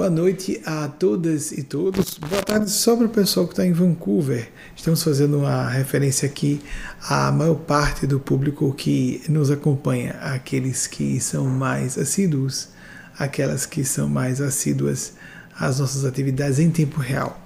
Boa 0.00 0.08
noite 0.08 0.58
a 0.64 0.88
todas 0.88 1.52
e 1.52 1.62
todos. 1.62 2.16
Boa 2.16 2.42
tarde 2.42 2.70
só 2.70 2.96
para 2.96 3.04
o 3.04 3.10
pessoal 3.10 3.46
que 3.46 3.52
está 3.52 3.66
em 3.66 3.72
Vancouver. 3.74 4.48
Estamos 4.74 5.02
fazendo 5.02 5.40
uma 5.40 5.68
referência 5.68 6.26
aqui 6.26 6.58
à 7.06 7.30
maior 7.30 7.56
parte 7.56 8.06
do 8.06 8.18
público 8.18 8.72
que 8.72 9.20
nos 9.28 9.50
acompanha, 9.50 10.12
aqueles 10.22 10.86
que 10.86 11.20
são 11.20 11.44
mais 11.44 11.98
assíduos, 11.98 12.70
aquelas 13.18 13.66
que 13.66 13.84
são 13.84 14.08
mais 14.08 14.40
assíduas 14.40 15.12
às 15.54 15.80
nossas 15.80 16.06
atividades 16.06 16.58
em 16.58 16.70
tempo 16.70 16.98
real. 16.98 17.38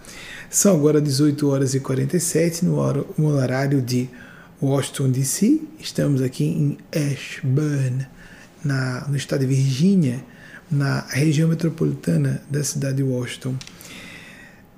São 0.49 0.77
agora 0.77 1.01
18 1.01 1.51
horas 1.51 1.75
e 1.75 1.81
47 1.81 2.65
no 2.65 2.79
horário 3.35 3.83
de 3.83 4.09
Washington 4.63 5.11
DC. 5.11 5.61
Estamos 5.81 6.23
aqui 6.23 6.45
em 6.45 6.79
Ashburn, 6.95 8.07
na, 8.65 9.09
no 9.09 9.17
estado 9.17 9.41
de 9.41 9.47
Virgínia 9.47 10.23
na 10.75 11.01
região 11.09 11.49
metropolitana 11.49 12.43
da 12.51 12.63
cidade 12.65 12.97
de 12.97 13.03
Washington. 13.03 13.57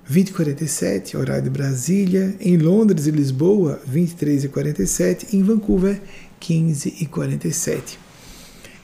20h47, 0.09 1.15
horário 1.15 1.43
de 1.43 1.49
Brasília. 1.49 2.35
Em 2.39 2.57
Londres 2.57 3.07
e 3.07 3.11
Lisboa, 3.11 3.81
23h47. 3.91 5.33
Em 5.33 5.43
Vancouver, 5.43 5.99
15h47. 6.39 7.97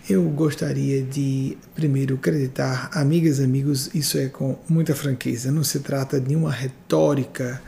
Eu 0.09 0.23
gostaria 0.23 1.01
de 1.01 1.57
primeiro 1.73 2.15
acreditar, 2.15 2.89
amigas 2.93 3.39
e 3.39 3.43
amigos, 3.45 3.89
isso 3.95 4.17
é 4.17 4.27
com 4.27 4.59
muita 4.67 4.93
franqueza, 4.93 5.49
não 5.49 5.63
se 5.63 5.79
trata 5.79 6.19
de 6.19 6.35
uma 6.35 6.51
retórica 6.51 7.61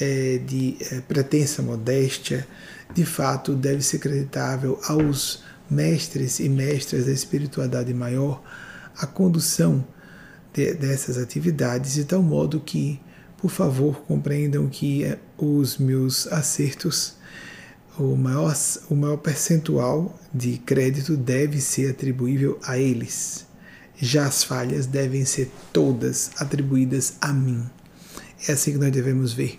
é, 0.00 0.38
de 0.38 0.78
é, 0.80 1.00
pretensa 1.00 1.60
modéstia, 1.60 2.46
de 2.94 3.04
fato 3.04 3.52
deve 3.52 3.82
ser 3.82 3.98
acreditável 3.98 4.80
aos 4.88 5.42
mestres 5.70 6.40
e 6.40 6.48
mestras 6.48 7.04
da 7.04 7.12
espiritualidade 7.12 7.92
maior, 7.92 8.42
a 8.96 9.06
condução 9.06 9.84
de, 10.52 10.74
dessas 10.74 11.18
atividades, 11.18 11.94
de 11.94 12.04
tal 12.04 12.22
modo 12.22 12.60
que, 12.60 13.00
por 13.36 13.50
favor, 13.50 14.02
compreendam 14.02 14.68
que 14.68 15.04
eh, 15.04 15.18
os 15.36 15.76
meus 15.78 16.26
acertos, 16.28 17.16
o 17.98 18.16
maior, 18.16 18.54
o 18.88 18.94
maior 18.94 19.16
percentual 19.16 20.18
de 20.32 20.58
crédito 20.58 21.16
deve 21.16 21.60
ser 21.60 21.90
atribuível 21.90 22.58
a 22.62 22.78
eles. 22.78 23.46
Já 23.96 24.26
as 24.26 24.42
falhas 24.42 24.86
devem 24.86 25.24
ser 25.24 25.50
todas 25.72 26.30
atribuídas 26.38 27.14
a 27.20 27.32
mim. 27.32 27.64
É 28.48 28.52
assim 28.52 28.72
que 28.72 28.78
nós 28.78 28.90
devemos 28.90 29.32
ver. 29.32 29.58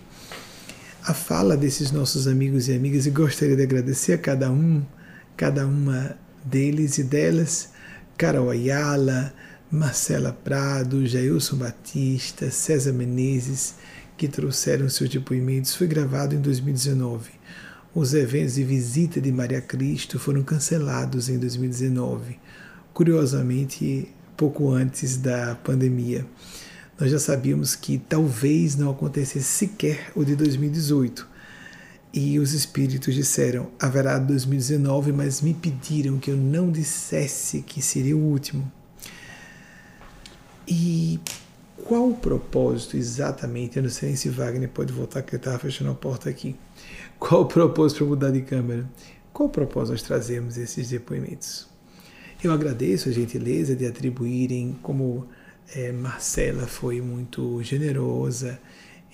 A 1.02 1.14
fala 1.14 1.56
desses 1.56 1.90
nossos 1.90 2.26
amigos 2.26 2.68
e 2.68 2.74
amigas, 2.74 3.06
e 3.06 3.10
gostaria 3.10 3.56
de 3.56 3.62
agradecer 3.62 4.12
a 4.12 4.18
cada 4.18 4.50
um, 4.50 4.84
cada 5.36 5.66
uma 5.66 6.16
deles 6.44 6.98
e 6.98 7.04
delas 7.04 7.70
Carol 8.16 8.48
Ayala, 8.48 9.32
Marcela 9.70 10.32
Prado, 10.32 11.04
Jailson 11.04 11.56
Batista, 11.56 12.50
César 12.50 12.92
Menezes, 12.92 13.74
que 14.16 14.26
trouxeram 14.26 14.88
seus 14.88 15.10
depoimentos. 15.10 15.74
Foi 15.74 15.86
gravado 15.86 16.34
em 16.34 16.40
2019. 16.40 17.30
Os 17.94 18.14
eventos 18.14 18.54
de 18.54 18.64
visita 18.64 19.20
de 19.20 19.30
Maria 19.30 19.60
Cristo 19.60 20.18
foram 20.18 20.42
cancelados 20.42 21.28
em 21.28 21.38
2019, 21.38 22.38
curiosamente, 22.94 24.08
pouco 24.36 24.70
antes 24.70 25.18
da 25.18 25.54
pandemia. 25.56 26.26
Nós 26.98 27.10
já 27.10 27.18
sabíamos 27.18 27.74
que 27.74 27.98
talvez 27.98 28.76
não 28.76 28.90
acontecesse 28.90 29.44
sequer 29.44 30.10
o 30.14 30.24
de 30.24 30.34
2018 30.34 31.35
e 32.12 32.38
os 32.38 32.52
espíritos 32.52 33.14
disseram: 33.14 33.68
haverá 33.78 34.18
2019, 34.18 35.12
mas 35.12 35.40
me 35.40 35.54
pediram 35.54 36.18
que 36.18 36.30
eu 36.30 36.36
não 36.36 36.70
dissesse 36.70 37.62
que 37.62 37.82
seria 37.82 38.16
o 38.16 38.20
último. 38.20 38.70
E 40.66 41.20
qual 41.84 42.10
o 42.10 42.16
propósito 42.16 42.96
exatamente? 42.96 43.76
Eu 43.76 43.84
não 43.84 43.90
sei 43.90 44.16
se 44.16 44.28
Wagner 44.28 44.68
pode 44.68 44.92
voltar, 44.92 45.22
que 45.22 45.34
ele 45.34 45.40
estava 45.40 45.58
fechando 45.58 45.90
a 45.90 45.94
porta 45.94 46.28
aqui. 46.28 46.56
Qual 47.18 47.42
o 47.42 47.46
propósito 47.46 47.98
para 47.98 48.06
mudar 48.06 48.30
de 48.30 48.42
câmera? 48.42 48.84
Qual 49.32 49.48
o 49.48 49.52
propósito 49.52 49.92
nós 49.92 50.02
trazemos 50.02 50.56
esses 50.56 50.88
depoimentos? 50.88 51.68
Eu 52.42 52.52
agradeço 52.52 53.08
a 53.08 53.12
gentileza 53.12 53.76
de 53.76 53.86
atribuírem, 53.86 54.76
como 54.82 55.26
é, 55.74 55.92
Marcela 55.92 56.66
foi 56.66 57.00
muito 57.00 57.62
generosa 57.62 58.58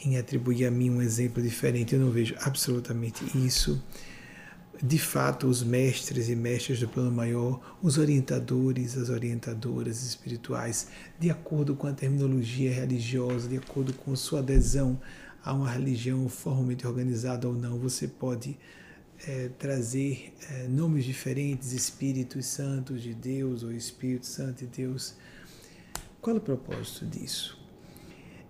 em 0.04 0.18
atribuir 0.18 0.66
a 0.66 0.70
mim 0.70 0.90
um 0.90 1.02
exemplo 1.02 1.42
diferente. 1.42 1.94
Eu 1.94 2.00
não 2.00 2.10
vejo 2.10 2.34
absolutamente 2.40 3.24
isso. 3.36 3.82
De 4.82 4.98
fato, 4.98 5.46
os 5.46 5.62
mestres 5.62 6.28
e 6.28 6.34
mestras 6.34 6.80
do 6.80 6.88
plano 6.88 7.12
maior, 7.12 7.76
os 7.80 7.98
orientadores, 7.98 8.96
as 8.96 9.10
orientadoras 9.10 10.02
espirituais, 10.02 10.88
de 11.20 11.30
acordo 11.30 11.76
com 11.76 11.86
a 11.86 11.92
terminologia 11.92 12.72
religiosa, 12.72 13.48
de 13.48 13.56
acordo 13.56 13.92
com 13.92 14.16
sua 14.16 14.40
adesão 14.40 15.00
a 15.44 15.52
uma 15.52 15.70
religião 15.70 16.28
formalmente 16.28 16.84
organizada 16.86 17.46
ou 17.46 17.54
não, 17.54 17.78
você 17.78 18.08
pode 18.08 18.58
é, 19.26 19.50
trazer 19.56 20.32
é, 20.50 20.66
nomes 20.66 21.04
diferentes, 21.04 21.72
Espíritos 21.72 22.46
Santos 22.46 23.02
de 23.02 23.14
Deus 23.14 23.62
ou 23.62 23.70
Espírito 23.72 24.26
Santo 24.26 24.66
de 24.66 24.66
Deus. 24.66 25.14
Qual 26.20 26.34
é 26.34 26.38
o 26.38 26.42
propósito 26.42 27.06
disso? 27.06 27.61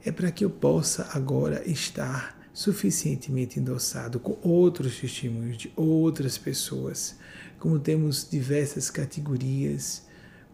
É 0.05 0.11
para 0.11 0.31
que 0.31 0.45
eu 0.45 0.51
possa 0.51 1.09
agora 1.13 1.63
estar 1.69 2.39
suficientemente 2.53 3.59
endossado 3.59 4.21
com 4.21 4.37
outros 4.43 4.99
testemunhos 5.01 5.57
de 5.57 5.73
outras 5.75 6.37
pessoas, 6.37 7.17
como 7.59 7.79
temos 7.79 8.29
diversas 8.29 8.91
categorias, 8.91 10.03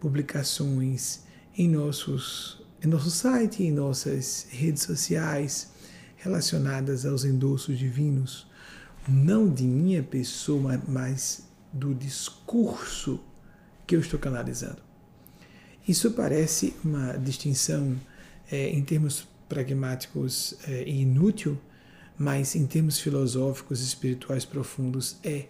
publicações 0.01 1.21
em 1.57 1.69
nossos 1.69 2.59
em 2.81 2.87
nosso 2.87 3.11
site, 3.11 3.65
em 3.65 3.73
nossas 3.73 4.47
redes 4.51 4.85
sociais 4.85 5.73
relacionadas 6.17 7.05
aos 7.05 7.25
endossos 7.25 7.77
divinos, 7.77 8.47
não 9.09 9.53
de 9.53 9.65
minha 9.65 10.03
pessoa, 10.03 10.81
mas 10.87 11.49
do 11.73 11.93
discurso 11.93 13.21
que 13.85 13.97
eu 13.97 14.01
estou 14.01 14.19
canalizando. 14.19 14.81
Isso 15.89 16.13
parece 16.13 16.75
uma 16.85 17.17
distinção 17.17 17.97
é, 18.51 18.69
em 18.71 18.83
termos 18.83 19.27
pragmáticos 19.49 20.55
é, 20.67 20.89
inútil, 20.89 21.59
mas 22.17 22.55
em 22.55 22.67
termos 22.67 22.99
filosóficos 22.99 23.81
e 23.81 23.85
espirituais 23.85 24.45
profundos 24.45 25.17
é 25.25 25.47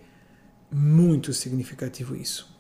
muito 0.71 1.33
significativo 1.33 2.15
isso. 2.15 2.55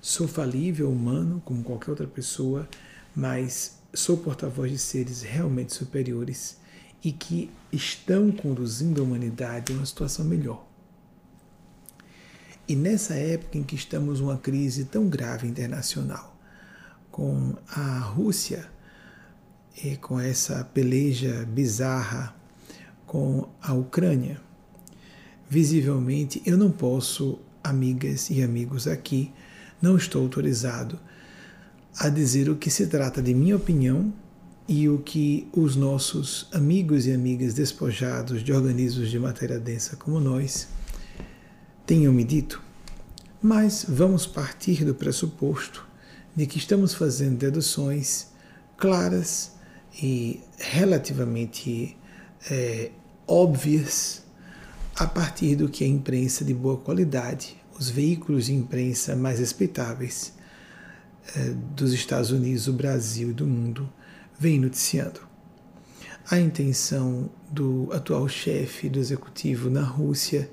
Sou 0.00 0.26
falível, 0.26 0.90
humano, 0.90 1.40
como 1.44 1.62
qualquer 1.62 1.90
outra 1.90 2.06
pessoa, 2.06 2.68
mas 3.14 3.78
sou 3.94 4.16
porta-voz 4.16 4.70
de 4.70 4.78
seres 4.78 5.22
realmente 5.22 5.72
superiores 5.72 6.56
e 7.04 7.12
que 7.12 7.50
estão 7.72 8.30
conduzindo 8.30 9.00
a 9.00 9.04
humanidade 9.04 9.72
a 9.72 9.76
uma 9.76 9.86
situação 9.86 10.24
melhor. 10.24 10.66
E 12.66 12.76
nessa 12.76 13.14
época 13.14 13.58
em 13.58 13.62
que 13.62 13.74
estamos 13.74 14.20
numa 14.20 14.38
crise 14.38 14.84
tão 14.84 15.08
grave 15.08 15.46
internacional, 15.46 16.36
com 17.10 17.54
a 17.68 17.98
Rússia 17.98 18.70
e 19.82 19.96
com 19.96 20.18
essa 20.18 20.64
peleja 20.64 21.46
bizarra 21.46 22.34
com 23.06 23.48
a 23.60 23.72
Ucrânia. 23.74 24.40
Visivelmente, 25.48 26.42
eu 26.46 26.56
não 26.56 26.70
posso, 26.70 27.38
amigas 27.62 28.30
e 28.30 28.42
amigos 28.42 28.86
aqui, 28.88 29.30
não 29.80 29.96
estou 29.96 30.22
autorizado 30.22 30.98
a 31.98 32.08
dizer 32.08 32.48
o 32.48 32.56
que 32.56 32.70
se 32.70 32.86
trata 32.86 33.20
de 33.20 33.34
minha 33.34 33.56
opinião 33.56 34.12
e 34.66 34.88
o 34.88 34.98
que 34.98 35.48
os 35.52 35.76
nossos 35.76 36.48
amigos 36.52 37.06
e 37.06 37.12
amigas 37.12 37.52
despojados 37.52 38.42
de 38.42 38.52
organismos 38.52 39.10
de 39.10 39.18
matéria 39.18 39.58
densa 39.58 39.96
como 39.96 40.18
nós 40.18 40.68
tenham 41.84 42.12
me 42.12 42.24
dito. 42.24 42.62
Mas 43.42 43.84
vamos 43.86 44.26
partir 44.26 44.84
do 44.84 44.94
pressuposto 44.94 45.86
de 46.34 46.46
que 46.46 46.58
estamos 46.58 46.94
fazendo 46.94 47.36
deduções 47.36 48.28
claras 48.78 49.51
e 50.00 50.40
relativamente 50.58 51.96
é, 52.50 52.90
óbvias 53.26 54.22
a 54.96 55.06
partir 55.06 55.56
do 55.56 55.68
que 55.68 55.84
a 55.84 55.86
imprensa 55.86 56.44
de 56.44 56.54
boa 56.54 56.76
qualidade, 56.76 57.56
os 57.78 57.88
veículos 57.88 58.46
de 58.46 58.54
imprensa 58.54 59.16
mais 59.16 59.38
respeitáveis 59.38 60.32
é, 61.36 61.50
dos 61.74 61.92
Estados 61.92 62.30
Unidos, 62.30 62.66
do 62.66 62.72
Brasil 62.72 63.30
e 63.30 63.34
do 63.34 63.46
mundo 63.46 63.90
vem 64.38 64.58
noticiando. 64.58 65.20
A 66.30 66.38
intenção 66.38 67.30
do 67.50 67.88
atual 67.92 68.28
chefe 68.28 68.88
do 68.88 68.98
executivo 68.98 69.68
na 69.68 69.82
Rússia 69.82 70.50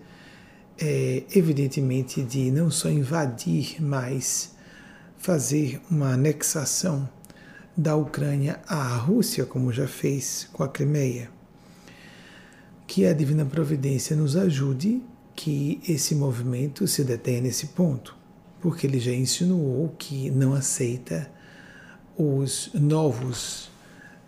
é, 0.82 1.24
evidentemente, 1.36 2.24
de 2.24 2.52
não 2.52 2.72
só 2.72 2.90
invadir, 2.90 3.82
mas 3.82 4.56
fazer 5.18 5.82
uma 5.92 6.14
anexação 6.14 7.10
da 7.80 7.96
Ucrânia 7.96 8.60
à 8.68 8.98
Rússia, 8.98 9.46
como 9.46 9.72
já 9.72 9.88
fez 9.88 10.50
com 10.52 10.64
a 10.64 10.68
Crimeia. 10.68 11.30
Que 12.86 13.06
a 13.06 13.14
Divina 13.14 13.46
Providência 13.46 14.18
nos 14.18 14.36
ajude 14.36 15.02
que 15.34 15.80
esse 15.88 16.14
movimento 16.14 16.86
se 16.86 17.06
detenha 17.06 17.40
nesse 17.40 17.68
ponto, 17.68 18.18
porque 18.60 18.86
ele 18.86 19.00
já 19.00 19.14
insinuou 19.14 19.96
que 19.98 20.30
não 20.30 20.54
aceita 20.54 21.32
os 22.18 22.70
novos 22.74 23.72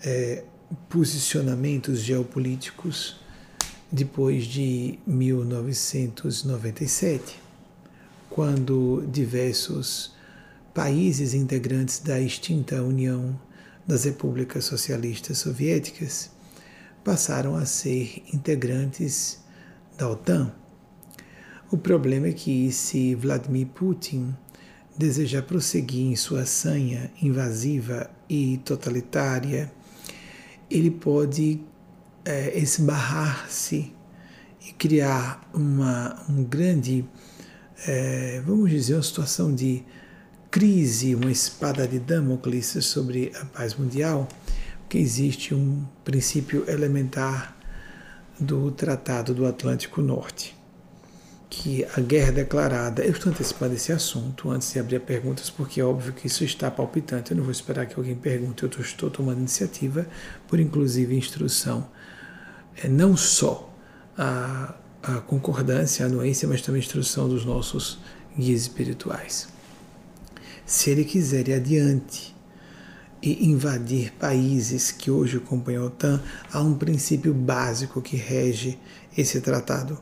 é, 0.01 0.45
posicionamentos 0.88 2.00
geopolíticos 2.00 3.19
depois 3.92 4.45
de 4.45 4.98
1997, 5.06 7.38
quando 8.30 9.06
diversos 9.12 10.13
países 10.73 11.33
integrantes 11.33 12.00
da 12.00 12.19
extinta 12.19 12.81
União 12.81 13.39
das 13.85 14.06
Repúblicas 14.06 14.65
Socialistas 14.65 15.38
Soviéticas 15.39 16.31
passaram 17.03 17.56
a 17.56 17.65
ser 17.65 18.23
integrantes 18.33 19.39
da 19.97 20.09
OTAN. 20.09 20.53
O 21.71 21.77
problema 21.77 22.27
é 22.27 22.33
que, 22.33 22.71
se 22.71 23.15
Vladimir 23.15 23.68
Putin 23.68 24.35
desejar 24.97 25.44
prosseguir 25.44 26.12
em 26.12 26.15
sua 26.15 26.45
sanha 26.45 27.12
invasiva 27.21 28.09
e 28.29 28.57
totalitária, 28.59 29.71
ele 30.69 30.91
pode 30.91 31.62
é, 32.24 32.57
esbarrar-se 32.57 33.94
e 34.67 34.71
criar 34.74 35.50
uma 35.53 36.24
um 36.29 36.44
grande, 36.44 37.06
é, 37.88 38.41
vamos 38.45 38.69
dizer, 38.69 38.94
uma 38.94 39.03
situação 39.03 39.53
de 39.53 39.83
crise, 40.51 41.15
uma 41.15 41.31
espada 41.31 41.88
de 41.88 41.98
Damocles 41.98 42.75
sobre 42.81 43.31
a 43.42 43.45
paz 43.45 43.74
mundial, 43.74 44.27
que 44.89 44.98
existe 44.98 45.56
um 45.56 45.86
princípio 46.03 46.69
elementar 46.69 47.56
do 48.38 48.69
Tratado 48.69 49.33
do 49.33 49.45
Atlântico 49.45 50.01
Norte, 50.01 50.53
que 51.50 51.86
a 51.95 52.01
guerra 52.01 52.33
declarada. 52.33 53.01
Eu 53.01 53.12
estou 53.12 53.31
antecipando 53.31 53.75
esse 53.75 53.94
assunto 53.94 54.50
antes 54.50 54.74
de 54.74 54.80
abrir 54.80 55.00
perguntas, 55.00 55.50
porque 55.50 55.80
é 55.80 55.86
óbvio 55.86 56.12
que 56.12 56.27
isso 56.27 56.44
está 56.44 56.69
palpitante. 56.69 57.31
Eu 57.31 57.38
não 57.38 57.45
vou 57.45 57.51
esperar 57.53 57.86
que 57.86 57.95
alguém 57.95 58.15
pergunte, 58.15 58.63
eu 58.63 58.69
estou 58.81 59.09
tomando 59.09 59.39
iniciativa, 59.39 60.06
por 60.50 60.59
inclusive 60.59 61.15
instrução, 61.15 61.88
é, 62.83 62.89
não 62.89 63.15
só 63.15 63.74
a, 64.18 64.75
a 65.01 65.13
concordância, 65.21 66.06
a 66.06 66.09
anuência, 66.09 66.45
mas 66.45 66.62
também 66.62 66.81
a 66.81 66.83
instrução 66.83 67.30
dos 67.30 67.45
nossos 67.45 68.00
guias 68.38 68.63
espirituais 68.63 69.50
se 70.71 70.89
ele 70.89 71.03
quiser 71.03 71.50
ir 71.50 71.53
adiante 71.53 72.33
e 73.21 73.45
invadir 73.45 74.13
países 74.13 74.89
que 74.89 75.12
hoje 75.12 75.38
compõem 75.38 75.75
a 75.75 75.83
OTAN, 75.83 76.23
há 76.50 76.62
um 76.62 76.75
princípio 76.75 77.33
básico 77.33 78.01
que 78.01 78.15
rege 78.15 78.79
esse 79.18 79.41
tratado. 79.41 80.01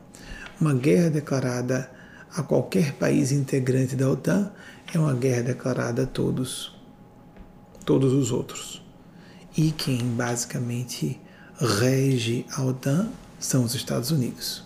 Uma 0.62 0.76
guerra 0.76 1.10
declarada 1.10 1.90
a 2.36 2.44
qualquer 2.44 2.94
país 2.94 3.32
integrante 3.32 3.96
da 3.96 4.08
OTAN 4.08 4.52
é 4.94 5.00
uma 5.00 5.16
guerra 5.16 5.42
declarada 5.42 6.04
a 6.04 6.06
todos, 6.06 6.80
todos 7.84 8.14
os 8.14 8.32
outros. 8.32 8.80
E 9.58 9.72
quem 9.72 9.98
basicamente 9.98 11.20
rege 11.60 12.46
a 12.56 12.62
OTAN 12.62 13.10
são 13.40 13.64
os 13.64 13.74
Estados 13.74 14.12
Unidos. 14.12 14.64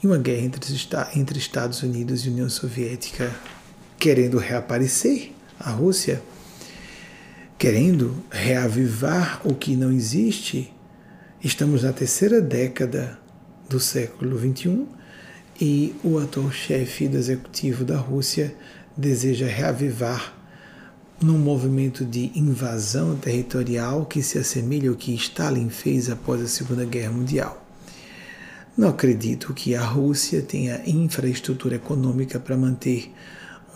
E 0.00 0.06
uma 0.06 0.18
guerra 0.18 0.44
entre, 1.16 1.36
Estados 1.36 1.82
Unidos 1.82 2.24
e 2.24 2.28
União 2.28 2.48
Soviética 2.48 3.34
querendo 4.04 4.36
reaparecer, 4.36 5.32
a 5.58 5.70
Rússia 5.70 6.22
querendo 7.56 8.14
reavivar 8.30 9.40
o 9.42 9.54
que 9.54 9.74
não 9.74 9.90
existe. 9.90 10.70
Estamos 11.42 11.84
na 11.84 11.90
terceira 11.90 12.38
década 12.38 13.18
do 13.66 13.80
século 13.80 14.38
XXI 14.38 14.84
e 15.58 15.94
o 16.04 16.18
atual 16.18 16.52
chefe 16.52 17.08
do 17.08 17.16
executivo 17.16 17.82
da 17.82 17.96
Rússia 17.96 18.54
deseja 18.94 19.46
reavivar 19.46 20.34
num 21.18 21.38
movimento 21.38 22.04
de 22.04 22.30
invasão 22.38 23.16
territorial 23.16 24.04
que 24.04 24.22
se 24.22 24.36
assemelha 24.36 24.90
ao 24.90 24.96
que 24.96 25.14
Stalin 25.14 25.70
fez 25.70 26.10
após 26.10 26.42
a 26.42 26.46
Segunda 26.46 26.84
Guerra 26.84 27.12
Mundial. 27.12 27.66
Não 28.76 28.90
acredito 28.90 29.54
que 29.54 29.74
a 29.74 29.82
Rússia 29.82 30.42
tenha 30.42 30.82
infraestrutura 30.86 31.76
econômica 31.76 32.38
para 32.38 32.54
manter 32.54 33.10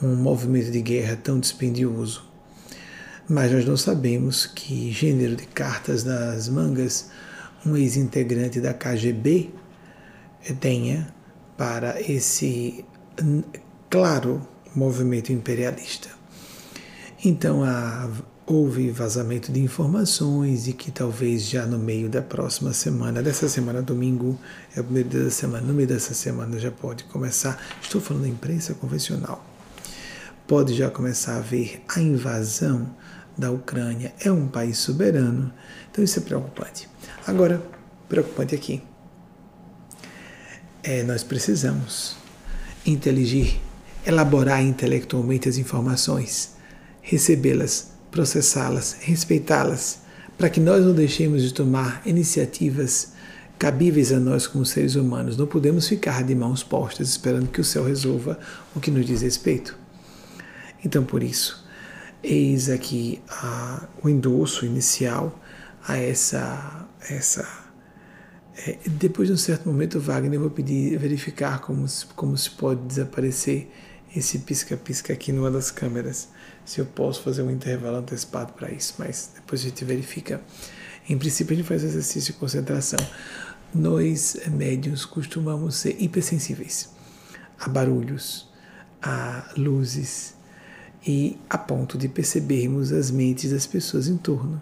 um 0.02 0.14
movimento 0.14 0.70
de 0.70 0.80
guerra 0.80 1.16
tão 1.16 1.38
dispendioso. 1.38 2.24
Mas 3.28 3.52
nós 3.52 3.64
não 3.64 3.76
sabemos 3.76 4.46
que 4.46 4.90
gênero 4.90 5.36
de 5.36 5.46
cartas 5.46 6.04
nas 6.04 6.48
mangas 6.48 7.10
um 7.66 7.76
ex-integrante 7.76 8.60
da 8.60 8.72
KGB 8.72 9.50
tenha 10.60 11.12
para 11.56 12.00
esse 12.00 12.84
claro 13.90 14.46
movimento 14.74 15.32
imperialista. 15.32 16.08
Então 17.24 17.64
há, 17.64 18.08
houve 18.46 18.90
vazamento 18.90 19.52
de 19.52 19.60
informações 19.60 20.68
e 20.68 20.72
que 20.72 20.90
talvez 20.90 21.42
já 21.42 21.66
no 21.66 21.78
meio 21.78 22.08
da 22.08 22.22
próxima 22.22 22.72
semana, 22.72 23.22
dessa 23.22 23.48
semana, 23.48 23.82
domingo 23.82 24.38
é 24.74 24.80
o 24.80 24.84
primeiro 24.84 25.08
dia 25.08 25.24
da 25.24 25.30
semana, 25.30 25.66
no 25.66 25.74
meio 25.74 25.88
dessa 25.88 26.14
semana 26.14 26.58
já 26.58 26.70
pode 26.70 27.04
começar. 27.04 27.60
Estou 27.82 28.00
falando 28.00 28.22
da 28.22 28.28
imprensa 28.28 28.72
convencional 28.74 29.57
pode 30.48 30.74
já 30.74 30.90
começar 30.90 31.36
a 31.36 31.40
ver 31.40 31.82
a 31.94 32.00
invasão 32.00 32.88
da 33.36 33.50
Ucrânia. 33.50 34.14
É 34.18 34.32
um 34.32 34.48
país 34.48 34.78
soberano, 34.78 35.52
então 35.92 36.02
isso 36.02 36.18
é 36.18 36.22
preocupante. 36.22 36.88
Agora, 37.26 37.62
preocupante 38.08 38.54
aqui. 38.54 38.82
É, 40.82 41.02
nós 41.02 41.22
precisamos 41.22 42.16
inteligir, 42.86 43.60
elaborar 44.06 44.62
intelectualmente 44.62 45.50
as 45.50 45.58
informações, 45.58 46.56
recebê-las, 47.02 47.90
processá-las, 48.10 48.96
respeitá-las, 49.00 49.98
para 50.38 50.48
que 50.48 50.60
nós 50.60 50.82
não 50.82 50.94
deixemos 50.94 51.42
de 51.42 51.52
tomar 51.52 52.00
iniciativas 52.06 53.12
cabíveis 53.58 54.12
a 54.12 54.18
nós 54.18 54.46
como 54.46 54.64
seres 54.64 54.94
humanos. 54.94 55.36
Não 55.36 55.46
podemos 55.46 55.86
ficar 55.86 56.24
de 56.24 56.34
mãos 56.34 56.62
postas 56.62 57.10
esperando 57.10 57.48
que 57.48 57.60
o 57.60 57.64
céu 57.64 57.84
resolva 57.84 58.38
o 58.74 58.80
que 58.80 58.90
nos 58.90 59.04
diz 59.04 59.20
respeito. 59.20 59.76
Então, 60.84 61.04
por 61.04 61.22
isso, 61.22 61.66
eis 62.22 62.68
aqui 62.68 63.20
a, 63.28 63.88
o 64.02 64.08
endosso 64.08 64.64
inicial 64.64 65.38
a 65.86 65.96
essa. 65.96 66.88
essa 67.08 67.68
é, 68.66 68.76
depois 68.86 69.28
de 69.28 69.34
um 69.34 69.36
certo 69.36 69.68
momento, 69.68 70.00
Wagner, 70.00 70.38
vou 70.38 70.50
pedir 70.50 70.98
verificar 70.98 71.60
como, 71.60 71.86
como 72.16 72.36
se 72.36 72.50
pode 72.50 72.80
desaparecer 72.82 73.70
esse 74.14 74.40
pisca-pisca 74.40 75.12
aqui 75.12 75.32
numa 75.32 75.50
das 75.50 75.70
câmeras. 75.70 76.28
Se 76.64 76.80
eu 76.80 76.86
posso 76.86 77.22
fazer 77.22 77.42
um 77.42 77.50
intervalo 77.50 77.98
antecipado 77.98 78.52
para 78.52 78.70
isso, 78.70 78.94
mas 78.98 79.32
depois 79.34 79.60
a 79.60 79.64
gente 79.64 79.84
verifica. 79.84 80.40
Em 81.08 81.16
princípio, 81.16 81.54
a 81.54 81.56
gente 81.56 81.66
faz 81.66 81.84
exercício 81.84 82.32
de 82.32 82.38
concentração. 82.38 82.98
Nós, 83.74 84.38
médios, 84.48 85.04
costumamos 85.04 85.76
ser 85.76 85.96
hipersensíveis 86.00 86.90
a 87.58 87.68
barulhos, 87.68 88.48
a 89.02 89.52
luzes, 89.56 90.34
e 91.08 91.38
a 91.48 91.56
ponto 91.56 91.96
de 91.96 92.06
percebermos 92.06 92.92
as 92.92 93.10
mentes 93.10 93.50
das 93.50 93.66
pessoas 93.66 94.08
em 94.08 94.18
torno, 94.18 94.60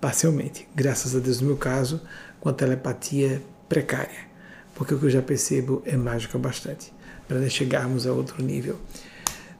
parcialmente. 0.00 0.66
Graças 0.74 1.14
a 1.14 1.18
Deus, 1.18 1.42
no 1.42 1.48
meu 1.48 1.56
caso, 1.58 2.00
com 2.40 2.48
a 2.48 2.52
telepatia 2.54 3.42
precária, 3.68 4.26
porque 4.74 4.94
o 4.94 4.98
que 4.98 5.04
eu 5.04 5.10
já 5.10 5.20
percebo 5.20 5.82
é 5.84 5.94
mágico 5.94 6.38
bastante, 6.38 6.90
para 7.28 7.46
chegarmos 7.50 8.06
a 8.06 8.12
outro 8.14 8.42
nível. 8.42 8.80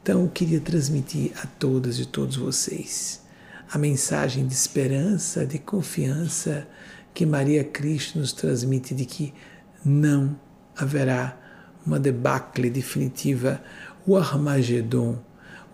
Então, 0.02 0.22
eu 0.22 0.28
queria 0.30 0.58
transmitir 0.58 1.32
a 1.36 1.46
todas 1.46 1.98
e 1.98 2.06
todos 2.06 2.36
vocês 2.36 3.20
a 3.70 3.76
mensagem 3.76 4.46
de 4.46 4.54
esperança, 4.54 5.44
de 5.44 5.58
confiança 5.58 6.66
que 7.12 7.26
Maria 7.26 7.62
Cristo 7.62 8.18
nos 8.18 8.32
transmite 8.32 8.94
de 8.94 9.04
que 9.04 9.34
não 9.84 10.34
haverá 10.74 11.38
uma 11.84 12.00
debacle 12.00 12.70
definitiva, 12.70 13.62
o 14.06 14.16
Armagedon 14.16 15.18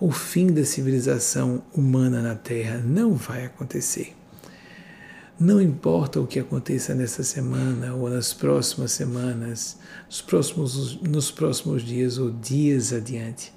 o 0.01 0.13
fim 0.13 0.47
da 0.47 0.65
civilização 0.65 1.63
humana 1.75 2.23
na 2.23 2.37
Terra 2.37 2.79
não 2.79 3.15
vai 3.15 3.45
acontecer. 3.45 4.15
Não 5.41 5.61
importa 5.61 6.21
o 6.21 6.27
que 6.27 6.39
aconteça 6.39 6.95
nessa 6.95 7.23
semana 7.23 7.95
ou 7.95 8.09
nas 8.09 8.33
próximas 8.33 8.93
semanas, 8.93 9.77
nos 10.07 10.21
próximos, 10.21 11.01
nos 11.03 11.31
próximos 11.31 11.83
dias 11.83 12.19
ou 12.19 12.31
dias 12.31 12.93
adiante, 12.93 13.53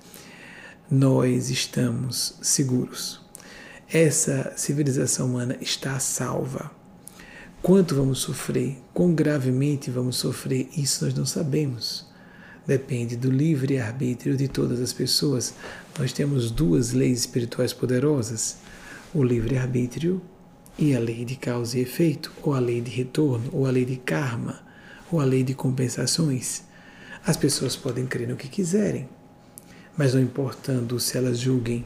nós 0.89 1.50
estamos 1.50 2.36
seguros. 2.41 3.21
Essa 3.91 4.53
civilização 4.55 5.27
humana 5.27 5.57
está 5.62 6.00
salva. 6.00 6.71
Quanto 7.62 7.95
vamos 7.95 8.19
sofrer, 8.19 8.77
quão 8.93 9.13
gravemente 9.13 9.91
vamos 9.91 10.17
sofrer, 10.17 10.69
isso 10.75 11.05
nós 11.05 11.13
não 11.13 11.25
sabemos 11.25 12.12
depende 12.65 13.15
do 13.15 13.29
livre 13.29 13.79
arbítrio 13.79 14.38
de 14.38 14.48
todas 14.48 14.79
as 14.79 14.93
pessoas. 14.93 15.53
Nós 16.00 16.13
temos 16.13 16.50
duas 16.50 16.91
leis 16.91 17.19
espirituais 17.19 17.74
poderosas: 17.74 18.57
o 19.13 19.24
livre 19.24 19.57
arbítrio 19.57 20.21
e 20.77 20.95
a 20.95 21.00
lei 21.00 21.25
de 21.25 21.36
causa 21.36 21.77
e 21.77 21.81
efeito, 21.81 22.31
ou 22.41 22.53
a 22.53 22.60
lei 22.60 22.81
de 22.81 22.89
retorno, 22.89 23.50
ou 23.51 23.65
a 23.65 23.71
lei 23.71 23.86
de 23.86 23.98
karma, 23.98 24.62
ou 25.12 25.19
a 25.19 25.25
lei 25.25 25.43
de 25.43 25.53
compensações. 25.53 26.63
As 27.25 27.38
pessoas 27.38 27.75
podem 27.75 28.07
crer 28.07 28.27
no 28.27 28.36
que 28.36 28.48
quiserem, 28.48 29.07
mas 29.98 30.13
não 30.13 30.21
importando 30.21 31.00
se 31.00 31.17
elas 31.17 31.38
julguem 31.38 31.86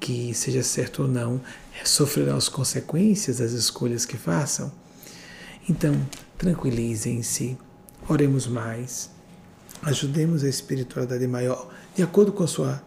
que, 0.00 0.34
seja 0.34 0.62
certo 0.62 1.02
ou 1.02 1.08
não, 1.08 1.40
sofrerão 1.84 2.36
as 2.36 2.48
consequências 2.48 3.38
das 3.38 3.52
escolhas 3.52 4.04
que 4.04 4.16
façam. 4.16 4.72
Então, 5.68 5.94
tranquilizem-se, 6.36 7.56
oremos 8.08 8.46
mais, 8.46 9.10
ajudemos 9.82 10.42
a 10.42 10.48
espiritualidade 10.48 11.26
maior, 11.26 11.70
de 11.94 12.02
acordo 12.02 12.32
com 12.32 12.42
a 12.42 12.48
sua 12.48 12.82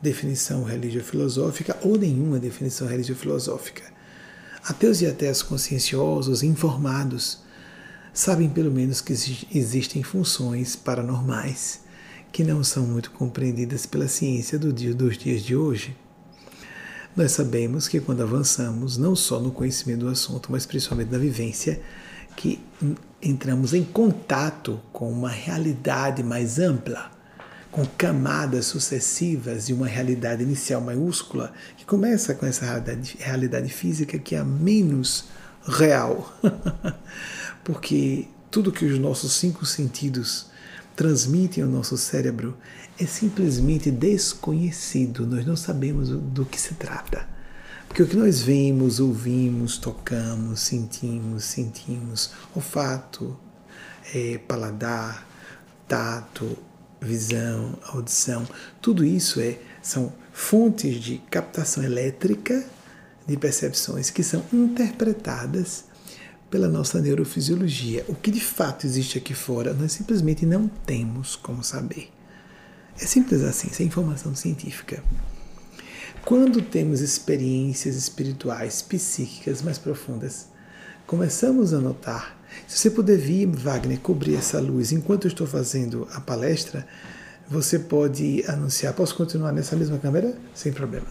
definição 0.00 0.62
religio-filosófica 0.64 1.76
ou 1.82 1.96
nenhuma 1.96 2.38
definição 2.38 2.86
religio-filosófica. 2.86 3.82
Ateus 4.64 5.00
e 5.00 5.06
ateus 5.06 5.42
conscienciosos, 5.42 6.42
informados, 6.42 7.40
sabem 8.12 8.48
pelo 8.48 8.70
menos 8.70 9.00
que 9.00 9.12
existem 9.12 10.02
funções 10.02 10.76
paranormais 10.76 11.80
que 12.30 12.44
não 12.44 12.62
são 12.62 12.86
muito 12.86 13.10
compreendidas 13.10 13.86
pela 13.86 14.08
ciência 14.08 14.58
do 14.58 14.72
dia, 14.72 14.94
dos 14.94 15.16
dias 15.16 15.42
de 15.42 15.56
hoje. 15.56 15.96
Nós 17.16 17.32
sabemos 17.32 17.88
que 17.88 18.00
quando 18.00 18.22
avançamos, 18.22 18.96
não 18.96 19.16
só 19.16 19.40
no 19.40 19.50
conhecimento 19.50 20.00
do 20.00 20.08
assunto, 20.08 20.52
mas 20.52 20.66
principalmente 20.66 21.10
na 21.10 21.18
vivência, 21.18 21.80
que 22.36 22.60
entramos 23.20 23.74
em 23.74 23.82
contato 23.82 24.80
com 24.92 25.10
uma 25.10 25.30
realidade 25.30 26.22
mais 26.22 26.58
ampla, 26.58 27.10
com 27.70 27.84
camadas 27.84 28.66
sucessivas 28.66 29.66
de 29.66 29.74
uma 29.74 29.86
realidade 29.86 30.42
inicial 30.42 30.80
maiúscula, 30.80 31.52
que 31.76 31.84
começa 31.84 32.34
com 32.34 32.46
essa 32.46 32.64
realidade, 32.64 33.16
realidade 33.20 33.68
física 33.68 34.18
que 34.18 34.34
é 34.34 34.38
a 34.38 34.44
menos 34.44 35.26
real. 35.66 36.32
Porque 37.62 38.26
tudo 38.50 38.72
que 38.72 38.84
os 38.84 38.98
nossos 38.98 39.32
cinco 39.34 39.66
sentidos 39.66 40.46
transmitem 40.96 41.62
ao 41.62 41.70
nosso 41.70 41.96
cérebro 41.96 42.56
é 42.98 43.06
simplesmente 43.06 43.90
desconhecido, 43.90 45.26
nós 45.26 45.46
não 45.46 45.56
sabemos 45.56 46.08
do 46.08 46.44
que 46.44 46.60
se 46.60 46.74
trata. 46.74 47.28
Porque 47.86 48.02
o 48.02 48.06
que 48.06 48.16
nós 48.16 48.42
vemos, 48.42 48.98
ouvimos, 49.00 49.78
tocamos, 49.78 50.60
sentimos, 50.60 51.44
sentimos, 51.44 52.32
olfato, 52.54 53.38
é, 54.14 54.38
paladar, 54.38 55.26
tato, 55.86 56.58
visão, 57.00 57.78
audição, 57.84 58.46
tudo 58.80 59.04
isso 59.04 59.40
é, 59.40 59.58
são 59.82 60.12
fontes 60.32 60.96
de 60.96 61.18
captação 61.30 61.82
elétrica 61.82 62.64
de 63.26 63.36
percepções 63.36 64.10
que 64.10 64.22
são 64.22 64.42
interpretadas 64.52 65.84
pela 66.50 66.68
nossa 66.68 67.00
neurofisiologia. 67.00 68.04
O 68.08 68.14
que 68.14 68.30
de 68.30 68.40
fato 68.40 68.86
existe 68.86 69.18
aqui 69.18 69.34
fora, 69.34 69.74
nós 69.74 69.92
simplesmente 69.92 70.46
não 70.46 70.66
temos 70.66 71.36
como 71.36 71.62
saber. 71.62 72.10
É 73.00 73.06
simples 73.06 73.42
assim, 73.42 73.68
isso 73.68 73.82
é 73.82 73.84
informação 73.84 74.34
científica. 74.34 75.02
Quando 76.24 76.60
temos 76.62 77.00
experiências 77.00 77.96
espirituais, 77.96 78.82
psíquicas 78.82 79.62
mais 79.62 79.78
profundas, 79.78 80.48
começamos 81.06 81.72
a 81.72 81.80
notar. 81.80 82.37
Se 82.66 82.78
você 82.78 82.90
puder 82.90 83.16
vir, 83.16 83.46
Wagner, 83.46 83.98
cobrir 84.00 84.36
essa 84.36 84.60
luz 84.60 84.92
enquanto 84.92 85.26
eu 85.26 85.28
estou 85.28 85.46
fazendo 85.46 86.06
a 86.12 86.20
palestra, 86.20 86.86
você 87.48 87.78
pode 87.78 88.44
anunciar. 88.46 88.92
Posso 88.92 89.14
continuar 89.14 89.52
nessa 89.52 89.76
mesma 89.76 89.98
câmera? 89.98 90.34
Sem 90.54 90.72
problema. 90.72 91.06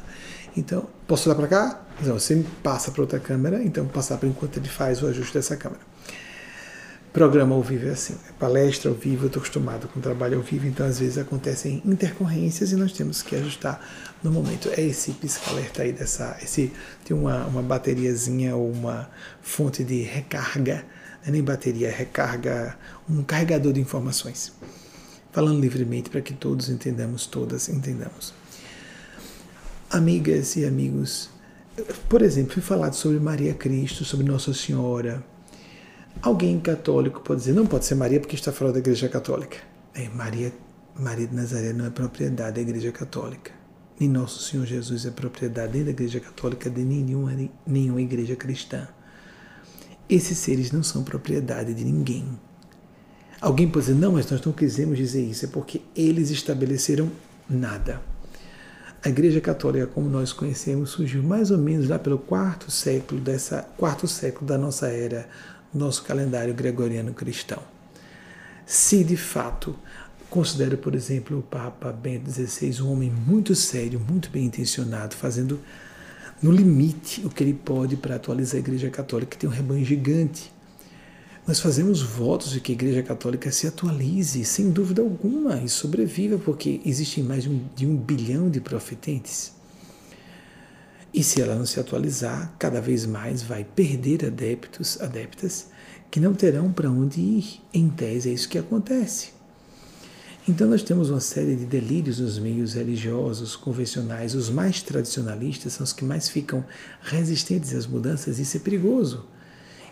Então, 0.55 0.87
posso 1.07 1.29
olhar 1.29 1.35
para 1.35 1.47
cá? 1.47 1.81
Não, 2.03 2.19
você 2.19 2.43
passa 2.63 2.91
para 2.91 3.01
outra 3.01 3.19
câmera, 3.19 3.63
então 3.63 3.85
passar 3.87 4.17
para 4.17 4.27
enquanto 4.27 4.57
ele 4.57 4.69
faz 4.69 5.01
o 5.01 5.07
ajuste 5.07 5.33
dessa 5.33 5.55
câmera. 5.55 5.81
Programa 7.13 7.55
ao 7.55 7.63
vivo 7.63 7.87
é 7.87 7.91
assim, 7.91 8.15
é 8.29 8.31
palestra 8.33 8.91
ao 8.91 8.95
vivo, 8.95 9.23
eu 9.23 9.27
estou 9.27 9.39
acostumado 9.39 9.87
com 9.87 9.99
trabalho 9.99 10.37
ao 10.37 10.43
vivo, 10.43 10.67
então 10.67 10.85
às 10.85 10.99
vezes 10.99 11.17
acontecem 11.17 11.81
intercorrências 11.83 12.71
e 12.71 12.75
nós 12.75 12.91
temos 12.91 13.23
que 13.23 13.35
ajustar 13.35 13.81
no 14.21 14.31
momento. 14.31 14.69
É 14.69 14.81
esse 14.81 15.11
pisca-alerta 15.13 15.81
aí 15.81 15.91
dessa. 15.91 16.37
Esse, 16.41 16.71
tem 17.03 17.17
uma, 17.17 17.45
uma 17.45 17.63
bateriazinha 17.63 18.55
ou 18.55 18.71
uma 18.71 19.09
fonte 19.41 19.83
de 19.83 20.03
recarga, 20.03 20.85
nem 21.25 21.43
bateria, 21.43 21.87
é 21.87 21.91
recarga, 21.91 22.77
um 23.09 23.23
carregador 23.23 23.73
de 23.73 23.79
informações. 23.79 24.53
Falando 25.31 25.59
livremente 25.59 26.09
para 26.09 26.21
que 26.21 26.33
todos 26.33 26.69
entendamos, 26.69 27.25
todas 27.25 27.69
entendamos. 27.69 28.33
Amigas 29.89 30.55
e 30.55 30.65
amigos, 30.65 31.29
por 32.09 32.21
exemplo, 32.21 32.53
fui 32.53 32.61
falado 32.61 32.93
sobre 32.93 33.19
Maria 33.19 33.53
Cristo, 33.53 34.03
sobre 34.03 34.25
Nossa 34.25 34.53
Senhora. 34.53 35.23
Alguém 36.21 36.59
católico 36.59 37.21
pode 37.21 37.41
dizer, 37.41 37.53
não 37.53 37.67
pode 37.67 37.85
ser 37.85 37.95
Maria 37.95 38.19
porque 38.19 38.35
está 38.35 38.51
fora 38.51 38.73
da 38.73 38.79
Igreja 38.79 39.07
Católica. 39.07 39.57
É, 39.93 40.09
Maria, 40.09 40.51
Maria 40.95 41.27
de 41.27 41.35
Nazaré 41.35 41.73
não 41.73 41.85
é 41.85 41.89
propriedade 41.89 42.55
da 42.55 42.61
Igreja 42.61 42.91
Católica. 42.91 43.51
Nem 43.99 44.09
Nosso 44.09 44.41
Senhor 44.43 44.65
Jesus 44.65 45.05
é 45.05 45.11
propriedade 45.11 45.73
nem 45.73 45.83
da 45.83 45.91
Igreja 45.91 46.19
Católica, 46.19 46.69
de 46.69 46.83
nenhuma, 46.83 47.31
nenhuma 47.65 48.01
igreja 48.01 48.35
cristã. 48.35 48.87
Esses 50.09 50.37
seres 50.37 50.71
não 50.71 50.83
são 50.83 51.03
propriedade 51.03 51.73
de 51.73 51.83
ninguém. 51.83 52.25
Alguém 53.41 53.67
pode 53.67 53.87
dizer, 53.87 53.99
não, 53.99 54.13
mas 54.13 54.29
nós 54.31 54.41
não 54.41 54.51
quisemos 54.51 54.97
dizer 54.97 55.21
isso, 55.21 55.45
é 55.45 55.47
porque 55.47 55.81
eles 55.95 56.29
estabeleceram 56.29 57.11
nada. 57.49 58.01
A 59.03 59.09
Igreja 59.09 59.39
Católica, 59.39 59.85
como 59.87 60.09
nós 60.09 60.33
conhecemos, 60.33 60.89
surgiu 60.89 61.21
mais 61.21 61.51
ou 61.51 61.57
menos 61.57 61.87
lá 61.87 61.99
pelo 61.99 62.17
quarto 62.17 62.71
século 62.71 63.21
dessa 63.21 63.61
quarto 63.77 64.07
século 64.07 64.47
da 64.47 64.57
nossa 64.57 64.87
era, 64.87 65.29
nosso 65.73 66.03
calendário 66.03 66.53
gregoriano 66.53 67.13
cristão. 67.13 67.61
Se 68.65 69.03
de 69.03 69.15
fato 69.15 69.77
considera, 70.29 70.75
por 70.75 70.95
exemplo, 70.95 71.37
o 71.37 71.41
Papa 71.43 71.91
Bento 71.91 72.29
XVI 72.31 72.81
um 72.81 72.91
homem 72.91 73.11
muito 73.11 73.55
sério, 73.55 73.99
muito 73.99 74.29
bem 74.29 74.45
intencionado, 74.45 75.15
fazendo 75.15 75.59
no 76.41 76.51
limite 76.51 77.25
o 77.25 77.29
que 77.29 77.43
ele 77.43 77.53
pode 77.53 77.95
para 77.97 78.15
atualizar 78.15 78.55
a 78.55 78.59
Igreja 78.59 78.89
Católica, 78.89 79.31
que 79.31 79.37
tem 79.37 79.49
um 79.49 79.53
rebanho 79.53 79.83
gigante 79.83 80.51
nós 81.47 81.61
fazemos 81.61 82.01
votos 82.01 82.51
de 82.51 82.59
que 82.59 82.73
a 82.73 82.75
Igreja 82.75 83.01
Católica 83.01 83.49
se 83.53 83.65
atualize, 83.65 84.43
sem 84.43 84.69
dúvida 84.69 85.01
alguma, 85.01 85.61
e 85.61 85.69
sobreviva, 85.69 86.37
porque 86.37 86.81
existem 86.83 87.23
mais 87.23 87.43
de 87.43 87.49
um, 87.49 87.65
de 87.73 87.87
um 87.87 87.95
bilhão 87.95 88.49
de 88.49 88.59
profetentes. 88.59 89.53
E 91.13 91.23
se 91.23 91.41
ela 91.41 91.55
não 91.55 91.65
se 91.65 91.79
atualizar, 91.79 92.53
cada 92.59 92.81
vez 92.81 93.05
mais 93.05 93.41
vai 93.41 93.63
perder 93.63 94.25
adeptos, 94.25 94.99
adeptas, 94.99 95.69
que 96.11 96.19
não 96.19 96.33
terão 96.33 96.69
para 96.69 96.91
onde 96.91 97.21
ir. 97.21 97.61
Em 97.73 97.87
tese, 97.87 98.29
é 98.29 98.33
isso 98.33 98.49
que 98.49 98.57
acontece. 98.57 99.36
Então, 100.49 100.69
nós 100.69 100.81
temos 100.81 101.09
uma 101.09 101.19
série 101.19 101.57
de 101.57 101.65
delírios 101.65 102.19
nos 102.19 102.39
meios 102.39 102.73
religiosos, 102.73 103.55
convencionais. 103.57 104.33
Os 104.33 104.49
mais 104.49 104.81
tradicionalistas 104.81 105.73
são 105.73 105.83
os 105.83 105.91
que 105.91 106.05
mais 106.05 106.29
ficam 106.29 106.63
resistentes 107.01 107.73
às 107.73 107.85
mudanças. 107.85 108.39
Isso 108.39 108.55
é 108.55 108.59
perigoso. 108.61 109.25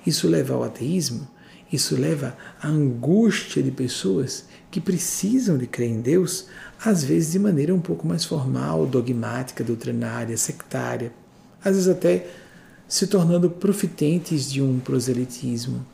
Isso 0.06 0.28
leva 0.28 0.54
ao 0.54 0.64
ateísmo, 0.64 1.28
isso 1.74 1.96
leva 1.96 2.38
à 2.62 2.68
angústia 2.68 3.62
de 3.64 3.72
pessoas 3.72 4.46
que 4.70 4.80
precisam 4.80 5.58
de 5.58 5.66
crer 5.66 5.90
em 5.90 6.00
Deus, 6.00 6.46
às 6.84 7.04
vezes 7.04 7.32
de 7.32 7.40
maneira 7.40 7.74
um 7.74 7.82
pouco 7.82 8.08
mais 8.08 8.24
formal, 8.24 8.86
dogmática, 8.86 9.64
doutrinária, 9.64 10.38
sectária, 10.38 11.12
às 11.64 11.74
vezes 11.76 11.90
até 11.90 12.28
se 12.88 13.08
tornando 13.08 13.50
profitentes 13.50 14.52
de 14.52 14.62
um 14.62 14.80
proselitismo. 14.80 15.86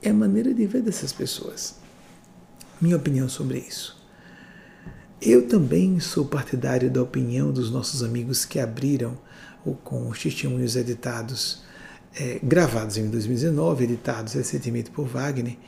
É 0.00 0.08
a 0.08 0.14
maneira 0.14 0.54
de 0.54 0.66
ver 0.66 0.80
dessas 0.80 1.12
pessoas. 1.12 1.74
Minha 2.80 2.96
opinião 2.96 3.28
sobre 3.28 3.58
isso. 3.58 3.99
Eu 5.22 5.46
também 5.46 6.00
sou 6.00 6.24
partidário 6.24 6.90
da 6.90 7.02
opinião 7.02 7.52
dos 7.52 7.70
nossos 7.70 8.02
amigos 8.02 8.46
que 8.46 8.58
abriram 8.58 9.18
com 9.84 10.08
os 10.08 10.18
testemunhos 10.18 10.76
editados 10.76 11.62
é, 12.18 12.40
gravados 12.42 12.96
em 12.96 13.06
2019, 13.10 13.84
editados 13.84 14.32
recentemente 14.32 14.90
por 14.90 15.06
Wagner, 15.06 15.58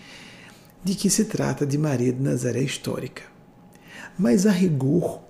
de 0.83 0.95
que 0.95 1.11
se 1.11 1.27
trata 1.27 1.67
de 1.67 1.77
Maria 1.77 2.15
de 2.15 2.23
Nazaré 2.23 2.63
histórica. 2.63 3.25
Mas, 4.19 4.47
a 4.47 4.51
rigor, 4.51 5.23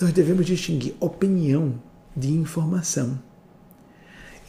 nós 0.00 0.12
devemos 0.12 0.44
distinguir 0.44 0.96
opinião 0.98 1.80
de 2.16 2.32
informação. 2.32 3.16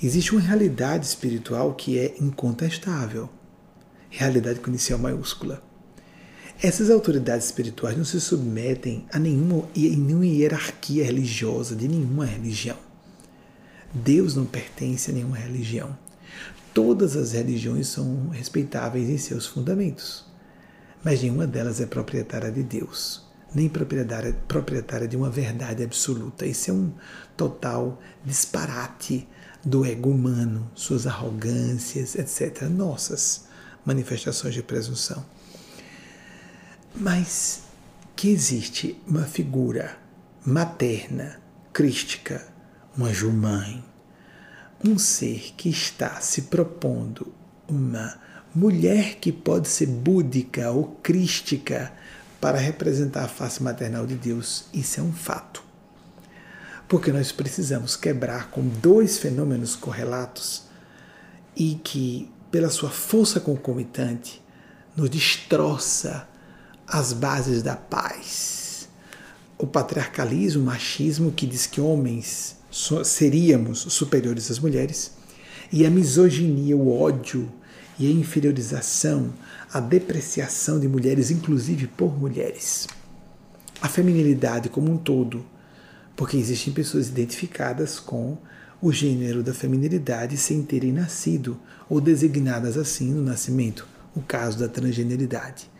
Existe 0.02 0.32
uma 0.32 0.42
realidade 0.42 1.06
espiritual 1.06 1.76
que 1.76 2.00
é 2.00 2.16
incontestável, 2.20 3.30
realidade 4.10 4.60
com 4.60 4.72
inicial 4.72 4.98
maiúscula. 4.98 5.62
Essas 6.64 6.92
autoridades 6.92 7.48
espirituais 7.48 7.98
não 7.98 8.06
se 8.06 8.22
submetem 8.22 9.08
a 9.12 9.18
nenhuma, 9.18 9.68
nenhuma 9.76 10.28
hierarquia 10.28 11.04
religiosa 11.04 11.76
de 11.76 11.88
nenhuma 11.88 12.24
religião. 12.24 12.78
Deus 13.92 14.36
não 14.36 14.46
pertence 14.46 15.10
a 15.10 15.14
nenhuma 15.16 15.38
religião. 15.38 15.98
Todas 16.72 17.16
as 17.16 17.32
religiões 17.32 17.88
são 17.88 18.30
respeitáveis 18.30 19.10
em 19.10 19.18
seus 19.18 19.48
fundamentos, 19.48 20.24
mas 21.04 21.24
nenhuma 21.24 21.48
delas 21.48 21.82
é 21.82 21.88
proprietária 21.88 22.52
de 22.52 22.62
Deus, 22.62 23.28
nem 23.56 23.68
proprietária, 23.68 24.38
proprietária 24.48 25.08
de 25.08 25.18
uma 25.18 25.32
verdade 25.32 25.84
absoluta. 25.84 26.46
Isso 26.46 26.70
é 26.70 26.74
um 26.76 26.92
total 27.36 28.00
disparate 28.24 29.28
do 29.66 29.84
ego 29.84 30.12
humano, 30.12 30.70
suas 30.76 31.08
arrogâncias, 31.08 32.14
etc. 32.14 32.70
Nossas 32.70 33.46
manifestações 33.84 34.54
de 34.54 34.62
presunção. 34.62 35.26
Mas 36.96 37.64
que 38.16 38.30
existe 38.30 39.02
uma 39.08 39.24
figura 39.24 39.98
materna, 40.46 41.40
crística, 41.74 42.48
um 42.98 43.06
anjo 43.06 43.32
mãe, 43.32 43.84
um 44.84 44.98
ser 44.98 45.54
que 45.56 45.70
está 45.70 46.20
se 46.20 46.44
propondo 46.44 47.34
uma 47.68 48.20
mulher 48.54 49.16
que 49.16 49.32
pode 49.32 49.68
ser 49.70 49.88
búdica 49.88 50.72
ou 50.72 50.98
crística 51.02 51.92
para 52.40 52.58
representar 52.58 53.26
a 53.26 53.28
face 53.28 53.64
maternal 53.64 54.06
de 54.06 54.16
Deus. 54.16 54.66
Isso 54.74 55.00
é 55.00 55.04
um 55.04 55.14
fato. 55.14 55.64
Porque 56.88 57.12
nós 57.12 57.32
precisamos 57.32 57.96
quebrar 57.96 58.50
com 58.50 58.68
dois 58.68 59.18
fenômenos 59.18 59.76
correlatos 59.76 60.64
e 61.56 61.76
que, 61.76 62.30
pela 62.50 62.70
sua 62.70 62.90
força 62.90 63.40
concomitante, 63.40 64.42
nos 64.96 65.10
destroça 65.10 66.28
as 66.92 67.14
bases 67.14 67.64
da 67.64 67.76
paz. 67.76 68.90
O 69.58 69.66
patriarcalismo, 69.66 70.64
o 70.64 70.66
machismo 70.66 71.32
que 71.32 71.48
diz 71.48 71.66
que 71.66 71.80
homens 71.80 72.58
seríamos 73.06 73.80
superiores 73.80 74.52
às 74.52 74.60
mulheres, 74.60 75.14
e 75.72 75.86
a 75.86 75.90
misoginia, 75.90 76.76
o 76.76 76.92
ódio 76.92 77.50
e 77.98 78.08
a 78.08 78.12
inferiorização, 78.12 79.34
a 79.72 79.80
depreciação 79.80 80.80
de 80.80 80.88
mulheres, 80.88 81.32
inclusive 81.32 81.88
por 81.88 82.18
mulheres. 82.20 82.88
A 83.82 83.88
feminilidade 83.88 84.68
como 84.68 84.92
um 84.92 84.98
todo, 84.98 85.46
porque 86.16 86.36
existem 86.36 86.74
pessoas 86.74 87.08
identificadas 87.08 88.00
com 88.00 88.38
o 88.82 88.92
gênero 88.92 89.42
da 89.42 89.54
feminilidade 89.54 90.36
sem 90.36 90.62
terem 90.62 90.92
nascido 90.92 91.58
ou 91.90 92.02
designadas 92.02 92.78
assim 92.78 93.14
no 93.14 93.22
nascimento, 93.22 93.88
o 94.14 94.22
caso 94.22 94.60
da 94.60 94.68
transgeneridade. 94.68 95.71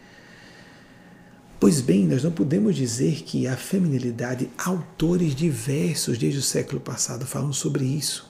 Pois 1.62 1.80
bem, 1.80 2.08
nós 2.08 2.24
não 2.24 2.32
podemos 2.32 2.76
dizer 2.76 3.22
que 3.22 3.46
a 3.46 3.56
feminilidade, 3.56 4.50
autores 4.58 5.36
diversos 5.36 6.18
desde 6.18 6.40
o 6.40 6.42
século 6.42 6.82
passado 6.82 7.24
falam 7.24 7.54
sobre 7.54 7.86
isso. 7.86 8.28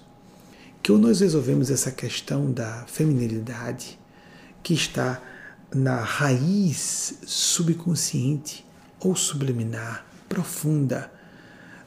Que 0.84 0.92
ou 0.92 0.98
nós 0.98 1.22
resolvemos 1.22 1.72
essa 1.72 1.94
questão 1.94 2.52
da 2.52 2.84
feminilidade, 2.88 3.98
que 4.62 4.74
está 4.74 5.24
na 5.74 6.02
raiz 6.02 7.20
subconsciente 7.26 8.66
ou 9.00 9.16
subliminar, 9.16 10.06
profunda, 10.28 11.10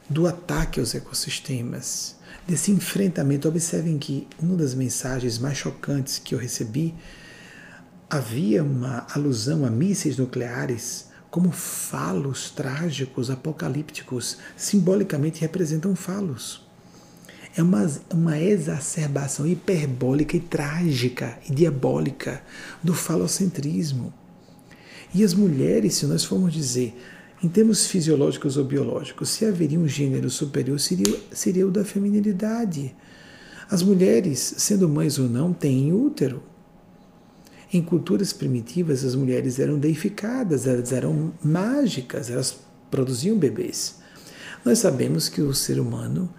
do 0.09 0.25
ataque 0.25 0.79
aos 0.79 0.95
ecossistemas, 0.95 2.15
desse 2.47 2.71
enfrentamento. 2.71 3.47
Observem 3.47 3.99
que 3.99 4.27
uma 4.41 4.57
das 4.57 4.73
mensagens 4.73 5.37
mais 5.37 5.59
chocantes 5.59 6.17
que 6.17 6.33
eu 6.33 6.39
recebi 6.39 6.95
havia 8.09 8.63
uma 8.63 9.05
alusão 9.13 9.63
a 9.63 9.69
mísseis 9.69 10.17
nucleares 10.17 11.13
como 11.35 11.51
falos 11.51 12.49
trágicos, 12.49 13.29
apocalípticos, 13.29 14.37
simbolicamente 14.55 15.41
representam 15.41 15.93
falos. 15.93 16.65
É 17.57 17.61
uma, 17.61 17.91
uma 18.09 18.39
exacerbação 18.39 19.45
hiperbólica 19.45 20.37
e 20.37 20.39
trágica 20.39 21.37
e 21.45 21.53
diabólica 21.53 22.41
do 22.81 22.93
falocentrismo. 22.93 24.13
E 25.13 25.25
as 25.25 25.33
mulheres, 25.33 25.95
se 25.95 26.05
nós 26.05 26.23
formos 26.23 26.53
dizer, 26.53 26.97
em 27.43 27.49
termos 27.49 27.85
fisiológicos 27.85 28.55
ou 28.55 28.63
biológicos, 28.63 29.27
se 29.27 29.43
haveria 29.43 29.77
um 29.77 29.89
gênero 29.89 30.29
superior, 30.29 30.79
seria, 30.79 31.19
seria 31.33 31.67
o 31.67 31.71
da 31.71 31.83
feminilidade. 31.83 32.95
As 33.69 33.83
mulheres, 33.83 34.55
sendo 34.59 34.87
mães 34.87 35.19
ou 35.19 35.27
não, 35.27 35.51
têm 35.51 35.91
útero 35.91 36.41
em 37.75 37.81
culturas 37.81 38.31
primitivas, 38.31 39.03
as 39.03 39.15
mulheres 39.15 39.59
eram 39.59 39.77
deificadas, 39.77 40.65
elas 40.65 40.91
eram 40.91 41.33
mágicas, 41.43 42.29
elas 42.29 42.57
produziam 42.89 43.37
bebês. 43.37 43.99
Nós 44.63 44.79
sabemos 44.79 45.27
que 45.27 45.41
o 45.41 45.53
ser 45.53 45.79
humano 45.79 46.33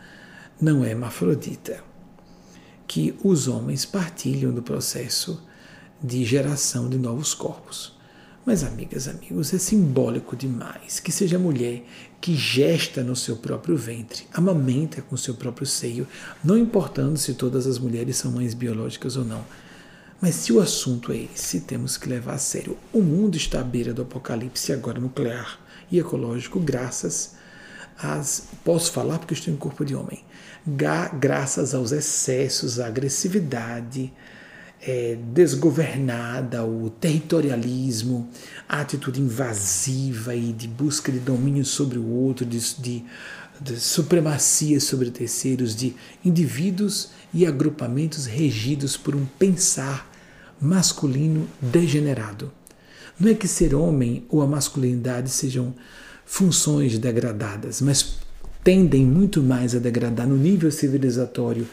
não 0.60 0.84
é 0.84 0.90
hermafrodita, 0.90 1.84
que 2.86 3.14
os 3.22 3.48
homens 3.48 3.84
partilham 3.84 4.52
do 4.52 4.62
processo 4.62 5.42
de 6.02 6.24
geração 6.24 6.88
de 6.88 6.98
novos 6.98 7.34
corpos. 7.34 7.94
Mas, 8.44 8.62
amigas, 8.62 9.08
amigos, 9.08 9.52
é 9.52 9.58
simbólico 9.58 10.36
demais 10.36 11.00
que 11.00 11.10
seja 11.10 11.36
a 11.36 11.40
mulher 11.40 11.84
que 12.20 12.34
gesta 12.34 13.02
no 13.02 13.16
seu 13.16 13.36
próprio 13.36 13.76
ventre, 13.76 14.24
amamenta 14.32 15.02
com 15.02 15.16
seu 15.16 15.34
próprio 15.34 15.66
seio, 15.66 16.06
não 16.42 16.56
importando 16.56 17.18
se 17.18 17.34
todas 17.34 17.66
as 17.66 17.78
mulheres 17.78 18.16
são 18.16 18.30
mães 18.30 18.54
biológicas 18.54 19.16
ou 19.16 19.24
não 19.24 19.44
mas 20.20 20.34
se 20.34 20.52
o 20.52 20.60
assunto 20.60 21.12
é 21.12 21.26
esse, 21.34 21.60
temos 21.60 21.96
que 21.96 22.08
levar 22.08 22.34
a 22.34 22.38
sério. 22.38 22.76
O 22.92 23.02
mundo 23.02 23.36
está 23.36 23.60
à 23.60 23.64
beira 23.64 23.92
do 23.92 24.02
apocalipse 24.02 24.72
agora 24.72 24.98
nuclear 24.98 25.58
e 25.90 25.98
ecológico, 25.98 26.58
graças 26.58 27.34
às. 27.98 28.48
Posso 28.64 28.92
falar 28.92 29.18
porque 29.18 29.34
estou 29.34 29.52
em 29.52 29.56
corpo 29.56 29.84
de 29.84 29.94
homem. 29.94 30.24
graças 31.20 31.74
aos 31.74 31.92
excessos, 31.92 32.80
à 32.80 32.86
agressividade 32.86 34.12
é, 34.80 35.16
desgovernada, 35.32 36.64
o 36.64 36.90
territorialismo, 36.90 38.28
a 38.68 38.80
atitude 38.80 39.20
invasiva 39.20 40.34
e 40.34 40.52
de 40.52 40.68
busca 40.68 41.10
de 41.10 41.18
domínio 41.18 41.64
sobre 41.64 41.98
o 41.98 42.06
outro, 42.06 42.44
de, 42.44 42.58
de, 42.76 43.04
de 43.60 43.80
supremacia 43.80 44.80
sobre 44.80 45.10
terceiros, 45.10 45.74
de 45.74 45.94
indivíduos 46.24 47.10
e 47.36 47.44
agrupamentos 47.44 48.24
regidos 48.24 48.96
por 48.96 49.14
um 49.14 49.26
pensar 49.38 50.10
masculino 50.58 51.46
degenerado. 51.60 52.50
Não 53.20 53.30
é 53.30 53.34
que 53.34 53.46
ser 53.46 53.74
homem 53.74 54.24
ou 54.30 54.40
a 54.40 54.46
masculinidade 54.46 55.28
sejam 55.28 55.74
funções 56.24 56.98
degradadas, 56.98 57.82
mas 57.82 58.16
tendem 58.64 59.04
muito 59.04 59.42
mais 59.42 59.74
a 59.74 59.78
degradar 59.78 60.26
no 60.26 60.36
nível 60.36 60.72
civilizatório, 60.72 61.68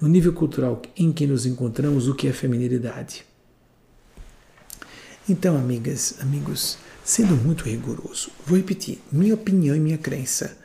no 0.00 0.06
nível 0.06 0.32
cultural 0.32 0.80
em 0.96 1.10
que 1.10 1.26
nos 1.26 1.46
encontramos, 1.46 2.06
o 2.06 2.14
que 2.14 2.28
é 2.28 2.32
feminilidade. 2.32 3.24
Então, 5.28 5.56
amigas, 5.56 6.14
amigos, 6.20 6.78
sendo 7.04 7.34
muito 7.34 7.64
rigoroso, 7.64 8.30
vou 8.46 8.56
repetir 8.56 9.00
minha 9.10 9.34
opinião 9.34 9.74
e 9.74 9.80
minha 9.80 9.98
crença. 9.98 10.61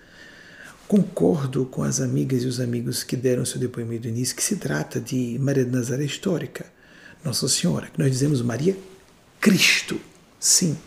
Concordo 0.87 1.65
com 1.65 1.83
as 1.83 1.99
amigas 1.99 2.43
e 2.43 2.47
os 2.47 2.61
amigos 2.61 3.03
que 3.03 3.17
deram 3.17 3.43
seu 3.43 3.59
depoimento 3.59 4.07
no 4.07 4.13
início 4.15 4.33
que 4.33 4.43
se 4.43 4.55
trata 4.55 5.01
de 5.01 5.37
Maria 5.37 5.65
de 5.65 5.71
Nazaré 5.71 6.05
histórica, 6.05 6.65
Nossa 7.25 7.49
Senhora, 7.49 7.87
que 7.87 7.99
nós 7.99 8.09
dizemos 8.09 8.41
Maria 8.41 8.77
Cristo. 9.41 9.99
Sim, 10.39 10.77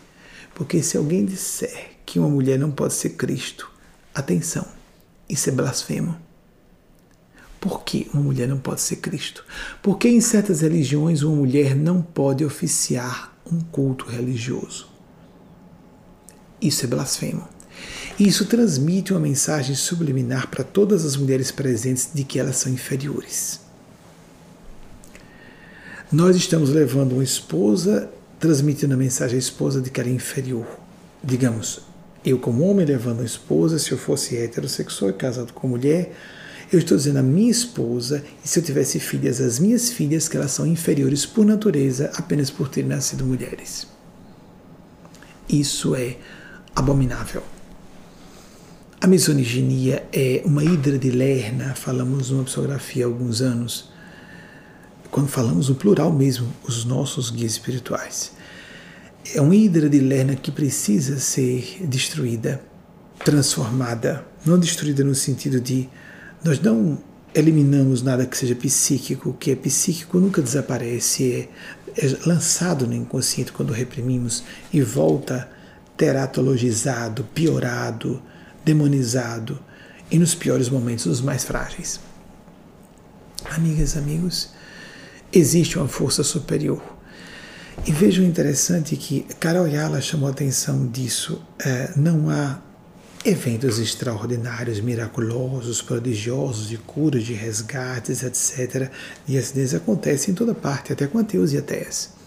porque 0.55 0.81
se 0.81 0.97
alguém 0.97 1.23
disser 1.23 1.91
que 2.03 2.17
uma 2.17 2.29
mulher 2.29 2.57
não 2.57 2.71
pode 2.71 2.95
ser 2.95 3.11
Cristo, 3.11 3.71
atenção, 4.11 4.67
isso 5.29 5.49
é 5.49 5.51
blasfemo. 5.51 6.19
Por 7.59 7.83
que 7.83 8.09
uma 8.11 8.23
mulher 8.23 8.47
não 8.47 8.57
pode 8.57 8.81
ser 8.81 8.95
Cristo? 8.95 9.45
Porque 9.83 10.07
em 10.07 10.19
certas 10.19 10.61
religiões 10.61 11.21
uma 11.21 11.35
mulher 11.35 11.75
não 11.75 12.01
pode 12.01 12.43
oficiar 12.43 13.37
um 13.45 13.59
culto 13.59 14.05
religioso. 14.05 14.89
Isso 16.59 16.85
é 16.85 16.87
blasfemo. 16.87 17.47
Isso 18.19 18.45
transmite 18.45 19.13
uma 19.13 19.19
mensagem 19.19 19.75
subliminar 19.75 20.47
para 20.49 20.63
todas 20.63 21.05
as 21.05 21.15
mulheres 21.17 21.51
presentes 21.51 22.09
de 22.13 22.23
que 22.23 22.39
elas 22.39 22.57
são 22.57 22.71
inferiores. 22.71 23.59
Nós 26.11 26.35
estamos 26.35 26.69
levando 26.69 27.13
uma 27.13 27.23
esposa, 27.23 28.11
transmitindo 28.39 28.93
a 28.93 28.97
mensagem 28.97 29.37
à 29.37 29.39
esposa 29.39 29.81
de 29.81 29.89
que 29.89 29.99
ela 29.99 30.09
é 30.09 30.13
inferior. 30.13 30.67
Digamos, 31.23 31.81
eu 32.25 32.37
como 32.37 32.65
homem 32.65 32.85
levando 32.85 33.19
uma 33.19 33.25
esposa, 33.25 33.79
se 33.79 33.91
eu 33.91 33.97
fosse 33.97 34.35
heterossexual 34.35 35.11
e 35.11 35.13
casado 35.13 35.53
com 35.53 35.67
mulher, 35.67 36.13
eu 36.71 36.79
estou 36.79 36.97
dizendo 36.97 37.19
a 37.19 37.23
minha 37.23 37.51
esposa, 37.51 38.23
e 38.43 38.47
se 38.47 38.59
eu 38.59 38.63
tivesse 38.63 38.99
filhas, 38.99 39.41
as 39.41 39.57
minhas 39.57 39.89
filhas, 39.89 40.27
que 40.27 40.37
elas 40.37 40.51
são 40.51 40.65
inferiores 40.65 41.25
por 41.25 41.45
natureza 41.45 42.11
apenas 42.15 42.49
por 42.49 42.69
terem 42.69 42.89
nascido 42.89 43.25
mulheres. 43.25 43.87
Isso 45.49 45.95
é 45.95 46.17
abominável. 46.75 47.43
A 49.03 49.07
misoginia 49.07 50.05
é 50.13 50.43
uma 50.45 50.63
hidra 50.63 50.95
de 50.95 51.09
Lerna, 51.09 51.73
falamos 51.73 52.29
numa 52.29 52.43
psicografia 52.43 53.03
há 53.03 53.07
alguns 53.07 53.41
anos, 53.41 53.89
quando 55.09 55.27
falamos 55.27 55.69
no 55.69 55.75
plural 55.75 56.13
mesmo, 56.13 56.47
os 56.61 56.85
nossos 56.85 57.31
guias 57.31 57.53
espirituais. 57.53 58.31
É 59.33 59.41
uma 59.41 59.55
hidra 59.55 59.89
de 59.89 59.99
Lerna 59.99 60.35
que 60.35 60.51
precisa 60.51 61.17
ser 61.17 61.77
destruída, 61.81 62.61
transformada, 63.25 64.23
não 64.45 64.59
destruída 64.59 65.03
no 65.03 65.15
sentido 65.15 65.59
de 65.59 65.89
nós 66.43 66.59
não 66.59 66.99
eliminamos 67.33 68.03
nada 68.03 68.27
que 68.27 68.37
seja 68.37 68.53
psíquico, 68.53 69.31
o 69.31 69.33
que 69.33 69.49
é 69.49 69.55
psíquico 69.55 70.19
nunca 70.19 70.43
desaparece, 70.43 71.49
é, 71.97 72.05
é 72.05 72.17
lançado 72.23 72.85
no 72.85 72.93
inconsciente 72.93 73.51
quando 73.51 73.73
reprimimos 73.73 74.43
e 74.71 74.79
volta 74.79 75.49
teratologizado, 75.97 77.23
piorado, 77.33 78.21
demonizado 78.63 79.59
e 80.09 80.19
nos 80.19 80.35
piores 80.35 80.69
momentos, 80.69 81.05
os 81.05 81.21
mais 81.21 81.43
frágeis. 81.43 81.99
Amigas, 83.49 83.97
amigos, 83.97 84.49
existe 85.31 85.77
uma 85.77 85.87
força 85.87 86.23
superior. 86.23 86.81
E 87.85 87.91
vejam 87.91 88.23
interessante 88.23 88.95
que 88.95 89.25
Carol 89.39 89.67
Yala 89.67 90.01
chamou 90.01 90.27
a 90.27 90.31
atenção 90.31 90.87
disso. 90.87 91.41
É, 91.65 91.91
não 91.95 92.29
há 92.29 92.59
eventos 93.25 93.79
extraordinários, 93.79 94.79
miraculosos, 94.79 95.81
prodigiosos, 95.81 96.69
de 96.69 96.77
curas, 96.77 97.23
de 97.23 97.33
resgates, 97.33 98.21
etc. 98.23 98.91
E 99.27 99.37
acidentes 99.37 99.73
acontecem 99.73 100.33
em 100.33 100.35
toda 100.35 100.53
parte, 100.53 100.91
até 100.93 101.07
com 101.07 101.17
ateus 101.17 101.53
e 101.53 101.57
ateias. 101.57 102.20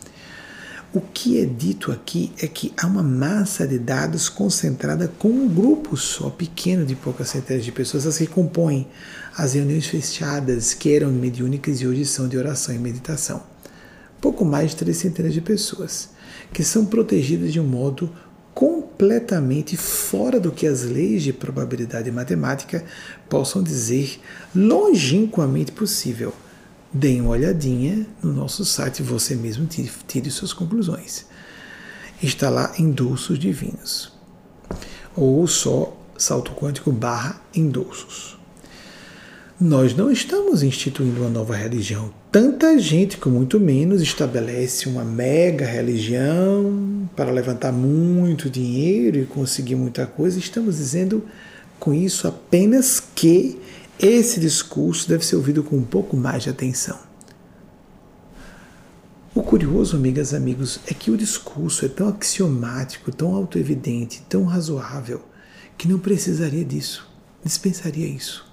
O 0.94 1.00
que 1.00 1.40
é 1.40 1.44
dito 1.44 1.90
aqui 1.90 2.32
é 2.40 2.46
que 2.46 2.72
há 2.80 2.86
uma 2.86 3.02
massa 3.02 3.66
de 3.66 3.80
dados 3.80 4.28
concentrada 4.28 5.10
com 5.18 5.26
um 5.26 5.48
grupo 5.48 5.96
só, 5.96 6.30
pequeno, 6.30 6.86
de 6.86 6.94
poucas 6.94 7.30
centenas 7.30 7.64
de 7.64 7.72
pessoas, 7.72 8.06
as 8.06 8.16
que 8.16 8.28
compõem 8.28 8.86
as 9.36 9.54
reuniões 9.54 9.88
fechadas, 9.88 10.72
que 10.72 10.94
eram 10.94 11.10
mediúnicas 11.10 11.80
e 11.80 11.86
hoje 11.88 12.06
são 12.06 12.28
de 12.28 12.38
oração 12.38 12.72
e 12.72 12.78
meditação. 12.78 13.42
Pouco 14.20 14.44
mais 14.44 14.70
de 14.70 14.76
três 14.76 14.98
centenas 14.98 15.34
de 15.34 15.40
pessoas, 15.40 16.10
que 16.52 16.62
são 16.62 16.86
protegidas 16.86 17.52
de 17.52 17.58
um 17.58 17.66
modo 17.66 18.08
completamente 18.54 19.76
fora 19.76 20.38
do 20.38 20.52
que 20.52 20.64
as 20.64 20.84
leis 20.84 21.24
de 21.24 21.32
probabilidade 21.32 22.08
matemática 22.12 22.84
possam 23.28 23.64
dizer 23.64 24.20
longínquamente 24.54 25.72
possível. 25.72 26.32
Deem 26.96 27.22
uma 27.22 27.30
olhadinha 27.30 28.06
no 28.22 28.32
nosso 28.32 28.64
site, 28.64 29.02
você 29.02 29.34
mesmo 29.34 29.66
tire, 29.66 30.30
suas 30.30 30.52
conclusões. 30.52 31.26
Está 32.22 32.48
lá 32.48 32.72
Endulços 32.78 33.36
Divinos. 33.36 34.12
Ou 35.16 35.44
só 35.48 35.92
salto 36.16 36.52
quântico 36.52 36.92
barra 36.92 37.42
endulços. 37.52 38.38
Nós 39.60 39.92
não 39.96 40.08
estamos 40.08 40.62
instituindo 40.62 41.20
uma 41.20 41.30
nova 41.30 41.56
religião. 41.56 42.14
Tanta 42.30 42.78
gente 42.78 43.16
com 43.16 43.28
muito 43.28 43.58
menos 43.58 44.00
estabelece 44.00 44.88
uma 44.88 45.04
mega 45.04 45.66
religião 45.66 47.08
para 47.16 47.32
levantar 47.32 47.72
muito 47.72 48.48
dinheiro 48.48 49.18
e 49.18 49.26
conseguir 49.26 49.74
muita 49.74 50.06
coisa. 50.06 50.38
Estamos 50.38 50.76
dizendo 50.76 51.24
com 51.80 51.92
isso 51.92 52.28
apenas 52.28 53.00
que 53.00 53.58
esse 53.98 54.40
discurso 54.40 55.08
deve 55.08 55.24
ser 55.24 55.36
ouvido 55.36 55.62
com 55.62 55.76
um 55.76 55.84
pouco 55.84 56.16
mais 56.16 56.42
de 56.42 56.50
atenção. 56.50 56.98
O 59.34 59.42
curioso, 59.42 59.96
amigas 59.96 60.32
e 60.32 60.36
amigos, 60.36 60.78
é 60.86 60.94
que 60.94 61.10
o 61.10 61.16
discurso 61.16 61.84
é 61.84 61.88
tão 61.88 62.08
axiomático, 62.08 63.10
tão 63.10 63.34
autoevidente, 63.34 64.22
tão 64.28 64.44
razoável, 64.44 65.22
que 65.76 65.88
não 65.88 65.98
precisaria 65.98 66.64
disso, 66.64 67.08
dispensaria 67.42 68.06
isso. 68.06 68.46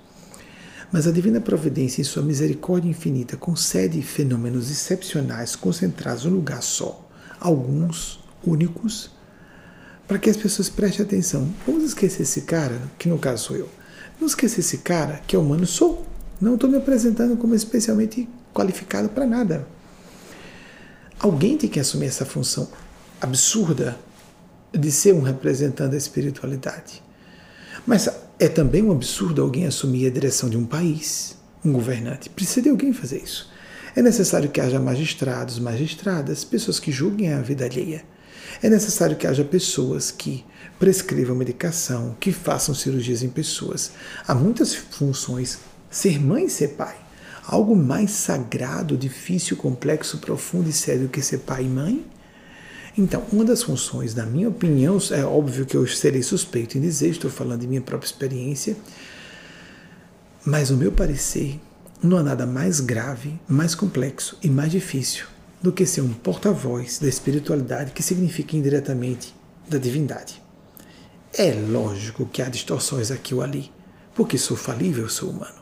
Mas 0.91 1.07
a 1.07 1.11
divina 1.11 1.39
providência, 1.39 2.01
em 2.01 2.03
sua 2.03 2.23
misericórdia 2.23 2.89
infinita, 2.89 3.37
concede 3.37 4.01
fenômenos 4.01 4.69
excepcionais 4.69 5.55
concentrados 5.55 6.25
num 6.25 6.35
lugar 6.35 6.61
só, 6.61 7.07
alguns 7.39 8.19
únicos, 8.43 9.11
para 10.07 10.19
que 10.19 10.29
as 10.29 10.37
pessoas 10.37 10.67
prestem 10.67 11.05
atenção. 11.05 11.47
Vamos 11.65 11.83
esquecer 11.83 12.23
esse 12.23 12.41
cara, 12.41 12.81
que 12.97 13.07
no 13.07 13.17
caso 13.17 13.45
sou 13.45 13.55
eu. 13.55 13.69
Não 14.21 14.27
esquecer 14.27 14.59
esse 14.59 14.77
cara, 14.77 15.19
que 15.25 15.35
é 15.35 15.39
humano, 15.39 15.65
sou. 15.65 16.05
Não 16.39 16.53
estou 16.53 16.69
me 16.69 16.77
apresentando 16.77 17.35
como 17.35 17.55
especialmente 17.55 18.29
qualificado 18.53 19.09
para 19.09 19.25
nada. 19.25 19.67
Alguém 21.19 21.57
tem 21.57 21.67
que 21.67 21.79
assumir 21.79 22.05
essa 22.05 22.23
função 22.23 22.69
absurda 23.19 23.97
de 24.71 24.91
ser 24.91 25.15
um 25.15 25.21
representante 25.21 25.89
da 25.89 25.97
espiritualidade. 25.97 27.01
Mas 27.83 28.07
é 28.37 28.47
também 28.47 28.83
um 28.83 28.91
absurdo 28.91 29.41
alguém 29.41 29.65
assumir 29.65 30.05
a 30.05 30.11
direção 30.11 30.51
de 30.51 30.57
um 30.57 30.67
país, 30.67 31.35
um 31.65 31.73
governante. 31.73 32.29
Precisa 32.29 32.61
de 32.61 32.69
alguém 32.69 32.93
fazer 32.93 33.23
isso. 33.23 33.49
É 33.95 34.03
necessário 34.03 34.51
que 34.51 34.61
haja 34.61 34.79
magistrados, 34.79 35.57
magistradas, 35.57 36.43
pessoas 36.43 36.79
que 36.79 36.91
julguem 36.91 37.33
a 37.33 37.41
vida 37.41 37.65
alheia. 37.65 38.05
É 38.61 38.69
necessário 38.69 39.15
que 39.15 39.25
haja 39.25 39.43
pessoas 39.43 40.11
que 40.11 40.45
prescrevam 40.81 41.35
medicação, 41.35 42.15
que 42.19 42.31
façam 42.31 42.73
cirurgias 42.73 43.21
em 43.21 43.29
pessoas. 43.29 43.91
Há 44.27 44.33
muitas 44.33 44.73
funções. 44.73 45.59
Ser 45.91 46.19
mãe 46.19 46.45
e 46.45 46.49
ser 46.49 46.69
pai. 46.69 46.95
Algo 47.45 47.75
mais 47.75 48.09
sagrado, 48.09 48.97
difícil, 48.97 49.55
complexo, 49.55 50.17
profundo 50.17 50.67
e 50.67 50.73
sério 50.73 51.07
que 51.07 51.21
ser 51.21 51.37
pai 51.41 51.65
e 51.65 51.69
mãe? 51.69 52.03
Então, 52.97 53.23
uma 53.31 53.45
das 53.45 53.61
funções, 53.61 54.15
na 54.15 54.25
minha 54.25 54.49
opinião, 54.49 54.97
é 55.11 55.23
óbvio 55.23 55.67
que 55.67 55.77
eu 55.77 55.85
serei 55.85 56.23
suspeito 56.23 56.79
em 56.79 56.81
dizer, 56.81 57.09
estou 57.09 57.29
falando 57.29 57.61
de 57.61 57.67
minha 57.67 57.81
própria 57.81 58.07
experiência, 58.07 58.75
mas 60.43 60.71
o 60.71 60.77
meu 60.77 60.91
parecer, 60.91 61.59
não 62.01 62.17
há 62.17 62.23
nada 62.23 62.47
mais 62.47 62.79
grave, 62.79 63.39
mais 63.47 63.75
complexo 63.75 64.35
e 64.41 64.49
mais 64.49 64.71
difícil 64.71 65.27
do 65.61 65.71
que 65.71 65.85
ser 65.85 66.01
um 66.01 66.11
porta-voz 66.11 66.97
da 66.97 67.07
espiritualidade 67.07 67.91
que 67.91 68.01
significa 68.01 68.57
indiretamente 68.57 69.35
da 69.69 69.77
divindade. 69.77 70.40
É 71.33 71.53
lógico 71.53 72.25
que 72.25 72.41
há 72.41 72.49
distorções 72.49 73.09
aqui 73.09 73.33
ou 73.33 73.41
ali, 73.41 73.71
porque 74.13 74.37
sou 74.37 74.57
falível, 74.57 75.07
sou 75.07 75.29
humano. 75.29 75.61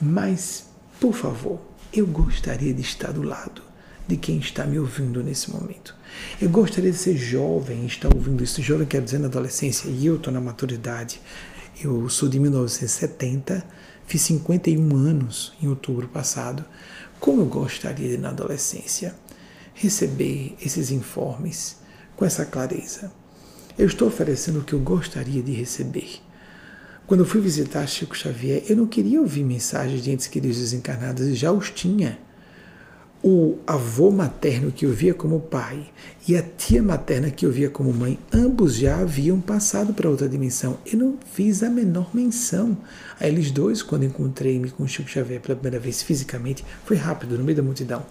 Mas, 0.00 0.64
por 0.98 1.12
favor, 1.12 1.60
eu 1.92 2.06
gostaria 2.06 2.72
de 2.72 2.80
estar 2.80 3.12
do 3.12 3.22
lado 3.22 3.60
de 4.08 4.16
quem 4.16 4.38
está 4.38 4.64
me 4.64 4.78
ouvindo 4.78 5.22
nesse 5.22 5.50
momento. 5.50 5.94
Eu 6.40 6.48
gostaria 6.48 6.90
de 6.90 6.96
ser 6.96 7.14
jovem 7.14 7.82
e 7.82 7.86
estar 7.86 8.14
ouvindo 8.14 8.42
isso. 8.42 8.62
Jovem 8.62 8.86
quer 8.86 9.02
dizer 9.02 9.18
na 9.18 9.26
adolescência, 9.26 9.88
e 9.88 10.06
eu 10.06 10.16
estou 10.16 10.32
na 10.32 10.40
maturidade. 10.40 11.20
Eu 11.82 12.08
sou 12.08 12.26
de 12.26 12.38
1970, 12.38 13.66
fiz 14.06 14.22
51 14.22 14.96
anos 14.96 15.52
em 15.62 15.68
outubro 15.68 16.08
passado. 16.08 16.64
Como 17.20 17.42
eu 17.42 17.46
gostaria 17.46 18.08
de, 18.08 18.16
na 18.16 18.30
adolescência, 18.30 19.14
receber 19.74 20.56
esses 20.58 20.90
informes 20.90 21.76
com 22.16 22.24
essa 22.24 22.46
clareza. 22.46 23.12
Eu 23.78 23.86
estou 23.86 24.08
oferecendo 24.08 24.60
o 24.60 24.64
que 24.64 24.72
eu 24.72 24.78
gostaria 24.78 25.42
de 25.42 25.52
receber. 25.52 26.20
Quando 27.06 27.20
eu 27.20 27.26
fui 27.26 27.42
visitar 27.42 27.86
Chico 27.86 28.16
Xavier, 28.16 28.64
eu 28.70 28.74
não 28.74 28.86
queria 28.86 29.20
ouvir 29.20 29.44
mensagens 29.44 30.02
de 30.02 30.10
entes 30.10 30.26
queridos 30.26 30.56
desencarnados, 30.58 31.26
e 31.26 31.34
já 31.34 31.52
os 31.52 31.70
tinha 31.70 32.18
o 33.22 33.58
avô 33.66 34.10
materno 34.10 34.72
que 34.72 34.86
eu 34.86 34.92
via 34.92 35.12
como 35.12 35.40
pai 35.40 35.86
e 36.26 36.34
a 36.36 36.42
tia 36.42 36.82
materna 36.82 37.30
que 37.30 37.44
eu 37.44 37.52
via 37.52 37.68
como 37.68 37.92
mãe, 37.92 38.18
ambos 38.32 38.76
já 38.76 38.98
haviam 38.98 39.40
passado 39.40 39.92
para 39.92 40.08
outra 40.08 40.26
dimensão. 40.26 40.78
Eu 40.86 40.98
não 40.98 41.18
fiz 41.34 41.62
a 41.62 41.68
menor 41.68 42.14
menção 42.14 42.78
a 43.20 43.28
eles 43.28 43.50
dois 43.50 43.82
quando 43.82 44.04
encontrei-me 44.04 44.70
com 44.70 44.88
Chico 44.88 45.10
Xavier 45.10 45.40
pela 45.40 45.54
primeira 45.54 45.78
vez 45.78 46.02
fisicamente. 46.02 46.64
Foi 46.86 46.96
rápido, 46.96 47.36
no 47.36 47.44
meio 47.44 47.56
da 47.56 47.62
multidão. 47.62 48.06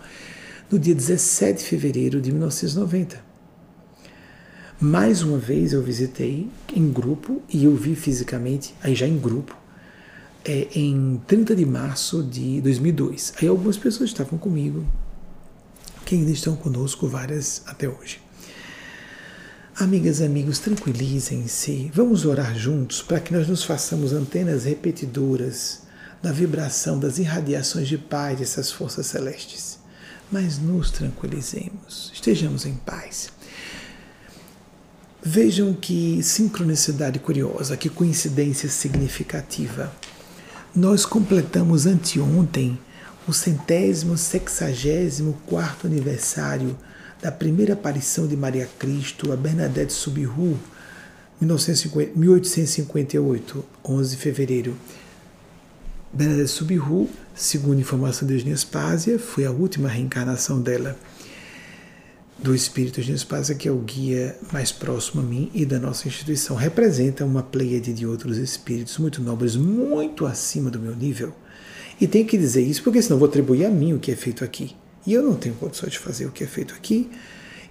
No 0.69 0.77
dia 0.77 0.93
17 0.93 1.63
de 1.63 1.65
fevereiro 1.65 2.21
de 2.21 2.31
1990. 2.31 3.34
Mais 4.79 5.21
uma 5.21 5.37
vez 5.37 5.71
eu 5.71 5.81
visitei 5.81 6.49
em 6.73 6.91
grupo 6.91 7.41
e 7.49 7.63
eu 7.63 7.73
vi 7.75 7.95
fisicamente, 7.95 8.75
aí 8.83 8.93
já 8.93 9.07
em 9.07 9.17
grupo, 9.17 9.55
é, 10.43 10.67
em 10.75 11.21
30 11.25 11.55
de 11.55 11.65
março 11.65 12.21
de 12.21 12.59
2002. 12.59 13.35
Aí 13.39 13.47
algumas 13.47 13.77
pessoas 13.77 14.09
estavam 14.09 14.37
comigo, 14.37 14.85
que 16.05 16.15
ainda 16.15 16.29
estão 16.29 16.57
conosco, 16.57 17.07
várias 17.07 17.63
até 17.65 17.87
hoje. 17.87 18.19
Amigas 19.77 20.19
e 20.19 20.25
amigos, 20.25 20.59
tranquilizem-se. 20.59 21.89
Vamos 21.93 22.25
orar 22.25 22.53
juntos 22.53 23.01
para 23.01 23.21
que 23.21 23.33
nós 23.33 23.47
nos 23.47 23.63
façamos 23.63 24.11
antenas 24.11 24.65
repetidoras 24.65 25.83
da 26.21 26.33
vibração 26.33 26.99
das 26.99 27.17
irradiações 27.17 27.87
de 27.87 27.97
paz 27.97 28.39
dessas 28.39 28.71
forças 28.71 29.05
celestes. 29.05 29.79
Mas 30.29 30.59
nos 30.59 30.91
tranquilizemos, 30.91 32.11
estejamos 32.13 32.65
em 32.65 32.75
paz. 32.75 33.34
Vejam 35.27 35.73
que 35.73 36.21
sincronicidade 36.21 37.17
curiosa, 37.17 37.75
que 37.75 37.89
coincidência 37.89 38.69
significativa. 38.69 39.91
Nós 40.75 41.03
completamos 41.03 41.87
anteontem 41.87 42.77
o 43.27 43.33
centésimo 43.33 44.19
sexagésimo 44.19 45.35
quarto 45.47 45.87
aniversário 45.87 46.77
da 47.19 47.31
primeira 47.31 47.73
aparição 47.73 48.27
de 48.27 48.37
Maria 48.37 48.69
Cristo 48.77 49.33
a 49.33 49.35
Bernadette 49.35 49.93
Subiru, 49.93 50.59
1858, 51.41 53.65
11 53.83 54.09
de 54.11 54.17
fevereiro. 54.21 54.77
Bernadette 56.13 56.51
Subiru, 56.51 57.09
segundo 57.33 57.81
informação 57.81 58.27
de 58.27 58.35
Eugênia 58.35 58.55
Spásia, 58.55 59.17
foi 59.17 59.43
a 59.43 59.51
última 59.51 59.89
reencarnação 59.89 60.61
dela, 60.61 60.95
do 62.37 62.53
espírito 62.53 62.99
Eugênia 62.99 63.17
Spásia, 63.17 63.55
que 63.55 63.67
é 63.67 63.71
o 63.71 63.77
guia 63.77 64.37
mais 64.51 64.71
próximo 64.71 65.21
a 65.21 65.23
mim 65.23 65.49
e 65.53 65.65
da 65.65 65.79
nossa 65.79 66.07
instituição. 66.07 66.55
Representa 66.55 67.25
uma 67.25 67.41
pleiade 67.41 67.93
de 67.93 68.05
outros 68.05 68.37
espíritos 68.37 68.97
muito 68.97 69.21
nobres, 69.21 69.55
muito 69.55 70.25
acima 70.25 70.69
do 70.69 70.79
meu 70.79 70.95
nível 70.95 71.33
e 71.99 72.07
tenho 72.07 72.25
que 72.25 72.37
dizer 72.37 72.61
isso 72.61 72.83
porque 72.83 73.01
senão 73.01 73.17
vou 73.17 73.27
atribuir 73.27 73.65
a 73.65 73.69
mim 73.69 73.93
o 73.93 73.99
que 73.99 74.11
é 74.11 74.15
feito 74.15 74.43
aqui. 74.43 74.75
E 75.05 75.13
eu 75.13 75.21
não 75.21 75.35
tenho 75.35 75.55
condições 75.55 75.93
de 75.93 75.99
fazer 75.99 76.25
o 76.25 76.31
que 76.31 76.43
é 76.43 76.47
feito 76.47 76.73
aqui 76.73 77.09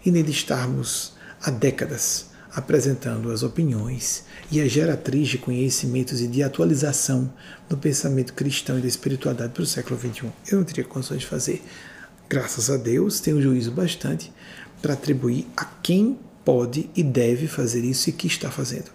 e 0.04 0.10
nem 0.10 0.22
de 0.22 0.30
estarmos 0.30 1.12
há 1.42 1.50
décadas 1.50 2.26
apresentando 2.54 3.32
as 3.32 3.42
opiniões 3.42 4.24
e 4.50 4.60
a 4.60 4.68
geratriz 4.68 5.28
de 5.28 5.38
conhecimentos 5.38 6.20
e 6.20 6.28
de 6.28 6.42
atualização 6.42 7.32
do 7.68 7.76
pensamento 7.76 8.32
cristão 8.32 8.78
e 8.78 8.80
da 8.80 8.86
espiritualidade 8.86 9.52
para 9.52 9.62
o 9.62 9.66
século 9.66 9.98
XXI. 9.98 10.30
Eu 10.50 10.58
não 10.58 10.64
teria 10.64 10.84
condições 10.84 11.20
de 11.20 11.26
fazer. 11.26 11.62
Graças 12.34 12.68
a 12.68 12.76
Deus, 12.76 13.20
tenho 13.20 13.40
juízo 13.40 13.70
bastante 13.70 14.32
para 14.82 14.94
atribuir 14.94 15.46
a 15.56 15.64
quem 15.64 16.18
pode 16.44 16.90
e 16.92 17.00
deve 17.00 17.46
fazer 17.46 17.84
isso 17.84 18.10
e 18.10 18.12
que 18.12 18.26
está 18.26 18.50
fazendo. 18.50 18.90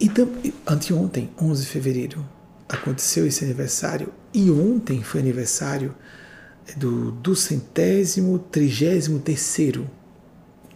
E 0.00 0.08
anteontem, 0.64 1.28
11 1.36 1.62
de 1.62 1.68
fevereiro, 1.68 2.24
aconteceu 2.68 3.26
esse 3.26 3.44
aniversário 3.44 4.12
e 4.32 4.48
ontem 4.48 5.02
foi 5.02 5.18
aniversário 5.18 5.92
do, 6.76 7.10
do 7.10 7.34
centésimo, 7.34 8.38
trigésimo 8.38 9.18
terceiro, 9.18 9.90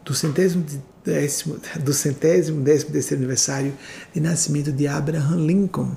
do 0.04 0.12
centésimo 0.12 0.66
décimo, 1.04 1.56
do 1.84 1.94
centésimo, 1.94 2.64
décimo 2.64 2.90
terceiro 2.90 3.20
aniversário 3.22 3.72
de 4.12 4.18
nascimento 4.18 4.72
de 4.72 4.88
Abraham 4.88 5.46
Lincoln, 5.46 5.96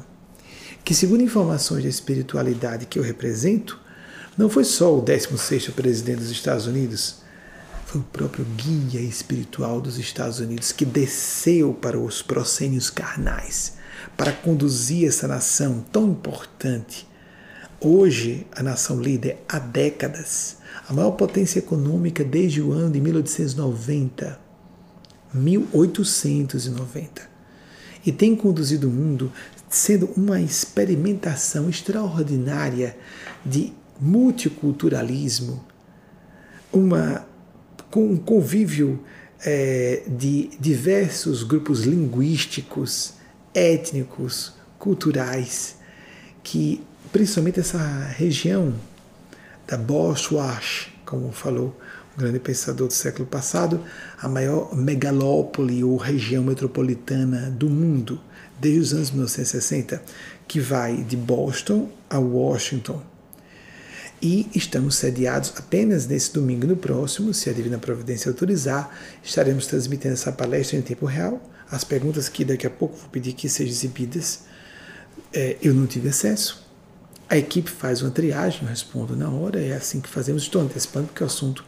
que 0.85 0.93
segundo 0.93 1.23
informações 1.23 1.81
da 1.81 1.89
espiritualidade 1.89 2.85
que 2.85 2.99
eu 2.99 3.03
represento, 3.03 3.81
não 4.37 4.49
foi 4.49 4.63
só 4.63 4.97
o 4.97 5.03
16º 5.03 5.71
presidente 5.73 6.19
dos 6.19 6.31
Estados 6.31 6.65
Unidos, 6.65 7.21
foi 7.85 8.01
o 8.01 8.05
próprio 8.05 8.43
guia 8.43 8.99
espiritual 9.01 9.79
dos 9.79 9.99
Estados 9.99 10.39
Unidos 10.39 10.71
que 10.71 10.85
desceu 10.85 11.73
para 11.73 11.99
os 11.99 12.23
proscênios 12.23 12.89
carnais 12.89 13.73
para 14.17 14.31
conduzir 14.31 15.07
essa 15.07 15.27
nação 15.27 15.85
tão 15.91 16.09
importante. 16.09 17.07
Hoje, 17.79 18.47
a 18.55 18.63
nação 18.63 18.99
líder 18.99 19.43
há 19.47 19.59
décadas, 19.59 20.57
a 20.87 20.93
maior 20.93 21.11
potência 21.11 21.59
econômica 21.59 22.23
desde 22.23 22.61
o 22.61 22.71
ano 22.71 22.91
de 22.91 22.99
1890, 23.01 24.39
1890, 25.33 27.21
e 28.05 28.11
tem 28.11 28.35
conduzido 28.35 28.87
o 28.87 28.91
mundo 28.91 29.31
sendo 29.69 30.07
uma 30.17 30.41
experimentação 30.41 31.69
extraordinária 31.69 32.97
de 33.45 33.73
multiculturalismo, 34.03 35.63
uma 36.71 37.25
um 37.95 38.17
convívio 38.17 38.99
é, 39.45 40.01
de 40.07 40.49
diversos 40.59 41.43
grupos 41.43 41.83
linguísticos, 41.83 43.13
étnicos, 43.53 44.53
culturais, 44.79 45.77
que 46.41 46.83
principalmente 47.11 47.59
essa 47.59 47.77
região 48.17 48.73
da 49.67 49.77
Bosch, 49.77 50.91
como 51.05 51.31
falou 51.31 51.79
um 52.15 52.19
grande 52.19 52.39
pensador 52.39 52.87
do 52.87 52.93
século 52.93 53.27
passado, 53.27 53.79
a 54.19 54.27
maior 54.27 54.75
megalópole 54.75 55.83
ou 55.83 55.97
região 55.97 56.43
metropolitana 56.43 57.51
do 57.51 57.69
mundo, 57.69 58.19
desde 58.59 58.79
os 58.79 58.93
anos 58.93 59.11
1960, 59.11 60.01
que 60.47 60.59
vai 60.59 60.97
de 61.03 61.15
Boston 61.15 61.89
a 62.09 62.17
Washington 62.17 63.12
e 64.23 64.47
estamos 64.55 64.95
sediados 64.95 65.51
apenas 65.57 66.07
nesse 66.07 66.31
domingo 66.31 66.65
no 66.65 66.77
próximo, 66.77 67.33
se 67.33 67.49
a 67.49 67.53
Divina 67.53 67.77
Providência 67.77 68.29
autorizar, 68.29 68.89
estaremos 69.21 69.67
transmitindo 69.67 70.13
essa 70.13 70.31
palestra 70.31 70.77
em 70.77 70.81
tempo 70.81 71.05
real. 71.05 71.43
As 71.69 71.83
perguntas 71.83 72.29
que 72.29 72.45
daqui 72.45 72.65
a 72.65 72.69
pouco 72.69 72.95
vou 72.95 73.09
pedir 73.09 73.33
que 73.33 73.49
sejam 73.49 73.73
exibidas, 73.73 74.43
é, 75.33 75.57
eu 75.61 75.73
não 75.73 75.85
tive 75.85 76.07
acesso. 76.07 76.65
A 77.29 77.37
equipe 77.37 77.69
faz 77.69 78.01
uma 78.01 78.11
triagem, 78.11 78.61
eu 78.61 78.69
respondo 78.69 79.13
na 79.13 79.29
hora, 79.29 79.59
é 79.59 79.73
assim 79.73 79.99
que 79.99 80.07
fazemos. 80.07 80.43
Estou 80.43 80.61
antecipando 80.61 81.07
porque 81.07 81.23
o 81.23 81.27
assunto 81.27 81.65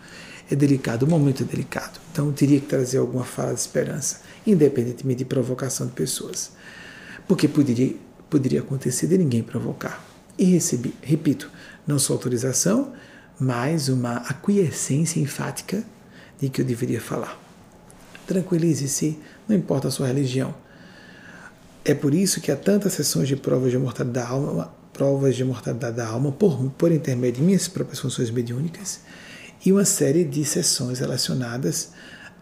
é 0.50 0.56
delicado, 0.56 1.06
o 1.06 1.10
momento 1.10 1.44
é 1.44 1.46
delicado. 1.46 2.00
Então 2.14 2.28
eu 2.28 2.32
teria 2.32 2.62
que 2.62 2.68
trazer 2.68 3.00
alguma 3.00 3.26
fala 3.26 3.54
de 3.54 3.60
esperança, 3.60 4.22
independentemente 4.48 5.20
de 5.20 5.26
provocação 5.26 5.88
de 5.88 5.94
pessoas. 5.94 6.52
Porque 7.28 7.50
poderia, 7.50 7.96
poderia 8.30 8.62
acontecer 8.62 9.08
de 9.08 9.18
ninguém 9.18 9.44
provocar. 9.44 10.06
E 10.38 10.46
recebi, 10.46 10.94
repito, 11.02 11.50
não 11.86 12.00
só 12.00 12.14
autorização, 12.14 12.94
mas 13.40 13.90
uma 13.90 14.18
aquiescência 14.18 15.20
enfática 15.20 15.84
de 16.40 16.50
que 16.50 16.62
eu 16.62 16.66
deveria 16.66 17.02
falar. 17.02 17.40
Tranquilize-se, 18.26 19.20
não 19.48 19.56
importa 19.56 19.88
a 19.88 19.92
sua 19.92 20.08
religião. 20.08 20.54
É 21.84 21.94
por 21.94 22.14
isso 22.14 22.42
que 22.42 22.52
há 22.52 22.56
tantas 22.56 22.94
sessões 22.94 23.28
de 23.28 23.36
provas 23.36 23.72
de 23.72 23.78
mortalidade 23.78 24.28
da 24.28 24.34
alma, 24.34 24.74
provas 24.92 25.36
de 25.36 25.44
mortalidade 25.44 25.98
da 25.98 26.08
alma 26.08 26.32
por, 26.32 26.72
por 26.72 26.92
intermédio 26.92 27.42
de 27.42 27.44
minhas 27.44 27.68
próprias 27.68 28.00
funções 28.00 28.32
mediúnicas 28.32 29.02
e 29.64 29.72
uma 29.72 29.86
série 29.86 30.24
de 30.24 30.44
sessões 30.46 31.00
relacionadas 31.00 31.92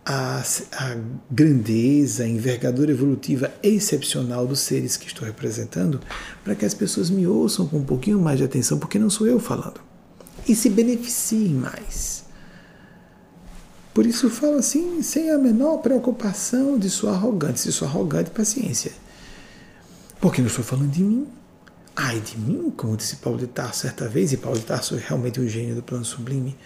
à, 0.05 0.43
à 0.73 0.97
grandeza, 1.31 2.23
à 2.23 2.27
envergadura 2.27 2.91
evolutiva 2.91 3.51
excepcional 3.61 4.45
dos 4.45 4.59
seres 4.59 4.97
que 4.97 5.07
estou 5.07 5.25
representando, 5.25 5.99
para 6.43 6.55
que 6.55 6.65
as 6.65 6.73
pessoas 6.73 7.09
me 7.09 7.25
ouçam 7.25 7.67
com 7.67 7.77
um 7.77 7.83
pouquinho 7.83 8.19
mais 8.19 8.37
de 8.37 8.43
atenção, 8.43 8.77
porque 8.77 8.99
não 8.99 9.09
sou 9.09 9.27
eu 9.27 9.39
falando, 9.39 9.79
e 10.47 10.55
se 10.55 10.69
beneficiem 10.69 11.49
mais. 11.49 12.23
Por 13.93 14.05
isso 14.05 14.29
falo 14.29 14.57
assim, 14.57 15.01
sem 15.03 15.29
a 15.29 15.37
menor 15.37 15.77
preocupação 15.77 16.77
de 16.79 16.89
sua 16.89 17.11
arrogância, 17.11 17.69
de 17.69 17.77
sua 17.77 17.87
arrogante 17.87 18.31
paciência. 18.31 18.91
Porque 20.19 20.41
não 20.41 20.47
estou 20.47 20.65
falando 20.65 20.89
de 20.89 21.03
mim. 21.03 21.27
Ai 21.95 22.19
de 22.19 22.39
mim, 22.39 22.73
como 22.75 22.97
disse 22.97 23.17
Paulo 23.17 23.37
de 23.37 23.45
Tarso 23.45 23.81
certa 23.81 24.09
vez, 24.09 24.33
e 24.33 24.37
Paulo 24.37 24.57
de 24.57 24.65
Tarso 24.65 24.95
é 24.95 24.97
realmente 24.97 25.39
um 25.39 25.47
gênio 25.47 25.75
do 25.75 25.83
plano 25.83 26.03
sublime. 26.03 26.57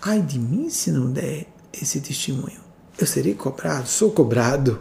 Ai 0.00 0.22
de 0.22 0.38
mim 0.38 0.70
se 0.70 0.90
não 0.90 1.12
der 1.12 1.46
esse 1.70 2.00
testemunho 2.00 2.69
eu 3.02 3.06
serei 3.06 3.34
cobrado, 3.34 3.88
sou 3.88 4.10
cobrado. 4.10 4.80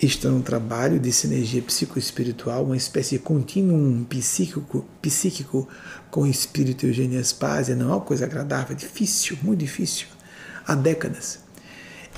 Estou 0.00 0.30
num 0.30 0.40
trabalho 0.40 0.98
de 0.98 1.12
sinergia 1.12 1.60
psicoespiritual, 1.60 2.64
uma 2.64 2.76
espécie 2.76 3.18
de 3.18 3.22
contínuo 3.22 4.04
psíquico, 4.06 4.86
psíquico 5.02 5.68
com 6.10 6.22
o 6.22 6.26
espírito 6.26 6.86
Eugênia 6.86 7.20
Aspásia, 7.20 7.76
não 7.76 7.90
é 7.90 7.94
uma 7.96 8.00
coisa 8.00 8.24
agradável, 8.24 8.74
é 8.74 8.78
difícil, 8.78 9.36
muito 9.42 9.60
difícil, 9.60 10.06
há 10.66 10.74
décadas. 10.74 11.40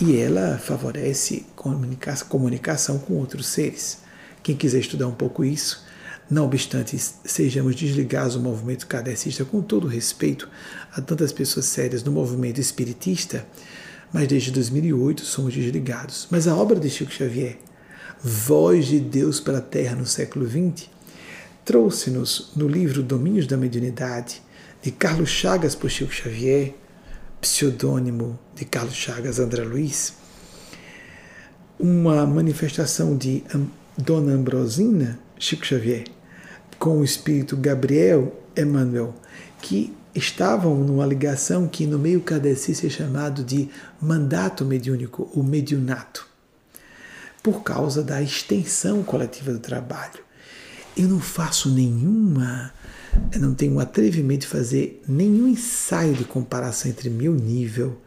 E 0.01 0.17
ela 0.17 0.59
favorece 0.59 1.45
comunicação, 1.57 2.29
comunicação 2.29 2.99
com 2.99 3.15
outros 3.15 3.47
seres. 3.47 3.99
Quem 4.45 4.55
quiser 4.55 4.79
estudar 4.79 5.09
um 5.09 5.15
pouco 5.15 5.45
isso, 5.45 5.85
não 6.31 6.45
obstante 6.45 6.97
sejamos 7.25 7.75
desligados 7.75 8.35
do 8.35 8.41
movimento 8.41 8.87
kardecista, 8.87 9.45
com 9.45 9.61
todo 9.61 9.89
respeito 9.89 10.49
a 10.93 11.01
tantas 11.01 11.33
pessoas 11.33 11.67
sérias 11.67 12.05
no 12.05 12.13
movimento 12.13 12.61
espiritista, 12.61 13.45
mas 14.13 14.29
desde 14.29 14.51
2008 14.51 15.25
somos 15.25 15.55
desligados. 15.55 16.29
Mas 16.31 16.47
a 16.47 16.55
obra 16.55 16.79
de 16.79 16.91
Chico 16.91 17.13
Xavier, 17.13 17.59
Voz 18.23 18.87
de 18.87 19.01
Deus 19.01 19.41
para 19.41 19.59
a 19.59 19.63
Terra 19.63 19.97
no 19.97 20.07
século 20.07 20.49
XX, 20.49 20.89
trouxe-nos 21.65 22.53
no 22.55 22.69
livro 22.69 23.03
Domínios 23.03 23.47
da 23.47 23.57
Mediunidade, 23.57 24.43
de 24.81 24.91
Carlos 24.91 25.31
Chagas 25.31 25.75
por 25.75 25.91
Chico 25.91 26.13
Xavier, 26.13 26.75
pseudônimo 27.41 28.39
de 28.55 28.65
Carlos 28.65 28.95
Chagas 28.95 29.39
André 29.39 29.65
Luiz, 29.65 30.15
uma 31.79 32.25
manifestação 32.27 33.17
de 33.17 33.43
Dona 33.97 34.35
Ambrosina, 34.35 35.19
Chico 35.39 35.67
Xavier, 35.67 36.05
com 36.79 37.01
o 37.01 37.05
espírito 37.05 37.57
Gabriel 37.57 38.33
Emmanuel, 38.57 39.15
que 39.61 39.93
estavam 40.15 40.77
numa 40.77 41.07
ligação 41.07 41.67
que 41.67 41.87
no 41.87 41.99
meio 41.99 42.21
kardecista 42.21 42.87
é 42.87 42.91
chamado 42.91 43.43
de 43.43 43.69
mandato 44.01 44.65
mediúnico, 44.65 45.31
o 45.35 45.43
mediunato, 45.43 46.27
por 47.43 47.63
causa 47.63 48.03
da 48.03 48.21
extensão 48.23 49.03
coletiva 49.03 49.53
do 49.53 49.59
trabalho. 49.59 50.21
Eu 50.97 51.09
não 51.09 51.21
faço 51.21 51.71
nenhuma, 51.71 52.73
não 53.39 53.55
tenho 53.55 53.81
atrevimento 53.81 54.43
de 54.43 54.47
fazer 54.49 55.03
nenhum 55.09 55.49
ensaio 55.49 56.15
de 56.15 56.25
comparação 56.25 56.91
entre 56.91 57.09
meu 57.09 57.35
nível 57.35 57.99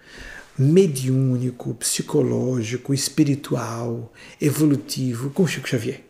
mediúnico, 0.57 1.73
psicológico, 1.73 2.93
espiritual, 2.93 4.13
evolutivo 4.39 5.29
com 5.31 5.45
Chico 5.45 5.67
Xavier. 5.67 6.01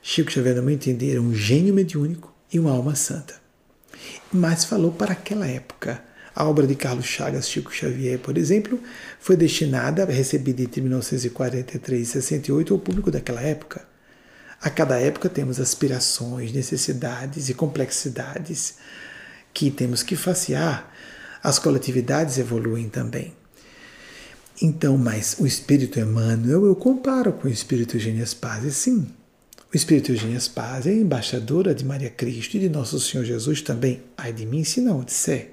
Chico 0.00 0.30
Xavier, 0.30 0.54
no 0.54 0.62
meu 0.62 0.74
entender, 0.74 1.16
é 1.16 1.20
um 1.20 1.34
gênio 1.34 1.74
mediúnico 1.74 2.32
e 2.52 2.60
uma 2.60 2.70
alma 2.70 2.94
santa 2.94 3.37
mas 4.32 4.64
falou 4.64 4.92
para 4.92 5.12
aquela 5.12 5.46
época. 5.46 6.02
A 6.34 6.44
obra 6.44 6.66
de 6.66 6.76
Carlos 6.76 7.06
Chagas 7.06 7.48
Chico 7.48 7.74
Xavier, 7.74 8.18
por 8.18 8.38
exemplo, 8.38 8.80
foi 9.18 9.36
destinada, 9.36 10.04
recebida 10.04 10.62
entre 10.62 10.80
1943 10.80 12.00
e 12.00 12.06
68 12.06 12.74
ao 12.74 12.78
público 12.78 13.10
daquela 13.10 13.40
época. 13.40 13.86
A 14.60 14.70
cada 14.70 15.00
época 15.00 15.28
temos 15.28 15.58
aspirações, 15.58 16.52
necessidades 16.52 17.48
e 17.48 17.54
complexidades 17.54 18.76
que 19.52 19.70
temos 19.70 20.02
que 20.02 20.14
facear. 20.14 20.92
As 21.42 21.58
coletividades 21.58 22.38
evoluem 22.38 22.88
também. 22.88 23.34
Então, 24.60 24.98
mas 24.98 25.36
o 25.38 25.46
Espírito 25.46 26.00
Emmanuel 26.00 26.66
eu 26.66 26.74
comparo 26.74 27.32
com 27.32 27.46
o 27.46 27.50
Espírito 27.50 27.98
Gênias 27.98 28.34
Paz, 28.34 28.74
sim. 28.74 29.06
O 29.70 29.76
Espírito 29.76 30.12
Eugênia 30.12 30.40
Paz 30.54 30.86
é 30.86 30.94
embaixadora 30.94 31.74
de 31.74 31.84
Maria 31.84 32.08
Cristo 32.08 32.56
e 32.56 32.60
de 32.60 32.70
Nosso 32.70 32.98
Senhor 32.98 33.22
Jesus 33.22 33.60
também. 33.60 34.02
Ai 34.16 34.32
de 34.32 34.46
mim 34.46 34.64
se 34.64 34.80
não 34.80 35.04
disser. 35.04 35.50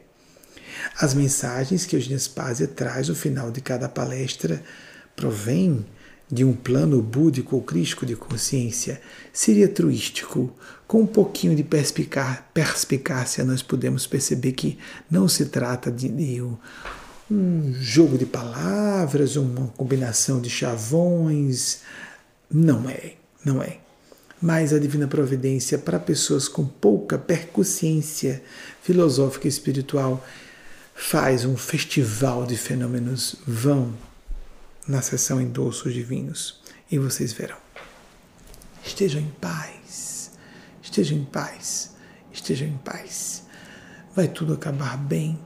As 0.98 1.14
mensagens 1.14 1.86
que 1.86 1.98
Eugênia 1.98 2.18
Paz 2.34 2.66
traz 2.74 3.10
no 3.10 3.16
final 3.16 3.52
de 3.52 3.60
cada 3.60 3.90
palestra 3.90 4.64
provêm 5.18 5.86
de 6.32 6.46
um 6.46 6.54
plano 6.54 7.02
búdico 7.02 7.58
ou 7.58 7.62
crístico 7.62 8.06
de 8.06 8.16
consciência, 8.16 9.02
seria 9.34 9.68
truístico. 9.68 10.50
Com 10.88 11.02
um 11.02 11.08
pouquinho 11.08 11.54
de 11.54 11.64
perspicácia, 11.64 13.44
nós 13.44 13.62
podemos 13.62 14.08
perceber 14.08 14.54
que 14.54 14.80
não 15.12 15.28
se 15.28 15.48
trata 15.48 15.92
de, 15.92 16.08
de 16.08 16.42
um 17.30 17.74
jogo 17.74 18.18
de 18.18 18.26
palavras, 18.26 19.36
uma 19.36 19.68
combinação 19.76 20.40
de 20.40 20.50
chavões. 20.50 21.82
Não 22.50 22.90
é. 22.90 23.16
Não 23.44 23.62
é. 23.62 23.85
Mas 24.46 24.72
a 24.74 24.78
divina 24.78 25.08
providência, 25.08 25.76
para 25.76 25.98
pessoas 25.98 26.48
com 26.48 26.68
pouca 26.68 27.18
percussiência 27.18 28.44
filosófica 28.80 29.48
e 29.48 29.50
espiritual, 29.50 30.24
faz 30.94 31.46
um 31.46 31.58
festival 31.58 32.46
de 32.46 32.56
fenômenos. 32.56 33.38
Vão 33.48 33.92
na 34.88 35.02
sessão 35.02 35.42
em 35.42 35.48
Doços 35.48 35.92
Divinos 35.92 36.62
e 36.92 37.00
vocês 37.00 37.34
verão. 37.34 37.58
Estejam 38.86 39.20
em 39.20 39.32
paz, 39.42 40.30
estejam 40.80 41.18
em 41.18 41.26
paz, 41.26 41.96
estejam 42.32 42.68
em 42.68 42.78
paz. 42.78 43.46
Vai 44.16 44.28
tudo 44.28 44.54
acabar 44.54 44.96
bem. 44.96 45.40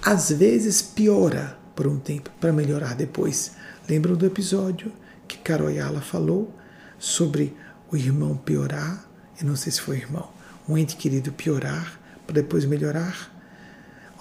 Às 0.00 0.30
vezes 0.30 0.80
piora 0.80 1.58
por 1.74 1.88
um 1.88 1.98
tempo, 1.98 2.30
para 2.40 2.52
melhorar 2.52 2.94
depois. 2.94 3.56
Lembram 3.88 4.14
do 4.14 4.24
episódio 4.24 4.92
que 5.26 5.36
Caroyala 5.36 6.00
falou 6.00 6.54
sobre 6.96 7.52
o 7.90 7.96
irmão 7.96 8.36
piorar? 8.36 9.08
Eu 9.40 9.46
não 9.46 9.56
sei 9.56 9.72
se 9.72 9.80
foi 9.80 9.98
irmão. 9.98 10.30
Um 10.68 10.76
ente 10.76 10.96
querido 10.96 11.32
piorar 11.32 12.00
para 12.26 12.34
depois 12.34 12.64
melhorar? 12.64 13.32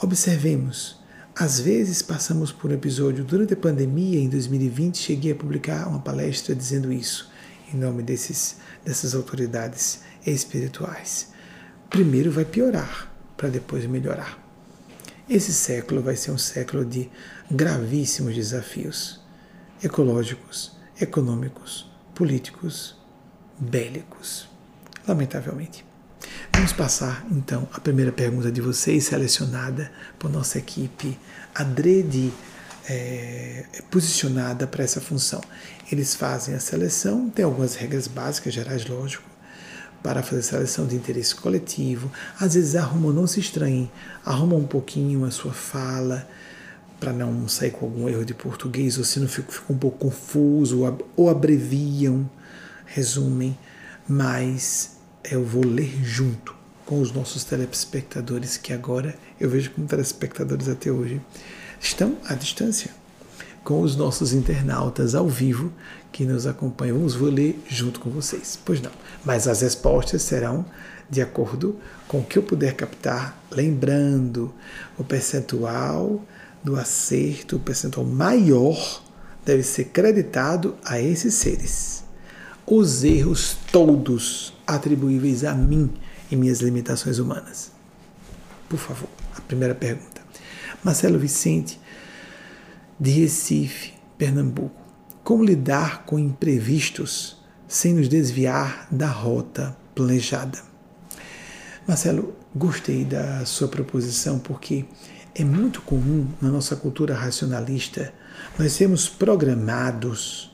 Observemos. 0.02 1.00
Às 1.36 1.60
vezes 1.60 2.02
passamos 2.02 2.52
por 2.52 2.72
um 2.72 2.74
episódio 2.74 3.24
durante 3.24 3.54
a 3.54 3.58
pandemia 3.58 4.20
em 4.20 4.30
2020, 4.30 4.98
cheguei 4.98 5.34
a 5.34 5.36
publicar 5.36 5.88
uma 5.88 6.00
palestra 6.00 6.56
dizendo 6.56 6.94
isso 6.94 7.30
em 7.74 7.78
nome 7.78 8.04
desses, 8.04 8.58
dessas 8.84 9.14
autoridades 9.14 10.02
espirituais. 10.26 11.30
Primeiro 11.90 12.32
vai 12.32 12.46
piorar, 12.46 13.12
para 13.36 13.50
depois 13.50 13.86
melhorar. 13.86 14.42
Esse 15.30 15.52
século 15.54 16.02
vai 16.02 16.16
ser 16.16 16.32
um 16.32 16.38
século 16.38 16.86
de 16.86 17.10
gravíssimos 17.50 18.36
desafios 18.36 19.20
ecológicos, 19.84 20.72
econômicos, 21.00 21.92
políticos, 22.14 22.95
bélicos, 23.58 24.48
lamentavelmente. 25.08 25.86
Vamos 26.54 26.74
passar 26.74 27.26
então 27.32 27.68
a 27.74 27.80
primeira 27.80 28.12
pergunta 28.12 28.52
de 28.52 28.62
vocês, 28.62 29.06
selecionada 29.06 29.92
por 30.18 30.32
nossa 30.32 30.58
equipe, 30.58 31.18
adrede 31.54 32.32
é, 32.90 33.66
posicionada 33.92 34.66
para 34.66 34.84
essa 34.84 35.02
função. 35.02 35.42
Eles 35.92 36.16
fazem 36.16 36.56
a 36.56 36.60
seleção, 36.60 37.30
tem 37.30 37.46
algumas 37.46 37.76
regras 37.76 38.08
básicas, 38.08 38.54
gerais, 38.54 38.86
lógico, 38.86 39.24
para 40.02 40.24
fazer 40.24 40.44
seleção 40.44 40.88
de 40.88 40.96
interesse 40.96 41.36
coletivo. 41.36 42.12
Às 42.40 42.54
vezes 42.54 42.76
arrumam, 42.76 43.12
não 43.12 43.28
se 43.28 43.40
estranhem, 43.40 43.92
arrumam 44.26 44.60
um 44.60 44.68
pouquinho 44.68 45.26
a 45.26 45.32
sua 45.32 45.54
fala, 45.54 46.28
para 47.00 47.12
não 47.12 47.48
sair 47.48 47.72
com 47.72 47.86
algum 47.86 48.08
erro 48.08 48.24
de 48.26 48.34
português, 48.34 48.98
ou 48.98 49.04
se 49.04 49.20
não 49.20 49.28
fica, 49.28 49.52
fica 49.52 49.72
um 49.72 49.78
pouco 49.78 49.98
confuso, 49.98 50.82
ou 51.16 51.30
abreviam, 51.30 52.30
resumem, 52.96 53.58
mas 54.08 54.92
eu 55.30 55.44
vou 55.44 55.66
ler 55.66 56.02
junto 56.02 56.56
com 56.86 57.02
os 57.02 57.12
nossos 57.12 57.44
telespectadores, 57.44 58.56
que 58.56 58.72
agora 58.72 59.14
eu 59.38 59.50
vejo 59.50 59.72
como 59.72 59.86
telespectadores 59.86 60.70
até 60.70 60.90
hoje, 60.90 61.22
estão 61.78 62.18
à 62.24 62.36
distância 62.36 62.92
com 63.66 63.82
os 63.82 63.98
nossos 63.98 64.32
internautas 64.32 65.14
ao 65.14 65.28
vivo 65.28 65.74
que 66.10 66.24
nos 66.24 66.48
acompanham. 66.48 66.96
Vamos 66.96 67.16
vou 67.16 67.30
ler 67.30 67.62
junto 67.68 68.00
com 68.00 68.10
vocês. 68.10 68.58
Pois 68.64 68.80
não, 68.80 68.92
mas 69.26 69.46
as 69.46 69.60
respostas 69.60 70.22
serão 70.22 70.66
de 71.10 71.22
acordo 71.22 71.78
com 72.08 72.20
o 72.20 72.24
que 72.24 72.38
eu 72.38 72.44
puder 72.44 72.76
captar, 72.76 73.38
lembrando 73.52 74.54
o 74.98 75.04
percentual 75.04 76.24
do 76.64 76.78
acerto, 76.78 77.58
o 77.58 77.60
percentual 77.60 78.06
maior 78.06 79.04
deve 79.46 79.64
ser 79.64 79.86
creditado 79.86 80.78
a 80.86 81.02
esses 81.02 81.34
seres. 81.34 82.05
Os 82.68 83.04
erros 83.04 83.56
todos 83.72 84.54
atribuíveis 84.66 85.44
a 85.44 85.54
mim 85.54 85.92
e 86.32 86.36
minhas 86.36 86.62
limitações 86.62 87.20
humanas. 87.20 87.72
Por 88.68 88.80
favor, 88.80 89.10
a 89.36 89.42
primeira 89.42 89.76
pergunta. 89.76 90.22
Marcelo 90.84 91.20
Vicente 91.20 91.80
de 93.00 93.12
Recife, 93.12 93.94
Pernambuco. 94.18 94.82
Como 95.24 95.44
lidar 95.44 96.06
com 96.06 96.18
imprevistos 96.18 97.38
sem 97.68 97.94
nos 97.94 98.08
desviar 98.08 98.88
da 98.92 99.08
rota 99.08 99.78
planejada? 99.94 100.58
Marcelo, 101.88 102.36
gostei 102.56 103.06
da 103.06 103.46
sua 103.46 103.68
proposição 103.68 104.40
porque 104.40 104.86
é 105.36 105.44
muito 105.44 105.82
comum 105.82 106.28
na 106.42 106.50
nossa 106.50 106.76
cultura 106.76 107.14
racionalista 107.14 108.12
nós 108.58 108.72
sermos 108.72 109.08
programados 109.08 110.52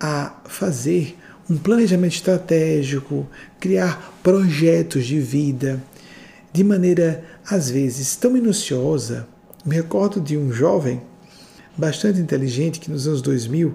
a 0.00 0.40
fazer 0.44 1.16
um 1.48 1.56
planejamento 1.56 2.14
estratégico, 2.14 3.26
criar 3.60 4.18
projetos 4.22 5.06
de 5.06 5.20
vida 5.20 5.82
de 6.52 6.64
maneira 6.64 7.24
às 7.48 7.70
vezes 7.70 8.16
tão 8.16 8.30
minuciosa. 8.30 9.28
Me 9.64 9.76
recordo 9.76 10.20
de 10.20 10.36
um 10.36 10.52
jovem 10.52 11.02
bastante 11.76 12.18
inteligente 12.18 12.80
que 12.80 12.90
nos 12.90 13.06
anos 13.06 13.20
2000 13.20 13.74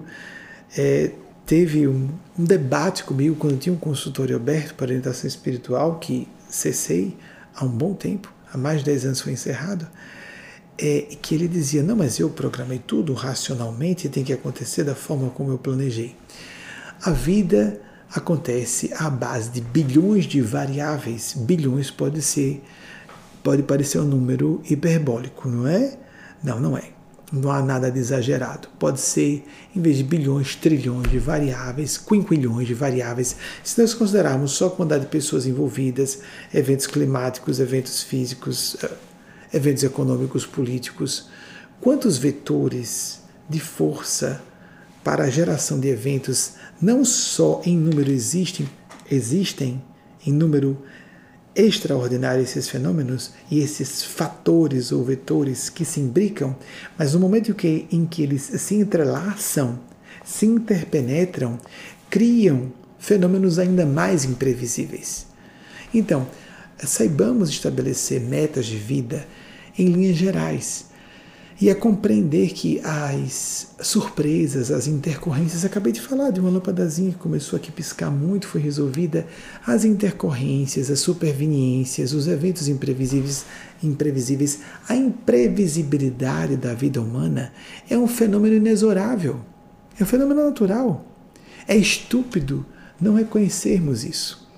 é, 0.76 1.12
teve 1.46 1.86
um, 1.86 2.08
um, 2.38 2.44
debate 2.44 3.04
comigo 3.04 3.36
quando 3.36 3.58
tinha 3.58 3.72
um 3.72 3.78
consultório 3.78 4.36
aberto 4.36 4.74
para 4.74 4.86
orientação 4.86 5.28
espiritual 5.28 5.98
que 5.98 6.26
cessei 6.48 7.16
há 7.54 7.64
um 7.64 7.68
bom 7.68 7.94
tempo, 7.94 8.32
há 8.52 8.58
mais 8.58 8.80
de 8.80 8.86
10 8.86 9.06
anos 9.06 9.20
foi 9.20 9.32
encerrado, 9.32 9.86
é, 10.78 11.06
que 11.20 11.34
ele 11.34 11.46
dizia, 11.46 11.82
não, 11.82 11.94
mas 11.94 12.18
eu 12.18 12.30
programei 12.30 12.80
tudo 12.84 13.12
racionalmente 13.12 14.06
e 14.06 14.10
tem 14.10 14.24
que 14.24 14.32
acontecer 14.32 14.84
da 14.84 14.94
forma 14.94 15.30
como 15.30 15.50
eu 15.50 15.58
planejei. 15.58 16.16
A 17.04 17.10
vida 17.10 17.80
acontece 18.14 18.92
à 18.94 19.10
base 19.10 19.50
de 19.50 19.60
bilhões 19.60 20.24
de 20.24 20.40
variáveis. 20.40 21.34
Bilhões 21.36 21.90
pode 21.90 22.22
ser, 22.22 22.62
pode 23.42 23.64
parecer 23.64 23.98
um 23.98 24.04
número 24.04 24.62
hiperbólico, 24.70 25.48
não 25.48 25.66
é? 25.66 25.98
Não, 26.44 26.60
não 26.60 26.78
é. 26.78 26.90
Não 27.32 27.50
há 27.50 27.60
nada 27.60 27.90
de 27.90 27.98
exagerado. 27.98 28.68
Pode 28.78 29.00
ser, 29.00 29.44
em 29.74 29.80
vez 29.80 29.96
de 29.96 30.04
bilhões, 30.04 30.54
trilhões 30.54 31.10
de 31.10 31.18
variáveis, 31.18 31.98
quinquilhões 31.98 32.68
de 32.68 32.74
variáveis. 32.74 33.34
Se 33.64 33.80
nós 33.80 33.94
considerarmos 33.94 34.52
só 34.52 34.68
a 34.68 34.70
quantidade 34.70 35.06
de 35.06 35.10
pessoas 35.10 35.44
envolvidas, 35.44 36.20
eventos 36.54 36.86
climáticos, 36.86 37.58
eventos 37.58 38.00
físicos, 38.04 38.76
eh, 38.80 38.90
eventos 39.52 39.82
econômicos, 39.82 40.46
políticos, 40.46 41.28
quantos 41.80 42.16
vetores 42.16 43.22
de 43.48 43.58
força 43.58 44.40
para 45.02 45.24
a 45.24 45.30
geração 45.30 45.80
de 45.80 45.88
eventos, 45.88 46.52
não 46.82 47.04
só 47.04 47.62
em 47.64 47.76
número 47.76 48.10
existem, 48.10 48.68
existem 49.08 49.80
em 50.26 50.32
número 50.32 50.76
extraordinário 51.54 52.42
esses 52.42 52.68
fenômenos 52.68 53.32
e 53.48 53.60
esses 53.60 54.02
fatores 54.02 54.90
ou 54.90 55.04
vetores 55.04 55.70
que 55.70 55.84
se 55.84 56.00
imbricam, 56.00 56.56
mas 56.98 57.14
no 57.14 57.20
momento 57.20 57.54
que, 57.54 57.86
em 57.92 58.04
que 58.04 58.22
eles 58.22 58.42
se 58.42 58.74
entrelaçam, 58.74 59.78
se 60.24 60.44
interpenetram, 60.44 61.58
criam 62.10 62.72
fenômenos 62.98 63.58
ainda 63.58 63.86
mais 63.86 64.24
imprevisíveis. 64.24 65.26
Então, 65.94 66.26
saibamos 66.78 67.48
estabelecer 67.48 68.20
metas 68.20 68.66
de 68.66 68.76
vida 68.76 69.26
em 69.78 69.86
linhas 69.86 70.16
gerais 70.16 70.91
e 71.62 71.70
a 71.70 71.76
compreender 71.76 72.48
que 72.48 72.80
as 72.80 73.68
surpresas, 73.80 74.72
as 74.72 74.88
intercorrências, 74.88 75.64
acabei 75.64 75.92
de 75.92 76.00
falar 76.00 76.30
de 76.30 76.40
uma 76.40 76.50
lâmpadazinha 76.50 77.12
que 77.12 77.18
começou 77.18 77.56
aqui 77.56 77.68
a 77.68 77.72
piscar 77.72 78.10
muito, 78.10 78.48
foi 78.48 78.60
resolvida, 78.60 79.28
as 79.64 79.84
intercorrências, 79.84 80.90
as 80.90 80.98
superveniências, 80.98 82.14
os 82.14 82.26
eventos 82.26 82.66
imprevisíveis, 82.66 83.46
imprevisíveis, 83.80 84.58
a 84.88 84.96
imprevisibilidade 84.96 86.56
da 86.56 86.74
vida 86.74 87.00
humana 87.00 87.52
é 87.88 87.96
um 87.96 88.08
fenômeno 88.08 88.56
inexorável, 88.56 89.40
é 90.00 90.02
um 90.02 90.06
fenômeno 90.06 90.42
natural. 90.42 91.06
É 91.68 91.76
estúpido 91.76 92.66
não 93.00 93.14
reconhecermos 93.14 94.02
isso. 94.04 94.50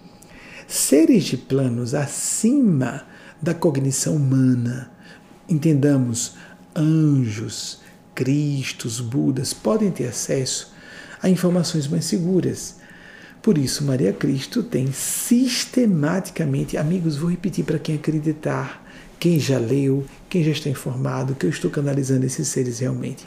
Seres 0.66 1.24
de 1.24 1.36
planos 1.36 1.92
acima 1.92 3.02
da 3.42 3.52
cognição 3.52 4.16
humana, 4.16 4.90
entendamos, 5.46 6.32
anjos, 6.77 7.81
Cristos, 8.14 9.01
Budas 9.01 9.53
podem 9.53 9.91
ter 9.91 10.07
acesso 10.07 10.72
a 11.22 11.29
informações 11.29 11.89
mais 11.89 12.05
seguras. 12.05 12.77
Por 13.43 13.59
isso, 13.59 13.85
Maria 13.85 14.12
Cristo 14.12 14.62
tem 14.62 14.93
sistematicamente, 14.93 16.77
amigos, 16.77 17.16
vou 17.16 17.31
repetir 17.31 17.64
para 17.64 17.79
quem 17.79 17.97
acreditar, 17.97 18.85
quem 19.18 19.39
já 19.39 19.59
leu, 19.59 20.05
quem 20.29 20.45
já 20.45 20.51
está 20.51 20.70
informado, 20.70 21.35
que 21.35 21.47
eu 21.47 21.51
estou 21.51 21.70
canalizando 21.70 22.25
esses 22.25 22.49
seres 22.49 22.79
realmente. 22.79 23.27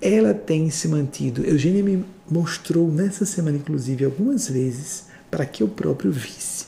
Ela 0.00 0.32
tem 0.32 0.70
se 0.70 0.88
mantido, 0.88 1.44
Eugênia 1.44 1.82
me 1.82 2.04
mostrou 2.30 2.90
nessa 2.90 3.24
semana, 3.24 3.56
inclusive, 3.56 4.04
algumas 4.04 4.48
vezes, 4.48 5.06
para 5.30 5.44
que 5.44 5.62
eu 5.62 5.68
próprio 5.68 6.12
visse 6.12 6.67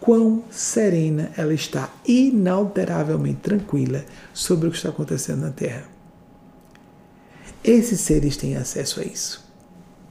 quão 0.00 0.42
serena 0.50 1.30
ela 1.36 1.52
está, 1.54 1.92
inalteravelmente 2.06 3.40
tranquila 3.40 4.04
sobre 4.32 4.66
o 4.66 4.70
que 4.70 4.78
está 4.78 4.88
acontecendo 4.88 5.42
na 5.42 5.50
Terra. 5.50 5.84
Esses 7.62 8.00
seres 8.00 8.36
têm 8.36 8.56
acesso 8.56 9.00
a 9.00 9.04
isso. 9.04 9.48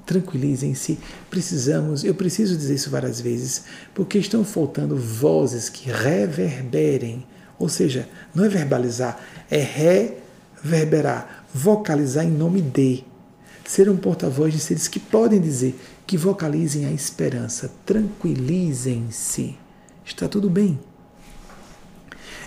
tranquilizem-se. 0.06 0.98
Precisamos, 1.30 2.04
eu 2.04 2.16
preciso 2.16 2.58
dizer 2.58 2.74
isso 2.74 2.90
várias 2.90 3.22
vezes, 3.22 3.66
porque 3.94 4.18
estão 4.18 4.44
faltando 4.44 4.98
vozes 4.98 5.70
que 5.70 5.92
reverberem. 5.92 7.26
Ou 7.60 7.70
seja, 7.70 8.10
não 8.34 8.44
é 8.44 8.50
verbalizar, 8.50 9.20
é 9.52 9.60
reverberar, 10.64 11.46
vocalizar 11.54 12.26
em 12.26 12.32
nome 12.32 12.62
de. 12.62 13.04
Ser 13.66 13.88
um 13.88 13.98
porta-voz 13.98 14.52
de 14.52 14.60
seres 14.60 14.88
que 14.88 15.00
podem 15.00 15.40
dizer, 15.40 15.80
que 16.08 16.18
vocalizem 16.18 16.86
a 16.88 16.92
esperança. 16.92 17.72
Tranquilizem-se. 17.86 19.56
Está 20.10 20.28
tudo 20.28 20.50
bem. 20.50 20.78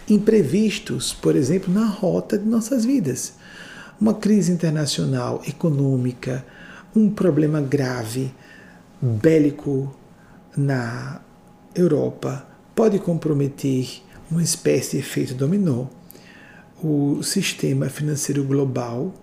Imprevistos, 0.08 1.14
por 1.14 1.36
exemplo, 1.36 1.72
na 1.72 1.86
rota 1.86 2.36
de 2.36 2.44
nossas 2.44 2.84
vidas. 2.84 3.34
Uma 4.00 4.14
crise 4.14 4.50
internacional, 4.50 5.40
econômica, 5.46 6.44
um 6.94 7.08
problema 7.08 7.60
grave, 7.60 8.34
bélico 9.00 9.96
na 10.56 11.20
Europa, 11.72 12.44
pode 12.74 12.98
comprometer 12.98 14.02
uma 14.28 14.42
espécie 14.42 14.96
de 14.96 14.98
efeito 14.98 15.32
dominó, 15.32 15.86
o 16.82 17.22
sistema 17.22 17.88
financeiro 17.88 18.42
global 18.42 19.14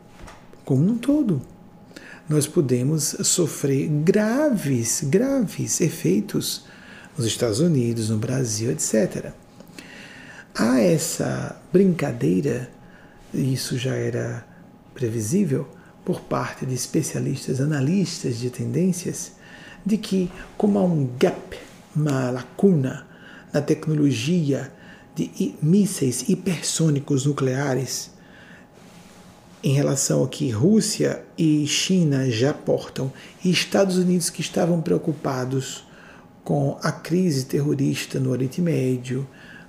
como 0.64 0.90
um 0.90 0.98
todo. 0.98 1.42
Nós 2.28 2.48
podemos 2.48 3.18
sofrer 3.22 3.90
graves, 3.90 5.04
graves 5.04 5.82
efeitos 5.82 6.64
nos 7.20 7.28
Estados 7.28 7.60
Unidos, 7.60 8.10
no 8.10 8.18
Brasil, 8.18 8.72
etc. 8.72 9.34
Há 10.56 10.80
essa 10.80 11.62
brincadeira, 11.72 12.72
isso 13.34 13.78
já 13.78 13.94
era 13.94 14.46
previsível, 14.94 15.68
por 16.06 16.22
parte 16.22 16.66
de 16.66 16.74
especialistas, 16.74 17.60
analistas 17.60 18.38
de 18.38 18.50
tendências, 18.50 19.34
de 19.86 19.98
que, 19.98 20.32
como 20.58 20.80
há 20.80 20.84
um 20.84 21.10
gap, 21.20 21.60
uma 21.94 22.32
lacuna 22.32 23.06
na 23.52 23.60
tecnologia 23.60 24.72
de 25.14 25.56
mísseis 25.62 26.30
hipersônicos 26.30 27.26
nucleares, 27.26 28.12
em 29.62 29.74
relação 29.74 30.22
ao 30.22 30.28
que 30.30 30.50
Rússia 30.50 31.22
e 31.38 31.68
China 31.68 32.32
já 32.32 32.54
portam, 32.54 33.12
e 33.44 33.52
Estados 33.52 33.98
Unidos 33.98 34.30
que 34.30 34.40
estavam 34.40 34.82
preocupados 34.82 35.89
com 36.50 36.80
a 36.82 36.92
crise 36.92 37.46
terrorista 37.46 38.20
no 38.20 38.32
Oriente 38.32 38.60
Médio, 38.60 39.28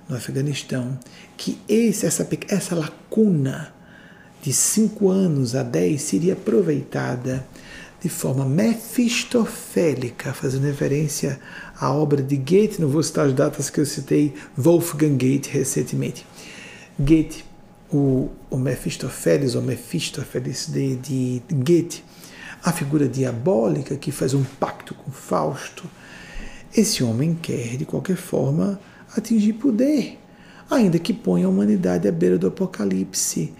no 0.09 0.15
Afeganistão, 0.15 0.97
que 1.37 1.59
esse, 1.69 2.07
essa, 2.07 2.27
essa 2.47 2.73
lacuna 2.73 3.71
de 4.41 4.51
5 4.51 5.07
anos 5.07 5.53
a 5.53 5.61
10 5.61 6.01
seria 6.01 6.33
aproveitada 6.33 7.45
de 8.01 8.09
forma 8.09 8.45
mefistofélica, 8.45 10.33
fazendo 10.33 10.63
referência 10.63 11.39
à 11.79 11.93
obra 11.93 12.19
de 12.19 12.35
Goethe, 12.35 12.81
não 12.81 12.89
vou 12.89 13.03
citar 13.03 13.27
as 13.27 13.33
datas 13.33 13.69
que 13.69 13.79
eu 13.79 13.85
citei, 13.85 14.33
Wolfgang 14.57 15.15
Goethe 15.23 15.51
recentemente. 15.51 16.25
Goethe, 16.97 17.45
o, 17.93 18.31
o 18.49 18.57
Mefistófeles, 18.57 19.53
ou 19.53 19.61
Mefistófeles 19.61 20.65
de, 20.67 20.95
de 20.95 21.43
Goethe, 21.53 22.03
a 22.63 22.71
figura 22.71 23.07
diabólica 23.07 23.95
que 23.97 24.11
faz 24.11 24.33
um 24.33 24.43
pacto 24.43 24.95
com 24.95 25.11
Fausto. 25.11 25.87
Esse 26.75 27.03
homem 27.03 27.37
quer, 27.39 27.77
de 27.77 27.85
qualquer 27.85 28.15
forma, 28.15 28.79
atingir 29.15 29.53
poder, 29.53 30.17
ainda 30.69 30.97
que 30.99 31.13
ponha 31.13 31.45
a 31.45 31.49
humanidade 31.49 32.07
à 32.07 32.11
beira 32.11 32.37
do 32.37 32.47
apocalipse 32.47 33.53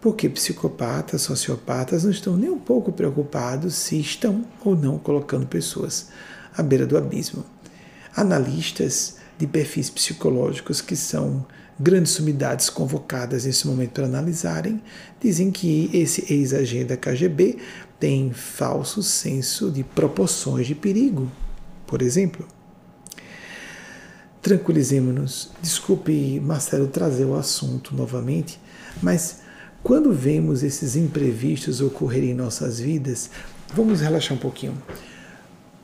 porque 0.00 0.28
psicopatas, 0.28 1.22
sociopatas 1.22 2.04
não 2.04 2.10
estão 2.10 2.36
nem 2.36 2.50
um 2.50 2.58
pouco 2.58 2.90
preocupados 2.90 3.74
se 3.74 4.00
estão 4.00 4.44
ou 4.64 4.74
não 4.74 4.98
colocando 4.98 5.46
pessoas 5.46 6.08
à 6.56 6.62
beira 6.62 6.86
do 6.86 6.96
abismo. 6.96 7.44
Analistas 8.16 9.16
de 9.38 9.46
perfis 9.46 9.90
psicológicos 9.90 10.80
que 10.80 10.96
são 10.96 11.44
grandes 11.78 12.12
sumidades 12.12 12.68
convocadas 12.68 13.44
nesse 13.44 13.66
momento 13.66 13.92
para 13.92 14.04
analisarem, 14.04 14.82
dizem 15.20 15.50
que 15.50 15.90
esse 15.94 16.32
ex-agenda 16.32 16.96
KGB 16.96 17.58
tem 17.98 18.32
falso 18.32 19.02
senso 19.02 19.70
de 19.70 19.82
proporções 19.82 20.66
de 20.66 20.74
perigo, 20.74 21.30
por 21.90 22.00
exemplo. 22.02 22.46
Tranquilizemos-nos. 24.40 25.50
Desculpe, 25.60 26.40
Marcelo, 26.40 26.86
trazer 26.86 27.24
o 27.24 27.34
assunto 27.34 27.94
novamente, 27.94 28.60
mas 29.02 29.40
quando 29.82 30.12
vemos 30.12 30.62
esses 30.62 30.94
imprevistos 30.94 31.80
ocorrerem 31.80 32.30
em 32.30 32.34
nossas 32.34 32.78
vidas, 32.78 33.28
vamos 33.74 34.00
relaxar 34.00 34.36
um 34.36 34.40
pouquinho. 34.40 34.80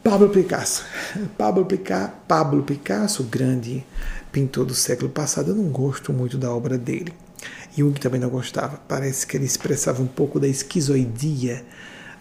Pablo 0.03 0.29
Picasso. 0.29 0.85
Pablo, 1.37 1.67
Pica, 1.67 2.15
Pablo 2.29 2.63
Picasso, 2.63 3.25
grande 3.25 3.85
pintor 4.31 4.65
do 4.65 4.75
século 4.75 5.11
passado, 5.11 5.51
eu 5.51 5.57
não 5.57 5.69
gosto 5.71 6.13
muito 6.13 6.39
da 6.39 6.55
obra 6.55 6.79
dele. 6.79 7.13
Jung 7.77 7.99
também 7.99 8.21
não 8.21 8.31
gostava. 8.31 8.77
Parece 8.89 9.27
que 9.27 9.37
ele 9.37 9.45
expressava 9.45 10.03
um 10.03 10.07
pouco 10.07 10.39
da 10.39 10.47
esquizoidia 10.47 11.65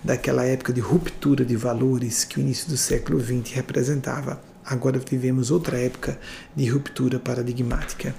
daquela 0.06 0.46
época 0.46 0.72
de 0.72 0.80
ruptura 0.80 1.44
de 1.44 1.56
valores 1.56 2.24
que 2.24 2.38
o 2.38 2.42
início 2.42 2.70
do 2.70 2.78
século 2.78 3.20
XX 3.20 3.56
representava. 3.56 4.40
Agora 4.64 5.00
vivemos 5.00 5.50
outra 5.50 5.80
época 5.80 6.20
de 6.56 6.70
ruptura 6.70 7.18
paradigmática. 7.18 8.14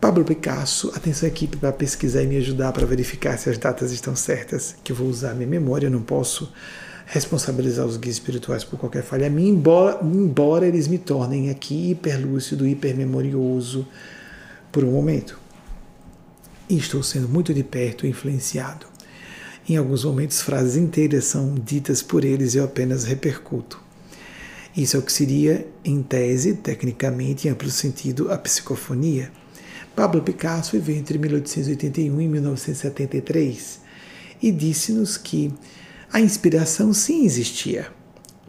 Pablo 0.00 0.24
Picasso, 0.24 0.90
atenção 0.94 1.28
equipe 1.28 1.56
para 1.56 1.72
pesquisar 1.72 2.22
e 2.22 2.26
me 2.26 2.36
ajudar 2.38 2.72
para 2.72 2.86
verificar 2.86 3.38
se 3.38 3.48
as 3.48 3.56
datas 3.56 3.92
estão 3.92 4.16
certas, 4.16 4.74
que 4.82 4.90
eu 4.90 4.96
vou 4.96 5.06
usar 5.06 5.32
minha 5.34 5.46
memória, 5.46 5.86
eu 5.86 5.90
não 5.90 6.02
posso 6.02 6.52
responsabilizar 7.06 7.86
os 7.86 7.96
guias 7.96 8.16
espirituais 8.16 8.64
por 8.64 8.78
qualquer 8.78 9.02
falha 9.02 9.28
a 9.28 9.30
mim, 9.30 9.48
embora, 9.48 10.00
embora 10.02 10.66
eles 10.66 10.88
me 10.88 10.98
tornem 10.98 11.50
aqui 11.50 11.90
hiperlúcido, 11.90 12.66
hipermemorioso 12.66 13.86
por 14.72 14.82
um 14.82 14.90
momento. 14.90 15.38
E 16.68 16.76
estou 16.76 17.02
sendo 17.02 17.28
muito 17.28 17.54
de 17.54 17.62
perto 17.62 18.06
influenciado. 18.06 18.89
Em 19.68 19.76
alguns 19.76 20.04
momentos, 20.04 20.40
frases 20.40 20.76
inteiras 20.76 21.24
são 21.24 21.54
ditas 21.54 22.02
por 22.02 22.24
eles 22.24 22.54
e 22.54 22.58
eu 22.58 22.64
apenas 22.64 23.04
repercuto. 23.04 23.80
Isso 24.76 24.96
é 24.96 25.00
o 25.00 25.02
que 25.02 25.12
seria, 25.12 25.66
em 25.84 26.02
tese, 26.02 26.54
tecnicamente, 26.54 27.46
em 27.46 27.50
amplo 27.50 27.70
sentido, 27.70 28.32
a 28.32 28.38
psicofonia. 28.38 29.30
Pablo 29.94 30.22
Picasso 30.22 30.72
viveu 30.72 30.96
entre 30.96 31.18
1881 31.18 32.20
e 32.20 32.28
1973 32.28 33.80
e 34.40 34.50
disse-nos 34.52 35.16
que 35.16 35.52
a 36.12 36.20
inspiração 36.20 36.92
sim 36.92 37.24
existia, 37.24 37.88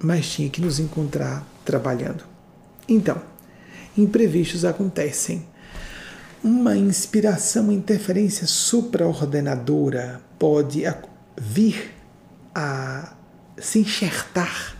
mas 0.02 0.30
tinha 0.30 0.50
que 0.50 0.62
nos 0.62 0.80
encontrar 0.80 1.46
trabalhando. 1.66 2.24
Então, 2.88 3.22
imprevistos 3.98 4.66
acontecem. 4.66 5.46
Uma 6.44 6.76
inspiração, 6.76 7.66
uma 7.66 7.74
interferência 7.74 8.48
supraordenadora 8.48 10.20
pode 10.40 10.84
vir 11.40 11.94
a 12.56 13.14
se 13.60 13.80
enxertar 13.80 14.76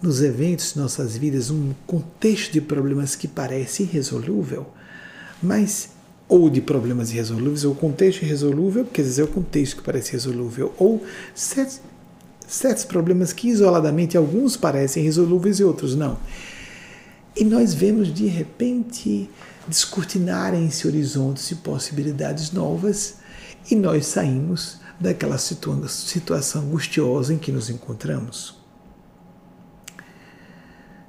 nos 0.00 0.22
eventos 0.22 0.72
de 0.72 0.78
nossas 0.78 1.14
vidas 1.14 1.50
um 1.50 1.74
contexto 1.86 2.52
de 2.52 2.60
problemas 2.62 3.14
que 3.14 3.28
parece 3.28 3.82
irresolúvel, 3.82 4.66
mas 5.42 5.90
ou 6.26 6.48
de 6.48 6.62
problemas 6.62 7.10
irresolúveis, 7.10 7.66
ou 7.66 7.74
contexto 7.74 8.22
irresolúvel, 8.22 8.86
quer 8.86 9.02
dizer, 9.02 9.22
é 9.22 9.24
o 9.24 9.28
contexto 9.28 9.76
que 9.76 9.82
parece 9.82 10.12
resolúvel, 10.12 10.72
ou 10.78 11.04
certos, 11.34 11.82
certos 12.46 12.86
problemas 12.86 13.30
que 13.30 13.48
isoladamente 13.48 14.16
alguns 14.16 14.56
parecem 14.56 15.04
resolúveis 15.04 15.60
e 15.60 15.64
outros 15.64 15.94
não. 15.94 16.18
E 17.36 17.44
nós 17.44 17.74
vemos 17.74 18.12
de 18.12 18.26
repente 18.26 19.28
descortinarem-se 19.66 20.86
horizontes 20.86 21.50
e 21.50 21.56
possibilidades 21.56 22.50
novas, 22.50 23.16
e 23.70 23.74
nós 23.74 24.06
saímos 24.06 24.78
daquela 25.00 25.38
situa 25.38 25.88
situação 25.88 26.62
angustiosa 26.62 27.34
em 27.34 27.38
que 27.38 27.50
nos 27.50 27.70
encontramos. 27.70 28.62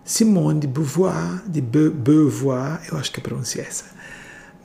Simone 0.03 0.61
de 0.61 0.67
Beauvoir, 0.67 1.43
de 1.47 1.61
Beauvoir, 1.61 2.81
eu 2.91 2.97
acho 2.97 3.11
que 3.11 3.19
a 3.19 3.23
pronúncia 3.23 3.61
é 3.61 3.65
essa, 3.65 3.85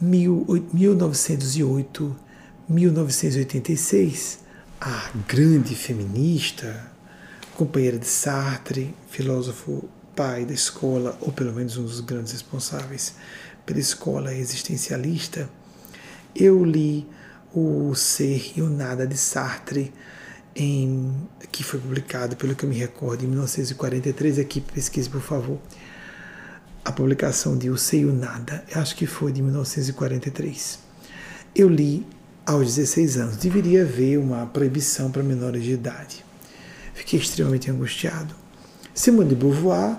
1908, 0.01 2.16
1986, 2.68 4.38
a 4.80 5.11
grande 5.26 5.74
feminista, 5.74 6.91
companheira 7.55 7.99
de 7.99 8.07
Sartre, 8.07 8.95
filósofo 9.09 9.88
pai 10.14 10.45
da 10.45 10.53
escola, 10.53 11.16
ou 11.20 11.32
pelo 11.32 11.53
menos 11.53 11.76
um 11.76 11.82
dos 11.84 12.01
grandes 12.01 12.32
responsáveis 12.32 13.14
pela 13.71 13.79
escola 13.79 14.35
existencialista, 14.35 15.49
eu 16.35 16.64
li 16.64 17.07
o 17.55 17.95
Ser 17.95 18.53
e 18.57 18.62
o 18.62 18.68
Nada 18.68 19.07
de 19.07 19.16
Sartre, 19.16 19.93
em, 20.57 21.14
que 21.53 21.62
foi 21.62 21.79
publicado, 21.79 22.35
pelo 22.35 22.57
que 22.57 22.64
eu 22.64 22.68
me 22.68 22.77
recordo, 22.77 23.25
em 23.25 23.29
1943. 23.29 24.41
Aqui 24.41 24.61
pesquise, 24.61 25.09
por 25.09 25.21
favor 25.21 25.61
a 26.85 26.91
publicação 26.91 27.57
de 27.57 27.71
O 27.71 27.77
Sei 27.77 28.05
o 28.05 28.12
Nada, 28.12 28.64
acho 28.75 28.97
que 28.97 29.07
foi 29.07 29.31
de 29.31 29.41
1943. 29.41 30.79
Eu 31.55 31.68
li 31.68 32.05
aos 32.45 32.75
16 32.75 33.16
anos. 33.18 33.37
Deveria 33.37 33.83
haver 33.83 34.18
uma 34.18 34.47
proibição 34.47 35.11
para 35.12 35.23
menores 35.23 35.62
de 35.62 35.73
idade. 35.73 36.25
fiquei 36.95 37.21
extremamente 37.21 37.71
angustiado. 37.71 38.35
Simone 38.93 39.29
de 39.29 39.35
Beauvoir, 39.37 39.97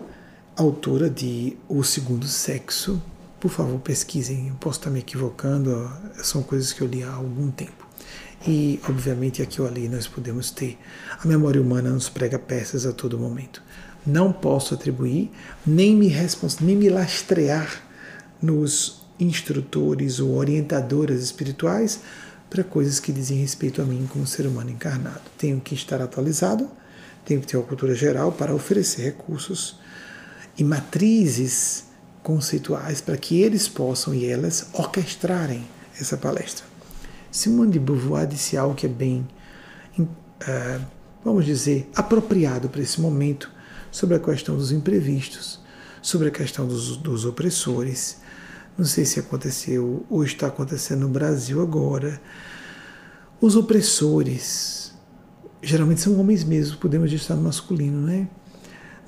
autora 0.57 1.09
de 1.09 1.55
O 1.69 1.84
Segundo 1.84 2.28
Sexo, 2.28 3.01
por 3.41 3.49
favor 3.49 3.79
pesquisem, 3.79 4.49
eu 4.49 4.55
posso 4.55 4.79
estar 4.79 4.91
me 4.91 4.99
equivocando, 4.99 5.91
são 6.21 6.43
coisas 6.43 6.71
que 6.71 6.81
eu 6.81 6.87
li 6.87 7.03
há 7.03 7.11
algum 7.11 7.49
tempo. 7.49 7.87
E, 8.47 8.79
obviamente, 8.87 9.41
aqui 9.41 9.59
ou 9.59 9.67
ali 9.67 9.89
nós 9.89 10.07
podemos 10.07 10.51
ter. 10.51 10.77
A 11.19 11.27
memória 11.27 11.59
humana 11.59 11.89
nos 11.89 12.07
prega 12.07 12.37
peças 12.37 12.85
a 12.85 12.93
todo 12.93 13.17
momento. 13.17 13.61
Não 14.05 14.31
posso 14.31 14.75
atribuir, 14.75 15.31
nem 15.65 15.95
me, 15.95 16.13
nem 16.61 16.75
me 16.75 16.89
lastrear 16.89 17.81
nos 18.39 19.01
instrutores 19.19 20.19
ou 20.19 20.35
orientadoras 20.35 21.21
espirituais 21.21 21.99
para 22.47 22.63
coisas 22.63 22.99
que 22.99 23.11
dizem 23.11 23.39
respeito 23.39 23.81
a 23.81 23.85
mim 23.85 24.07
como 24.11 24.25
ser 24.27 24.45
humano 24.45 24.69
encarnado. 24.69 25.21
Tenho 25.37 25.59
que 25.59 25.73
estar 25.73 25.99
atualizado, 25.99 26.69
tenho 27.25 27.41
que 27.41 27.47
ter 27.47 27.57
uma 27.57 27.65
cultura 27.65 27.95
geral 27.95 28.31
para 28.31 28.53
oferecer 28.53 29.03
recursos 29.03 29.79
e 30.57 30.63
matrizes 30.63 31.90
conceituais 32.24 33.01
para 33.01 33.17
que 33.17 33.41
eles 33.41 33.67
possam 33.67 34.13
e 34.13 34.26
elas 34.26 34.67
orquestrarem 34.74 35.67
essa 35.99 36.17
palestra. 36.17 36.65
Simone 37.32 37.72
de 37.72 37.80
Beauvoir 37.80 38.28
disse 38.28 38.57
algo 38.57 38.76
que 38.76 38.86
é 38.86 38.89
bem, 38.89 39.28
uh, 39.97 40.86
vamos 41.24 41.45
dizer, 41.45 41.89
apropriado 41.95 42.69
para 42.69 42.82
esse 42.82 42.99
momento 42.99 43.49
sobre 43.89 44.15
a 44.15 44.19
questão 44.19 44.55
dos 44.55 44.72
imprevistos, 44.72 45.59
sobre 46.01 46.28
a 46.28 46.32
questão 46.32 46.67
dos, 46.67 46.97
dos 46.97 47.26
opressores, 47.26 48.19
não 48.78 48.86
sei 48.86 49.05
se 49.05 49.19
aconteceu 49.19 50.05
ou 50.09 50.24
está 50.24 50.47
acontecendo 50.47 51.01
no 51.01 51.09
Brasil 51.09 51.61
agora. 51.61 52.22
Os 53.39 53.55
opressores, 53.55 54.93
geralmente 55.61 56.01
são 56.01 56.19
homens 56.19 56.43
mesmo, 56.43 56.78
podemos 56.78 57.11
estar 57.11 57.36
no 57.36 57.43
masculino, 57.43 58.01
né? 58.01 58.28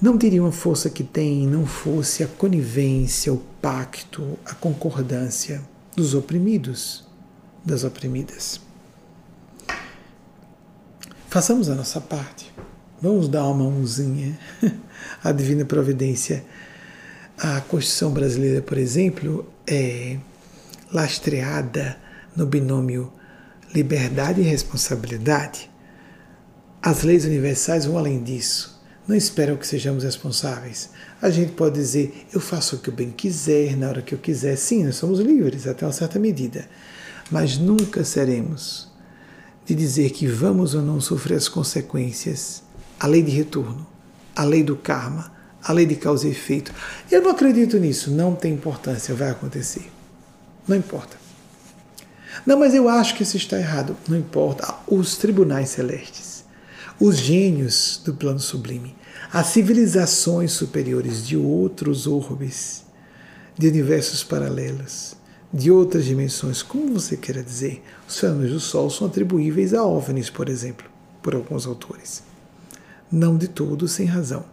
Não 0.03 0.17
teriam 0.17 0.45
a 0.45 0.51
força 0.51 0.89
que 0.89 1.01
têm 1.01 1.47
não 1.47 1.65
fosse 1.65 2.25
a 2.25 2.27
conivência, 2.27 3.31
o 3.31 3.37
pacto, 3.61 4.37
a 4.45 4.53
concordância 4.53 5.61
dos 5.95 6.13
oprimidos, 6.13 7.05
das 7.63 7.85
oprimidas. 7.85 8.59
Façamos 11.29 11.69
a 11.69 11.75
nossa 11.75 12.01
parte. 12.01 12.53
Vamos 13.01 13.29
dar 13.29 13.45
uma 13.45 13.69
mãozinha 13.69 14.37
à 15.23 15.31
divina 15.31 15.63
providência 15.63 16.43
a 17.37 17.61
Constituição 17.61 18.11
brasileira, 18.11 18.61
por 18.61 18.77
exemplo, 18.77 19.49
é 19.65 20.17
lastreada 20.91 21.97
no 22.35 22.45
binômio 22.45 23.09
liberdade 23.73 24.41
e 24.41 24.43
responsabilidade. 24.43 25.71
As 26.81 27.03
leis 27.03 27.23
universais 27.23 27.85
vão 27.85 27.97
além 27.97 28.21
disso. 28.21 28.72
Não 29.07 29.15
esperam 29.15 29.57
que 29.57 29.67
sejamos 29.67 30.03
responsáveis. 30.03 30.89
A 31.21 31.29
gente 31.29 31.51
pode 31.51 31.75
dizer, 31.75 32.25
eu 32.33 32.39
faço 32.39 32.77
o 32.77 32.79
que 32.79 32.89
eu 32.89 32.93
bem 32.93 33.11
quiser, 33.11 33.75
na 33.75 33.89
hora 33.89 34.01
que 34.01 34.13
eu 34.15 34.19
quiser. 34.19 34.55
Sim, 34.55 34.85
nós 34.85 34.95
somos 34.95 35.19
livres 35.19 35.67
até 35.67 35.85
uma 35.85 35.91
certa 35.91 36.17
medida. 36.17 36.67
Mas 37.29 37.57
nunca 37.57 38.03
seremos 38.05 38.91
de 39.65 39.75
dizer 39.75 40.11
que 40.11 40.27
vamos 40.27 40.73
ou 40.73 40.81
não 40.81 41.01
sofrer 41.01 41.35
as 41.35 41.47
consequências, 41.47 42.63
a 42.99 43.07
lei 43.07 43.21
de 43.21 43.31
retorno, 43.31 43.85
a 44.35 44.43
lei 44.43 44.63
do 44.63 44.75
karma, 44.75 45.31
a 45.61 45.71
lei 45.71 45.85
de 45.85 45.95
causa 45.95 46.27
e 46.27 46.31
efeito. 46.31 46.73
Eu 47.11 47.21
não 47.21 47.31
acredito 47.31 47.77
nisso, 47.77 48.11
não 48.11 48.35
tem 48.35 48.53
importância, 48.53 49.13
vai 49.15 49.29
acontecer. 49.29 49.89
Não 50.67 50.75
importa. 50.75 51.17
Não, 52.45 52.57
mas 52.57 52.73
eu 52.73 52.89
acho 52.89 53.15
que 53.15 53.23
isso 53.23 53.37
está 53.37 53.57
errado. 53.57 53.95
Não 54.07 54.17
importa. 54.17 54.73
Os 54.87 55.17
tribunais 55.17 55.69
celestes, 55.69 56.32
os 56.99 57.17
gênios 57.17 58.01
do 58.03 58.13
plano 58.13 58.39
sublime, 58.39 58.95
as 59.31 59.47
civilizações 59.47 60.51
superiores 60.51 61.25
de 61.25 61.35
outros 61.35 62.07
orbes, 62.07 62.83
de 63.57 63.67
universos 63.67 64.23
paralelos, 64.23 65.15
de 65.53 65.69
outras 65.69 66.05
dimensões, 66.05 66.63
como 66.63 66.93
você 66.93 67.15
queira 67.15 67.43
dizer, 67.43 67.83
os 68.07 68.19
fenômenos 68.19 68.51
do 68.51 68.59
Sol 68.59 68.89
são 68.89 69.07
atribuíveis 69.07 69.73
a 69.73 69.83
OVNIs, 69.83 70.29
por 70.29 70.49
exemplo, 70.49 70.87
por 71.21 71.35
alguns 71.35 71.67
autores. 71.67 72.23
Não 73.11 73.37
de 73.37 73.47
todo 73.47 73.87
sem 73.87 74.07
razão. 74.07 74.45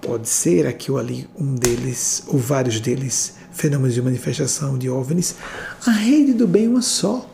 Pode 0.00 0.28
ser 0.28 0.66
aqui 0.66 0.90
ou 0.90 0.98
ali 0.98 1.28
um 1.38 1.54
deles, 1.54 2.24
ou 2.26 2.38
vários 2.38 2.80
deles, 2.80 3.34
fenômenos 3.52 3.94
de 3.94 4.02
manifestação 4.02 4.78
de 4.78 4.88
OVNIs. 4.88 5.34
A 5.86 5.90
rede 5.90 6.32
do 6.32 6.46
bem 6.46 6.66
é 6.66 6.68
uma 6.68 6.82
só. 6.82 7.30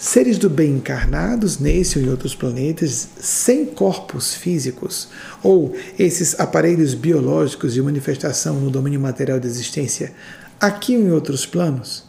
Seres 0.00 0.38
do 0.38 0.48
bem 0.48 0.76
encarnados 0.76 1.58
nesse 1.58 1.98
ou 1.98 2.04
em 2.04 2.08
outros 2.08 2.32
planetas, 2.32 3.08
sem 3.20 3.66
corpos 3.66 4.32
físicos, 4.32 5.08
ou 5.42 5.74
esses 5.98 6.38
aparelhos 6.38 6.94
biológicos 6.94 7.74
de 7.74 7.82
manifestação 7.82 8.60
no 8.60 8.70
domínio 8.70 9.00
material 9.00 9.40
da 9.40 9.48
existência, 9.48 10.14
aqui 10.60 10.96
ou 10.96 11.02
em 11.02 11.10
outros 11.10 11.44
planos, 11.44 12.04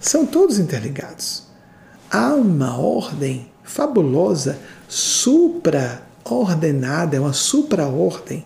são 0.00 0.26
todos 0.26 0.58
interligados. 0.58 1.44
Há 2.10 2.34
uma 2.34 2.76
ordem 2.76 3.46
fabulosa, 3.62 4.58
supra-ordenada, 4.88 7.16
é 7.16 7.20
uma 7.20 7.32
supra-ordem 7.32 8.44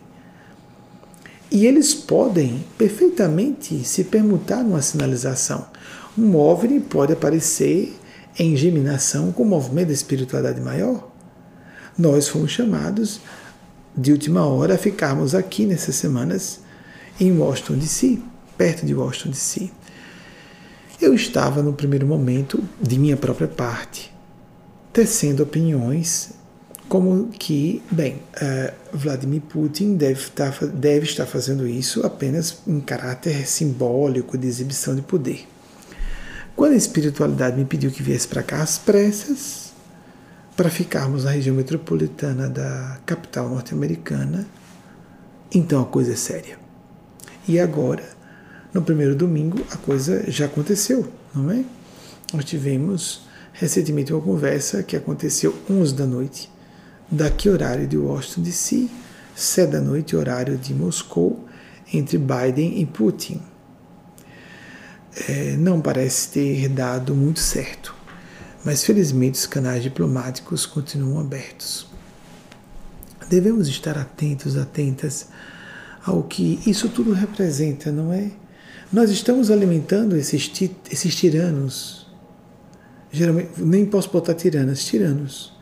e 1.50 1.66
eles 1.66 1.94
podem 1.94 2.62
perfeitamente 2.76 3.84
se 3.84 4.04
permutar 4.04 4.62
numa 4.62 4.82
sinalização. 4.82 5.64
Um 6.16 6.36
OVNI 6.36 6.78
pode 6.80 7.12
aparecer 7.14 7.98
em 8.38 8.56
geminação 8.56 9.32
com 9.32 9.42
o 9.42 9.46
movimento 9.46 9.88
da 9.88 9.94
espiritualidade 9.94 10.60
maior. 10.60 11.10
Nós 11.96 12.28
fomos 12.28 12.50
chamados 12.50 13.20
de 13.96 14.12
última 14.12 14.46
hora 14.46 14.74
a 14.74 14.78
ficarmos 14.78 15.34
aqui 15.34 15.66
nessas 15.66 15.94
semanas 15.96 16.60
em 17.20 17.36
Washington 17.36 17.74
DC, 17.74 18.18
perto 18.56 18.86
de 18.86 18.94
Washington 18.94 19.30
DC. 19.30 19.70
Eu 21.00 21.14
estava 21.14 21.62
no 21.62 21.72
primeiro 21.72 22.06
momento 22.06 22.62
de 22.80 22.98
minha 22.98 23.16
própria 23.16 23.48
parte, 23.48 24.12
tecendo 24.92 25.42
opiniões 25.42 26.30
como 26.88 27.28
que, 27.28 27.82
bem, 27.90 28.16
uh, 28.36 28.72
Vladimir 28.92 29.40
Putin 29.40 29.96
deve 29.96 30.28
tá 30.30 30.50
deve 30.74 31.06
estar 31.06 31.24
fazendo 31.24 31.66
isso 31.66 32.04
apenas 32.04 32.58
em 32.66 32.80
caráter 32.80 33.46
simbólico 33.46 34.36
de 34.36 34.46
exibição 34.46 34.94
de 34.94 35.00
poder. 35.00 35.46
Quando 36.62 36.74
a 36.74 36.76
espiritualidade 36.76 37.56
me 37.56 37.64
pediu 37.64 37.90
que 37.90 38.04
viesse 38.04 38.28
para 38.28 38.40
cá 38.40 38.62
às 38.62 38.78
pressas, 38.78 39.72
para 40.56 40.70
ficarmos 40.70 41.24
na 41.24 41.32
região 41.32 41.56
metropolitana 41.56 42.48
da 42.48 43.00
capital 43.04 43.48
norte-americana, 43.48 44.46
então 45.52 45.82
a 45.82 45.84
coisa 45.84 46.12
é 46.12 46.14
séria. 46.14 46.56
E 47.48 47.58
agora, 47.58 48.08
no 48.72 48.80
primeiro 48.80 49.16
domingo, 49.16 49.58
a 49.72 49.76
coisa 49.76 50.22
já 50.30 50.44
aconteceu, 50.44 51.12
não 51.34 51.50
é? 51.50 51.64
Nós 52.32 52.44
tivemos 52.44 53.26
recentemente 53.52 54.12
uma 54.12 54.22
conversa 54.22 54.84
que 54.84 54.94
aconteceu 54.94 55.52
11 55.68 55.94
da 55.94 56.06
noite 56.06 56.48
daqui 57.10 57.48
horário 57.48 57.88
de 57.88 57.98
Washington 57.98 58.42
DC, 58.42 58.88
sete 59.34 59.72
da 59.72 59.80
noite 59.80 60.14
horário 60.14 60.56
de 60.56 60.72
Moscou, 60.72 61.44
entre 61.92 62.18
Biden 62.18 62.80
e 62.80 62.86
Putin. 62.86 63.42
É, 65.28 65.56
não 65.56 65.80
parece 65.80 66.30
ter 66.30 66.68
dado 66.68 67.14
muito 67.14 67.40
certo, 67.40 67.94
mas 68.64 68.82
felizmente 68.82 69.38
os 69.38 69.46
canais 69.46 69.82
diplomáticos 69.82 70.64
continuam 70.64 71.20
abertos. 71.20 71.86
Devemos 73.28 73.68
estar 73.68 73.98
atentos, 73.98 74.56
atentas 74.56 75.28
ao 76.04 76.22
que 76.22 76.60
isso 76.66 76.88
tudo 76.88 77.12
representa, 77.12 77.92
não 77.92 78.12
é? 78.12 78.30
Nós 78.92 79.10
estamos 79.10 79.50
alimentando 79.50 80.16
esses, 80.16 80.50
esses 80.90 81.14
tiranos, 81.14 82.06
geralmente, 83.10 83.50
nem 83.56 83.86
posso 83.86 84.10
botar 84.10 84.34
tiranas, 84.34 84.84
tiranos, 84.84 85.52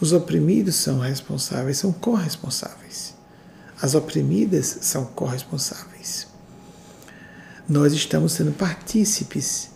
os 0.00 0.12
oprimidos 0.12 0.76
são 0.76 0.98
responsáveis, 0.98 1.78
são 1.78 1.92
corresponsáveis. 1.92 3.14
As 3.82 3.94
oprimidas 3.94 4.78
são 4.82 5.04
corresponsáveis. 5.04 5.89
Nós 7.70 7.92
estamos 7.92 8.32
sendo 8.32 8.50
partícipes 8.50 9.70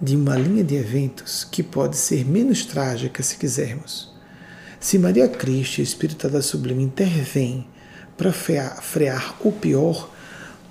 de 0.00 0.16
uma 0.16 0.38
linha 0.38 0.64
de 0.64 0.74
eventos 0.74 1.44
que 1.44 1.62
pode 1.62 1.94
ser 1.94 2.24
menos 2.24 2.64
trágica 2.64 3.22
se 3.22 3.36
quisermos. 3.36 4.10
Se 4.80 4.98
Maria 4.98 5.28
Cristo, 5.28 5.82
Espírita 5.82 6.40
Sublime, 6.40 6.82
intervém 6.82 7.66
para 8.16 8.32
frear 8.32 9.36
o 9.40 9.52
pior, 9.52 10.10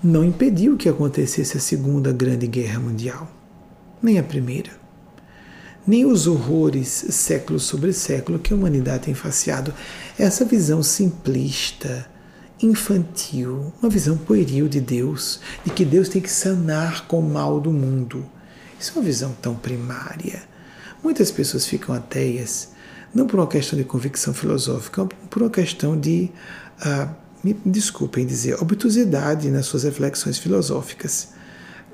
não 0.03 0.25
impediu 0.25 0.75
que 0.75 0.89
acontecesse 0.89 1.55
a 1.55 1.61
Segunda 1.61 2.11
Grande 2.11 2.47
Guerra 2.47 2.79
Mundial, 2.79 3.31
nem 4.01 4.17
a 4.17 4.23
Primeira 4.23 4.71
nem 5.87 6.03
os 6.03 6.25
horrores 6.25 6.87
século 7.09 7.59
sobre 7.59 7.93
século 7.93 8.39
que 8.39 8.51
a 8.51 8.55
humanidade 8.55 9.03
tem 9.03 9.13
faceado. 9.13 9.71
Essa 10.17 10.43
visão 10.43 10.81
simplista, 10.81 12.07
infantil, 12.61 13.73
uma 13.81 13.89
visão 13.89 14.17
pueril 14.17 14.67
de 14.67 14.79
Deus, 14.79 15.39
de 15.63 15.71
que 15.71 15.83
Deus 15.85 16.09
tem 16.09 16.21
que 16.21 16.31
sanar 16.31 17.07
com 17.07 17.19
o 17.19 17.29
mal 17.29 17.59
do 17.59 17.71
mundo. 17.71 18.25
Isso 18.79 18.91
é 18.91 18.95
uma 18.95 19.05
visão 19.05 19.35
tão 19.41 19.55
primária. 19.55 20.43
Muitas 21.03 21.31
pessoas 21.31 21.65
ficam 21.65 21.93
ateias 21.93 22.69
não 23.15 23.25
por 23.25 23.39
uma 23.39 23.47
questão 23.47 23.79
de 23.79 23.85
convicção 23.85 24.33
filosófica, 24.33 25.05
por 25.29 25.41
uma 25.41 25.49
questão 25.49 25.97
de, 25.97 26.29
ah, 26.81 27.07
me 27.41 27.53
desculpem 27.65 28.25
dizer, 28.25 28.61
obtusidade 28.61 29.49
nas 29.49 29.67
suas 29.67 29.83
reflexões 29.83 30.37
filosóficas. 30.37 31.29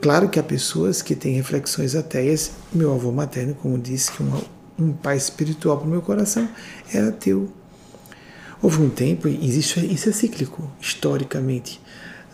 Claro 0.02 0.30
que 0.30 0.40
há 0.40 0.44
pessoas 0.44 1.04
que 1.04 1.16
têm 1.16 1.36
reflexões 1.36 1.94
ateias. 1.94 2.52
Meu 2.74 2.92
avô 2.92 3.12
materno, 3.12 3.54
como 3.54 3.78
disse, 3.78 4.12
que 4.12 4.24
um, 4.24 4.42
um 4.80 4.92
pai 4.94 5.16
espiritual 5.16 5.78
para 5.78 5.86
o 5.86 5.92
meu 5.92 6.02
coração 6.02 6.50
era 6.92 7.10
ateu. 7.10 7.52
Houve 8.62 8.82
um 8.82 8.90
tempo, 8.90 9.28
e 9.28 9.58
isso, 9.58 9.80
é, 9.80 9.84
isso 9.84 10.08
é 10.08 10.12
cíclico, 10.12 10.70
historicamente, 10.80 11.82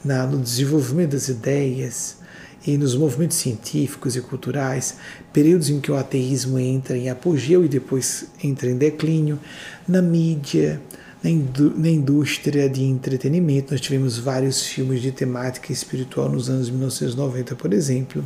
na, 0.03 0.27
no 0.27 0.39
desenvolvimento 0.39 1.11
das 1.11 1.29
ideias 1.29 2.17
e 2.65 2.77
nos 2.77 2.95
movimentos 2.95 3.37
científicos 3.37 4.17
e 4.17 4.21
culturais, 4.21 4.97
períodos 5.31 5.69
em 5.69 5.79
que 5.79 5.89
o 5.89 5.95
ateísmo 5.95 6.59
entra 6.59 6.97
em 6.97 7.09
apogeu 7.09 7.63
e 7.63 7.69
depois 7.69 8.25
entra 8.43 8.69
em 8.69 8.75
declínio, 8.75 9.39
na 9.87 10.01
mídia, 10.01 10.81
na, 11.23 11.29
indú 11.29 11.73
na 11.77 11.89
indústria 11.89 12.69
de 12.69 12.83
entretenimento. 12.83 13.71
Nós 13.71 13.79
tivemos 13.79 14.17
vários 14.17 14.63
filmes 14.65 15.01
de 15.01 15.13
temática 15.13 15.71
espiritual 15.71 16.29
nos 16.29 16.49
anos 16.49 16.69
1990, 16.69 17.55
por 17.55 17.73
exemplo. 17.73 18.23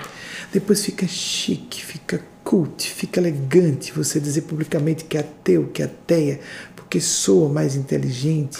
Depois 0.52 0.84
fica 0.84 1.08
chique, 1.08 1.86
fica 1.86 2.22
cult, 2.44 2.90
fica 2.90 3.20
elegante 3.20 3.92
você 3.92 4.20
dizer 4.20 4.42
publicamente 4.42 5.06
que 5.06 5.18
é 5.18 5.20
ateu, 5.20 5.70
que 5.72 5.82
é 5.82 5.86
ateia, 5.86 6.40
porque 6.92 7.00
soa 7.00 7.48
mais 7.48 7.78
inteligente. 7.78 8.60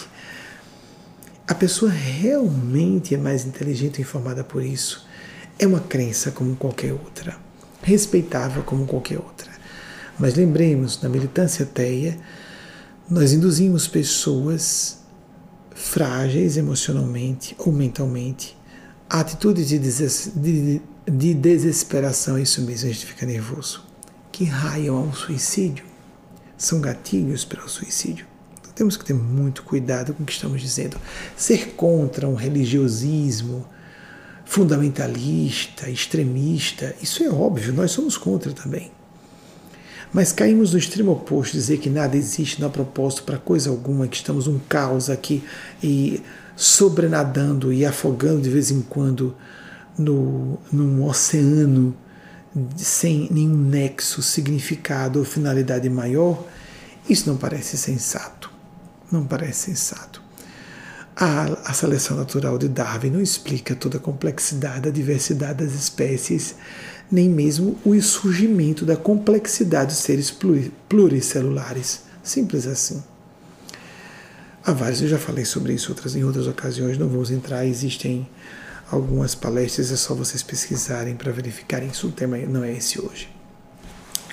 A 1.46 1.54
pessoa 1.54 1.90
realmente 1.90 3.14
é 3.14 3.18
mais 3.18 3.44
inteligente 3.44 3.98
e 3.98 4.00
informada 4.00 4.42
por 4.42 4.64
isso. 4.64 5.06
É 5.58 5.66
uma 5.66 5.80
crença 5.80 6.30
como 6.30 6.56
qualquer 6.56 6.94
outra, 6.94 7.36
respeitável 7.82 8.62
como 8.62 8.86
qualquer 8.86 9.18
outra. 9.18 9.50
Mas 10.18 10.34
lembremos, 10.34 11.02
na 11.02 11.10
militância 11.10 11.64
ateia, 11.64 12.18
nós 13.06 13.34
induzimos 13.34 13.86
pessoas 13.86 15.00
frágeis 15.74 16.56
emocionalmente 16.56 17.54
ou 17.58 17.70
mentalmente 17.70 18.56
a 19.10 19.20
atitudes 19.20 19.68
de, 19.68 19.78
des 19.78 20.32
de, 20.34 20.80
de 21.06 21.34
desesperação, 21.34 22.38
isso 22.38 22.62
mesmo, 22.62 22.88
a 22.88 22.92
gente 22.94 23.04
fica 23.04 23.26
nervoso, 23.26 23.84
que 24.30 24.44
raiam 24.44 24.96
ao 24.96 25.12
suicídio, 25.12 25.91
são 26.64 26.80
gatilhos 26.80 27.44
para 27.44 27.64
o 27.64 27.68
suicídio. 27.68 28.26
Então, 28.60 28.72
temos 28.72 28.96
que 28.96 29.04
ter 29.04 29.14
muito 29.14 29.62
cuidado 29.62 30.14
com 30.14 30.22
o 30.22 30.26
que 30.26 30.32
estamos 30.32 30.60
dizendo. 30.60 30.96
Ser 31.36 31.74
contra 31.74 32.28
um 32.28 32.34
religiosismo 32.34 33.66
fundamentalista, 34.44 35.88
extremista, 35.88 36.94
isso 37.02 37.22
é 37.22 37.28
óbvio, 37.28 37.72
nós 37.72 37.90
somos 37.90 38.16
contra 38.16 38.52
também. 38.52 38.92
Mas 40.12 40.30
caímos 40.30 40.72
no 40.72 40.78
extremo 40.78 41.12
oposto, 41.12 41.54
dizer 41.54 41.78
que 41.78 41.88
nada 41.88 42.16
existe, 42.16 42.60
não 42.60 42.68
há 42.68 42.70
propósito 42.70 43.24
para 43.24 43.38
coisa 43.38 43.70
alguma, 43.70 44.06
que 44.06 44.16
estamos 44.16 44.46
um 44.46 44.58
caos 44.68 45.08
aqui 45.08 45.42
e 45.82 46.22
sobrenadando 46.54 47.72
e 47.72 47.86
afogando 47.86 48.42
de 48.42 48.50
vez 48.50 48.70
em 48.70 48.82
quando 48.82 49.34
no, 49.98 50.58
num 50.70 51.02
oceano 51.02 51.96
sem 52.76 53.28
nenhum 53.30 53.56
nexo, 53.56 54.22
significado 54.22 55.18
ou 55.18 55.24
finalidade 55.24 55.88
maior, 55.88 56.46
isso 57.08 57.28
não 57.28 57.36
parece 57.36 57.76
sensato. 57.76 58.50
Não 59.10 59.26
parece 59.26 59.70
sensato. 59.70 60.22
A, 61.14 61.44
a 61.66 61.74
seleção 61.74 62.16
natural 62.16 62.56
de 62.56 62.68
Darwin 62.68 63.10
não 63.10 63.20
explica 63.20 63.74
toda 63.74 63.98
a 63.98 64.00
complexidade, 64.00 64.88
a 64.88 64.92
diversidade 64.92 65.64
das 65.64 65.74
espécies 65.74 66.56
nem 67.12 67.28
mesmo 67.28 67.78
o 67.84 68.00
surgimento 68.00 68.86
da 68.86 68.96
complexidade 68.96 69.90
de 69.90 69.98
seres 69.98 70.34
pluricelulares. 70.88 72.04
Simples 72.22 72.66
assim. 72.66 73.02
Há 74.64 74.72
vários, 74.72 75.02
eu 75.02 75.08
já 75.08 75.18
falei 75.18 75.44
sobre 75.44 75.74
isso 75.74 75.90
outras, 75.90 76.16
em 76.16 76.24
outras 76.24 76.46
ocasiões, 76.46 76.96
não 76.96 77.08
vamos 77.08 77.30
entrar, 77.30 77.66
existem 77.66 78.26
algumas 78.90 79.34
palestras, 79.34 79.92
é 79.92 79.96
só 79.96 80.14
vocês 80.14 80.42
pesquisarem 80.42 81.14
para 81.14 81.30
verificarem 81.32 81.90
isso, 81.90 82.06
o 82.06 82.12
tema 82.12 82.38
não 82.38 82.64
é 82.64 82.72
esse 82.72 83.00
hoje. 83.00 83.28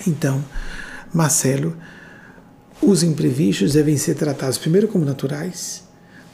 Então, 0.06 0.42
Marcelo, 1.12 1.76
os 2.82 3.02
imprevistos 3.02 3.74
devem 3.74 3.96
ser 3.96 4.14
tratados 4.14 4.58
primeiro 4.58 4.88
como 4.88 5.04
naturais, 5.04 5.82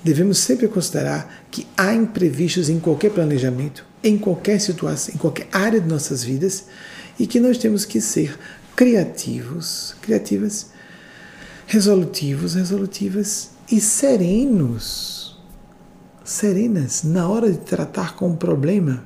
devemos 0.03 0.39
sempre 0.39 0.69
considerar 0.69 1.45
que 1.51 1.67
há 1.77 1.93
imprevistos 1.93 2.69
em 2.69 2.79
qualquer 2.79 3.11
planejamento, 3.11 3.85
em 4.03 4.17
qualquer 4.17 4.61
situação, 4.61 5.15
em 5.15 5.19
qualquer 5.19 5.49
área 5.51 5.81
de 5.81 5.89
nossas 5.89 6.23
vidas 6.23 6.67
e 7.19 7.27
que 7.27 7.41
nós 7.41 7.59
temos 7.59 7.85
que 7.85 8.01
ser 8.01 8.39
criativos, 8.77 9.97
criativas, 10.01 10.71
resolutivos, 11.67 12.55
resolutivas 12.55 13.51
e 13.71 13.81
serenos, 13.81 15.37
serenas 16.25 17.03
na 17.03 17.29
hora 17.29 17.51
de 17.51 17.59
tratar 17.59 18.15
com 18.15 18.31
o 18.31 18.37
problema. 18.37 19.05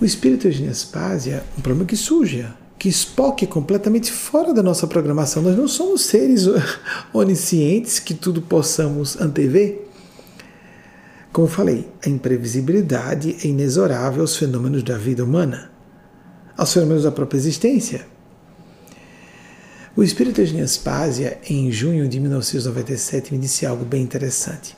O 0.00 0.04
espírito 0.04 0.50
de 0.50 0.66
Aspásia, 0.66 1.44
um 1.56 1.60
problema 1.60 1.86
que 1.86 1.96
surge, 1.96 2.46
que 2.78 2.88
Spock 2.88 3.46
completamente 3.46 4.12
fora 4.12 4.52
da 4.52 4.62
nossa 4.62 4.86
programação. 4.86 5.42
Nós 5.42 5.56
não 5.56 5.68
somos 5.68 6.02
seres 6.02 6.46
oniscientes 7.12 7.98
que 7.98 8.14
tudo 8.14 8.42
possamos 8.42 9.18
antever. 9.20 9.86
Como 11.32 11.46
falei, 11.46 11.88
a 12.04 12.08
imprevisibilidade 12.08 13.36
é 13.42 13.48
inexorável 13.48 14.22
aos 14.22 14.36
fenômenos 14.36 14.82
da 14.82 14.96
vida 14.96 15.24
humana, 15.24 15.70
aos 16.56 16.72
fenômenos 16.72 17.04
da 17.04 17.12
própria 17.12 17.38
existência. 17.38 18.06
O 19.94 20.02
espírito 20.02 20.44
de 20.44 20.60
Aspásia, 20.60 21.38
em 21.48 21.72
junho 21.72 22.06
de 22.06 22.20
1997, 22.20 23.32
me 23.32 23.38
disse 23.38 23.64
algo 23.64 23.82
bem 23.82 24.02
interessante 24.02 24.76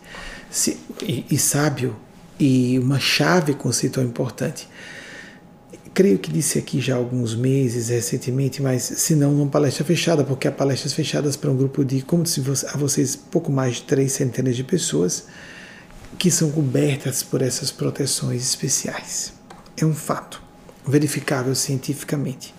Se, 0.48 0.78
e, 1.02 1.26
e 1.28 1.36
sábio, 1.36 1.96
e 2.38 2.78
uma 2.78 3.00
chave 3.00 3.54
conceitual 3.54 4.06
importante. 4.06 4.68
Creio 5.94 6.18
que 6.18 6.30
disse 6.30 6.58
aqui 6.58 6.80
já 6.80 6.94
há 6.94 6.98
alguns 6.98 7.34
meses, 7.34 7.88
recentemente, 7.88 8.62
mas 8.62 8.82
se 8.82 9.14
não, 9.14 9.32
numa 9.32 9.50
palestra 9.50 9.84
fechada, 9.84 10.22
porque 10.22 10.46
há 10.46 10.52
palestras 10.52 10.92
fechadas 10.92 11.36
para 11.36 11.50
um 11.50 11.56
grupo 11.56 11.84
de, 11.84 12.02
como 12.02 12.26
se 12.26 12.40
a 12.72 12.76
vocês, 12.76 13.16
pouco 13.16 13.50
mais 13.50 13.76
de 13.76 13.82
três 13.82 14.12
centenas 14.12 14.54
de 14.54 14.62
pessoas 14.62 15.26
que 16.18 16.30
são 16.30 16.50
cobertas 16.50 17.22
por 17.22 17.42
essas 17.42 17.70
proteções 17.70 18.42
especiais. 18.42 19.32
É 19.76 19.84
um 19.84 19.94
fato, 19.94 20.42
verificável 20.86 21.54
cientificamente, 21.54 22.54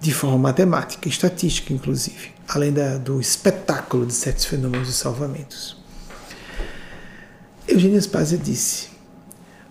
de 0.00 0.12
forma 0.12 0.38
matemática, 0.38 1.08
estatística, 1.08 1.72
inclusive, 1.72 2.30
além 2.46 2.72
da, 2.72 2.98
do 2.98 3.20
espetáculo 3.20 4.06
de 4.06 4.12
certos 4.12 4.44
fenômenos 4.44 4.88
de 4.88 4.94
salvamentos. 4.94 5.76
Eugênia 7.66 8.00
Spazia 8.00 8.38
disse: 8.38 8.88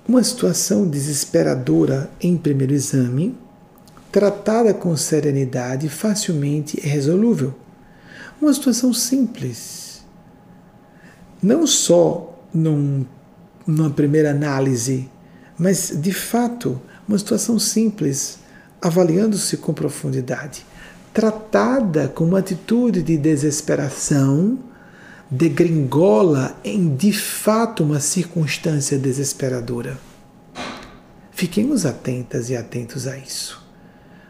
uma 0.07 0.23
situação 0.23 0.87
desesperadora 0.87 2.09
em 2.21 2.37
primeiro 2.37 2.73
exame, 2.73 3.37
tratada 4.11 4.73
com 4.73 4.95
serenidade, 4.95 5.89
facilmente 5.89 6.79
é 6.81 6.87
resolúvel. 6.87 7.53
Uma 8.41 8.53
situação 8.53 8.93
simples. 8.93 10.05
Não 11.43 11.67
só 11.67 12.41
num, 12.53 13.05
numa 13.65 13.89
primeira 13.89 14.31
análise, 14.31 15.09
mas 15.57 15.91
de 15.93 16.13
fato 16.13 16.81
uma 17.07 17.17
situação 17.17 17.59
simples, 17.59 18.39
avaliando-se 18.81 19.57
com 19.57 19.73
profundidade, 19.73 20.65
tratada 21.13 22.07
com 22.07 22.25
uma 22.25 22.39
atitude 22.39 23.01
de 23.01 23.17
desesperação, 23.17 24.59
degringola 25.29 26.57
em 26.63 26.95
de 26.95 27.11
fato 27.11 27.83
uma 27.83 27.99
circunstância 27.99 28.97
desesperadora. 28.97 29.99
Fiquemos 31.31 31.85
atentas 31.85 32.49
e 32.49 32.55
atentos 32.55 33.07
a 33.07 33.17
isso. 33.17 33.63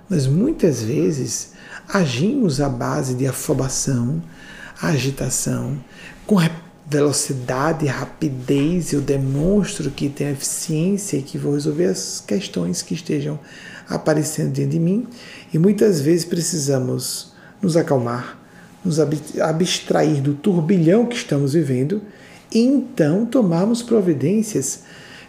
Nós 0.09 0.25
muitas 0.25 0.81
vezes 0.81 1.53
agimos 1.87 2.59
à 2.59 2.67
base 2.67 3.13
de 3.13 3.27
afobação, 3.27 4.21
agitação, 4.81 5.77
com 6.25 6.37
velocidade, 6.89 7.85
rapidez, 7.85 8.93
eu 8.93 9.01
demonstro 9.01 9.91
que 9.91 10.07
tenho 10.07 10.31
eficiência 10.31 11.17
e 11.17 11.21
que 11.21 11.37
vou 11.37 11.53
resolver 11.53 11.85
as 11.85 12.23
questões 12.25 12.81
que 12.81 12.93
estejam 12.93 13.37
aparecendo 13.89 14.53
dentro 14.53 14.71
de 14.71 14.79
mim. 14.79 15.07
E 15.53 15.59
muitas 15.59 15.99
vezes 15.99 16.25
precisamos 16.25 17.33
nos 17.61 17.75
acalmar, 17.75 18.36
nos 18.87 18.99
abstrair 19.39 20.21
do 20.21 20.33
turbilhão 20.33 21.05
que 21.05 21.15
estamos 21.15 21.53
vivendo 21.53 22.01
e 22.51 22.59
então 22.59 23.25
tomarmos 23.25 23.81
providências 23.81 24.83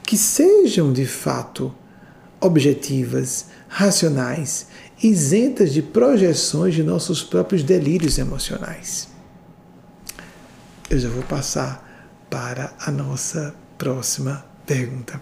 que 0.05 0.17
sejam 0.17 0.93
de 0.93 1.05
fato 1.05 1.75
objetivas, 2.41 3.47
racionais, 3.69 4.69
isentas 5.03 5.73
de 5.73 5.83
projeções 5.83 6.75
de 6.75 6.83
nossos 6.83 7.23
próprios 7.23 7.63
delírios 7.63 8.17
emocionais 8.17 9.09
eu 10.91 10.99
já 10.99 11.09
vou 11.09 11.23
passar 11.23 11.87
para 12.31 12.73
a 12.81 12.91
nossa 12.91 13.55
próxima 13.77 14.45
pergunta. 14.67 15.21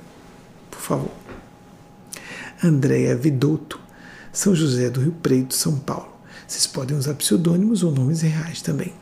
Por 0.71 0.81
favor. 0.81 1.11
Andréa 2.63 3.17
Vidotto, 3.17 3.81
São 4.33 4.55
José 4.55 4.89
do 4.89 5.01
Rio 5.01 5.13
Preto, 5.13 5.55
São 5.55 5.79
Paulo. 5.79 6.16
Vocês 6.47 6.67
podem 6.67 6.97
usar 6.97 7.15
pseudônimos 7.15 7.83
ou 7.83 7.91
nomes 7.91 8.23
reais 8.23 8.63
também. 8.63 8.93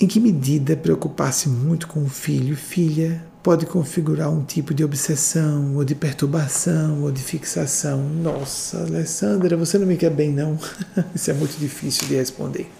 Em 0.00 0.06
que 0.06 0.20
medida 0.20 0.76
preocupar-se 0.76 1.48
muito 1.48 1.88
com 1.88 2.04
o 2.04 2.08
filho 2.08 2.52
e 2.52 2.56
filha 2.56 3.24
pode 3.42 3.66
configurar 3.66 4.30
um 4.30 4.44
tipo 4.44 4.72
de 4.72 4.84
obsessão, 4.84 5.74
ou 5.74 5.84
de 5.84 5.94
perturbação, 5.94 7.02
ou 7.02 7.10
de 7.10 7.20
fixação? 7.20 8.08
Nossa, 8.08 8.82
Alessandra, 8.82 9.56
você 9.56 9.76
não 9.76 9.86
me 9.86 9.96
quer 9.96 10.10
bem, 10.10 10.32
não? 10.32 10.58
Isso 11.14 11.30
é 11.30 11.34
muito 11.34 11.58
difícil 11.58 12.06
de 12.06 12.14
responder. 12.14 12.70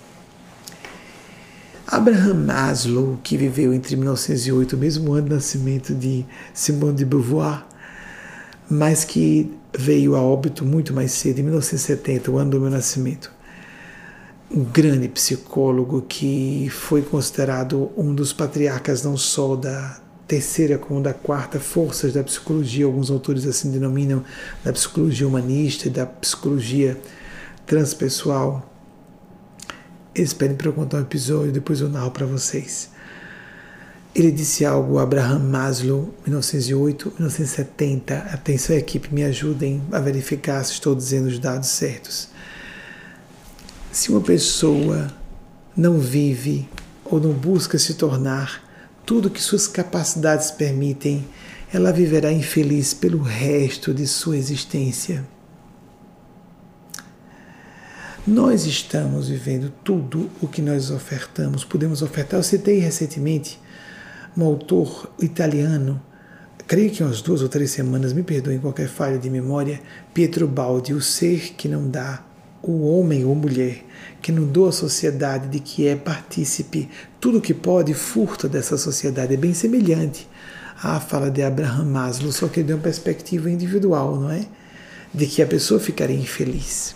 Abraham 1.86 2.34
Maslow, 2.34 3.18
que 3.22 3.36
viveu 3.36 3.72
entre 3.72 3.96
1908, 3.96 4.76
o 4.76 4.78
mesmo 4.78 5.12
ano 5.12 5.28
do 5.28 5.34
nascimento 5.34 5.94
de 5.94 6.24
Simone 6.52 6.98
de 6.98 7.04
Beauvoir, 7.04 7.66
mas 8.70 9.04
que 9.04 9.50
veio 9.76 10.14
a 10.14 10.22
óbito 10.22 10.64
muito 10.64 10.92
mais 10.92 11.12
cedo, 11.12 11.40
em 11.40 11.42
1970, 11.42 12.30
o 12.30 12.38
ano 12.38 12.50
do 12.52 12.60
meu 12.60 12.70
nascimento 12.70 13.38
um 14.50 14.64
grande 14.64 15.08
psicólogo 15.08 16.02
que 16.02 16.68
foi 16.70 17.02
considerado 17.02 17.90
um 17.96 18.14
dos 18.14 18.32
patriarcas 18.32 19.02
não 19.02 19.16
só 19.16 19.54
da 19.54 20.00
terceira 20.26 20.78
como 20.78 21.02
da 21.02 21.14
quarta 21.14 21.58
forças 21.60 22.12
da 22.12 22.22
psicologia, 22.22 22.84
alguns 22.84 23.10
autores 23.10 23.46
assim 23.46 23.70
denominam 23.70 24.22
da 24.64 24.72
psicologia 24.72 25.26
humanista 25.26 25.88
e 25.88 25.90
da 25.90 26.06
psicologia 26.06 26.98
transpessoal. 27.66 28.70
Esperem 30.14 30.56
para 30.56 30.68
eu 30.68 30.72
contar 30.72 30.98
um 30.98 31.02
episódio, 31.02 31.52
depois 31.52 31.80
eu 31.80 31.88
narro 31.88 32.10
para 32.10 32.26
vocês. 32.26 32.90
Ele 34.14 34.32
disse 34.32 34.64
algo, 34.64 34.98
Abraham 34.98 35.40
Maslow, 35.40 36.14
1908, 36.26 37.12
1970. 37.18 38.16
Atenção, 38.32 38.76
equipe, 38.76 39.14
me 39.14 39.22
ajudem 39.22 39.82
a 39.92 40.00
verificar 40.00 40.64
se 40.64 40.72
estou 40.72 40.94
dizendo 40.94 41.26
os 41.26 41.38
dados 41.38 41.68
certos. 41.68 42.28
Se 43.92 44.10
uma 44.10 44.20
pessoa 44.20 45.12
não 45.76 45.98
vive 45.98 46.68
ou 47.04 47.20
não 47.20 47.32
busca 47.32 47.78
se 47.78 47.94
tornar 47.94 48.66
tudo 49.06 49.30
que 49.30 49.40
suas 49.40 49.66
capacidades 49.66 50.50
permitem, 50.50 51.26
ela 51.72 51.92
viverá 51.92 52.32
infeliz 52.32 52.92
pelo 52.92 53.22
resto 53.22 53.94
de 53.94 54.06
sua 54.06 54.36
existência. 54.36 55.24
Nós 58.26 58.66
estamos 58.66 59.28
vivendo 59.28 59.72
tudo 59.82 60.30
o 60.42 60.46
que 60.46 60.60
nós 60.60 60.90
ofertamos, 60.90 61.64
podemos 61.64 62.02
ofertar. 62.02 62.38
Eu 62.38 62.44
citei 62.44 62.78
recentemente 62.78 63.58
um 64.38 64.44
autor 64.44 65.10
italiano, 65.20 66.00
creio 66.64 66.92
que 66.92 67.02
umas 67.02 67.20
duas 67.20 67.42
ou 67.42 67.48
três 67.48 67.72
semanas, 67.72 68.12
me 68.12 68.22
perdoem 68.22 68.60
qualquer 68.60 68.88
falha 68.88 69.18
de 69.18 69.28
memória, 69.28 69.80
Pietro 70.14 70.46
Baldi, 70.46 70.94
o 70.94 71.00
ser 71.00 71.54
que 71.56 71.66
não 71.66 71.90
dá 71.90 72.22
o 72.62 72.88
homem 72.88 73.24
ou 73.24 73.34
mulher 73.34 73.84
que 74.22 74.30
não 74.30 74.44
doa 74.44 74.68
à 74.68 74.72
sociedade 74.72 75.48
de 75.48 75.58
que 75.58 75.88
é 75.88 75.96
partícipe, 75.96 76.88
tudo 77.20 77.40
que 77.40 77.52
pode 77.52 77.94
furta 77.94 78.48
dessa 78.48 78.76
sociedade. 78.76 79.34
É 79.34 79.36
bem 79.36 79.52
semelhante 79.52 80.28
à 80.80 81.00
fala 81.00 81.30
de 81.30 81.42
Abraham 81.42 81.86
Maslow, 81.86 82.30
só 82.30 82.46
que 82.46 82.60
ele 82.60 82.68
deu 82.68 82.76
uma 82.76 82.82
perspectiva 82.82 83.50
individual, 83.50 84.20
não 84.20 84.30
é? 84.30 84.46
De 85.12 85.26
que 85.26 85.42
a 85.42 85.46
pessoa 85.46 85.80
ficaria 85.80 86.16
infeliz. 86.16 86.94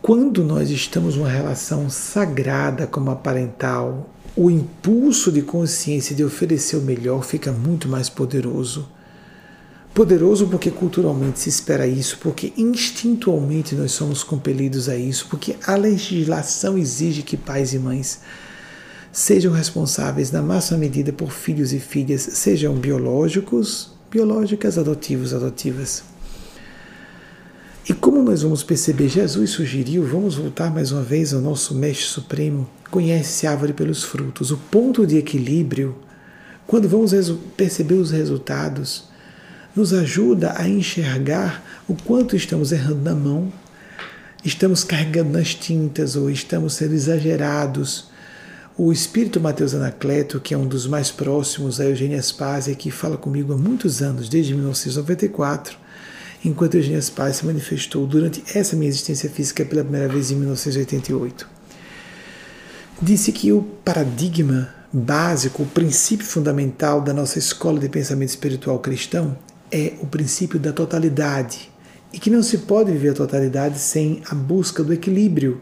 Quando 0.00 0.42
nós 0.42 0.70
estamos 0.70 1.16
numa 1.16 1.28
relação 1.28 1.90
sagrada 1.90 2.86
como 2.86 3.10
a 3.10 3.16
parental, 3.16 4.08
o 4.36 4.50
impulso 4.50 5.32
de 5.32 5.40
consciência 5.40 6.14
de 6.14 6.22
oferecer 6.22 6.76
o 6.76 6.82
melhor 6.82 7.24
fica 7.24 7.50
muito 7.50 7.88
mais 7.88 8.10
poderoso. 8.10 8.86
Poderoso 9.94 10.46
porque 10.48 10.70
culturalmente 10.70 11.40
se 11.40 11.48
espera 11.48 11.86
isso, 11.86 12.18
porque 12.20 12.52
instintualmente 12.54 13.74
nós 13.74 13.92
somos 13.92 14.22
compelidos 14.22 14.90
a 14.90 14.96
isso, 14.96 15.26
porque 15.30 15.56
a 15.66 15.74
legislação 15.74 16.76
exige 16.76 17.22
que 17.22 17.34
pais 17.34 17.72
e 17.72 17.78
mães 17.78 18.20
sejam 19.10 19.54
responsáveis 19.54 20.30
na 20.30 20.42
máxima 20.42 20.76
medida 20.76 21.10
por 21.14 21.32
filhos 21.32 21.72
e 21.72 21.80
filhas, 21.80 22.20
sejam 22.20 22.74
biológicos, 22.74 23.90
biológicas, 24.10 24.76
adotivos, 24.76 25.32
adotivas. 25.32 26.04
E 27.88 27.94
como 27.94 28.20
nós 28.22 28.42
vamos 28.42 28.62
perceber, 28.62 29.08
Jesus 29.08 29.50
sugeriu, 29.50 30.06
vamos 30.06 30.34
voltar 30.34 30.70
mais 30.70 30.92
uma 30.92 31.02
vez 31.02 31.32
ao 31.32 31.40
nosso 31.40 31.74
Mestre 31.74 32.06
Supremo, 32.06 32.68
conhece 32.90 33.46
a 33.46 33.52
árvore 33.52 33.72
pelos 33.72 34.04
frutos. 34.04 34.50
O 34.50 34.56
ponto 34.56 35.06
de 35.06 35.16
equilíbrio, 35.16 35.96
quando 36.66 36.88
vamos 36.88 37.12
perceber 37.56 37.94
os 37.94 38.10
resultados, 38.10 39.08
nos 39.74 39.92
ajuda 39.92 40.54
a 40.56 40.68
enxergar 40.68 41.82
o 41.86 41.94
quanto 41.94 42.34
estamos 42.34 42.72
errando 42.72 43.02
na 43.02 43.14
mão, 43.14 43.52
estamos 44.44 44.84
carregando 44.84 45.30
nas 45.30 45.54
tintas 45.54 46.16
ou 46.16 46.30
estamos 46.30 46.74
sendo 46.74 46.94
exagerados. 46.94 48.08
O 48.78 48.92
espírito 48.92 49.40
Mateus 49.40 49.74
Anacleto, 49.74 50.40
que 50.40 50.54
é 50.54 50.58
um 50.58 50.66
dos 50.66 50.86
mais 50.86 51.10
próximos 51.10 51.80
a 51.80 51.84
Eugênia 51.84 52.20
Spazia, 52.22 52.74
que 52.74 52.90
fala 52.90 53.16
comigo 53.16 53.52
há 53.52 53.56
muitos 53.56 54.02
anos, 54.02 54.28
desde 54.28 54.54
1994, 54.54 55.76
enquanto 56.44 56.74
Eugênia 56.74 57.00
Spazia 57.00 57.34
se 57.34 57.46
manifestou 57.46 58.06
durante 58.06 58.42
essa 58.56 58.76
minha 58.76 58.88
existência 58.88 59.28
física 59.28 59.64
pela 59.64 59.82
primeira 59.82 60.08
vez 60.08 60.30
em 60.30 60.36
1988. 60.36 61.55
Disse 63.00 63.30
que 63.30 63.52
o 63.52 63.62
paradigma 63.84 64.70
básico, 64.90 65.64
o 65.64 65.66
princípio 65.66 66.24
fundamental 66.24 67.02
da 67.02 67.12
nossa 67.12 67.38
escola 67.38 67.78
de 67.78 67.90
pensamento 67.90 68.30
espiritual 68.30 68.78
cristão 68.78 69.36
é 69.70 69.92
o 70.00 70.06
princípio 70.06 70.58
da 70.58 70.72
totalidade 70.72 71.70
e 72.10 72.18
que 72.18 72.30
não 72.30 72.42
se 72.42 72.58
pode 72.58 72.90
viver 72.90 73.10
a 73.10 73.14
totalidade 73.14 73.78
sem 73.78 74.22
a 74.30 74.34
busca 74.34 74.82
do 74.82 74.94
equilíbrio. 74.94 75.60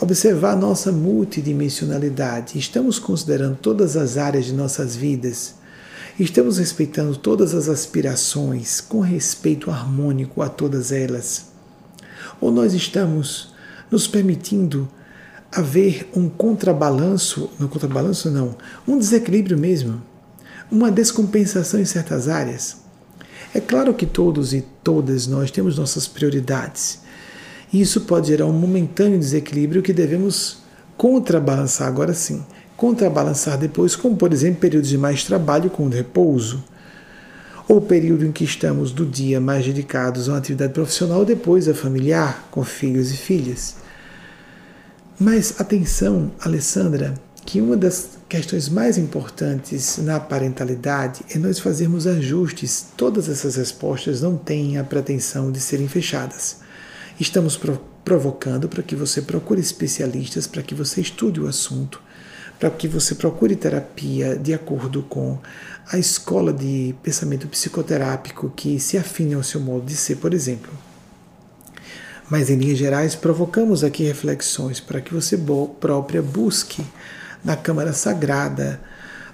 Observar 0.00 0.56
nossa 0.56 0.90
multidimensionalidade. 0.90 2.58
Estamos 2.58 2.98
considerando 2.98 3.56
todas 3.56 3.96
as 3.96 4.16
áreas 4.16 4.46
de 4.46 4.52
nossas 4.52 4.96
vidas. 4.96 5.54
Estamos 6.18 6.58
respeitando 6.58 7.16
todas 7.16 7.54
as 7.54 7.68
aspirações 7.68 8.80
com 8.80 8.98
respeito 8.98 9.70
harmônico 9.70 10.42
a 10.42 10.48
todas 10.48 10.90
elas. 10.90 11.50
Ou 12.40 12.50
nós 12.50 12.74
estamos 12.74 13.54
nos 13.88 14.08
permitindo 14.08 14.88
haver 15.52 16.08
um 16.14 16.28
contrabalanço, 16.28 17.50
não 17.58 17.68
contrabalanço 17.68 18.30
não, 18.30 18.54
um 18.86 18.98
desequilíbrio 18.98 19.58
mesmo, 19.58 20.00
uma 20.70 20.90
descompensação 20.90 21.80
em 21.80 21.84
certas 21.84 22.28
áreas. 22.28 22.78
É 23.52 23.60
claro 23.60 23.92
que 23.94 24.06
todos 24.06 24.54
e 24.54 24.64
todas 24.84 25.26
nós 25.26 25.50
temos 25.50 25.76
nossas 25.76 26.06
prioridades. 26.06 27.00
E 27.72 27.80
isso 27.80 28.02
pode 28.02 28.28
gerar 28.28 28.46
um 28.46 28.52
momentâneo 28.52 29.18
desequilíbrio 29.18 29.82
que 29.82 29.92
devemos 29.92 30.58
contrabalançar 30.96 31.88
agora 31.88 32.14
sim. 32.14 32.44
Contrabalançar 32.76 33.58
depois, 33.58 33.96
como 33.96 34.16
por 34.16 34.32
exemplo 34.32 34.60
períodos 34.60 34.88
de 34.88 34.98
mais 34.98 35.24
trabalho 35.24 35.68
com 35.68 35.88
repouso, 35.88 36.62
ou 37.68 37.80
período 37.80 38.24
em 38.24 38.32
que 38.32 38.44
estamos 38.44 38.90
do 38.90 39.06
dia 39.06 39.40
mais 39.40 39.64
dedicados 39.64 40.28
a 40.28 40.32
uma 40.32 40.38
atividade 40.38 40.72
profissional, 40.72 41.24
depois 41.24 41.68
a 41.68 41.74
familiar, 41.74 42.48
com 42.50 42.64
filhos 42.64 43.12
e 43.12 43.16
filhas. 43.16 43.76
Mas 45.22 45.60
atenção, 45.60 46.32
Alessandra, 46.40 47.12
que 47.44 47.60
uma 47.60 47.76
das 47.76 48.16
questões 48.26 48.70
mais 48.70 48.96
importantes 48.96 49.98
na 49.98 50.18
parentalidade 50.18 51.20
é 51.28 51.36
nós 51.36 51.58
fazermos 51.58 52.06
ajustes. 52.06 52.86
Todas 52.96 53.28
essas 53.28 53.56
respostas 53.56 54.22
não 54.22 54.38
têm 54.38 54.78
a 54.78 54.82
pretensão 54.82 55.52
de 55.52 55.60
serem 55.60 55.86
fechadas. 55.88 56.60
Estamos 57.20 57.60
provocando 58.02 58.66
para 58.66 58.82
que 58.82 58.96
você 58.96 59.20
procure 59.20 59.60
especialistas, 59.60 60.46
para 60.46 60.62
que 60.62 60.74
você 60.74 61.02
estude 61.02 61.38
o 61.38 61.46
assunto, 61.46 62.00
para 62.58 62.70
que 62.70 62.88
você 62.88 63.14
procure 63.14 63.54
terapia 63.54 64.38
de 64.38 64.54
acordo 64.54 65.02
com 65.02 65.38
a 65.92 65.98
escola 65.98 66.50
de 66.50 66.94
pensamento 67.02 67.46
psicoterápico 67.46 68.50
que 68.56 68.80
se 68.80 68.96
afine 68.96 69.34
ao 69.34 69.42
seu 69.42 69.60
modo 69.60 69.84
de 69.84 69.96
ser, 69.96 70.16
por 70.16 70.32
exemplo. 70.32 70.72
Mas, 72.30 72.48
em 72.48 72.56
linhas 72.56 72.78
gerais, 72.78 73.16
provocamos 73.16 73.82
aqui 73.82 74.04
reflexões 74.04 74.78
para 74.78 75.00
que 75.00 75.12
você 75.12 75.36
própria 75.80 76.22
busque 76.22 76.86
na 77.44 77.56
câmara 77.56 77.92
sagrada, 77.92 78.80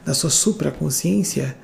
na 0.05 0.15
sua 0.15 0.31
supraconsciência, 0.31 1.55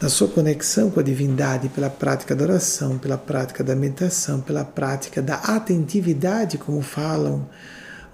na 0.00 0.08
sua 0.08 0.28
conexão 0.28 0.88
com 0.88 1.00
a 1.00 1.02
divindade 1.02 1.68
pela 1.68 1.90
prática 1.90 2.36
da 2.36 2.44
oração, 2.44 2.98
pela 2.98 3.18
prática 3.18 3.64
da 3.64 3.74
meditação, 3.74 4.40
pela 4.40 4.64
prática 4.64 5.20
da 5.20 5.34
atentividade, 5.34 6.56
como 6.56 6.80
falam 6.82 7.48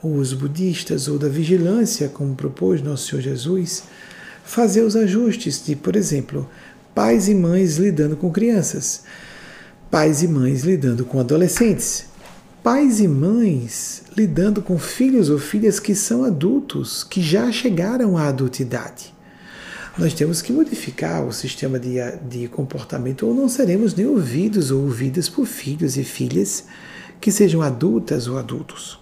os 0.03 0.33
budistas, 0.33 1.09
ou 1.09 1.19
da 1.19 1.29
vigilância, 1.29 2.09
como 2.09 2.35
propôs 2.35 2.81
nosso 2.81 3.09
Senhor 3.09 3.21
Jesus, 3.21 3.85
fazer 4.45 4.81
os 4.81 4.97
ajustes 4.97 5.63
de, 5.65 5.77
por 5.77 5.95
exemplo, 5.95 6.49
pais 6.95 7.29
e 7.29 7.35
mães 7.35 7.77
lidando 7.77 8.17
com 8.17 8.33
crianças, 8.33 9.03
pais 9.91 10.23
e 10.23 10.29
mães 10.29 10.63
lidando 10.63 11.05
com 11.05 11.21
adolescentes, 11.21 12.07
pais 12.67 12.99
e 12.99 13.07
mães 13.07 14.03
lidando 14.17 14.61
com 14.61 14.77
filhos 14.77 15.31
ou 15.31 15.39
filhas 15.39 15.79
que 15.79 15.95
são 15.95 16.25
adultos, 16.25 17.05
que 17.05 17.23
já 17.23 17.53
chegaram 17.53 18.19
à 18.19 18.27
adultidade. 18.27 19.15
Nós 19.97 20.13
temos 20.13 20.43
que 20.43 20.53
modificar 20.53 21.25
o 21.25 21.33
sistema 21.33 21.79
de, 21.79 21.95
de 22.29 22.49
comportamento, 22.49 23.25
ou 23.25 23.33
não 23.33 23.49
seremos 23.49 23.95
nem 23.95 24.05
ouvidos 24.05 24.73
ou 24.73 24.83
ouvidas 24.83 25.29
por 25.29 25.47
filhos 25.47 25.97
e 25.97 26.03
filhas 26.03 26.65
que 27.21 27.31
sejam 27.31 27.63
adultas 27.63 28.27
ou 28.27 28.37
adultos. 28.37 28.99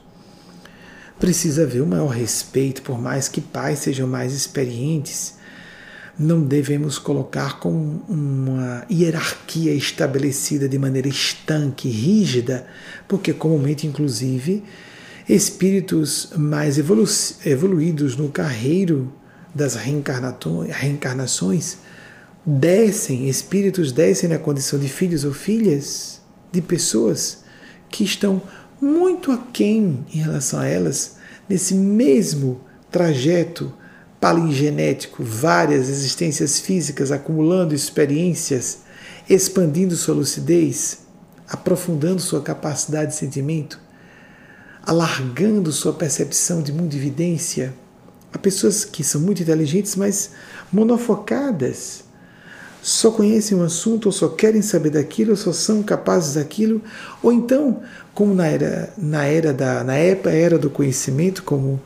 Precisa 1.19 1.63
haver 1.63 1.81
um 1.81 1.87
maior 1.87 2.09
respeito, 2.09 2.83
por 2.83 3.01
mais 3.01 3.29
que 3.29 3.41
pais 3.41 3.79
sejam 3.79 4.07
mais 4.07 4.35
experientes, 4.35 5.34
não 6.19 6.43
devemos 6.43 6.99
colocar 6.99 7.59
como 7.59 8.03
uma 8.09 8.85
hierarquia 8.91 9.73
estabelecida 9.73 10.69
de 10.69 10.79
maneira 10.79 11.09
estanque, 11.09 11.89
rígida, 11.89 12.67
porque 13.09 13.33
comumente, 13.33 13.87
inclusive, 13.87 14.63
espíritos 15.29 16.33
mais 16.37 16.79
evolu 16.79 17.05
evoluídos 17.45 18.17
no 18.17 18.29
carreiro 18.29 19.13
das 19.55 19.75
reencarnações 19.75 21.79
descem, 22.45 23.29
espíritos 23.29 23.91
descem 23.91 24.29
na 24.29 24.39
condição 24.39 24.79
de 24.79 24.89
filhos 24.89 25.25
ou 25.25 25.33
filhas 25.33 26.21
de 26.53 26.61
pessoas 26.61 27.43
que 27.89 28.05
estão 28.05 28.43
muito 28.81 29.33
aquém 29.33 30.05
em 30.13 30.19
relação 30.19 30.61
a 30.61 30.67
elas 30.67 31.17
nesse 31.49 31.75
mesmo 31.75 32.61
trajeto 32.91 33.73
palingenético, 34.25 35.23
várias 35.23 35.91
existências 35.91 36.59
físicas 36.59 37.13
acumulando 37.13 37.75
experiências, 37.75 38.79
expandindo 39.29 39.95
sua 39.97 40.15
lucidez, 40.15 41.01
aprofundando 41.47 42.23
sua 42.23 42.41
capacidade 42.41 43.11
de 43.11 43.19
sentimento, 43.19 43.79
alargando 44.83 45.71
sua 45.71 45.93
percepção 45.93 46.63
de 46.63 46.73
mundo 46.73 46.95
evidência. 46.95 47.75
Há 48.33 48.39
pessoas 48.39 48.83
que 48.83 49.05
são 49.05 49.21
muito 49.21 49.43
inteligentes, 49.43 49.95
mas 49.95 50.31
monofocadas. 50.73 52.05
Só 52.83 53.11
conhecem 53.11 53.59
um 53.59 53.63
assunto, 53.63 54.07
ou 54.07 54.13
só 54.13 54.29
querem 54.29 54.63
saber 54.63 54.91
daquilo, 54.91 55.33
ou 55.33 55.37
só 55.37 55.53
são 55.53 55.83
capazes 55.83 56.35
daquilo, 56.35 56.81
ou 57.23 57.31
então, 57.31 57.83
como 58.15 58.35
na 58.35 58.47
era, 58.47 58.91
na 58.97 59.25
era 59.25 59.53
da 59.53 59.85
na 59.85 59.97
era 59.97 60.59
do 60.59 60.71
conhecimento, 60.71 61.43
como 61.43 61.81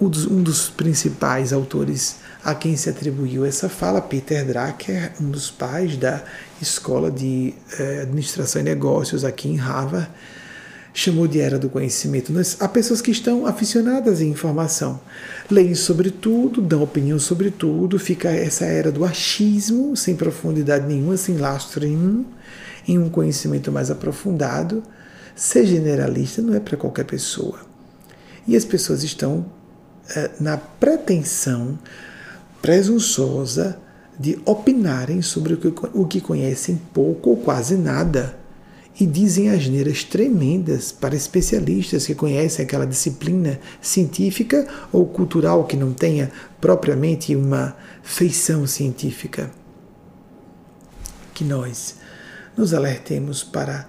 um 0.00 0.42
dos 0.42 0.68
principais 0.68 1.52
autores 1.52 2.16
a 2.44 2.54
quem 2.54 2.76
se 2.76 2.90
atribuiu 2.90 3.44
essa 3.44 3.68
fala, 3.68 4.00
Peter 4.00 4.44
Drucker, 4.44 5.12
um 5.20 5.30
dos 5.30 5.50
pais 5.50 5.96
da 5.96 6.22
Escola 6.60 7.10
de 7.10 7.54
eh, 7.78 8.00
Administração 8.02 8.60
e 8.60 8.64
Negócios 8.64 9.24
aqui 9.24 9.48
em 9.48 9.56
Harvard, 9.56 10.08
chamou 10.92 11.28
de 11.28 11.40
era 11.40 11.58
do 11.58 11.68
conhecimento. 11.68 12.32
Há 12.58 12.68
pessoas 12.68 13.00
que 13.00 13.12
estão 13.12 13.46
aficionadas 13.46 14.20
em 14.20 14.28
informação, 14.28 15.00
leem 15.48 15.74
sobre 15.74 16.10
tudo, 16.10 16.60
dão 16.60 16.82
opinião 16.82 17.18
sobre 17.18 17.50
tudo, 17.50 17.98
fica 17.98 18.28
essa 18.28 18.64
era 18.64 18.90
do 18.90 19.04
achismo, 19.04 19.96
sem 19.96 20.16
profundidade 20.16 20.86
nenhuma, 20.86 21.16
sem 21.16 21.36
lastro 21.36 21.86
nenhum, 21.86 22.24
em 22.86 22.98
um 22.98 23.08
conhecimento 23.08 23.70
mais 23.70 23.90
aprofundado. 23.90 24.82
Ser 25.34 25.64
generalista 25.64 26.42
não 26.42 26.54
é 26.54 26.60
para 26.60 26.76
qualquer 26.76 27.04
pessoa. 27.04 27.60
E 28.46 28.56
as 28.56 28.64
pessoas 28.64 29.02
estão 29.02 29.46
na 30.40 30.56
pretensão 30.56 31.78
presunçosa 32.60 33.78
de 34.18 34.38
opinarem 34.44 35.20
sobre 35.22 35.58
o 35.94 36.06
que 36.06 36.20
conhecem 36.20 36.80
pouco 36.92 37.30
ou 37.30 37.36
quase 37.36 37.76
nada 37.76 38.38
e 38.98 39.06
dizem 39.06 39.50
asneiras 39.50 40.04
tremendas 40.04 40.92
para 40.92 41.16
especialistas 41.16 42.06
que 42.06 42.14
conhecem 42.14 42.64
aquela 42.64 42.86
disciplina 42.86 43.58
científica 43.80 44.66
ou 44.92 45.06
cultural 45.06 45.64
que 45.64 45.76
não 45.76 45.92
tenha 45.92 46.30
propriamente 46.60 47.34
uma 47.34 47.74
feição 48.02 48.66
científica. 48.66 49.50
Que 51.32 51.42
nós 51.42 51.96
nos 52.56 52.74
alertemos 52.74 53.42
para 53.42 53.88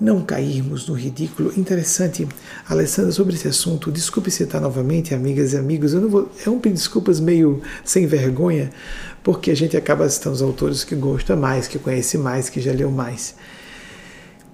não 0.00 0.22
cairmos 0.22 0.88
no 0.88 0.94
ridículo. 0.94 1.52
Interessante, 1.56 2.26
Alessandra, 2.68 3.12
sobre 3.12 3.34
esse 3.34 3.48
assunto, 3.48 3.92
desculpe 3.92 4.30
citar 4.30 4.60
novamente, 4.60 5.14
amigas 5.14 5.52
e 5.52 5.58
amigos, 5.58 5.92
eu 5.92 6.00
não 6.00 6.08
vou, 6.08 6.30
é 6.44 6.48
um 6.48 6.58
pedir 6.58 6.76
desculpas 6.76 7.20
meio 7.20 7.60
sem 7.84 8.06
vergonha, 8.06 8.70
porque 9.22 9.50
a 9.50 9.54
gente 9.54 9.76
acaba 9.76 10.08
citando 10.08 10.36
os 10.36 10.42
autores 10.42 10.84
que 10.84 10.94
gosta 10.94 11.36
mais, 11.36 11.68
que 11.68 11.78
conhece 11.78 12.16
mais, 12.16 12.48
que 12.48 12.60
já 12.60 12.72
leu 12.72 12.90
mais. 12.90 13.34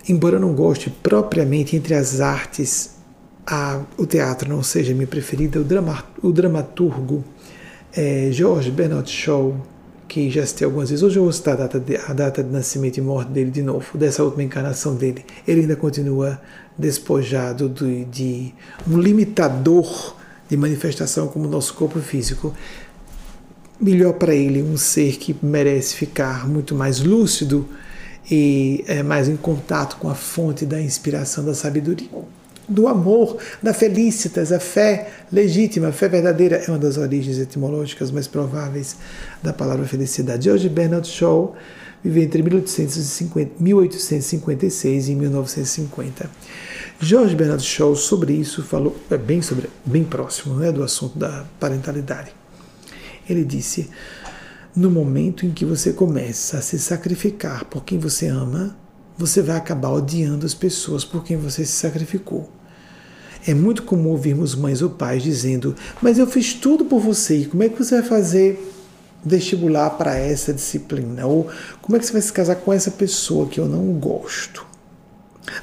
Embora 0.08 0.36
eu 0.36 0.40
não 0.40 0.54
goste 0.54 0.90
propriamente 0.90 1.76
entre 1.76 1.94
as 1.94 2.20
artes, 2.20 2.96
a, 3.46 3.80
o 3.96 4.04
teatro 4.06 4.48
não 4.48 4.62
seja 4.62 4.92
minha 4.92 5.06
preferida, 5.06 5.60
o, 5.60 5.64
drama, 5.64 6.04
o 6.22 6.32
dramaturgo 6.32 7.24
é, 7.92 8.28
George 8.32 8.70
Bernard 8.70 9.08
Shaw, 9.08 9.56
que 10.08 10.30
já 10.30 10.44
citei 10.46 10.64
algumas 10.64 10.90
vezes. 10.90 11.02
Hoje 11.02 11.18
eu 11.18 11.24
vou 11.24 11.32
citar 11.32 11.54
a 11.54 11.58
data, 11.58 11.80
de, 11.80 11.96
a 11.96 12.12
data 12.12 12.42
de 12.42 12.50
nascimento 12.50 12.98
e 12.98 13.00
morte 13.00 13.30
dele 13.30 13.50
de 13.50 13.62
novo, 13.62 13.96
dessa 13.96 14.22
última 14.22 14.42
encarnação 14.42 14.94
dele. 14.94 15.24
Ele 15.46 15.62
ainda 15.62 15.76
continua 15.76 16.40
despojado 16.78 17.68
de, 17.68 18.04
de 18.04 18.54
um 18.88 18.98
limitador 18.98 20.16
de 20.48 20.56
manifestação 20.56 21.28
como 21.28 21.46
o 21.46 21.50
nosso 21.50 21.74
corpo 21.74 21.98
físico. 22.00 22.54
Melhor 23.80 24.14
para 24.14 24.34
ele 24.34 24.62
um 24.62 24.76
ser 24.76 25.16
que 25.16 25.36
merece 25.42 25.96
ficar 25.96 26.48
muito 26.48 26.74
mais 26.74 27.00
lúcido 27.00 27.68
e 28.30 28.84
é, 28.86 29.02
mais 29.02 29.28
em 29.28 29.36
contato 29.36 29.96
com 29.96 30.08
a 30.08 30.14
fonte 30.14 30.64
da 30.64 30.80
inspiração, 30.80 31.44
da 31.44 31.54
sabedoria 31.54 32.08
do 32.68 32.88
amor, 32.88 33.38
da 33.62 33.72
felicitas, 33.72 34.52
a 34.52 34.58
fé 34.58 35.10
legítima, 35.32 35.88
a 35.88 35.92
fé 35.92 36.08
verdadeira 36.08 36.56
é 36.56 36.68
uma 36.68 36.78
das 36.78 36.96
origens 36.96 37.38
etimológicas 37.38 38.10
mais 38.10 38.26
prováveis 38.26 38.96
da 39.42 39.52
palavra 39.52 39.86
felicidade. 39.86 40.50
Hoje, 40.50 40.68
Bernard 40.68 41.06
Shaw 41.06 41.54
viveu 42.02 42.22
entre 42.22 42.42
1850, 42.42 43.52
1856 43.58 45.08
e 45.08 45.14
1950. 45.14 46.30
George 47.00 47.36
Bernard 47.36 47.62
Shaw 47.62 47.94
sobre 47.94 48.32
isso 48.32 48.62
falou 48.62 48.96
é 49.10 49.18
bem 49.18 49.42
sobre 49.42 49.68
bem 49.84 50.04
próximo, 50.04 50.54
né, 50.56 50.72
do 50.72 50.82
assunto 50.82 51.18
da 51.18 51.44
parentalidade. 51.60 52.32
Ele 53.28 53.44
disse: 53.44 53.90
no 54.74 54.90
momento 54.90 55.44
em 55.44 55.50
que 55.50 55.64
você 55.64 55.92
começa 55.92 56.58
a 56.58 56.62
se 56.62 56.78
sacrificar 56.78 57.64
por 57.64 57.84
quem 57.84 57.98
você 57.98 58.28
ama, 58.28 58.76
você 59.16 59.40
vai 59.42 59.56
acabar 59.56 59.90
odiando 59.90 60.44
as 60.44 60.54
pessoas 60.54 61.04
por 61.04 61.24
quem 61.24 61.36
você 61.36 61.64
se 61.64 61.72
sacrificou. 61.72 62.50
É 63.46 63.54
muito 63.54 63.84
comum 63.84 64.10
ouvirmos 64.10 64.54
mães 64.54 64.82
ou 64.82 64.90
pais 64.90 65.22
dizendo: 65.22 65.74
Mas 66.02 66.18
eu 66.18 66.26
fiz 66.26 66.52
tudo 66.54 66.84
por 66.84 67.00
você, 67.00 67.38
e 67.38 67.46
como 67.46 67.62
é 67.62 67.68
que 67.68 67.78
você 67.78 68.00
vai 68.00 68.08
fazer 68.08 68.72
vestibular 69.24 69.90
para 69.90 70.16
essa 70.16 70.52
disciplina? 70.52 71.26
Ou 71.26 71.48
como 71.80 71.96
é 71.96 72.00
que 72.00 72.06
você 72.06 72.12
vai 72.12 72.22
se 72.22 72.32
casar 72.32 72.56
com 72.56 72.72
essa 72.72 72.90
pessoa 72.90 73.46
que 73.46 73.60
eu 73.60 73.66
não 73.66 73.92
gosto? 73.94 74.66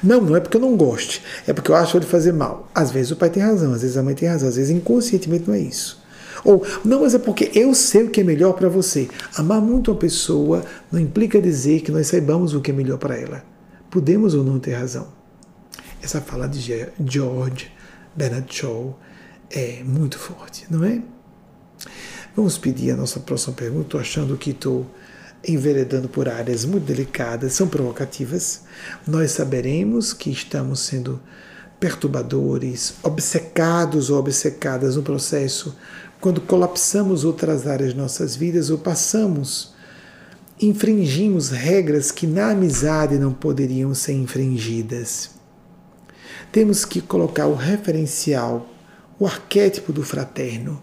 Não, 0.02 0.20
não 0.20 0.34
é 0.34 0.40
porque 0.40 0.56
eu 0.56 0.60
não 0.60 0.76
goste, 0.76 1.22
é 1.46 1.52
porque 1.52 1.70
eu 1.70 1.74
acho 1.74 1.96
ele 1.96 2.06
fazer 2.06 2.32
mal. 2.32 2.68
Às 2.74 2.90
vezes 2.90 3.10
o 3.10 3.16
pai 3.16 3.28
tem 3.28 3.42
razão, 3.42 3.72
às 3.74 3.82
vezes 3.82 3.96
a 3.96 4.02
mãe 4.02 4.14
tem 4.14 4.28
razão, 4.28 4.48
às 4.48 4.56
vezes 4.56 4.70
inconscientemente 4.70 5.46
não 5.46 5.54
é 5.54 5.58
isso. 5.58 6.02
Ou, 6.44 6.64
não, 6.84 7.00
mas 7.00 7.14
é 7.14 7.18
porque 7.18 7.50
eu 7.54 7.74
sei 7.74 8.04
o 8.04 8.10
que 8.10 8.20
é 8.20 8.24
melhor 8.24 8.52
para 8.52 8.68
você. 8.68 9.08
Amar 9.36 9.60
muito 9.60 9.90
uma 9.90 9.96
pessoa 9.98 10.64
não 10.92 11.00
implica 11.00 11.40
dizer 11.40 11.80
que 11.80 11.90
nós 11.90 12.06
saibamos 12.06 12.54
o 12.54 12.60
que 12.60 12.70
é 12.70 12.74
melhor 12.74 12.98
para 12.98 13.16
ela. 13.16 13.42
Podemos 13.90 14.34
ou 14.34 14.44
não 14.44 14.58
ter 14.58 14.74
razão. 14.74 15.08
Essa 16.02 16.20
fala 16.20 16.46
de 16.46 16.86
George 17.06 17.72
Bernard 18.14 18.46
Shaw 18.54 18.98
é 19.50 19.82
muito 19.84 20.18
forte, 20.18 20.66
não 20.70 20.84
é? 20.84 21.00
Vamos 22.36 22.58
pedir 22.58 22.90
a 22.90 22.96
nossa 22.96 23.20
próxima 23.20 23.54
pergunta. 23.54 23.84
Estou 23.86 24.00
achando 24.00 24.36
que 24.36 24.50
estou 24.50 24.86
enveredando 25.46 26.08
por 26.08 26.28
áreas 26.28 26.64
muito 26.64 26.84
delicadas, 26.84 27.52
são 27.52 27.68
provocativas. 27.68 28.62
Nós 29.06 29.30
saberemos 29.32 30.12
que 30.12 30.30
estamos 30.30 30.80
sendo 30.80 31.20
perturbadores, 31.78 32.94
obcecados 33.02 34.10
ou 34.10 34.18
obcecadas 34.18 34.96
no 34.96 35.02
processo 35.02 35.76
quando 36.24 36.40
colapsamos 36.40 37.24
outras 37.24 37.66
áreas 37.66 37.90
de 37.90 37.98
nossas 37.98 38.34
vidas 38.34 38.70
ou 38.70 38.78
passamos, 38.78 39.74
infringimos 40.60 41.50
regras 41.50 42.10
que 42.10 42.26
na 42.26 42.50
amizade 42.50 43.18
não 43.18 43.32
poderiam 43.32 43.94
ser 43.94 44.14
infringidas 44.14 45.34
temos 46.54 46.84
que 46.84 47.00
colocar 47.00 47.48
o 47.48 47.56
referencial, 47.56 48.64
o 49.18 49.26
arquétipo 49.26 49.92
do 49.92 50.04
fraterno, 50.04 50.80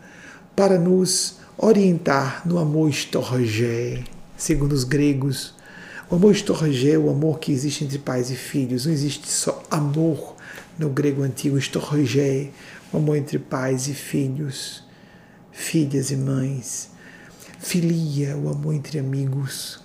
para 0.53 0.77
nos 0.77 1.37
orientar 1.57 2.45
no 2.45 2.59
amor 2.59 2.89
estorgé, 2.89 4.03
segundo 4.35 4.73
os 4.73 4.83
gregos. 4.83 5.53
O 6.09 6.15
amor 6.15 6.33
estorgé 6.33 6.95
é 6.95 6.97
o 6.97 7.09
amor 7.09 7.39
que 7.39 7.53
existe 7.53 7.85
entre 7.85 7.99
pais 7.99 8.29
e 8.29 8.35
filhos. 8.35 8.85
Não 8.85 8.91
existe 8.91 9.31
só 9.31 9.63
amor 9.71 10.35
no 10.77 10.89
grego 10.89 11.23
antigo, 11.23 11.57
estorgé, 11.57 12.49
o 12.91 12.97
amor 12.97 13.15
entre 13.15 13.39
pais 13.39 13.87
e 13.87 13.93
filhos, 13.93 14.83
filhas 15.61 16.09
e 16.11 16.17
mães. 16.17 16.89
Filia, 17.59 18.35
o 18.35 18.49
amor 18.49 18.73
entre 18.73 18.99
amigos. 18.99 19.79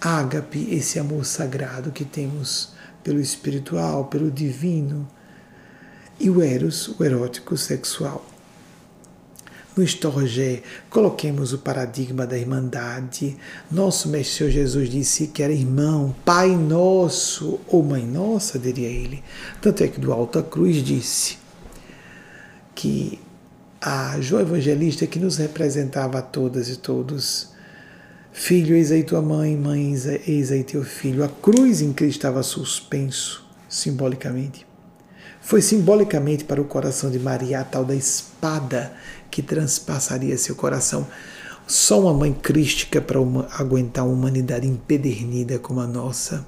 Ágape, 0.00 0.68
esse 0.72 0.98
amor 0.98 1.24
sagrado 1.26 1.90
que 1.90 2.04
temos 2.04 2.72
pelo 3.02 3.20
espiritual, 3.20 4.06
pelo 4.06 4.30
divino, 4.30 5.08
e 6.20 6.30
o 6.30 6.40
eros, 6.40 6.88
o 6.98 7.04
erótico 7.04 7.56
sexual. 7.56 8.24
no 9.76 9.82
Estorgé, 9.82 10.62
coloquemos 10.88 11.52
o 11.52 11.58
paradigma 11.58 12.26
da 12.26 12.38
irmandade. 12.38 13.36
Nosso 13.70 14.08
Mestre 14.08 14.36
Senhor 14.36 14.50
Jesus 14.50 14.88
disse 14.88 15.26
que 15.28 15.42
era 15.42 15.52
irmão, 15.52 16.14
Pai 16.24 16.54
nosso 16.56 17.58
ou 17.66 17.82
Mãe 17.82 18.06
nossa, 18.06 18.58
diria 18.58 18.88
ele. 18.88 19.24
Tanto 19.60 19.82
é 19.82 19.88
que 19.88 19.98
do 19.98 20.12
Alta 20.12 20.42
Cruz 20.42 20.76
disse 20.76 21.38
que 22.74 23.18
a 23.82 24.20
João 24.20 24.42
Evangelista 24.42 25.06
que 25.06 25.18
nos 25.18 25.36
representava 25.36 26.20
a 26.20 26.22
todas 26.22 26.68
e 26.68 26.76
todos, 26.76 27.52
Filho, 28.34 28.74
eis 28.74 28.90
aí 28.90 29.04
tua 29.04 29.20
mãe, 29.20 29.54
mãe, 29.54 29.92
eis 30.26 30.50
aí 30.50 30.64
teu 30.64 30.82
filho. 30.82 31.22
A 31.22 31.28
cruz 31.28 31.82
em 31.82 31.92
Cristo 31.92 32.16
estava 32.16 32.42
suspenso, 32.42 33.46
simbolicamente. 33.68 34.66
Foi 35.42 35.60
simbolicamente 35.60 36.42
para 36.42 36.60
o 36.60 36.64
coração 36.64 37.10
de 37.10 37.18
Maria 37.18 37.60
a 37.60 37.64
tal 37.64 37.84
da 37.84 37.94
espada 37.94 38.94
que 39.30 39.42
transpassaria 39.42 40.38
seu 40.38 40.56
coração. 40.56 41.06
Só 41.66 42.00
uma 42.00 42.14
mãe 42.14 42.32
crística 42.32 43.02
para 43.02 43.20
uma, 43.20 43.46
aguentar 43.52 44.06
uma 44.06 44.14
humanidade 44.14 44.66
empedernida 44.66 45.58
como 45.58 45.80
a 45.80 45.86
nossa. 45.86 46.46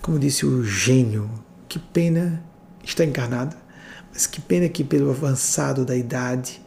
Como 0.00 0.20
disse 0.20 0.46
o 0.46 0.62
gênio, 0.62 1.28
que 1.68 1.80
pena 1.80 2.44
está 2.84 3.04
encarnada, 3.04 3.56
mas 4.18 4.26
que 4.26 4.40
pena 4.40 4.68
que 4.68 4.82
pelo 4.82 5.10
avançado 5.10 5.84
da 5.84 5.94
idade 5.94 6.60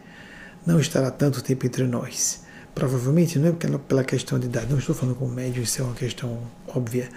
não 0.66 0.80
estará 0.80 1.12
tanto 1.12 1.44
tempo 1.44 1.66
entre 1.66 1.84
nós. 1.84 2.44
Provavelmente 2.74 3.38
não 3.38 3.50
é 3.50 3.78
pela 3.78 4.06
questão 4.06 4.40
de 4.40 4.46
idade, 4.46 4.72
não 4.72 4.80
estou 4.80 4.96
falando 4.96 5.18
com 5.18 5.28
médio, 5.28 5.62
isso 5.62 5.82
é 5.82 5.84
uma 5.84 5.94
questão 5.94 6.40
óbvia. 6.66 7.10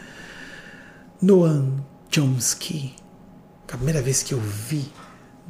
Noam 1.23 1.87
Chomsky, 2.11 2.97
a 3.73 3.77
primeira 3.77 4.03
vez 4.03 4.25
que 4.25 4.35
eu 4.35 4.41
vi 4.41 4.91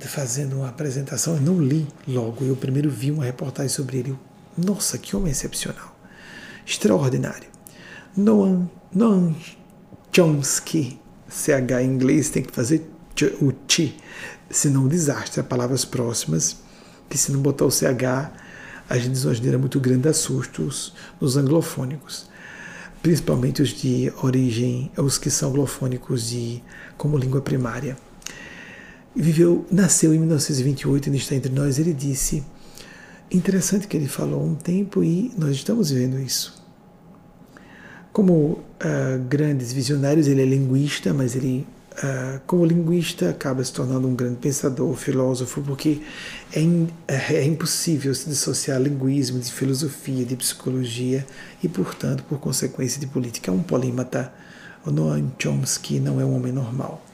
fazendo 0.00 0.56
uma 0.56 0.68
apresentação, 0.68 1.36
eu 1.36 1.40
não 1.40 1.62
li 1.62 1.88
logo, 2.06 2.44
eu 2.44 2.54
primeiro 2.54 2.90
vi 2.90 3.10
uma 3.10 3.24
reportagem 3.24 3.70
sobre 3.70 4.00
ele. 4.00 4.18
Nossa, 4.54 4.98
que 4.98 5.16
homem 5.16 5.32
excepcional, 5.32 5.96
extraordinário. 6.66 7.48
Noam, 8.14 8.70
Noam 8.94 9.34
Chomsky, 10.12 11.00
CH 11.26 11.80
em 11.80 11.86
inglês 11.86 12.28
tem 12.28 12.42
que 12.42 12.52
fazer 12.52 12.93
o 13.40 13.52
ti, 13.52 13.96
senão 14.50 14.84
um 14.84 14.88
desastre. 14.88 15.40
Há 15.40 15.44
palavras 15.44 15.84
próximas 15.84 16.56
que 17.08 17.18
se 17.18 17.30
não 17.30 17.40
botar 17.40 17.64
o 17.64 17.70
CH, 17.70 18.30
a 18.88 18.98
gente 18.98 19.10
diz 19.12 19.24
uma 19.24 19.34
geneira 19.34 19.58
muito 19.58 19.78
grande, 19.78 20.02
dá 20.02 20.12
sustos 20.12 20.94
nos 21.20 21.36
anglofônicos 21.36 22.32
principalmente 23.04 23.60
os 23.60 23.68
de 23.68 24.10
origem, 24.22 24.90
os 24.96 25.18
que 25.18 25.28
são 25.28 25.52
glofônicos 25.52 26.30
de, 26.30 26.62
como 26.96 27.18
língua 27.18 27.42
primária. 27.42 27.98
Viveu, 29.14 29.66
nasceu 29.70 30.14
em 30.14 30.18
1928 30.18 31.10
e 31.10 31.16
está 31.18 31.34
entre 31.34 31.52
nós. 31.52 31.78
Ele 31.78 31.92
disse, 31.92 32.42
interessante 33.30 33.86
que 33.86 33.94
ele 33.94 34.08
falou 34.08 34.42
um 34.42 34.54
tempo 34.54 35.04
e 35.04 35.30
nós 35.36 35.50
estamos 35.50 35.90
vivendo 35.90 36.18
isso. 36.18 36.64
Como 38.10 38.32
uh, 38.32 38.62
grandes 39.28 39.70
visionários, 39.70 40.26
ele 40.26 40.40
é 40.40 40.46
linguista, 40.46 41.12
mas 41.12 41.36
ele 41.36 41.66
como 42.46 42.64
linguista, 42.64 43.30
acaba 43.30 43.62
se 43.62 43.72
tornando 43.72 44.08
um 44.08 44.14
grande 44.14 44.36
pensador, 44.36 44.94
filósofo, 44.96 45.62
porque 45.62 46.02
é, 46.52 46.60
in, 46.60 46.88
é, 47.06 47.36
é, 47.36 47.44
impossível 47.44 48.14
se 48.14 48.28
dissociar 48.28 48.80
linguismo 48.80 49.38
de 49.38 49.50
filosofia, 49.52 50.24
de 50.24 50.36
psicologia 50.36 51.24
e, 51.62 51.68
portanto, 51.68 52.24
por 52.28 52.38
consequência, 52.38 53.00
de 53.00 53.06
política. 53.06 53.50
É 53.50 53.54
um 53.54 53.62
polímata. 53.62 54.32
O 54.84 54.90
Noam 54.90 55.32
Chomsky 55.38 56.00
não 56.00 56.20
é 56.20 56.24
um 56.24 56.34
homem 56.34 56.52
normal. 56.52 57.04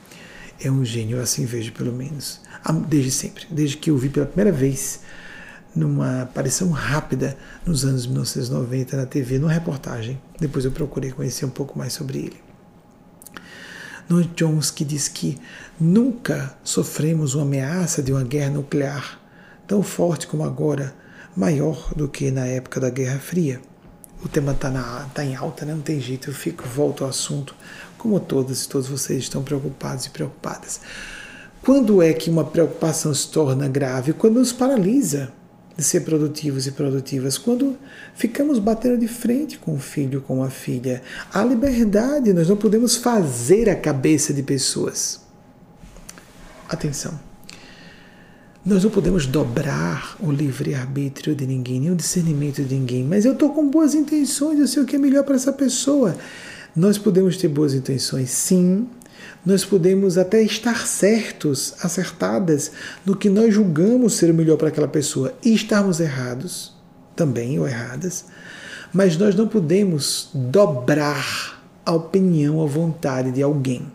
É 0.62 0.70
um 0.70 0.84
gênio, 0.84 1.20
assim 1.20 1.44
vejo 1.44 1.72
pelo 1.72 1.92
menos. 1.92 2.40
Desde 2.88 3.10
sempre, 3.10 3.46
desde 3.50 3.76
que 3.76 3.90
eu 3.90 3.96
vi 3.96 4.08
pela 4.08 4.26
primeira 4.26 4.52
vez 4.52 5.00
numa 5.74 6.22
aparição 6.22 6.70
rápida 6.70 7.36
nos 7.64 7.84
anos 7.84 8.06
1990 8.06 8.96
na 8.96 9.06
TV, 9.06 9.38
numa 9.38 9.52
reportagem. 9.52 10.20
Depois 10.38 10.64
eu 10.64 10.72
procurei 10.72 11.12
conhecer 11.12 11.44
um 11.44 11.50
pouco 11.50 11.78
mais 11.78 11.92
sobre 11.92 12.18
ele. 12.18 12.49
Noam 14.10 14.28
Chomsky 14.36 14.84
diz 14.84 15.06
que 15.06 15.38
nunca 15.78 16.58
sofremos 16.64 17.36
uma 17.36 17.44
ameaça 17.44 18.02
de 18.02 18.12
uma 18.12 18.24
guerra 18.24 18.50
nuclear 18.50 19.20
tão 19.68 19.84
forte 19.84 20.26
como 20.26 20.42
agora, 20.42 20.92
maior 21.36 21.94
do 21.94 22.08
que 22.08 22.28
na 22.32 22.44
época 22.44 22.80
da 22.80 22.90
Guerra 22.90 23.20
Fria. 23.20 23.60
O 24.24 24.28
tema 24.28 24.50
está 24.50 25.08
tá 25.14 25.24
em 25.24 25.36
alta, 25.36 25.64
né? 25.64 25.72
não 25.72 25.80
tem 25.80 26.00
jeito, 26.00 26.28
eu 26.28 26.34
fico, 26.34 26.64
volto 26.66 27.04
ao 27.04 27.10
assunto, 27.10 27.54
como 27.96 28.18
todas 28.18 28.64
e 28.64 28.68
todos 28.68 28.88
vocês 28.88 29.20
estão 29.22 29.44
preocupados 29.44 30.06
e 30.06 30.10
preocupadas. 30.10 30.80
Quando 31.62 32.02
é 32.02 32.12
que 32.12 32.30
uma 32.30 32.44
preocupação 32.44 33.14
se 33.14 33.28
torna 33.28 33.68
grave? 33.68 34.12
Quando 34.12 34.40
nos 34.40 34.52
paralisa 34.52 35.32
de 35.80 35.86
ser 35.86 36.00
produtivos 36.00 36.66
e 36.66 36.72
produtivas, 36.72 37.36
quando 37.36 37.76
ficamos 38.14 38.58
batendo 38.58 38.98
de 38.98 39.08
frente 39.08 39.58
com 39.58 39.74
o 39.74 39.78
filho, 39.78 40.20
com 40.20 40.42
a 40.42 40.50
filha. 40.50 41.02
A 41.32 41.42
liberdade, 41.42 42.32
nós 42.32 42.48
não 42.48 42.56
podemos 42.56 42.96
fazer 42.96 43.68
a 43.68 43.74
cabeça 43.74 44.32
de 44.32 44.42
pessoas. 44.42 45.20
Atenção. 46.68 47.18
Nós 48.64 48.84
não 48.84 48.90
podemos 48.90 49.26
dobrar 49.26 50.16
o 50.20 50.30
livre-arbítrio 50.30 51.34
de 51.34 51.46
ninguém, 51.46 51.80
nem 51.80 51.90
o 51.90 51.96
discernimento 51.96 52.62
de 52.62 52.74
ninguém, 52.74 53.02
mas 53.02 53.24
eu 53.24 53.32
estou 53.32 53.54
com 53.54 53.68
boas 53.68 53.94
intenções, 53.94 54.60
eu 54.60 54.68
sei 54.68 54.82
o 54.82 54.86
que 54.86 54.96
é 54.96 54.98
melhor 54.98 55.24
para 55.24 55.34
essa 55.34 55.52
pessoa. 55.52 56.14
Nós 56.76 56.98
podemos 56.98 57.38
ter 57.38 57.48
boas 57.48 57.72
intenções, 57.72 58.30
sim, 58.30 58.86
nós 59.44 59.64
podemos 59.64 60.18
até 60.18 60.42
estar 60.42 60.86
certos, 60.86 61.74
acertadas 61.82 62.72
no 63.04 63.16
que 63.16 63.30
nós 63.30 63.54
julgamos 63.54 64.14
ser 64.14 64.30
o 64.30 64.34
melhor 64.34 64.56
para 64.56 64.68
aquela 64.68 64.88
pessoa 64.88 65.34
e 65.42 65.54
estarmos 65.54 65.98
errados 66.00 66.74
também 67.16 67.58
ou 67.58 67.66
erradas, 67.66 68.26
mas 68.92 69.16
nós 69.16 69.34
não 69.34 69.48
podemos 69.48 70.30
dobrar 70.34 71.62
a 71.84 71.92
opinião, 71.92 72.62
a 72.62 72.66
vontade 72.66 73.30
de 73.30 73.42
alguém. 73.42 73.90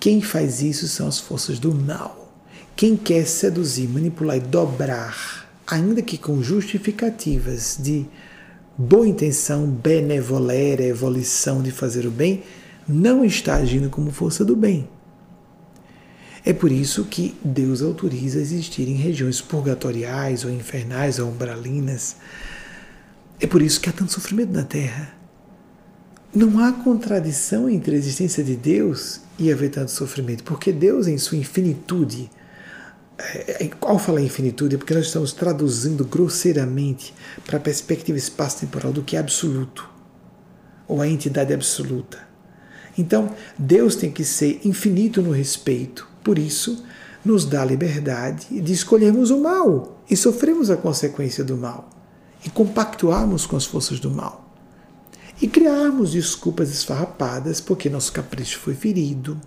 Quem 0.00 0.20
faz 0.20 0.60
isso 0.60 0.86
são 0.86 1.08
as 1.08 1.18
forças 1.18 1.58
do 1.58 1.74
mal. 1.74 2.32
Quem 2.76 2.96
quer 2.96 3.26
seduzir, 3.26 3.88
manipular 3.88 4.36
e 4.36 4.40
dobrar, 4.40 5.48
ainda 5.66 6.02
que 6.02 6.18
com 6.18 6.42
justificativas 6.42 7.78
de 7.80 8.04
boa 8.76 9.06
intenção, 9.06 9.66
benevolera, 9.66 10.82
evolução 10.82 11.62
de 11.62 11.70
fazer 11.70 12.06
o 12.06 12.10
bem, 12.10 12.42
não 12.86 13.24
está 13.24 13.56
agindo 13.56 13.88
como 13.88 14.10
força 14.10 14.44
do 14.44 14.54
bem. 14.54 14.88
É 16.44 16.52
por 16.52 16.70
isso 16.70 17.04
que 17.04 17.34
Deus 17.42 17.80
autoriza 17.80 18.38
existir 18.38 18.86
em 18.86 18.96
regiões 18.96 19.40
purgatoriais 19.40 20.44
ou 20.44 20.50
infernais 20.50 21.18
ou 21.18 21.30
umbralinas. 21.30 22.16
É 23.40 23.46
por 23.46 23.62
isso 23.62 23.80
que 23.80 23.88
há 23.88 23.92
tanto 23.92 24.12
sofrimento 24.12 24.52
na 24.52 24.62
Terra. 24.62 25.14
Não 26.34 26.58
há 26.58 26.72
contradição 26.72 27.68
entre 27.70 27.94
a 27.94 27.98
existência 27.98 28.44
de 28.44 28.56
Deus 28.56 29.20
e 29.38 29.50
haver 29.50 29.70
tanto 29.70 29.90
sofrimento, 29.90 30.44
porque 30.44 30.72
Deus, 30.72 31.06
em 31.06 31.16
sua 31.16 31.38
infinitude, 31.38 32.30
é, 33.16 33.64
é, 33.64 33.70
ao 33.80 33.98
falar 33.98 34.20
infinitude, 34.20 34.74
é 34.74 34.78
porque 34.78 34.94
nós 34.94 35.06
estamos 35.06 35.32
traduzindo 35.32 36.04
grosseiramente 36.04 37.14
para 37.46 37.56
a 37.56 37.60
perspectiva 37.60 38.18
espaço-temporal 38.18 38.92
do 38.92 39.02
que 39.02 39.16
é 39.16 39.20
absoluto, 39.20 39.88
ou 40.86 41.00
a 41.00 41.08
entidade 41.08 41.54
absoluta. 41.54 42.33
Então, 42.96 43.30
Deus 43.58 43.96
tem 43.96 44.10
que 44.10 44.24
ser 44.24 44.60
infinito 44.64 45.20
no 45.20 45.30
respeito. 45.30 46.08
Por 46.22 46.38
isso, 46.38 46.84
nos 47.24 47.44
dá 47.44 47.62
a 47.62 47.66
liberdade 47.66 48.60
de 48.60 48.72
escolhermos 48.72 49.30
o 49.30 49.40
mal 49.40 50.00
e 50.10 50.16
sofremos 50.16 50.70
a 50.70 50.76
consequência 50.76 51.42
do 51.42 51.56
mal 51.56 51.88
e 52.44 52.50
compactuarmos 52.50 53.46
com 53.46 53.56
as 53.56 53.64
forças 53.64 53.98
do 53.98 54.10
mal 54.10 54.44
e 55.40 55.48
criarmos 55.48 56.12
desculpas 56.12 56.70
esfarrapadas 56.70 57.60
porque 57.60 57.88
nosso 57.88 58.12
capricho 58.12 58.58
foi 58.60 58.74
ferido. 58.74 59.40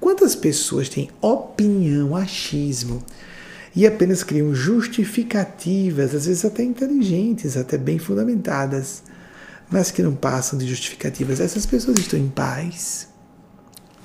Quantas 0.00 0.34
pessoas 0.34 0.88
têm 0.88 1.10
opinião, 1.20 2.16
achismo 2.16 3.02
e 3.76 3.86
apenas 3.86 4.22
criam 4.22 4.54
justificativas, 4.54 6.14
às 6.14 6.26
vezes 6.26 6.44
até 6.44 6.62
inteligentes, 6.62 7.56
até 7.56 7.76
bem 7.76 7.98
fundamentadas, 7.98 9.02
mas 9.70 9.90
que 9.90 10.02
não 10.02 10.14
passam 10.14 10.58
de 10.58 10.66
justificativas. 10.66 11.40
Essas 11.40 11.66
pessoas 11.66 11.98
estão 11.98 12.18
em 12.18 12.28
paz, 12.28 13.08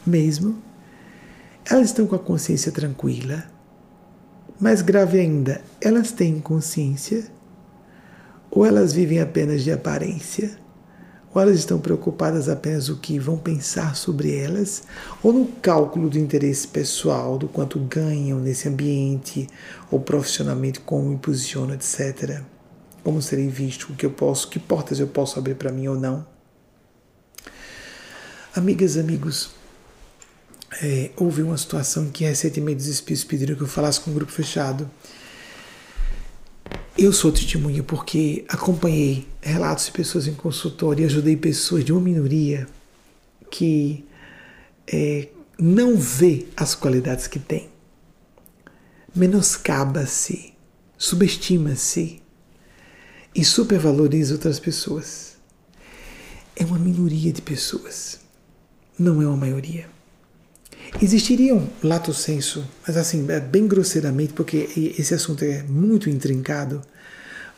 mesmo. 0.06 0.62
Elas 1.70 1.88
estão 1.88 2.08
com 2.08 2.16
a 2.16 2.20
consciência 2.20 2.72
tranquila. 2.72 3.44
Mais 4.60 4.82
grave 4.82 5.20
ainda, 5.20 5.62
elas 5.80 6.12
têm 6.12 6.40
consciência? 6.40 7.26
Ou 8.52 8.66
elas 8.66 8.92
vivem 8.92 9.20
apenas 9.20 9.64
de 9.64 9.72
aparência? 9.72 10.58
Ou 11.34 11.42
elas 11.42 11.60
estão 11.60 11.80
preocupadas 11.80 12.50
apenas 12.50 12.90
o 12.90 12.98
que 12.98 13.20
vão 13.20 13.38
pensar 13.38 13.96
sobre 13.96 14.36
elas? 14.36 14.84
Ou 15.22 15.32
no 15.32 15.46
cálculo 15.46 16.10
do 16.10 16.18
interesse 16.18 16.68
pessoal, 16.68 17.38
do 17.38 17.48
quanto 17.48 17.80
ganham 17.80 18.40
nesse 18.40 18.68
ambiente, 18.68 19.48
ou 19.92 20.00
profissionalmente, 20.00 20.80
como 20.80 21.10
me 21.10 21.18
posicionam, 21.18 21.76
etc 21.76 22.42
como 23.04 23.22
serei 23.22 23.48
visto, 23.48 23.92
o 23.92 23.96
que 23.96 24.06
eu 24.06 24.12
posso, 24.12 24.50
que 24.50 24.60
portas 24.60 25.00
eu 25.00 25.08
posso 25.08 25.40
abrir 25.40 25.56
para 25.56 25.72
mim 25.72 25.88
ou 25.88 26.00
não. 26.00 26.26
Amigas, 28.56 28.98
amigos, 28.98 29.52
É, 30.84 31.10
houve 31.18 31.42
uma 31.42 31.58
situação 31.58 32.06
em 32.06 32.12
que 32.12 32.24
recentemente 32.24 32.80
os 32.82 32.88
espíritos 32.88 33.24
pediram 33.24 33.56
que 33.56 33.64
eu 33.64 33.68
falasse 33.68 34.00
com 34.00 34.12
um 34.12 34.14
grupo 34.14 34.32
fechado. 34.32 34.90
Eu 36.96 37.12
sou 37.12 37.32
testemunha 37.32 37.82
porque 37.82 38.46
acompanhei 38.48 39.28
relatos 39.42 39.86
de 39.86 39.92
pessoas 39.92 40.28
em 40.28 40.36
consultório 40.36 41.02
e 41.02 41.06
ajudei 41.06 41.36
pessoas 41.36 41.84
de 41.84 41.92
uma 41.92 42.00
minoria 42.00 42.68
que 43.50 44.06
é, 44.86 45.30
não 45.58 45.98
vê 45.98 46.46
as 46.56 46.76
qualidades 46.76 47.26
que 47.26 47.40
tem. 47.40 47.68
Menoscaba-se, 49.16 50.54
subestima-se 50.98 52.22
e 53.34 53.44
supervaloriza 53.46 54.34
outras 54.34 54.60
pessoas. 54.60 55.38
É 56.56 56.66
uma 56.66 56.80
minoria 56.80 57.32
de 57.32 57.42
pessoas, 57.42 58.20
não 58.98 59.22
é 59.22 59.28
uma 59.28 59.38
maioria. 59.38 59.88
Existiria 61.02 61.56
um 61.56 61.68
lato 61.84 62.14
senso, 62.14 62.66
mas 62.86 62.98
assim, 62.98 63.26
é 63.30 63.40
bem 63.40 63.68
grosseiramente, 63.68 64.34
porque 64.34 64.68
esse 64.98 65.14
assunto 65.14 65.44
é 65.44 65.64
muito 65.64 66.10
intrincado, 66.10 66.82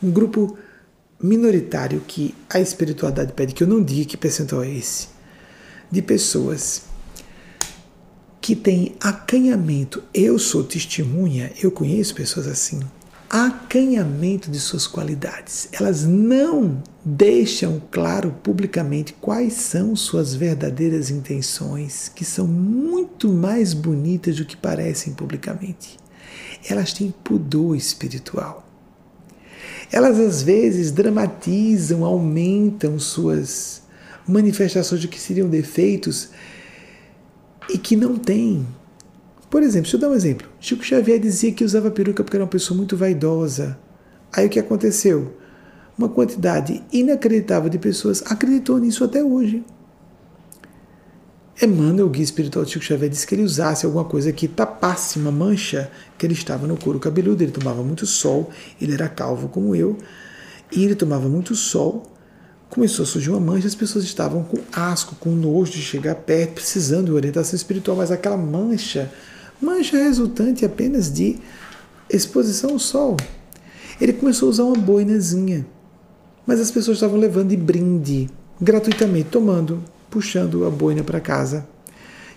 um 0.02 0.10
grupo 0.10 0.56
minoritário 1.20 2.00
que 2.06 2.34
a 2.50 2.60
espiritualidade 2.60 3.32
pede, 3.32 3.54
que 3.54 3.62
eu 3.62 3.68
não 3.68 3.82
diga 3.82 4.04
que 4.04 4.16
percentual 4.16 4.62
é 4.62 4.70
esse, 4.70 5.08
de 5.90 6.02
pessoas 6.02 6.82
que 8.40 8.54
têm 8.56 8.94
acanhamento. 9.00 10.02
Eu 10.12 10.38
sou 10.38 10.64
testemunha, 10.64 11.52
eu 11.62 11.70
conheço 11.70 12.14
pessoas 12.14 12.46
assim, 12.46 12.80
acanhamento 13.32 14.50
de 14.50 14.60
suas 14.60 14.86
qualidades. 14.86 15.66
Elas 15.72 16.04
não 16.04 16.82
deixam 17.02 17.82
claro 17.90 18.30
publicamente 18.42 19.14
quais 19.14 19.54
são 19.54 19.96
suas 19.96 20.34
verdadeiras 20.34 21.08
intenções, 21.08 22.10
que 22.14 22.26
são 22.26 22.46
muito 22.46 23.32
mais 23.32 23.72
bonitas 23.72 24.36
do 24.36 24.44
que 24.44 24.54
parecem 24.54 25.14
publicamente. 25.14 25.96
Elas 26.68 26.92
têm 26.92 27.10
pudor 27.24 27.74
espiritual. 27.74 28.68
Elas 29.90 30.20
às 30.20 30.42
vezes 30.42 30.92
dramatizam, 30.92 32.04
aumentam 32.04 32.98
suas 32.98 33.80
manifestações 34.28 35.00
de 35.00 35.08
que 35.08 35.18
seriam 35.18 35.48
defeitos 35.48 36.28
e 37.70 37.78
que 37.78 37.96
não 37.96 38.16
têm 38.16 38.66
por 39.52 39.62
exemplo, 39.62 39.82
deixa 39.82 39.96
eu 39.98 40.00
dar 40.00 40.08
um 40.08 40.14
exemplo. 40.14 40.48
Chico 40.58 40.82
Xavier 40.82 41.20
dizia 41.20 41.52
que 41.52 41.62
usava 41.62 41.90
peruca 41.90 42.24
porque 42.24 42.38
era 42.38 42.42
uma 42.42 42.48
pessoa 42.48 42.74
muito 42.74 42.96
vaidosa. 42.96 43.78
Aí 44.32 44.46
o 44.46 44.48
que 44.48 44.58
aconteceu? 44.58 45.36
Uma 45.96 46.08
quantidade 46.08 46.82
inacreditável 46.90 47.68
de 47.68 47.78
pessoas 47.78 48.22
acreditou 48.24 48.78
nisso 48.78 49.04
até 49.04 49.22
hoje. 49.22 49.62
Emmanuel, 51.60 52.06
o 52.06 52.08
guia 52.08 52.24
espiritual 52.24 52.64
de 52.64 52.70
Chico 52.70 52.82
Xavier, 52.82 53.10
disse 53.10 53.26
que 53.26 53.34
ele 53.34 53.42
usasse 53.42 53.84
alguma 53.84 54.06
coisa 54.06 54.32
que 54.32 54.48
tapasse 54.48 55.18
uma 55.18 55.30
mancha 55.30 55.90
que 56.16 56.24
ele 56.24 56.32
estava 56.32 56.66
no 56.66 56.78
couro 56.78 56.98
cabeludo. 56.98 57.42
Ele 57.42 57.52
tomava 57.52 57.82
muito 57.82 58.06
sol, 58.06 58.50
ele 58.80 58.94
era 58.94 59.06
calvo 59.06 59.48
como 59.48 59.76
eu, 59.76 59.98
e 60.74 60.82
ele 60.82 60.94
tomava 60.94 61.28
muito 61.28 61.54
sol. 61.54 62.04
Começou 62.70 63.02
a 63.02 63.06
surgir 63.06 63.28
uma 63.28 63.38
mancha, 63.38 63.66
as 63.66 63.74
pessoas 63.74 64.02
estavam 64.02 64.44
com 64.44 64.56
asco, 64.72 65.14
com 65.16 65.28
nojo 65.28 65.72
de 65.72 65.82
chegar 65.82 66.14
perto, 66.14 66.54
precisando 66.54 67.04
de 67.04 67.12
orientação 67.12 67.54
espiritual, 67.54 67.98
mas 67.98 68.10
aquela 68.10 68.38
mancha 68.38 69.12
mancha 69.62 69.96
resultante 69.96 70.64
apenas 70.64 71.10
de 71.10 71.38
exposição 72.10 72.70
ao 72.70 72.78
sol. 72.78 73.16
Ele 74.00 74.12
começou 74.12 74.48
a 74.48 74.50
usar 74.50 74.64
uma 74.64 74.76
boinazinha, 74.76 75.64
mas 76.44 76.60
as 76.60 76.70
pessoas 76.70 76.96
estavam 76.96 77.16
levando 77.18 77.50
de 77.50 77.56
brinde, 77.56 78.28
gratuitamente, 78.60 79.28
tomando, 79.30 79.82
puxando 80.10 80.66
a 80.66 80.70
boina 80.70 81.04
para 81.04 81.20
casa. 81.20 81.66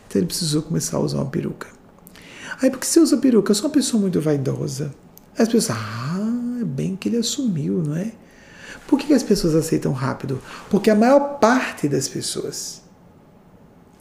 Então 0.07 0.19
ele 0.19 0.27
precisou 0.27 0.61
começar 0.61 0.97
a 0.97 0.99
usar 0.99 1.17
uma 1.17 1.25
peruca. 1.25 1.67
Aí, 2.61 2.69
porque 2.69 2.85
você 2.85 2.99
usa 2.99 3.17
peruca? 3.17 3.51
Eu 3.51 3.55
sou 3.55 3.65
uma 3.65 3.73
pessoa 3.73 3.99
muito 3.99 4.21
vaidosa. 4.21 4.93
As 5.37 5.49
pessoas, 5.49 5.77
ah, 5.77 6.59
é 6.61 6.63
bem 6.63 6.95
que 6.95 7.09
ele 7.09 7.17
assumiu, 7.17 7.83
não 7.83 7.97
é? 7.97 8.11
Por 8.87 8.99
que 8.99 9.13
as 9.13 9.23
pessoas 9.23 9.55
aceitam 9.55 9.91
rápido? 9.91 10.39
Porque 10.69 10.89
a 10.89 10.95
maior 10.95 11.39
parte 11.39 11.89
das 11.89 12.07
pessoas 12.07 12.81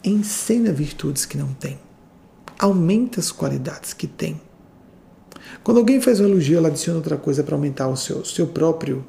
ensina 0.03 0.71
virtudes 0.71 1.25
que 1.25 1.37
não 1.37 1.51
tem 1.55 1.79
aumenta 2.59 3.19
as 3.19 3.31
qualidades 3.31 3.93
que 3.93 4.07
tem. 4.07 4.39
Quando 5.63 5.77
alguém 5.77 6.01
faz 6.01 6.19
um 6.19 6.25
elogio, 6.25 6.57
ela 6.57 6.67
adiciona 6.67 6.97
outra 6.97 7.17
coisa 7.17 7.43
para 7.43 7.55
aumentar 7.55 7.87
o 7.87 7.95
seu, 7.95 8.23
seu 8.23 8.47
próprio 8.47 9.05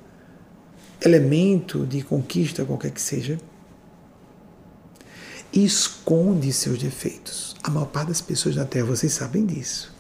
elemento 1.04 1.86
de 1.86 2.02
conquista, 2.02 2.64
qualquer 2.64 2.90
que 2.90 3.00
seja. 3.00 3.38
E 5.52 5.64
esconde 5.64 6.52
seus 6.52 6.78
defeitos. 6.78 7.56
A 7.62 7.70
maior 7.70 7.86
parte 7.86 8.08
das 8.08 8.20
pessoas 8.20 8.56
na 8.56 8.64
Terra, 8.64 8.86
vocês 8.86 9.12
sabem 9.12 9.44
disso. 9.46 9.94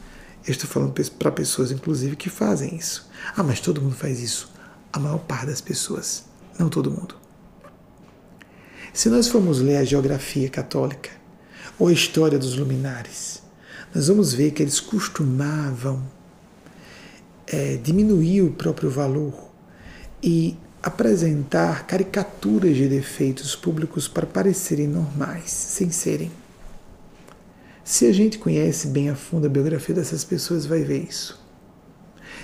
Eu 0.46 0.52
estou 0.52 0.68
falando 0.68 0.94
para 1.18 1.32
pessoas, 1.32 1.72
inclusive, 1.72 2.14
que 2.16 2.30
fazem 2.30 2.76
isso. 2.76 3.08
Ah, 3.36 3.42
mas 3.42 3.60
todo 3.60 3.82
mundo 3.82 3.94
faz 3.94 4.20
isso. 4.20 4.50
A 4.92 4.98
maior 4.98 5.18
parte 5.18 5.46
das 5.46 5.60
pessoas, 5.60 6.24
não 6.58 6.68
todo 6.68 6.90
mundo. 6.90 7.16
Se 8.92 9.08
nós 9.08 9.28
formos 9.28 9.60
ler 9.60 9.76
a 9.76 9.84
geografia 9.84 10.48
católica, 10.48 11.10
ou 11.78 11.88
a 11.88 11.92
história 11.92 12.38
dos 12.38 12.56
luminares, 12.56 13.42
nós 13.94 14.08
vamos 14.08 14.32
ver 14.32 14.50
que 14.50 14.62
eles 14.62 14.80
costumavam 14.80 16.02
é, 17.46 17.76
diminuir 17.76 18.42
o 18.42 18.52
próprio 18.52 18.90
valor 18.90 19.32
e 20.22 20.56
apresentar 20.82 21.86
caricaturas 21.86 22.76
de 22.76 22.88
defeitos 22.88 23.56
públicos 23.56 24.06
para 24.06 24.26
parecerem 24.26 24.86
normais, 24.86 25.50
sem 25.50 25.90
serem. 25.90 26.30
Se 27.84 28.06
a 28.06 28.12
gente 28.12 28.38
conhece 28.38 28.88
bem 28.88 29.08
a 29.10 29.14
fundo 29.14 29.46
a 29.46 29.50
biografia 29.50 29.94
dessas 29.94 30.24
pessoas, 30.24 30.66
vai 30.66 30.82
ver 30.82 31.04
isso. 31.08 31.40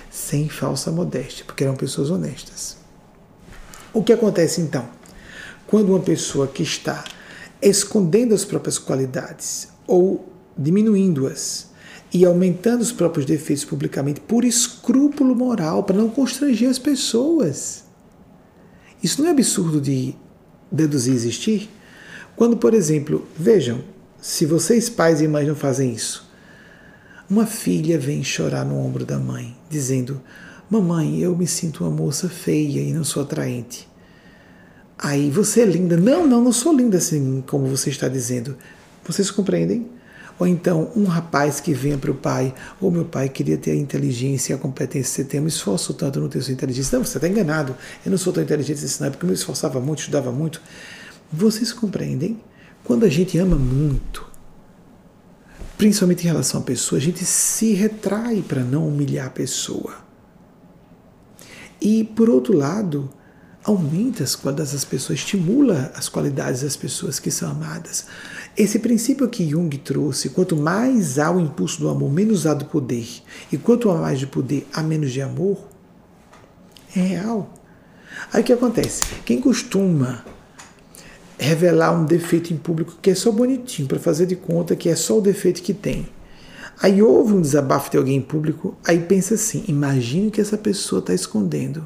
Sem 0.09 0.47
falsa 0.47 0.91
modéstia, 0.91 1.45
porque 1.45 1.63
eram 1.63 1.75
pessoas 1.75 2.09
honestas. 2.09 2.77
O 3.93 4.03
que 4.03 4.13
acontece 4.13 4.61
então? 4.61 4.87
Quando 5.67 5.89
uma 5.89 5.99
pessoa 5.99 6.47
que 6.47 6.63
está 6.63 7.03
escondendo 7.69 8.33
as 8.33 8.45
próprias 8.45 8.77
qualidades 8.77 9.69
ou 9.87 10.29
diminuindo-as 10.57 11.71
e 12.13 12.25
aumentando 12.25 12.81
os 12.81 12.91
próprios 12.91 13.25
defeitos 13.25 13.65
publicamente 13.65 14.19
por 14.21 14.45
escrúpulo 14.45 15.35
moral, 15.35 15.83
para 15.83 15.97
não 15.97 16.09
constranger 16.09 16.69
as 16.69 16.77
pessoas. 16.77 17.85
Isso 19.01 19.21
não 19.21 19.29
é 19.29 19.31
absurdo 19.31 19.81
de 19.81 20.15
deduzir 20.71 21.13
existir? 21.13 21.69
Quando, 22.35 22.55
por 22.55 22.73
exemplo, 22.73 23.27
vejam, 23.37 23.83
se 24.21 24.45
vocês 24.45 24.89
pais 24.89 25.21
e 25.21 25.27
mães 25.27 25.47
não 25.47 25.55
fazem 25.55 25.91
isso, 25.91 26.31
uma 27.29 27.45
filha 27.45 27.97
vem 27.97 28.23
chorar 28.23 28.63
no 28.63 28.77
ombro 28.77 29.05
da 29.05 29.17
mãe, 29.17 29.55
dizendo: 29.69 30.21
Mamãe, 30.69 31.19
eu 31.19 31.35
me 31.35 31.47
sinto 31.47 31.83
uma 31.83 31.91
moça 31.91 32.29
feia 32.29 32.79
e 32.79 32.93
não 32.93 33.03
sou 33.03 33.23
atraente. 33.23 33.87
Aí 35.03 35.29
você 35.29 35.63
é 35.63 35.65
linda. 35.65 35.97
Não, 35.97 36.25
não, 36.25 36.41
não 36.41 36.53
sou 36.53 36.73
linda 36.73 36.97
assim 36.97 37.43
como 37.45 37.67
você 37.67 37.89
está 37.89 38.07
dizendo. 38.07 38.57
Vocês 39.05 39.29
compreendem? 39.29 39.89
Ou 40.39 40.47
então 40.47 40.91
um 40.95 41.03
rapaz 41.03 41.59
que 41.59 41.73
venha 41.73 41.97
para 41.97 42.09
o 42.09 42.15
pai, 42.15 42.55
ou 42.79 42.89
meu 42.89 43.03
pai 43.03 43.27
queria 43.27 43.57
ter 43.57 43.71
a 43.71 43.75
inteligência 43.75 44.53
e 44.53 44.55
a 44.55 44.57
competência 44.57 45.23
que 45.23 45.29
você 45.29 45.37
tem, 45.37 45.45
esforço 45.45 45.93
tanto 45.93 46.21
no 46.21 46.29
ter 46.29 46.41
sua 46.41 46.53
inteligência. 46.53 46.97
Não, 46.97 47.05
você 47.05 47.17
está 47.17 47.27
enganado. 47.27 47.75
Eu 48.05 48.11
não 48.11 48.17
sou 48.17 48.31
tão 48.31 48.41
inteligente 48.41 48.83
assim, 48.83 49.01
não, 49.01 49.07
é 49.07 49.09
porque 49.09 49.25
eu 49.25 49.27
me 49.27 49.35
esforçava 49.35 49.81
muito, 49.81 49.99
estudava 49.99 50.31
muito. 50.31 50.61
Vocês 51.31 51.73
compreendem? 51.73 52.39
Quando 52.81 53.03
a 53.03 53.09
gente 53.09 53.37
ama 53.37 53.57
muito, 53.57 54.25
principalmente 55.77 56.23
em 56.23 56.27
relação 56.27 56.61
à 56.61 56.63
pessoa, 56.63 56.97
a 56.97 57.01
gente 57.01 57.25
se 57.25 57.73
retrai 57.73 58.41
para 58.41 58.63
não 58.63 58.87
humilhar 58.87 59.27
a 59.27 59.31
pessoa. 59.31 59.97
E, 61.81 62.05
por 62.05 62.29
outro 62.29 62.55
lado, 62.55 63.09
aumenta 63.63 64.23
as 64.23 64.35
qualidades 64.35 64.73
das 64.73 64.85
pessoas, 64.85 65.19
estimula 65.19 65.91
as 65.95 66.09
qualidades 66.09 66.61
das 66.61 66.75
pessoas 66.75 67.19
que 67.19 67.31
são 67.31 67.49
amadas. 67.49 68.05
Esse 68.57 68.77
princípio 68.79 69.27
que 69.29 69.49
Jung 69.49 69.75
trouxe, 69.77 70.29
quanto 70.29 70.55
mais 70.55 71.17
há 71.17 71.31
o 71.31 71.39
impulso 71.39 71.79
do 71.79 71.89
amor, 71.89 72.11
menos 72.11 72.45
há 72.45 72.53
do 72.53 72.65
poder. 72.65 73.07
E 73.51 73.57
quanto 73.57 73.89
há 73.89 73.97
mais 73.97 74.19
de 74.19 74.27
poder, 74.27 74.67
há 74.73 74.83
menos 74.83 75.11
de 75.11 75.21
amor, 75.21 75.67
é 76.95 76.99
real. 76.99 77.53
Aí 78.31 78.41
o 78.41 78.43
que 78.43 78.53
acontece? 78.53 79.03
Quem 79.25 79.39
costuma 79.41 80.23
revelar 81.37 81.91
um 81.91 82.05
defeito 82.05 82.53
em 82.53 82.57
público 82.57 82.97
que 83.01 83.09
é 83.09 83.15
só 83.15 83.31
bonitinho, 83.31 83.87
para 83.87 83.99
fazer 83.99 84.25
de 84.25 84.35
conta 84.35 84.75
que 84.75 84.89
é 84.89 84.95
só 84.95 85.17
o 85.17 85.21
defeito 85.21 85.61
que 85.61 85.73
tem. 85.73 86.07
Aí 86.81 87.01
houve 87.01 87.33
um 87.33 87.41
desabafo 87.41 87.89
de 87.89 87.97
alguém 87.97 88.17
em 88.17 88.21
público, 88.21 88.75
aí 88.85 88.99
pensa 88.99 89.35
assim: 89.35 89.63
imagine 89.67 90.31
que 90.31 90.41
essa 90.41 90.57
pessoa 90.57 90.99
está 90.99 91.13
escondendo. 91.13 91.85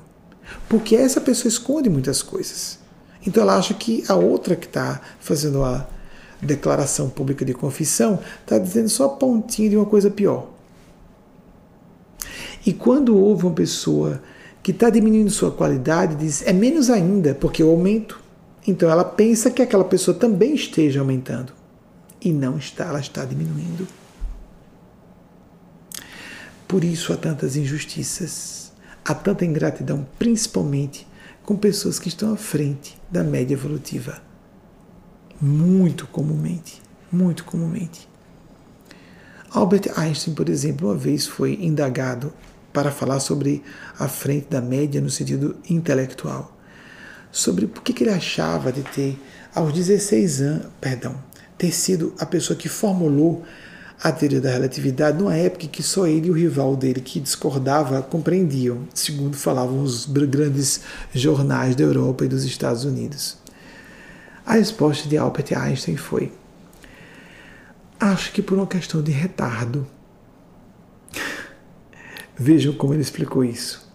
Porque 0.67 0.95
essa 0.95 1.21
pessoa 1.21 1.49
esconde 1.49 1.89
muitas 1.89 2.21
coisas. 2.21 2.79
Então 3.25 3.43
ela 3.43 3.57
acha 3.57 3.73
que 3.73 4.03
a 4.07 4.15
outra 4.15 4.55
que 4.55 4.67
está 4.67 5.01
fazendo 5.19 5.63
a 5.63 5.87
declaração 6.41 7.09
pública 7.09 7.43
de 7.43 7.53
confissão, 7.53 8.19
está 8.41 8.57
dizendo 8.57 8.89
só 8.89 9.05
a 9.05 9.09
pontinha 9.09 9.69
de 9.69 9.77
uma 9.77 9.85
coisa 9.85 10.09
pior. 10.09 10.47
E 12.65 12.73
quando 12.73 13.17
houve 13.17 13.45
uma 13.45 13.53
pessoa 13.53 14.21
que 14.61 14.71
está 14.71 14.89
diminuindo 14.89 15.31
sua 15.31 15.51
qualidade, 15.51 16.15
diz 16.15 16.45
é 16.45 16.53
menos 16.53 16.89
ainda, 16.89 17.33
porque 17.33 17.63
eu 17.63 17.69
aumento. 17.69 18.21
Então 18.67 18.89
ela 18.89 19.03
pensa 19.03 19.49
que 19.49 19.61
aquela 19.61 19.85
pessoa 19.85 20.17
também 20.17 20.53
esteja 20.53 20.99
aumentando. 20.99 21.53
e 22.19 22.33
não 22.33 22.57
está, 22.57 22.85
ela 22.85 22.99
está 22.99 23.23
diminuindo. 23.23 23.87
Por 26.67 26.83
isso 26.83 27.13
há 27.13 27.15
tantas 27.15 27.55
injustiças, 27.55 28.66
há 29.07 29.15
tanta 29.15 29.45
ingratidão, 29.45 30.05
principalmente 30.19 31.07
com 31.43 31.55
pessoas 31.55 31.97
que 31.97 32.09
estão 32.09 32.33
à 32.33 32.37
frente 32.37 32.99
da 33.09 33.23
média 33.23 33.53
evolutiva. 33.53 34.21
Muito 35.39 36.05
comumente, 36.07 36.81
muito 37.09 37.45
comumente. 37.45 38.07
Albert 39.49 39.97
Einstein, 39.97 40.33
por 40.33 40.49
exemplo, 40.49 40.89
uma 40.89 40.95
vez 40.95 41.25
foi 41.25 41.57
indagado 41.61 42.33
para 42.73 42.91
falar 42.91 43.21
sobre 43.21 43.63
a 43.97 44.09
frente 44.09 44.47
da 44.49 44.61
média 44.61 44.99
no 44.99 45.09
sentido 45.09 45.55
intelectual, 45.69 46.55
sobre 47.31 47.65
por 47.65 47.81
que 47.81 48.03
ele 48.03 48.11
achava 48.11 48.73
de 48.73 48.83
ter, 48.83 49.17
aos 49.55 49.71
16 49.71 50.41
anos, 50.41 50.67
perdão, 50.81 51.15
ter 51.57 51.71
sido 51.71 52.13
a 52.19 52.25
pessoa 52.25 52.57
que 52.57 52.67
formulou 52.67 53.45
a 54.01 54.11
teoria 54.11 54.39
da 54.39 54.51
relatividade 54.51 55.17
numa 55.17 55.35
época 55.35 55.65
em 55.65 55.69
que 55.69 55.81
só 55.81 56.05
ele 56.05 56.27
e 56.27 56.31
o 56.31 56.33
rival 56.33 56.75
dele, 56.75 57.01
que 57.01 57.19
discordava, 57.19 58.01
compreendiam, 58.01 58.87
segundo 58.93 59.35
falavam 59.35 59.81
os 59.81 60.05
grandes 60.05 60.81
jornais 61.13 61.75
da 61.75 61.83
Europa 61.83 62.25
e 62.25 62.27
dos 62.27 62.43
Estados 62.43 62.85
Unidos. 62.85 63.37
A 64.45 64.53
resposta 64.53 65.09
de 65.09 65.17
Albert 65.17 65.57
Einstein 65.57 65.97
foi: 65.97 66.31
Acho 67.99 68.31
que 68.31 68.41
por 68.41 68.57
uma 68.57 68.67
questão 68.67 69.01
de 69.01 69.11
retardo. 69.11 69.87
Vejam 72.37 72.73
como 72.73 72.93
ele 72.93 73.01
explicou 73.01 73.43
isso. 73.43 73.87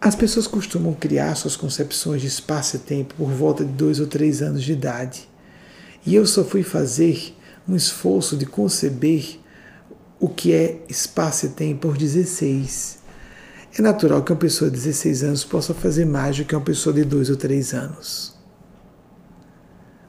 As 0.00 0.14
pessoas 0.14 0.46
costumam 0.46 0.92
criar 0.94 1.34
suas 1.34 1.56
concepções 1.56 2.20
de 2.22 2.26
espaço 2.26 2.76
e 2.76 2.78
tempo 2.78 3.14
por 3.14 3.30
volta 3.30 3.64
de 3.64 3.72
dois 3.72 4.00
ou 4.00 4.06
três 4.06 4.42
anos 4.42 4.62
de 4.62 4.72
idade. 4.72 5.28
E 6.04 6.14
eu 6.14 6.26
só 6.26 6.44
fui 6.44 6.62
fazer 6.62 7.34
um 7.66 7.74
esforço 7.74 8.36
de 8.36 8.46
conceber 8.46 9.40
o 10.20 10.28
que 10.28 10.52
é 10.52 10.84
espaço 10.88 11.46
e 11.46 11.48
tempo 11.50 11.88
por 11.88 11.96
16. 11.96 12.98
É 13.76 13.82
natural 13.82 14.22
que 14.22 14.32
uma 14.32 14.38
pessoa 14.38 14.70
de 14.70 14.76
16 14.76 15.24
anos 15.24 15.44
possa 15.44 15.74
fazer 15.74 16.04
mais 16.04 16.36
do 16.36 16.44
que 16.44 16.54
uma 16.54 16.64
pessoa 16.64 16.94
de 16.94 17.04
2 17.04 17.30
ou 17.30 17.36
3 17.36 17.74
anos. 17.74 18.34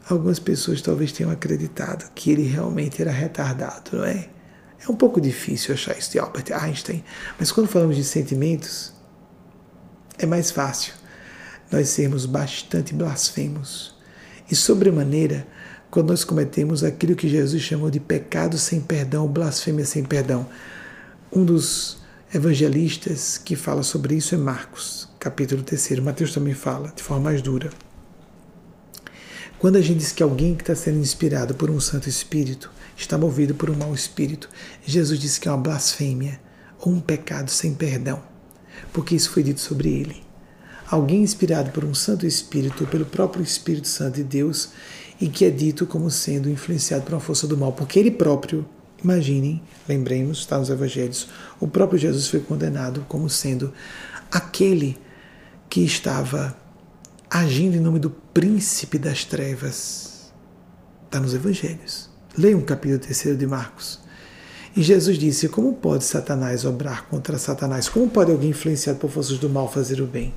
Algumas 0.08 0.38
pessoas 0.38 0.82
talvez 0.82 1.12
tenham 1.12 1.32
acreditado 1.32 2.12
que 2.14 2.30
ele 2.30 2.44
realmente 2.44 3.02
era 3.02 3.12
retardado, 3.12 3.98
não 3.98 4.06
é? 4.06 4.30
É 4.88 4.92
um 4.92 4.96
pouco 4.96 5.20
difícil 5.20 5.74
achar 5.74 5.98
isso 5.98 6.12
de 6.12 6.20
Albert 6.20 6.52
Einstein, 6.52 7.04
mas 7.40 7.52
quando 7.52 7.68
falamos 7.68 7.96
de 7.96 8.04
sentimentos, 8.04 8.94
é 10.20 10.28
mais 10.28 10.52
fácil 10.52 10.94
nós 11.72 11.90
sermos 11.90 12.28
bastante 12.28 12.94
blasfemos 12.94 13.96
e, 14.50 14.56
sobremaneira, 14.56 15.48
quando 15.96 16.10
nós 16.10 16.26
cometemos 16.26 16.84
aquilo 16.84 17.16
que 17.16 17.30
Jesus 17.30 17.64
chamou 17.64 17.90
de 17.90 18.02
pecado 18.02 18.58
sem 18.58 18.82
perdão, 18.82 19.30
blasfêmia 19.30 19.86
sem 19.86 20.04
perdão. 20.04 20.46
Um 21.32 21.46
dos 21.46 22.00
evangelistas 22.34 23.38
que 23.38 23.56
fala 23.56 23.82
sobre 23.82 24.14
isso 24.14 24.36
é 24.36 24.38
Marcos, 24.38 25.08
capítulo 25.18 25.64
3. 25.64 26.00
Mateus 26.02 26.34
também 26.34 26.54
fala 26.54 26.92
de 26.94 27.02
forma 27.02 27.24
mais 27.24 27.42
dura. 27.42 27.70
Quando 29.58 29.78
a 29.78 29.82
gente 29.82 30.00
diz 30.00 30.12
que 30.12 30.22
alguém 30.22 30.54
que 30.54 30.64
está 30.64 30.76
sendo 30.76 30.98
inspirado 30.98 31.56
por 31.56 31.72
um 31.72 31.80
Santo 31.80 32.10
Espírito 32.10 32.70
está 32.98 33.18
movido 33.18 33.56
por 33.56 33.70
um 33.70 33.76
mau 33.78 33.94
espírito, 33.94 34.50
Jesus 34.86 35.18
disse 35.18 35.40
que 35.40 35.48
é 35.48 35.52
uma 35.52 35.64
blasfêmia 35.64 36.42
ou 36.78 36.92
um 36.92 37.00
pecado 37.00 37.50
sem 37.50 37.74
perdão, 37.74 38.22
porque 38.92 39.16
isso 39.16 39.30
foi 39.30 39.44
dito 39.44 39.62
sobre 39.62 39.94
ele. 39.94 40.26
Alguém 40.92 41.24
inspirado 41.24 41.72
por 41.72 41.86
um 41.86 41.96
Santo 41.96 42.28
Espírito 42.28 42.84
ou 42.84 42.90
pelo 42.90 43.06
próprio 43.06 43.42
Espírito 43.42 43.88
Santo 43.88 44.16
de 44.16 44.24
Deus 44.26 44.72
e 45.20 45.28
que 45.28 45.46
é 45.46 45.50
dito 45.50 45.86
como 45.86 46.10
sendo 46.10 46.50
influenciado 46.50 47.04
por 47.04 47.14
uma 47.14 47.20
força 47.20 47.48
do 47.48 47.58
mal, 47.58 47.72
porque 47.72 48.00
ele 48.00 48.12
próprio, 48.12 48.66
imaginem, 49.04 49.62
lembremos, 49.88 50.40
está 50.40 50.58
nos 50.58 50.70
evangelhos, 50.70 51.28
o 51.60 51.68
próprio 51.68 51.98
Jesus 51.98 52.28
foi 52.28 52.42
condenado 52.42 53.06
como 53.08 53.30
sendo 53.30 53.74
aquele 54.32 54.98
que 55.70 55.82
estava 55.82 56.56
agindo 57.30 57.76
em 57.76 57.80
nome 57.80 58.00
do 58.00 58.10
príncipe 58.10 58.98
das 58.98 59.24
trevas. 59.24 60.32
Está 61.06 61.20
nos 61.20 61.34
evangelhos. 61.34 62.10
Leiam 62.38 62.60
o 62.60 62.64
capítulo 62.64 63.00
3 63.00 63.38
de 63.38 63.48
Marcos. 63.48 64.00
E 64.76 64.84
Jesus 64.84 65.18
disse: 65.18 65.48
Como 65.48 65.74
pode 65.74 66.04
Satanás 66.04 66.66
obrar 66.66 67.08
contra 67.08 67.38
Satanás? 67.38 67.88
Como 67.88 68.10
pode 68.10 68.32
alguém 68.32 68.50
influenciado 68.50 69.00
por 69.00 69.10
forças 69.10 69.38
do 69.38 69.50
mal 69.50 69.72
fazer 69.72 70.02
o 70.02 70.08
bem? 70.08 70.34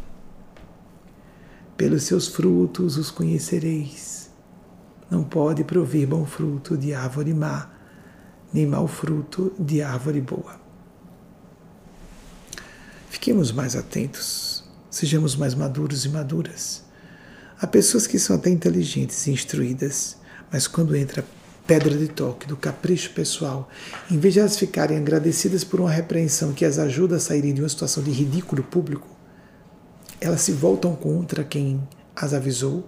Pelos 1.77 2.05
seus 2.05 2.29
frutos 2.29 2.97
os 2.97 3.11
conhecereis 3.11 4.18
não 5.11 5.25
pode 5.25 5.65
provir 5.65 6.07
bom 6.07 6.25
fruto 6.25 6.77
de 6.77 6.93
árvore 6.93 7.33
má, 7.33 7.71
nem 8.53 8.67
mau 8.67 8.87
fruto 8.87 9.53
de 9.59 9.83
árvore 9.83 10.21
boa. 10.21 10.61
Fiquemos 13.09 13.51
mais 13.51 13.75
atentos, 13.75 14.65
sejamos 14.91 15.35
mais 15.35 15.55
maduros 15.55 16.05
e 16.05 16.09
maduras. 16.09 16.85
Há 17.61 17.67
pessoas 17.67 18.07
que 18.07 18.19
são 18.19 18.37
até 18.37 18.51
inteligentes 18.51 19.27
e 19.27 19.33
instruídas, 19.33 20.17
mas 20.53 20.67
quando 20.67 20.95
entra 20.95 21.25
pedra 21.67 21.97
de 21.97 22.09
toque 22.09 22.47
do 22.47 22.57
capricho 22.57 23.13
pessoal, 23.13 23.69
em 24.11 24.19
vez 24.19 24.35
de 24.35 24.41
elas 24.41 24.57
ficarem 24.57 24.97
agradecidas 24.97 25.65
por 25.65 25.81
uma 25.81 25.91
repreensão 25.91 26.53
que 26.53 26.65
as 26.65 26.79
ajuda 26.79 27.17
a 27.17 27.21
saírem 27.21 27.53
de 27.53 27.61
uma 27.61 27.69
situação 27.69 28.03
de 28.03 28.11
ridículo 28.11 28.63
público, 28.63 29.07
elas 30.21 30.41
se 30.41 30.53
voltam 30.53 30.95
contra 30.97 31.45
quem 31.45 31.87
as 32.17 32.33
avisou 32.33 32.87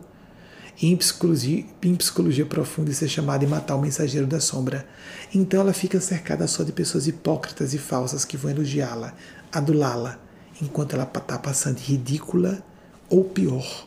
em 0.82 0.97
psicologia, 0.97 1.65
em 1.82 1.94
psicologia 1.94 2.47
profunda 2.47 2.90
isso 2.90 3.05
é 3.05 3.09
chamado 3.09 3.40
de 3.40 3.47
matar 3.47 3.77
o 3.77 3.81
mensageiro 3.82 4.27
da 4.27 4.40
sombra. 4.40 4.86
Então 5.35 5.61
ela 5.61 5.74
fica 5.74 6.01
cercada 6.01 6.47
só 6.47 6.62
de 6.62 6.73
pessoas 6.73 7.07
hipócritas 7.07 7.74
e 7.74 7.78
falsas 7.78 8.24
que 8.24 8.36
vão 8.36 8.51
elogiá-la, 8.51 9.15
adulá-la, 9.52 10.19
enquanto 10.61 10.94
ela 10.94 11.05
está 11.05 11.39
passando 11.39 11.78
ridícula 11.78 12.62
ou 13.11 13.24
pior, 13.24 13.86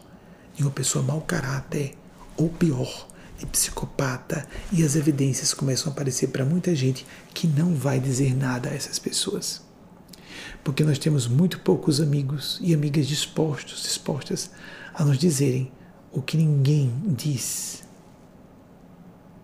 de 0.56 0.62
uma 0.62 0.72
pessoa 0.72 1.04
mau 1.04 1.22
caráter, 1.22 1.98
ou 2.38 2.50
pior, 2.50 3.08
de 3.40 3.46
psicopata, 3.48 4.48
e 4.72 4.84
as 4.84 4.96
evidências 4.96 5.54
começam 5.54 5.90
a 5.90 5.94
aparecer 5.94 6.28
para 6.28 6.46
muita 6.46 6.76
gente 6.76 7.06
que 7.34 7.48
não 7.48 7.74
vai 7.74 8.00
dizer 8.00 8.36
nada 8.36 8.70
a 8.70 8.74
essas 8.74 9.00
pessoas. 9.00 9.62
Porque 10.64 10.84
nós 10.84 11.00
temos 11.00 11.28
muito 11.28 11.60
poucos 11.60 12.00
amigos 12.00 12.60
e 12.62 12.74
amigas 12.74 13.08
dispostos, 13.08 13.82
dispostas 13.82 14.52
a 14.94 15.04
nos 15.04 15.18
dizerem 15.18 15.72
o 16.14 16.22
que 16.22 16.38
ninguém 16.38 16.94
diz. 17.08 17.84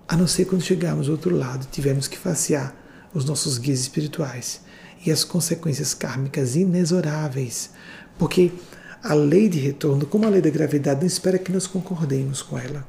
A 0.07 0.15
não 0.15 0.27
ser 0.27 0.45
quando 0.45 0.61
chegarmos 0.61 1.07
ao 1.07 1.13
outro 1.13 1.35
lado, 1.35 1.67
tivermos 1.71 2.07
que 2.07 2.17
facear 2.17 2.73
os 3.13 3.25
nossos 3.25 3.57
guias 3.57 3.79
espirituais 3.79 4.61
e 5.05 5.11
as 5.11 5.23
consequências 5.23 5.93
kármicas 5.93 6.55
inexoráveis, 6.55 7.71
porque 8.17 8.51
a 9.03 9.13
lei 9.13 9.49
de 9.49 9.59
retorno, 9.59 10.05
como 10.05 10.25
a 10.25 10.29
lei 10.29 10.41
da 10.41 10.49
gravidade, 10.49 10.99
não 10.99 11.07
espera 11.07 11.39
que 11.39 11.51
nós 11.51 11.65
concordemos 11.65 12.41
com 12.41 12.57
ela. 12.57 12.85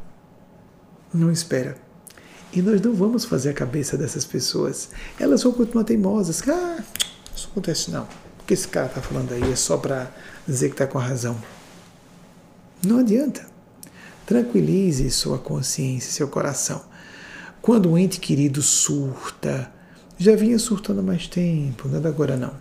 Não 1.12 1.30
espera. 1.30 1.76
E 2.52 2.60
nós 2.60 2.80
não 2.80 2.92
vamos 2.92 3.24
fazer 3.24 3.50
a 3.50 3.54
cabeça 3.54 3.96
dessas 3.96 4.24
pessoas. 4.24 4.90
Elas 5.18 5.42
vão 5.42 5.52
continuar 5.52 5.84
teimosas. 5.84 6.42
Ah, 6.48 6.82
isso 7.34 7.48
acontece 7.50 7.90
não. 7.90 8.02
O 8.40 8.44
que 8.44 8.54
esse 8.54 8.66
cara 8.66 8.86
está 8.86 9.00
falando 9.00 9.32
aí 9.32 9.52
é 9.52 9.56
só 9.56 9.76
para 9.76 10.12
dizer 10.46 10.68
que 10.68 10.74
está 10.74 10.86
com 10.86 10.98
a 10.98 11.02
razão. 11.02 11.40
Não 12.84 12.98
adianta. 12.98 13.49
Tranquilize 14.30 15.10
sua 15.10 15.38
consciência, 15.38 16.12
seu 16.12 16.28
coração. 16.28 16.84
Quando 17.60 17.90
um 17.90 17.98
ente 17.98 18.20
querido 18.20 18.62
surta, 18.62 19.68
já 20.16 20.36
vinha 20.36 20.56
surtando 20.56 21.00
há 21.00 21.02
mais 21.02 21.26
tempo, 21.26 21.88
não 21.88 21.98
é 21.98 22.00
de 22.00 22.06
agora 22.06 22.36
não. 22.36 22.54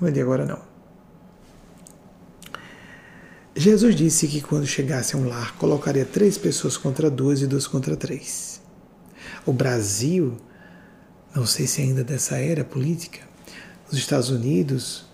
Não 0.00 0.08
é 0.08 0.10
de 0.10 0.18
agora 0.18 0.46
não. 0.46 0.58
Jesus 3.54 3.94
disse 3.94 4.26
que 4.28 4.40
quando 4.40 4.66
chegasse 4.66 5.14
a 5.14 5.18
um 5.18 5.28
lar, 5.28 5.54
colocaria 5.58 6.06
três 6.06 6.38
pessoas 6.38 6.78
contra 6.78 7.10
duas 7.10 7.42
e 7.42 7.46
duas 7.46 7.66
contra 7.66 7.94
três. 7.94 8.62
O 9.44 9.52
Brasil, 9.52 10.38
não 11.36 11.44
sei 11.44 11.66
se 11.66 11.82
ainda 11.82 12.02
dessa 12.02 12.38
era 12.38 12.64
política, 12.64 13.20
os 13.92 13.98
Estados 13.98 14.30
Unidos, 14.30 15.04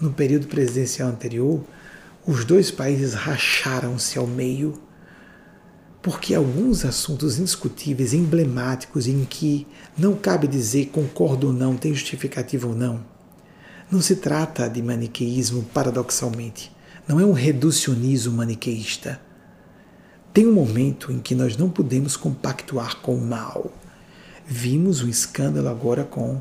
no 0.00 0.12
período 0.12 0.48
presidencial 0.48 1.10
anterior, 1.10 1.64
os 2.26 2.44
dois 2.44 2.70
países 2.70 3.14
racharam-se 3.14 4.18
ao 4.18 4.26
meio 4.26 4.80
porque 6.04 6.34
alguns 6.34 6.84
assuntos 6.84 7.38
indiscutíveis, 7.38 8.12
emblemáticos, 8.12 9.06
em 9.06 9.24
que 9.24 9.66
não 9.96 10.14
cabe 10.14 10.46
dizer 10.46 10.86
concordo 10.86 11.46
ou 11.46 11.52
não, 11.52 11.78
tem 11.78 11.94
justificativa 11.94 12.66
ou 12.66 12.74
não, 12.74 13.02
não 13.90 14.02
se 14.02 14.16
trata 14.16 14.68
de 14.68 14.82
maniqueísmo 14.82 15.62
paradoxalmente, 15.62 16.70
não 17.08 17.18
é 17.18 17.24
um 17.24 17.32
reducionismo 17.32 18.36
maniqueísta. 18.36 19.18
Tem 20.32 20.46
um 20.46 20.52
momento 20.52 21.10
em 21.10 21.20
que 21.20 21.34
nós 21.34 21.56
não 21.56 21.70
podemos 21.70 22.16
compactuar 22.16 22.96
com 22.96 23.14
o 23.14 23.26
mal. 23.26 23.72
Vimos 24.46 25.02
um 25.02 25.08
escândalo 25.08 25.68
agora 25.68 26.04
com 26.04 26.40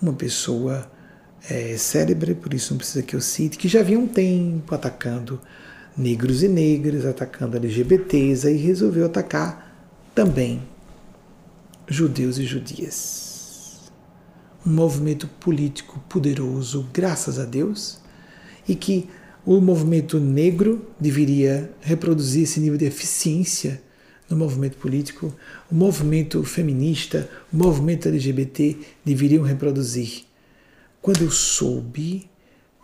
uma 0.00 0.14
pessoa 0.14 0.90
é, 1.50 1.76
célebre, 1.76 2.34
por 2.34 2.54
isso 2.54 2.72
não 2.72 2.78
precisa 2.78 3.02
que 3.02 3.16
eu 3.16 3.20
cite, 3.20 3.58
que 3.58 3.68
já 3.68 3.80
havia 3.80 3.98
um 3.98 4.06
tempo 4.06 4.74
atacando 4.74 5.40
negros 5.96 6.42
e 6.42 6.48
negras, 6.48 7.04
atacando 7.04 7.56
LGBTs, 7.56 8.46
aí 8.46 8.56
resolveu 8.56 9.06
atacar 9.06 9.72
também 10.14 10.62
judeus 11.88 12.38
e 12.38 12.44
judias. 12.44 13.90
Um 14.64 14.72
movimento 14.72 15.26
político 15.26 16.02
poderoso, 16.08 16.88
graças 16.92 17.38
a 17.38 17.44
Deus, 17.44 17.98
e 18.68 18.74
que 18.74 19.08
o 19.44 19.60
movimento 19.60 20.20
negro 20.20 20.86
deveria 21.00 21.72
reproduzir 21.80 22.44
esse 22.44 22.60
nível 22.60 22.78
de 22.78 22.84
eficiência 22.84 23.82
no 24.30 24.36
movimento 24.36 24.78
político, 24.78 25.34
o 25.70 25.74
movimento 25.74 26.42
feminista, 26.44 27.28
o 27.52 27.56
movimento 27.56 28.08
LGBT 28.08 28.78
deveriam 29.04 29.42
reproduzir. 29.42 30.24
Quando 31.02 31.22
eu 31.22 31.30
soube, 31.32 32.30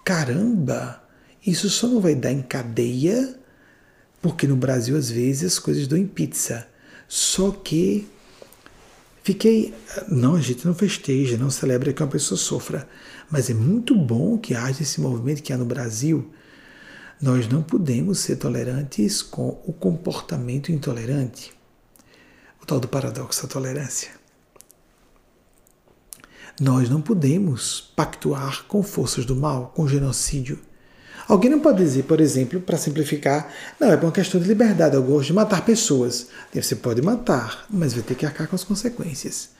caramba, 0.04 1.00
isso 1.46 1.70
só 1.70 1.86
não 1.86 2.00
vai 2.00 2.16
dar 2.16 2.32
em 2.32 2.42
cadeia, 2.42 3.38
porque 4.20 4.44
no 4.44 4.56
Brasil 4.56 4.96
às 4.96 5.08
vezes 5.08 5.52
as 5.52 5.58
coisas 5.60 5.86
dão 5.86 5.96
em 5.96 6.06
pizza. 6.06 6.66
Só 7.06 7.52
que 7.52 8.08
fiquei. 9.22 9.72
Não, 10.08 10.34
a 10.34 10.40
gente 10.40 10.66
não 10.66 10.74
festeja, 10.74 11.36
não 11.36 11.48
celebra 11.48 11.92
que 11.92 12.02
uma 12.02 12.08
pessoa 12.08 12.36
sofra. 12.36 12.88
Mas 13.30 13.48
é 13.48 13.54
muito 13.54 13.94
bom 13.94 14.36
que 14.36 14.52
haja 14.52 14.82
esse 14.82 15.00
movimento 15.00 15.40
que 15.40 15.52
há 15.52 15.56
no 15.56 15.64
Brasil. 15.64 16.28
Nós 17.22 17.48
não 17.48 17.62
podemos 17.62 18.18
ser 18.18 18.36
tolerantes 18.36 19.22
com 19.22 19.62
o 19.64 19.72
comportamento 19.72 20.72
intolerante. 20.72 21.52
O 22.60 22.66
tal 22.66 22.80
do 22.80 22.88
paradoxo 22.88 23.42
da 23.42 23.48
tolerância. 23.48 24.17
Nós 26.60 26.90
não 26.90 27.00
podemos 27.00 27.92
pactuar 27.94 28.64
com 28.66 28.82
forças 28.82 29.24
do 29.24 29.36
mal, 29.36 29.72
com 29.74 29.86
genocídio. 29.86 30.58
Alguém 31.28 31.50
não 31.50 31.60
pode 31.60 31.78
dizer, 31.78 32.04
por 32.04 32.20
exemplo, 32.20 32.60
para 32.60 32.78
simplificar, 32.78 33.52
não, 33.78 33.90
é 33.90 33.96
uma 33.96 34.10
questão 34.10 34.40
de 34.40 34.48
liberdade, 34.48 34.96
eu 34.96 35.02
gosto 35.02 35.26
de 35.26 35.34
matar 35.34 35.64
pessoas. 35.64 36.28
Você 36.52 36.74
pode 36.74 37.02
matar, 37.02 37.66
mas 37.70 37.92
vai 37.92 38.02
ter 38.02 38.14
que 38.14 38.26
arcar 38.26 38.48
com 38.48 38.56
as 38.56 38.64
consequências. 38.64 39.50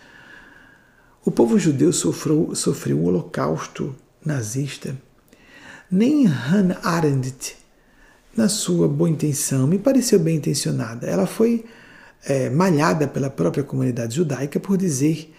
O 1.25 1.31
povo 1.31 1.59
judeu 1.59 1.93
sofreu, 1.93 2.55
sofreu 2.55 2.99
o 2.99 3.05
holocausto 3.05 3.95
nazista. 4.25 4.97
Nem 5.91 6.25
Hannah 6.27 6.81
Arendt, 6.83 7.57
na 8.37 8.49
sua 8.49 8.89
boa 8.89 9.11
intenção, 9.11 9.67
me 9.67 9.79
pareceu 9.79 10.19
bem 10.19 10.37
intencionada. 10.37 11.07
Ela 11.07 11.27
foi 11.27 11.65
é, 12.25 12.49
malhada 12.49 13.07
pela 13.07 13.31
própria 13.31 13.63
comunidade 13.63 14.17
judaica 14.17 14.59
por 14.59 14.77
dizer, 14.77 15.35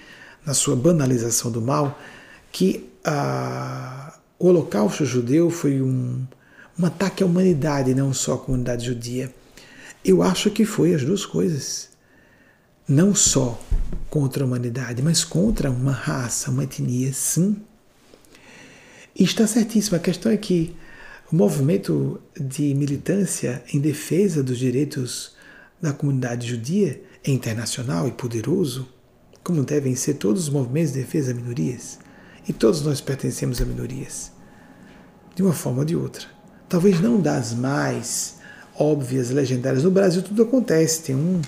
na 0.45 0.53
sua 0.53 0.76
banalização 0.76 1.52
do 1.52 1.61
mal, 1.61 1.99
que 2.52 2.90
a 3.03 4.10
o 4.40 4.48
Holocausto 4.48 5.06
judeu 5.06 5.49
foi 5.49 5.82
um, 5.82 6.26
um 6.80 6.86
ataque 6.86 7.22
à 7.22 7.26
humanidade, 7.26 7.94
não 7.94 8.14
só 8.14 8.36
à 8.36 8.38
comunidade 8.38 8.86
judia. 8.86 9.34
Eu 10.03 10.24
acho 10.24 10.49
que 10.49 10.64
foi 10.64 10.94
as 10.94 11.03
duas 11.03 11.26
coisas. 11.26 11.90
Não 12.88 13.14
só 13.14 13.61
contra 14.10 14.44
a 14.44 14.48
humanidade, 14.48 15.02
mas 15.02 15.26
contra 15.26 15.70
uma 15.70 15.91
raça, 15.91 16.49
uma 16.49 16.64
etnia, 16.64 17.11
sim. 17.11 17.57
E 19.14 19.26
está 19.26 19.45
certíssimo. 19.45 19.98
A 19.98 19.99
questão 19.99 20.32
é 20.32 20.38
que 20.38 20.74
o 21.30 21.36
movimento 21.36 22.22
de 22.40 22.74
militância 22.74 23.61
em 23.74 23.80
defesa 23.80 24.41
dos 24.41 24.57
direitos 24.57 25.34
da 25.82 25.91
comunidade 25.91 26.48
judia 26.48 27.03
é 27.26 27.30
internacional 27.30 28.07
e 28.07 28.11
poderoso, 28.11 28.88
como 29.49 29.63
devem 29.63 29.95
ser 29.95 30.13
todos 30.13 30.43
os 30.43 30.49
movimentos 30.49 30.93
de 30.93 30.99
defesa 30.99 31.34
de 31.34 31.41
minorias. 31.41 31.97
E 32.47 32.53
todos 32.53 32.84
nós 32.84 33.01
pertencemos 33.01 33.59
a 33.59 33.65
minorias, 33.65 34.31
de 35.34 35.41
uma 35.41 35.53
forma 35.53 35.80
ou 35.80 35.85
de 35.85 35.95
outra. 35.95 36.27
Talvez 36.69 37.01
não 37.01 37.19
das 37.19 37.51
mais 37.51 38.35
óbvias, 38.76 39.31
legendárias. 39.31 39.84
No 39.84 39.89
Brasil 39.89 40.21
tudo 40.21 40.43
acontece. 40.43 41.01
Tem 41.01 41.15
um 41.15 41.41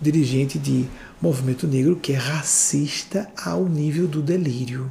dirigente 0.00 0.58
de 0.58 0.88
movimento 1.20 1.66
negro 1.66 1.96
que 1.96 2.14
é 2.14 2.16
racista 2.16 3.28
ao 3.36 3.68
nível 3.68 4.08
do 4.08 4.22
delírio. 4.22 4.90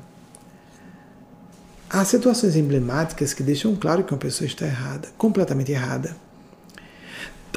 Há 1.90 2.06
situações 2.06 2.56
emblemáticas 2.56 3.34
que 3.34 3.42
deixam 3.42 3.76
claro 3.76 4.04
que 4.04 4.14
uma 4.14 4.20
pessoa 4.20 4.46
está 4.46 4.68
errada, 4.68 5.10
completamente 5.18 5.72
errada. 5.72 6.16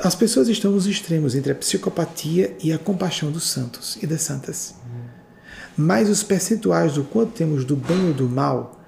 As 0.03 0.15
pessoas 0.15 0.49
estão 0.49 0.73
nos 0.73 0.87
extremos 0.87 1.35
entre 1.35 1.53
a 1.53 1.55
psicopatia 1.55 2.57
e 2.63 2.73
a 2.73 2.79
compaixão 2.79 3.31
dos 3.31 3.49
santos 3.49 3.99
e 4.03 4.07
das 4.07 4.23
santas 4.23 4.75
mas 5.77 6.09
os 6.09 6.23
percentuais 6.23 6.95
do 6.95 7.05
quanto 7.05 7.33
temos 7.33 7.65
do 7.65 7.77
bem 7.77 8.09
ou 8.09 8.15
do 8.15 8.29
mal 8.29 8.81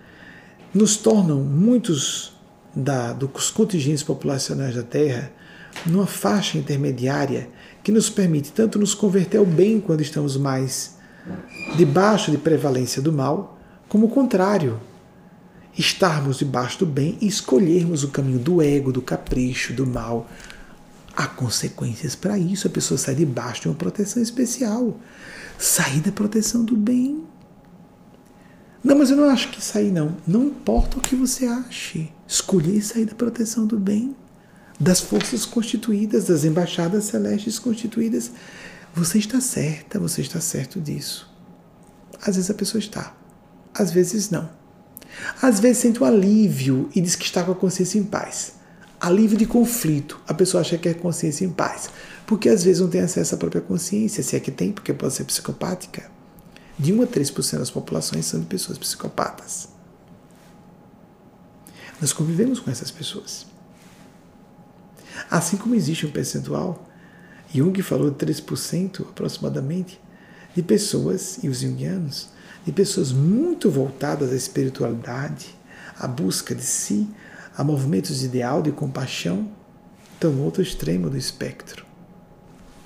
nos 0.72 0.97
tornam 0.97 1.40
muitos 1.40 2.32
da, 2.74 3.12
dos 3.12 3.51
contingentes 3.51 4.02
populacionais 4.02 4.74
da 4.74 4.82
Terra 4.82 5.30
numa 5.85 6.06
faixa 6.06 6.56
intermediária 6.56 7.48
que 7.85 7.93
nos 7.93 8.09
permite 8.09 8.52
tanto 8.52 8.78
nos 8.78 8.94
converter 8.94 9.39
ao 9.39 9.44
bem 9.44 9.80
quando 9.80 10.01
estamos 10.01 10.36
mais 10.36 10.97
debaixo 11.76 12.30
de 12.30 12.39
prevalência 12.39 13.02
do 13.02 13.12
mal, 13.12 13.59
como 13.86 14.06
o 14.06 14.10
contrário, 14.10 14.80
estarmos 15.76 16.39
debaixo 16.39 16.78
do 16.80 16.86
bem 16.86 17.18
e 17.20 17.26
escolhermos 17.26 18.02
o 18.02 18.09
caminho 18.09 18.39
do 18.39 18.62
ego, 18.62 18.93
do 18.93 19.02
capricho, 19.02 19.74
do 19.74 19.86
mal. 19.86 20.26
Há 21.19 21.27
consequências 21.27 22.15
para 22.15 22.39
isso, 22.39 22.69
a 22.69 22.70
pessoa 22.70 22.97
sai 22.97 23.16
debaixo 23.16 23.62
de 23.62 23.69
uma 23.69 23.74
proteção 23.74 24.23
especial. 24.23 25.01
Sair 25.59 26.01
da 26.01 26.12
proteção 26.12 26.65
do 26.65 26.77
bem. 26.77 27.24
Não, 28.85 28.97
mas 28.97 29.11
eu 29.11 29.16
não 29.16 29.28
acho 29.28 29.51
que 29.51 29.61
sair 29.61 29.90
não. 29.90 30.16
Não 30.24 30.45
importa 30.45 30.97
o 30.97 31.01
que 31.01 31.16
você 31.16 31.45
ache. 31.45 32.12
Escolher 32.24 32.81
sair 32.82 33.05
da 33.05 33.16
proteção 33.16 33.66
do 33.66 33.77
bem, 33.77 34.15
das 34.78 35.01
forças 35.01 35.45
constituídas, 35.45 36.27
das 36.27 36.45
embaixadas 36.45 37.07
celestes 37.07 37.59
constituídas. 37.59 38.31
Você 38.95 39.19
está 39.19 39.40
certa, 39.40 39.99
você 39.99 40.20
está 40.20 40.40
certo 40.40 40.81
disso. 40.81 41.28
Às 42.24 42.36
vezes 42.36 42.49
a 42.49 42.55
pessoa 42.55 42.78
está, 42.78 43.12
às 43.74 43.90
vezes 43.90 44.31
não. 44.31 44.49
Às 45.43 45.59
vezes 45.59 45.78
sente 45.78 46.01
um 46.01 46.07
alívio 46.07 46.89
e 46.95 47.01
diz 47.01 47.16
que 47.16 47.24
está 47.24 47.43
com 47.43 47.51
a 47.51 47.57
consciência 47.57 47.99
em 47.99 48.05
paz. 48.05 48.57
Alívio 49.01 49.39
de 49.39 49.47
conflito. 49.47 50.20
A 50.27 50.35
pessoa 50.35 50.61
acha 50.61 50.77
que 50.77 50.89
é 50.89 50.95
consciência 50.95 51.45
em 51.45 51.51
paz 51.51 51.91
porque 52.29 52.51
às 52.51 52.62
vezes 52.62 52.83
não 52.83 52.91
tem 52.91 53.01
acesso 53.01 53.35
à 53.35 53.39
própria 53.39 53.62
consciência, 53.62 54.23
se 54.23 54.37
é 54.37 54.41
que 54.41 54.51
tem, 54.51 54.70
porque 54.70 54.93
pode 54.93 55.15
ser 55.15 55.25
psicopática. 55.25 56.11
De 56.79 56.93
1 56.93 57.01
a 57.03 57.07
3% 57.07 57.59
das 57.59 57.70
populações 57.70 58.27
são 58.27 58.39
de 58.39 58.45
pessoas 58.45 58.77
psicopatas. 58.77 59.70
Nós 61.99 62.12
convivemos 62.12 62.61
com 62.61 62.70
essas 62.70 62.91
pessoas. 62.91 63.47
Assim 65.31 65.57
como 65.57 65.75
existe 65.75 66.05
um 66.05 66.11
percentual, 66.11 66.87
Jung 67.51 67.81
falou 67.81 68.11
de 68.11 68.16
3% 68.27 69.09
aproximadamente, 69.09 69.99
de 70.55 70.62
pessoas, 70.62 71.39
e 71.43 71.49
os 71.49 71.61
jungianos, 71.61 72.29
de 72.62 72.73
pessoas 72.73 73.11
muito 73.11 73.70
voltadas 73.70 74.33
à 74.33 74.37
espiritualidade, 74.37 75.57
à 75.99 76.07
busca 76.07 76.55
de 76.55 76.62
si, 76.62 77.09
a 77.59 77.64
movimentos 77.64 78.20
de 78.20 78.26
ideal, 78.26 78.62
de 78.62 78.70
compaixão, 78.70 79.48
estão 80.14 80.30
no 80.30 80.44
outro 80.44 80.62
extremo 80.62 81.10
do 81.10 81.16
espectro 81.16 81.85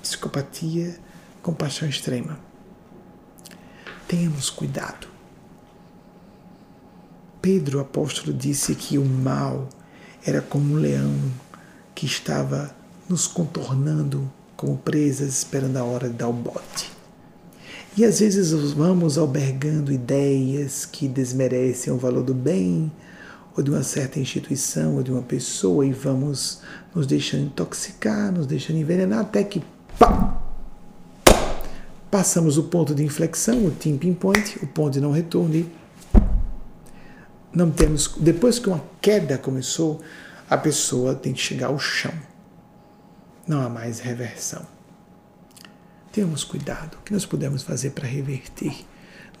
psicopatia, 0.01 0.97
compaixão 1.41 1.87
extrema. 1.87 2.37
Tenhamos 4.07 4.49
cuidado. 4.49 5.07
Pedro, 7.41 7.79
apóstolo, 7.79 8.33
disse 8.33 8.75
que 8.75 8.97
o 8.97 9.05
mal 9.05 9.69
era 10.25 10.41
como 10.41 10.73
um 10.73 10.77
leão 10.77 11.15
que 11.95 12.05
estava 12.05 12.75
nos 13.07 13.27
contornando 13.27 14.29
como 14.57 14.77
presas, 14.77 15.37
esperando 15.37 15.77
a 15.77 15.83
hora 15.83 16.09
de 16.09 16.15
dar 16.15 16.27
o 16.27 16.33
bote. 16.33 16.91
E 17.95 18.03
às 18.03 18.19
vezes 18.19 18.51
vamos 18.73 19.17
albergando 19.17 19.91
ideias 19.91 20.85
que 20.85 21.07
desmerecem 21.07 21.93
o 21.93 21.97
valor 21.97 22.23
do 22.23 22.33
bem, 22.33 22.91
ou 23.55 23.63
de 23.63 23.69
uma 23.69 23.83
certa 23.83 24.19
instituição, 24.19 24.95
ou 24.95 25.03
de 25.03 25.11
uma 25.11 25.21
pessoa, 25.21 25.85
e 25.85 25.91
vamos 25.91 26.61
nos 26.93 27.05
deixando 27.05 27.45
intoxicar, 27.45 28.31
nos 28.31 28.47
deixando 28.47 28.77
envenenar, 28.77 29.19
até 29.19 29.43
que 29.43 29.63
Pá! 29.99 30.39
Passamos 32.09 32.59
o 32.59 32.63
ponto 32.65 32.93
de 32.93 33.03
inflexão, 33.03 33.65
o 33.65 33.71
tipping 33.71 34.13
point, 34.13 34.59
o 34.61 34.67
ponto 34.67 34.93
de 34.93 35.01
não 35.01 35.11
retorno 35.11 35.55
e 35.55 35.71
não 37.51 37.71
temos. 37.71 38.15
Depois 38.19 38.59
que 38.59 38.67
uma 38.69 38.83
queda 39.01 39.35
começou, 39.35 39.99
a 40.47 40.55
pessoa 40.55 41.15
tem 41.15 41.33
que 41.33 41.41
chegar 41.41 41.67
ao 41.67 41.79
chão. 41.79 42.13
Não 43.47 43.61
há 43.61 43.67
mais 43.67 43.99
reversão. 43.99 44.61
Tenhamos 46.11 46.43
cuidado. 46.43 46.99
O 46.99 47.01
que 47.01 47.11
nós 47.11 47.25
podemos 47.25 47.63
fazer 47.63 47.89
para 47.89 48.07
reverter 48.07 48.85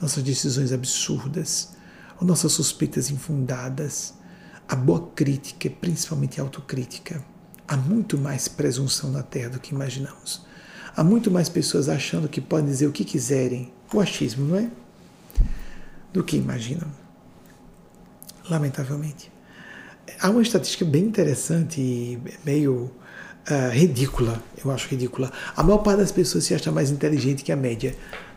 nossas 0.01 0.23
decisões 0.23 0.73
absurdas 0.73 1.72
ou 2.23 2.27
nossas 2.27 2.51
suspeitas 2.53 3.11
infundadas? 3.11 4.13
A 4.67 4.75
boa 4.75 5.11
crítica, 5.13 5.69
principalmente 5.69 6.39
a 6.39 6.43
autocrítica 6.43 7.23
Há 7.67 7.77
muito 7.77 8.17
mais 8.17 8.47
presunção 8.47 9.09
na 9.09 9.23
Terra 9.23 9.51
do 9.51 9.59
que 9.59 9.73
imaginamos. 9.73 10.45
Há 10.95 11.03
muito 11.03 11.31
mais 11.31 11.49
pessoas 11.49 11.87
achando 11.89 12.27
que 12.27 12.41
podem 12.41 12.65
dizer 12.65 12.87
o 12.87 12.91
que 12.91 13.05
quiserem. 13.05 13.71
O 13.93 13.99
achismo, 13.99 14.45
não 14.45 14.57
é? 14.57 14.69
Do 16.11 16.23
que 16.23 16.35
imaginam. 16.35 16.87
Lamentavelmente. 18.49 19.31
Há 20.19 20.29
uma 20.29 20.41
estatística 20.41 20.83
bem 20.83 21.05
interessante 21.05 21.79
e 21.79 22.19
meio 22.45 22.91
uh, 23.49 23.71
ridícula. 23.71 24.43
Eu 24.63 24.69
acho 24.69 24.89
ridícula. 24.89 25.31
A 25.55 25.63
maior 25.63 25.79
parte 25.79 25.99
das 25.99 26.11
pessoas 26.11 26.43
se 26.43 26.53
acha 26.53 26.71
mais 26.71 26.91
inteligente 26.91 27.43
que 27.43 27.51
a 27.51 27.55
média. 27.55 27.95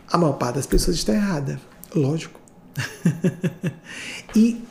A 0.09 0.17
maior 0.17 0.33
parte 0.33 0.55
das 0.55 0.65
pessoas 0.65 0.95
está 0.95 1.13
errada. 1.13 1.59
Lógico. 1.93 2.39
e 4.35 4.61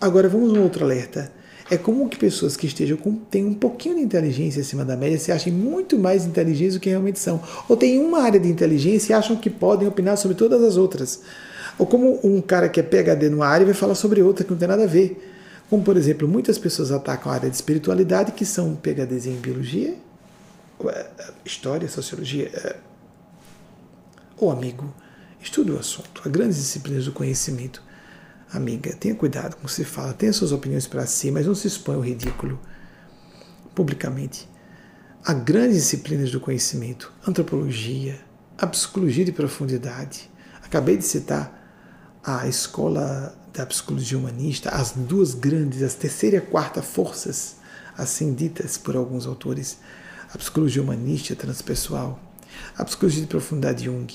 agora 0.00 0.28
vamos 0.28 0.50
a 0.50 0.58
um 0.58 0.62
outro 0.62 0.84
alerta. 0.84 1.32
É 1.70 1.78
comum 1.78 2.08
que 2.08 2.18
pessoas 2.18 2.56
que 2.56 2.66
estejam 2.66 2.96
com 2.96 3.14
têm 3.14 3.46
um 3.46 3.54
pouquinho 3.54 3.96
de 3.96 4.02
inteligência 4.02 4.60
acima 4.60 4.84
da 4.84 4.96
média 4.96 5.18
se 5.18 5.32
achem 5.32 5.52
muito 5.52 5.98
mais 5.98 6.26
inteligentes 6.26 6.74
do 6.74 6.80
que 6.80 6.90
realmente 6.90 7.18
são. 7.18 7.40
Ou 7.68 7.76
têm 7.76 7.98
uma 7.98 8.20
área 8.20 8.38
de 8.38 8.48
inteligência 8.48 9.12
e 9.12 9.14
acham 9.14 9.36
que 9.36 9.48
podem 9.48 9.88
opinar 9.88 10.16
sobre 10.18 10.36
todas 10.36 10.62
as 10.62 10.76
outras. 10.76 11.22
Ou 11.78 11.86
como 11.86 12.20
um 12.22 12.40
cara 12.42 12.68
que 12.68 12.78
é 12.78 12.82
PhD 12.82 13.30
numa 13.30 13.46
área 13.46 13.64
vai 13.64 13.74
falar 13.74 13.94
sobre 13.94 14.22
outra 14.22 14.44
que 14.44 14.50
não 14.50 14.58
tem 14.58 14.68
nada 14.68 14.84
a 14.84 14.86
ver. 14.86 15.30
Como, 15.70 15.82
por 15.82 15.96
exemplo, 15.96 16.28
muitas 16.28 16.58
pessoas 16.58 16.92
atacam 16.92 17.32
a 17.32 17.36
área 17.36 17.48
de 17.48 17.56
espiritualidade 17.56 18.32
que 18.32 18.44
são 18.44 18.76
PhDs 18.76 19.26
em 19.26 19.36
biologia, 19.36 19.94
é, 20.84 21.06
história, 21.46 21.88
sociologia. 21.88 22.50
É, 22.52 22.76
Ô 24.42 24.50
amigo, 24.50 24.92
estude 25.42 25.72
o 25.72 25.78
assunto. 25.78 26.22
Há 26.24 26.28
grandes 26.28 26.56
disciplinas 26.56 27.04
do 27.04 27.12
conhecimento. 27.12 27.82
Amiga, 28.52 28.94
tenha 28.94 29.14
cuidado 29.14 29.56
com 29.56 29.62
o 29.62 29.66
que 29.66 29.72
se 29.72 29.84
fala, 29.84 30.12
tenha 30.12 30.32
suas 30.32 30.52
opiniões 30.52 30.86
para 30.86 31.06
si, 31.06 31.30
mas 31.30 31.46
não 31.46 31.54
se 31.54 31.66
exponha 31.66 31.98
ao 31.98 32.04
ridículo 32.04 32.60
publicamente. 33.74 34.48
Há 35.24 35.32
grandes 35.32 35.76
disciplinas 35.76 36.30
do 36.30 36.40
conhecimento, 36.40 37.12
antropologia, 37.26 38.20
a 38.58 38.66
psicologia 38.66 39.24
de 39.24 39.32
profundidade. 39.32 40.30
Acabei 40.62 40.96
de 40.96 41.04
citar 41.04 41.60
a 42.24 42.46
escola 42.46 43.36
da 43.52 43.66
psicologia 43.66 44.18
humanista, 44.18 44.70
as 44.70 44.92
duas 44.92 45.34
grandes, 45.34 45.82
as 45.82 45.94
terceira 45.94 46.36
e 46.36 46.38
a 46.38 46.42
quarta 46.42 46.82
forças, 46.82 47.56
assim 47.96 48.34
ditas 48.34 48.78
por 48.78 48.96
alguns 48.96 49.26
autores, 49.26 49.78
a 50.32 50.38
psicologia 50.38 50.82
humanista, 50.82 51.34
transpessoal, 51.34 52.20
a 52.76 52.84
psicologia 52.84 53.22
de 53.22 53.26
profundidade 53.26 53.84
Jung, 53.84 54.06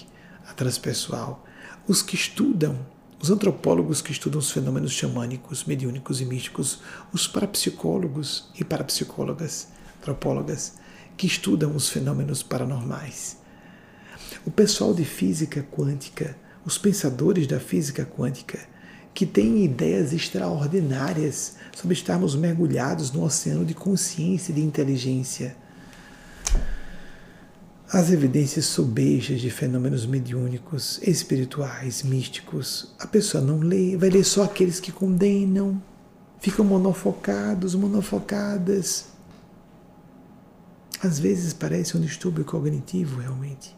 a 0.47 0.53
transpessoal, 0.53 1.45
os 1.87 2.01
que 2.01 2.15
estudam, 2.15 2.77
os 3.21 3.29
antropólogos 3.29 4.01
que 4.01 4.11
estudam 4.11 4.39
os 4.39 4.51
fenômenos 4.51 4.91
xamânicos, 4.91 5.65
mediúnicos 5.65 6.21
e 6.21 6.25
místicos, 6.25 6.79
os 7.11 7.27
parapsicólogos 7.27 8.49
e 8.59 8.63
parapsicólogas, 8.63 9.67
antropólogas, 9.99 10.75
que 11.17 11.27
estudam 11.27 11.75
os 11.75 11.89
fenômenos 11.89 12.43
paranormais. 12.43 13.37
O 14.45 14.51
pessoal 14.51 14.93
de 14.93 15.03
física 15.03 15.65
quântica, 15.71 16.37
os 16.63 16.77
pensadores 16.77 17.47
da 17.47 17.59
física 17.59 18.05
quântica, 18.05 18.59
que 19.13 19.25
têm 19.25 19.65
ideias 19.65 20.13
extraordinárias 20.13 21.55
sobre 21.75 21.93
estarmos 21.93 22.35
mergulhados 22.35 23.11
no 23.11 23.23
oceano 23.23 23.65
de 23.65 23.73
consciência 23.73 24.51
e 24.51 24.55
de 24.55 24.61
inteligência. 24.61 25.55
As 27.89 28.11
evidências 28.11 28.65
sobejas 28.65 29.39
de 29.39 29.49
fenômenos 29.49 30.05
mediúnicos, 30.05 30.99
espirituais, 31.01 32.03
místicos, 32.03 32.93
a 32.99 33.07
pessoa 33.07 33.41
não 33.41 33.59
lê, 33.59 33.95
vai 33.95 34.09
ler 34.09 34.25
só 34.25 34.43
aqueles 34.43 34.81
que 34.81 34.91
condenam, 34.91 35.81
ficam 36.37 36.65
monofocados, 36.65 37.75
monofocadas. 37.75 39.05
Às 41.01 41.17
vezes 41.17 41.53
parece 41.53 41.95
um 41.95 42.01
distúrbio 42.01 42.43
cognitivo 42.43 43.21
realmente. 43.21 43.73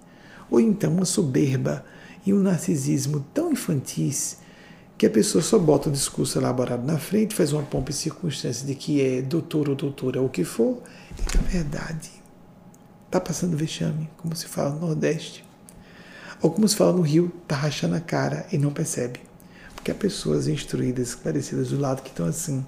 Ou 0.50 0.60
então 0.60 0.92
uma 0.92 1.06
soberba 1.06 1.86
e 2.26 2.34
um 2.34 2.40
narcisismo 2.40 3.24
tão 3.32 3.52
infantis 3.52 4.38
que 4.98 5.06
a 5.06 5.10
pessoa 5.12 5.44
só 5.44 5.60
bota 5.60 5.88
um 5.88 5.92
discurso 5.92 6.40
elaborado 6.40 6.84
na 6.84 6.98
frente, 6.98 7.36
faz 7.36 7.54
uma 7.54 7.62
pompa 7.62 7.92
e 7.92 7.94
circunstância 7.94 8.66
de 8.66 8.74
que 8.74 9.00
é 9.04 9.22
doutor 9.22 9.70
ou 9.70 9.76
doutora 9.76 10.20
ou 10.20 10.26
o 10.26 10.30
que 10.32 10.44
for, 10.44 10.82
e 11.16 11.38
na 11.38 11.44
verdade 11.44 12.19
está 13.10 13.20
passando 13.20 13.58
vexame, 13.58 14.08
como 14.18 14.36
se 14.36 14.46
fala 14.46 14.70
no 14.70 14.82
Nordeste. 14.82 15.44
Ou 16.42 16.52
como 16.52 16.68
se 16.68 16.76
fala 16.76 16.94
no 16.94 17.02
Rio, 17.02 17.32
está 17.42 17.56
rachando 17.56 17.96
a 17.96 18.00
cara 18.00 18.46
e 18.52 18.58
não 18.58 18.72
percebe. 18.72 19.20
Porque 19.74 19.90
há 19.90 19.96
pessoas 19.96 20.48
instruídas, 20.48 21.10
esclarecidas 21.10 21.70
do 21.70 21.80
lado 21.80 22.04
que 22.04 22.10
estão 22.10 22.28
assim. 22.28 22.64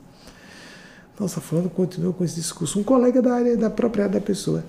Nossa, 1.20 1.40
fulano 1.40 1.70
continua 1.70 2.12
com 2.12 2.24
esse 2.24 2.36
discurso. 2.36 2.80
Um 2.80 2.84
colega 2.84 3.22
da 3.22 3.36
área, 3.36 3.56
da 3.56 3.70
própria 3.70 4.06
área 4.06 4.20
da 4.20 4.26
pessoa. 4.26 4.66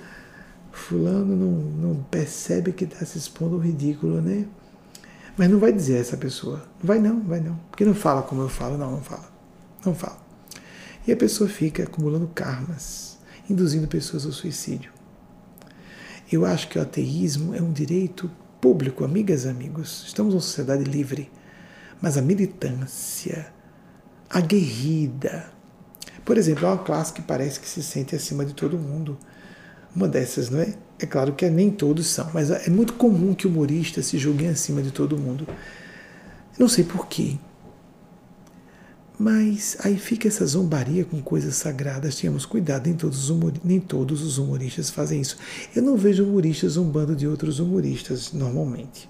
Fulano 0.71 1.35
não, 1.35 1.95
não 1.95 2.03
percebe 2.05 2.73
que 2.73 2.85
está 2.85 3.05
se 3.07 3.17
expondo 3.17 3.55
ao 3.55 3.61
ridículo, 3.61 4.21
né? 4.21 4.45
Mas 5.37 5.49
não 5.49 5.59
vai 5.59 5.73
dizer 5.73 5.99
essa 5.99 6.17
pessoa. 6.17 6.63
Vai 6.83 6.99
não, 6.99 7.21
vai 7.23 7.41
não. 7.41 7.57
Porque 7.71 7.85
não 7.85 7.95
fala 7.95 8.23
como 8.23 8.43
eu 8.43 8.49
falo. 8.51 8.77
Não, 8.77 8.91
não 8.91 9.01
fala. 9.01 9.31
Não 9.85 9.95
fala. 9.95 10.19
E 11.07 11.13
a 11.13 11.17
pessoa 11.17 11.49
fica 11.49 11.85
acumulando 11.85 12.31
karmas, 12.35 13.17
induzindo 13.49 13.89
pessoas 13.89 14.27
ao 14.27 14.33
suicídio. 14.33 14.93
Eu 16.33 16.47
acho 16.47 16.69
que 16.69 16.79
o 16.79 16.83
ateísmo 16.83 17.55
é 17.55 17.61
um 17.61 17.71
direito 17.71 18.31
público, 18.59 19.05
amigas 19.05 19.45
e 19.45 19.49
amigos. 19.51 20.05
Estamos 20.07 20.33
numa 20.33 20.41
sociedade 20.41 20.83
livre. 20.83 21.31
Mas 22.01 22.17
a 22.17 22.23
militância, 22.23 23.53
aguerrida. 24.31 25.53
Por 26.25 26.39
exemplo, 26.39 26.67
há 26.67 26.71
uma 26.73 26.83
classe 26.83 27.13
que 27.13 27.21
parece 27.21 27.61
que 27.61 27.69
se 27.69 27.83
sente 27.83 28.17
acima 28.17 28.47
de 28.47 28.55
todo 28.55 28.79
mundo. 28.79 29.19
Uma 29.95 30.09
dessas, 30.09 30.49
não 30.49 30.61
é? 30.61 30.75
É 30.99 31.05
claro 31.05 31.35
que 31.35 31.49
nem 31.51 31.71
todos 31.71 32.07
são, 32.07 32.31
mas 32.33 32.51
é 32.51 32.71
muito 32.71 32.95
comum 32.95 33.35
que 33.35 33.47
humoristas 33.47 34.07
se 34.07 34.17
julguem 34.17 34.49
acima 34.49 34.81
de 34.81 34.91
todo 34.91 35.19
mundo. 35.19 35.47
Não 36.59 36.67
sei 36.69 36.85
porquê. 36.85 37.37
Mas 39.23 39.77
aí 39.85 39.97
fica 39.97 40.27
essa 40.27 40.45
zombaria 40.45 41.05
com 41.05 41.23
coisas 41.23 41.55
sagradas. 41.55 42.17
Tínhamos 42.17 42.45
cuidado, 42.45 42.87
nem 42.87 42.97
todos, 42.97 43.31
os 43.31 43.53
nem 43.63 43.79
todos 43.79 44.21
os 44.21 44.37
humoristas 44.37 44.91
fazem 44.91 45.21
isso. 45.21 45.37
Eu 45.77 45.83
não 45.83 45.97
vejo 45.97 46.25
humoristas 46.25 46.73
zombando 46.73 47.15
de 47.15 47.29
outros 47.29 47.61
humoristas 47.61 48.33
normalmente. 48.33 49.09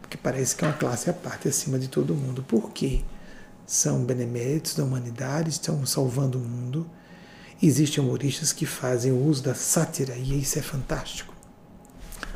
Porque 0.00 0.16
parece 0.16 0.56
que 0.56 0.64
é 0.64 0.68
uma 0.68 0.74
classe 0.74 1.10
à 1.10 1.12
parte 1.12 1.46
acima 1.46 1.78
de 1.78 1.88
todo 1.88 2.14
mundo. 2.14 2.42
Por 2.42 2.70
quê? 2.70 3.02
São 3.66 4.04
beneméritos 4.04 4.74
da 4.74 4.84
humanidade, 4.84 5.50
estão 5.50 5.84
salvando 5.84 6.38
o 6.38 6.40
mundo 6.40 6.88
Existem 7.62 8.04
humoristas 8.04 8.52
que 8.52 8.66
fazem 8.66 9.12
o 9.12 9.24
uso 9.24 9.42
da 9.42 9.54
sátira 9.54 10.14
e 10.14 10.40
isso 10.42 10.58
é 10.58 10.62
fantástico. 10.62 11.34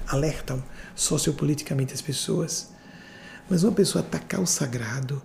Alertam 0.07 0.63
sociopoliticamente 0.95 1.93
as 1.93 2.01
pessoas. 2.01 2.71
Mas 3.49 3.63
uma 3.63 3.73
pessoa 3.73 4.03
atacar 4.03 4.41
o 4.41 4.47
sagrado, 4.47 5.21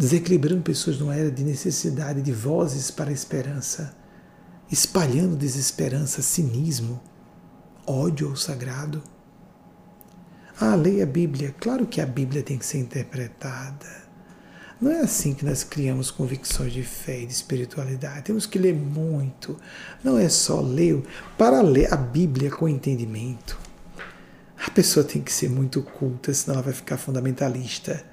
desequilibrando 0.00 0.62
pessoas 0.62 0.98
numa 0.98 1.14
era 1.14 1.30
de 1.30 1.44
necessidade 1.44 2.22
de 2.22 2.32
vozes 2.32 2.90
para 2.90 3.10
a 3.10 3.12
esperança, 3.12 3.94
espalhando 4.72 5.36
desesperança, 5.36 6.22
cinismo, 6.22 6.98
ódio 7.86 8.30
ao 8.30 8.36
sagrado. 8.36 9.02
Ah, 10.58 10.74
leia 10.74 11.04
a 11.04 11.06
Bíblia. 11.06 11.54
Claro 11.60 11.86
que 11.86 12.00
a 12.00 12.06
Bíblia 12.06 12.42
tem 12.42 12.56
que 12.56 12.64
ser 12.64 12.78
interpretada. 12.78 14.08
Não 14.80 14.90
é 14.90 15.00
assim 15.00 15.34
que 15.34 15.44
nós 15.44 15.62
criamos 15.62 16.10
convicções 16.10 16.72
de 16.72 16.82
fé 16.82 17.20
e 17.20 17.26
de 17.26 17.34
espiritualidade. 17.34 18.22
Temos 18.22 18.46
que 18.46 18.58
ler 18.58 18.74
muito. 18.74 19.58
Não 20.02 20.16
é 20.16 20.30
só 20.30 20.62
ler. 20.62 21.02
Para 21.36 21.60
ler 21.60 21.92
a 21.92 21.96
Bíblia 21.98 22.50
com 22.50 22.66
entendimento, 22.66 23.58
a 24.66 24.70
pessoa 24.70 25.04
tem 25.04 25.20
que 25.20 25.30
ser 25.32 25.50
muito 25.50 25.82
culta, 25.82 26.32
senão 26.32 26.54
ela 26.54 26.64
vai 26.64 26.72
ficar 26.72 26.96
fundamentalista. 26.96 28.09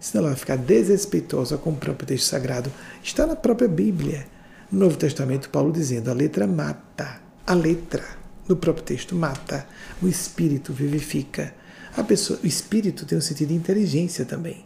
Senão 0.00 0.24
ela 0.24 0.32
vai 0.32 0.38
ficar 0.38 0.56
desrespeitosa 0.56 1.58
com 1.58 1.70
o 1.70 1.76
próprio 1.76 2.06
texto 2.06 2.26
sagrado. 2.26 2.70
Está 3.02 3.26
na 3.26 3.36
própria 3.36 3.68
Bíblia. 3.68 4.26
No 4.70 4.80
Novo 4.80 4.96
Testamento, 4.96 5.50
Paulo 5.50 5.72
dizendo: 5.72 6.10
a 6.10 6.14
letra 6.14 6.46
mata. 6.46 7.20
A 7.46 7.54
letra, 7.54 8.04
no 8.46 8.56
próprio 8.56 8.84
texto, 8.84 9.14
mata. 9.14 9.66
O 10.02 10.06
espírito 10.06 10.72
vivifica. 10.72 11.54
A 11.96 12.04
pessoa, 12.04 12.38
o 12.42 12.46
espírito 12.46 13.04
tem 13.04 13.18
um 13.18 13.20
sentido 13.20 13.48
de 13.48 13.54
inteligência 13.54 14.24
também. 14.24 14.64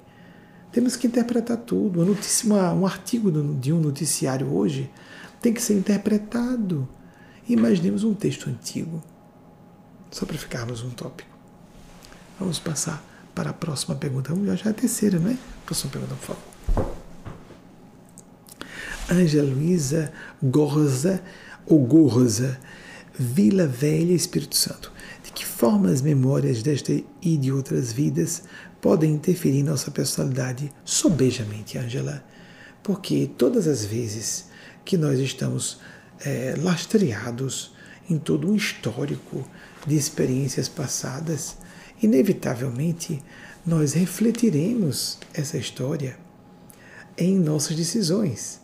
Temos 0.71 0.97
que 0.97 1.07
interpretar 1.07 1.59
tudo. 1.59 2.05
Notícia, 2.05 2.49
um 2.73 2.87
artigo 2.87 3.31
de 3.55 3.73
um 3.73 3.81
noticiário 3.81 4.53
hoje 4.53 4.91
tem 5.41 5.53
que 5.53 5.63
ser 5.63 5.75
interpretado. 5.75 6.89
Imaginemos 7.49 8.05
um 8.05 8.15
texto 8.15 8.49
antigo, 8.49 9.03
só 10.11 10.25
para 10.25 10.39
ficarmos 10.39 10.83
um 10.83 10.91
tópico. 10.91 11.31
Vamos 12.39 12.59
passar 12.59 13.12
para 13.35 13.51
a 13.51 13.53
próxima 13.53 13.95
pergunta. 13.95 14.35
Já 14.57 14.71
é 14.71 14.73
a 14.73 14.75
terceira, 14.75 15.19
não 15.19 15.31
é? 15.31 15.37
Próxima 15.65 15.91
pergunta, 15.91 16.15
por 16.15 16.37
favor. 16.37 16.53
Ângela 19.11 19.51
Luísa 19.51 20.13
Gorza, 20.43 21.23
ou 21.67 21.79
Gorza, 21.81 22.59
Vila 23.19 23.67
Velha, 23.67 24.13
Espírito 24.13 24.57
Santo. 24.57 24.93
De 25.25 25.33
que 25.33 25.45
forma 25.45 25.91
as 25.91 26.03
memórias 26.03 26.63
desta 26.63 26.93
e 26.93 27.37
de 27.37 27.53
outras 27.53 27.93
vidas 27.93 28.43
podem 28.81 29.13
interferir 29.15 29.61
em 29.61 29.63
nossa 29.63 29.91
personalidade 29.91 30.73
sobejamente, 30.85 31.79
Angela, 31.79 32.25
porque 32.83 33.31
todas 33.39 33.69
as 33.69 33.85
vezes 33.85 34.47
que 34.85 34.97
nós 34.97 35.21
estamos 35.21 35.79
é, 36.25 36.57
lastreados 36.59 37.73
em 38.11 38.19
todo 38.19 38.51
um 38.51 38.57
histórico 38.57 39.49
de 39.87 39.97
experiências 39.97 40.69
passadas, 40.69 41.57
inevitavelmente 42.03 43.23
nós 43.65 43.93
refletiremos 43.93 45.19
essa 45.33 45.57
história 45.57 46.17
em 47.17 47.39
nossas 47.39 47.77
decisões. 47.77 48.61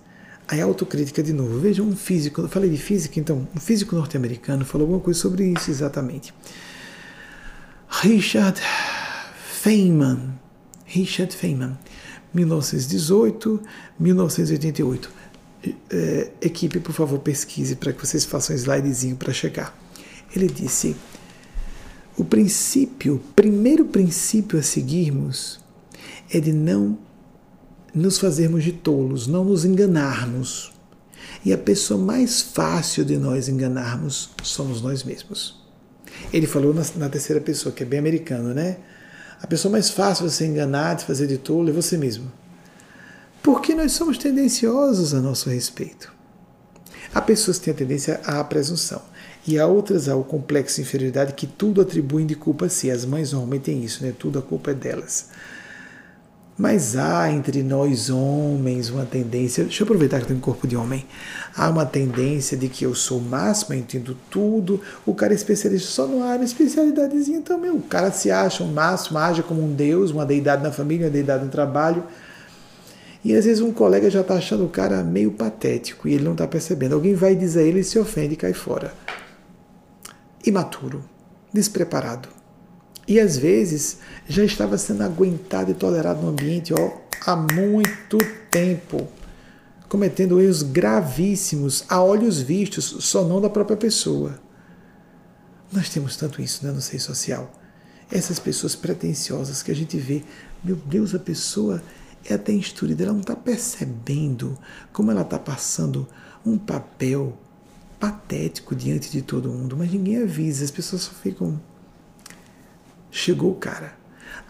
A 0.47 0.63
autocrítica 0.63 1.23
de 1.23 1.33
novo. 1.33 1.59
Veja 1.61 1.83
um 1.83 1.95
físico, 1.95 2.41
eu 2.41 2.49
falei 2.49 2.71
de 2.71 2.79
física, 2.79 3.21
então, 3.21 3.47
um 3.55 3.61
físico 3.61 3.95
norte-americano 3.95 4.65
falou 4.65 4.87
alguma 4.87 5.01
coisa 5.01 5.21
sobre 5.21 5.45
isso 5.45 5.71
exatamente. 5.71 6.33
Richard 7.89 8.61
Feynman. 9.61 10.39
Richard 10.87 11.35
Feynman. 11.37 11.77
1918, 12.33 13.61
1988. 13.99 15.11
É, 15.91 16.31
equipe, 16.41 16.81
por 16.81 16.93
favor, 16.93 17.19
pesquise 17.19 17.77
para 17.77 17.93
que 17.93 18.07
vocês 18.07 18.25
façam 18.25 18.55
um 18.55 18.59
slidezinho 18.59 19.17
para 19.17 19.33
chegar. 19.33 19.77
Ele 20.35 20.47
disse: 20.47 20.97
o 22.19 22.25
princípio, 22.25 23.23
primeiro 23.37 23.85
princípio 23.85 24.59
a 24.59 24.63
seguirmos 24.63 25.61
é 26.29 26.41
de 26.41 26.53
não 26.53 26.99
nos 27.95 28.19
fazermos 28.19 28.65
de 28.65 28.73
tolos, 28.73 29.29
não 29.29 29.45
nos 29.45 29.65
enganarmos. 29.65 30.73
E 31.45 31.53
a 31.53 31.59
pessoa 31.59 31.99
mais 31.99 32.43
fácil 32.43 33.05
de 33.05 33.17
nós 33.17 33.49
enganarmos 33.49 34.31
somos 34.43 34.83
nós 34.83 35.05
mesmos. 35.05 35.63
Ele 36.33 36.47
falou 36.47 36.75
na, 36.75 36.83
na 36.97 37.09
terceira 37.09 37.41
pessoa, 37.41 37.73
que 37.73 37.85
é 37.85 37.87
bem 37.87 38.01
americano, 38.01 38.53
né? 38.53 38.79
A 39.41 39.47
pessoa 39.47 39.71
mais 39.71 39.89
fácil 39.89 40.27
de 40.27 40.33
você 40.33 40.45
enganar, 40.45 40.95
de 40.95 41.05
fazer 41.05 41.29
de 41.29 41.39
tolo, 41.39 41.69
é 41.69 41.73
você 41.73 41.97
mesmo. 41.97 42.31
Porque 43.41 43.75
nós 43.77 43.93
somos 43.93 44.19
tendenciosos 44.19 45.15
a 45.15 45.21
nosso 45.21 45.49
respeito. 45.49 46.13
Há 47.15 47.23
pessoas 47.23 47.59
que 47.59 47.67
têm 47.67 47.75
a 47.75 47.77
tendência 47.77 48.21
à 48.25 48.43
presunção. 48.43 49.01
E 49.49 49.59
há 49.59 49.67
outras 49.67 50.11
ao 50.11 50.23
complexo 50.23 50.77
de 50.77 50.83
inferioridade 50.83 51.33
que 51.33 51.47
tudo 51.47 51.81
atribuem 51.81 52.27
de 52.27 52.35
culpa 52.35 52.67
a 52.67 52.69
si. 52.69 52.91
As 52.91 53.07
mães 53.07 53.33
normalmente 53.33 53.63
têm 53.63 53.83
isso, 53.83 54.05
né? 54.05 54.13
Tudo 54.17 54.39
a 54.39 54.43
culpa 54.43 54.73
é 54.73 54.75
delas. 54.75 55.31
Mas 56.59 56.97
há 56.97 57.33
entre 57.33 57.63
nós 57.63 58.11
homens 58.11 58.91
uma 58.91 59.07
tendência, 59.07 59.65
deixa 59.65 59.83
eu 59.83 59.87
aproveitar 59.87 60.19
que 60.19 60.25
eu 60.25 60.27
tenho 60.27 60.39
um 60.39 60.43
corpo 60.43 60.67
de 60.67 60.77
homem, 60.77 61.07
há 61.57 61.71
uma 61.71 61.87
tendência 61.87 62.59
de 62.59 62.69
que 62.69 62.85
eu 62.85 62.95
sou 62.95 63.19
o 63.19 63.23
máximo, 63.23 63.75
eu 63.75 63.79
entendo 63.79 64.15
tudo, 64.29 64.83
o 65.07 65.15
cara 65.15 65.33
é 65.33 65.37
especialista 65.37 65.89
só 65.89 66.07
no 66.07 66.23
área, 66.23 66.45
especialidadezinha 66.45 67.41
também, 67.43 67.71
o 67.71 67.81
cara 67.81 68.11
se 68.11 68.31
acha 68.31 68.65
o 68.65 68.67
máximo, 68.67 69.19
age 69.19 69.43
como 69.45 69.65
um 69.65 69.73
deus, 69.73 70.11
uma 70.11 70.27
deidade 70.27 70.65
na 70.65 70.73
família, 70.73 71.07
uma 71.07 71.13
deidade 71.13 71.45
no 71.45 71.51
trabalho, 71.51 72.03
e 73.25 73.33
às 73.37 73.45
vezes 73.45 73.63
um 73.63 73.73
colega 73.73 74.11
já 74.11 74.23
está 74.23 74.35
achando 74.35 74.65
o 74.65 74.69
cara 74.69 75.05
meio 75.05 75.31
patético 75.31 76.09
e 76.09 76.15
ele 76.15 76.25
não 76.25 76.33
está 76.33 76.47
percebendo. 76.47 76.95
Alguém 76.95 77.15
vai 77.15 77.37
dizer 77.37 77.61
a 77.61 77.63
ele, 77.63 77.79
ele 77.79 77.85
se 77.85 77.99
ofende 78.01 78.35
e 78.35 78.37
cai 78.37 78.53
fora. 78.53 78.93
Imaturo, 80.49 81.05
despreparado. 81.53 82.29
E 83.07 83.21
às 83.21 83.37
vezes 83.37 83.99
já 84.27 84.43
estava 84.45 84.79
sendo 84.79 85.03
aguentado 85.03 85.71
e 85.71 85.75
tolerado 85.75 86.23
no 86.23 86.31
ambiente 86.31 86.73
ó, 86.73 86.91
há 87.27 87.37
muito 87.37 88.17
tempo, 88.51 89.09
cometendo 89.89 90.41
erros 90.41 90.63
gravíssimos 90.63 91.85
a 91.89 92.03
olhos 92.03 92.41
vistos, 92.41 92.97
só 93.01 93.25
não 93.25 93.41
da 93.41 93.51
própria 93.51 93.77
pessoa. 93.77 94.41
Nós 95.71 95.91
temos 95.91 96.17
tanto 96.17 96.41
isso 96.41 96.65
né, 96.67 96.73
no 96.73 96.81
seio 96.81 97.01
social. 97.01 97.53
Essas 98.11 98.39
pessoas 98.39 98.75
pretensiosas 98.75 99.63
que 99.63 99.71
a 99.71 99.77
gente 99.77 99.99
vê, 99.99 100.23
meu 100.65 100.77
Deus, 100.77 101.15
a 101.15 101.19
pessoa 101.19 101.83
é 102.25 102.33
até 102.35 102.53
instruída, 102.53 103.05
ela 103.05 103.13
não 103.13 103.21
está 103.21 103.37
percebendo 103.37 104.59
como 104.95 105.11
ela 105.11 105.21
está 105.21 105.39
passando 105.39 106.09
um 106.45 106.57
papel 106.57 107.39
patético 107.99 108.75
diante 108.75 109.11
de 109.11 109.23
todo 109.23 109.49
mundo, 109.49 109.77
mas 109.77 109.91
ninguém 109.91 110.23
avisa, 110.23 110.65
as 110.65 110.71
pessoas 110.71 111.03
só 111.03 111.13
ficam 111.13 111.61
chegou 113.11 113.53
o 113.53 113.55
cara. 113.55 113.97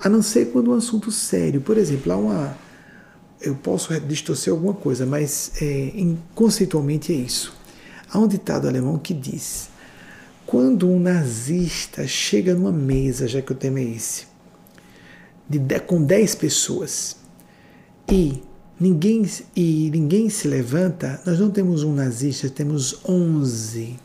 A 0.01 0.09
não 0.09 0.23
ser 0.23 0.47
quando 0.53 0.71
um 0.71 0.75
assunto 0.75 1.11
sério, 1.11 1.61
por 1.61 1.77
exemplo, 1.77 2.13
há 2.13 2.17
uma. 2.17 2.57
Eu 3.41 3.55
posso 3.55 3.99
distorcer 4.01 4.53
alguma 4.53 4.75
coisa, 4.75 5.07
mas 5.07 5.53
é, 5.61 5.93
conceitualmente 6.35 7.13
é 7.13 7.17
isso. 7.17 7.55
Há 8.11 8.19
um 8.19 8.27
ditado 8.27 8.69
alemão 8.69 8.99
que 8.99 9.15
diz: 9.15 9.71
quando 10.47 10.89
um 10.89 10.99
nazista 10.99 12.07
chega 12.07 12.55
numa 12.55 12.73
mesa, 12.73 13.27
já 13.27 13.41
que 13.41 13.53
o 13.53 13.55
tema 13.55 13.81
é 13.81 13.85
esse, 13.85 14.27
de, 15.49 15.59
com 15.81 16.03
10 16.03 16.35
pessoas 16.37 17.17
e 18.11 18.43
ninguém, 18.81 19.29
e 19.55 19.91
ninguém 19.91 20.29
se 20.29 20.49
levanta, 20.49 21.21
nós 21.25 21.39
não 21.39 21.51
temos 21.51 21.83
um 21.83 21.95
nazista, 21.95 22.49
temos 22.49 23.01
11. 23.09 23.99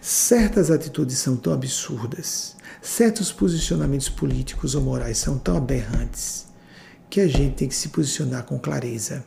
Certas 0.00 0.70
atitudes 0.70 1.18
são 1.18 1.36
tão 1.36 1.52
absurdas 1.52 2.54
certos 2.84 3.32
posicionamentos 3.32 4.10
políticos 4.10 4.74
ou 4.74 4.82
morais 4.82 5.16
são 5.16 5.38
tão 5.38 5.56
aberrantes 5.56 6.46
que 7.08 7.18
a 7.18 7.26
gente 7.26 7.54
tem 7.54 7.68
que 7.68 7.74
se 7.74 7.88
posicionar 7.88 8.44
com 8.44 8.58
clareza. 8.58 9.24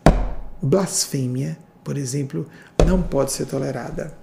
Blasfêmia, 0.61 1.57
por 1.84 1.98
exemplo, 1.98 2.48
não 2.85 3.02
pode 3.02 3.31
ser 3.31 3.48
tolerada. 3.48 4.15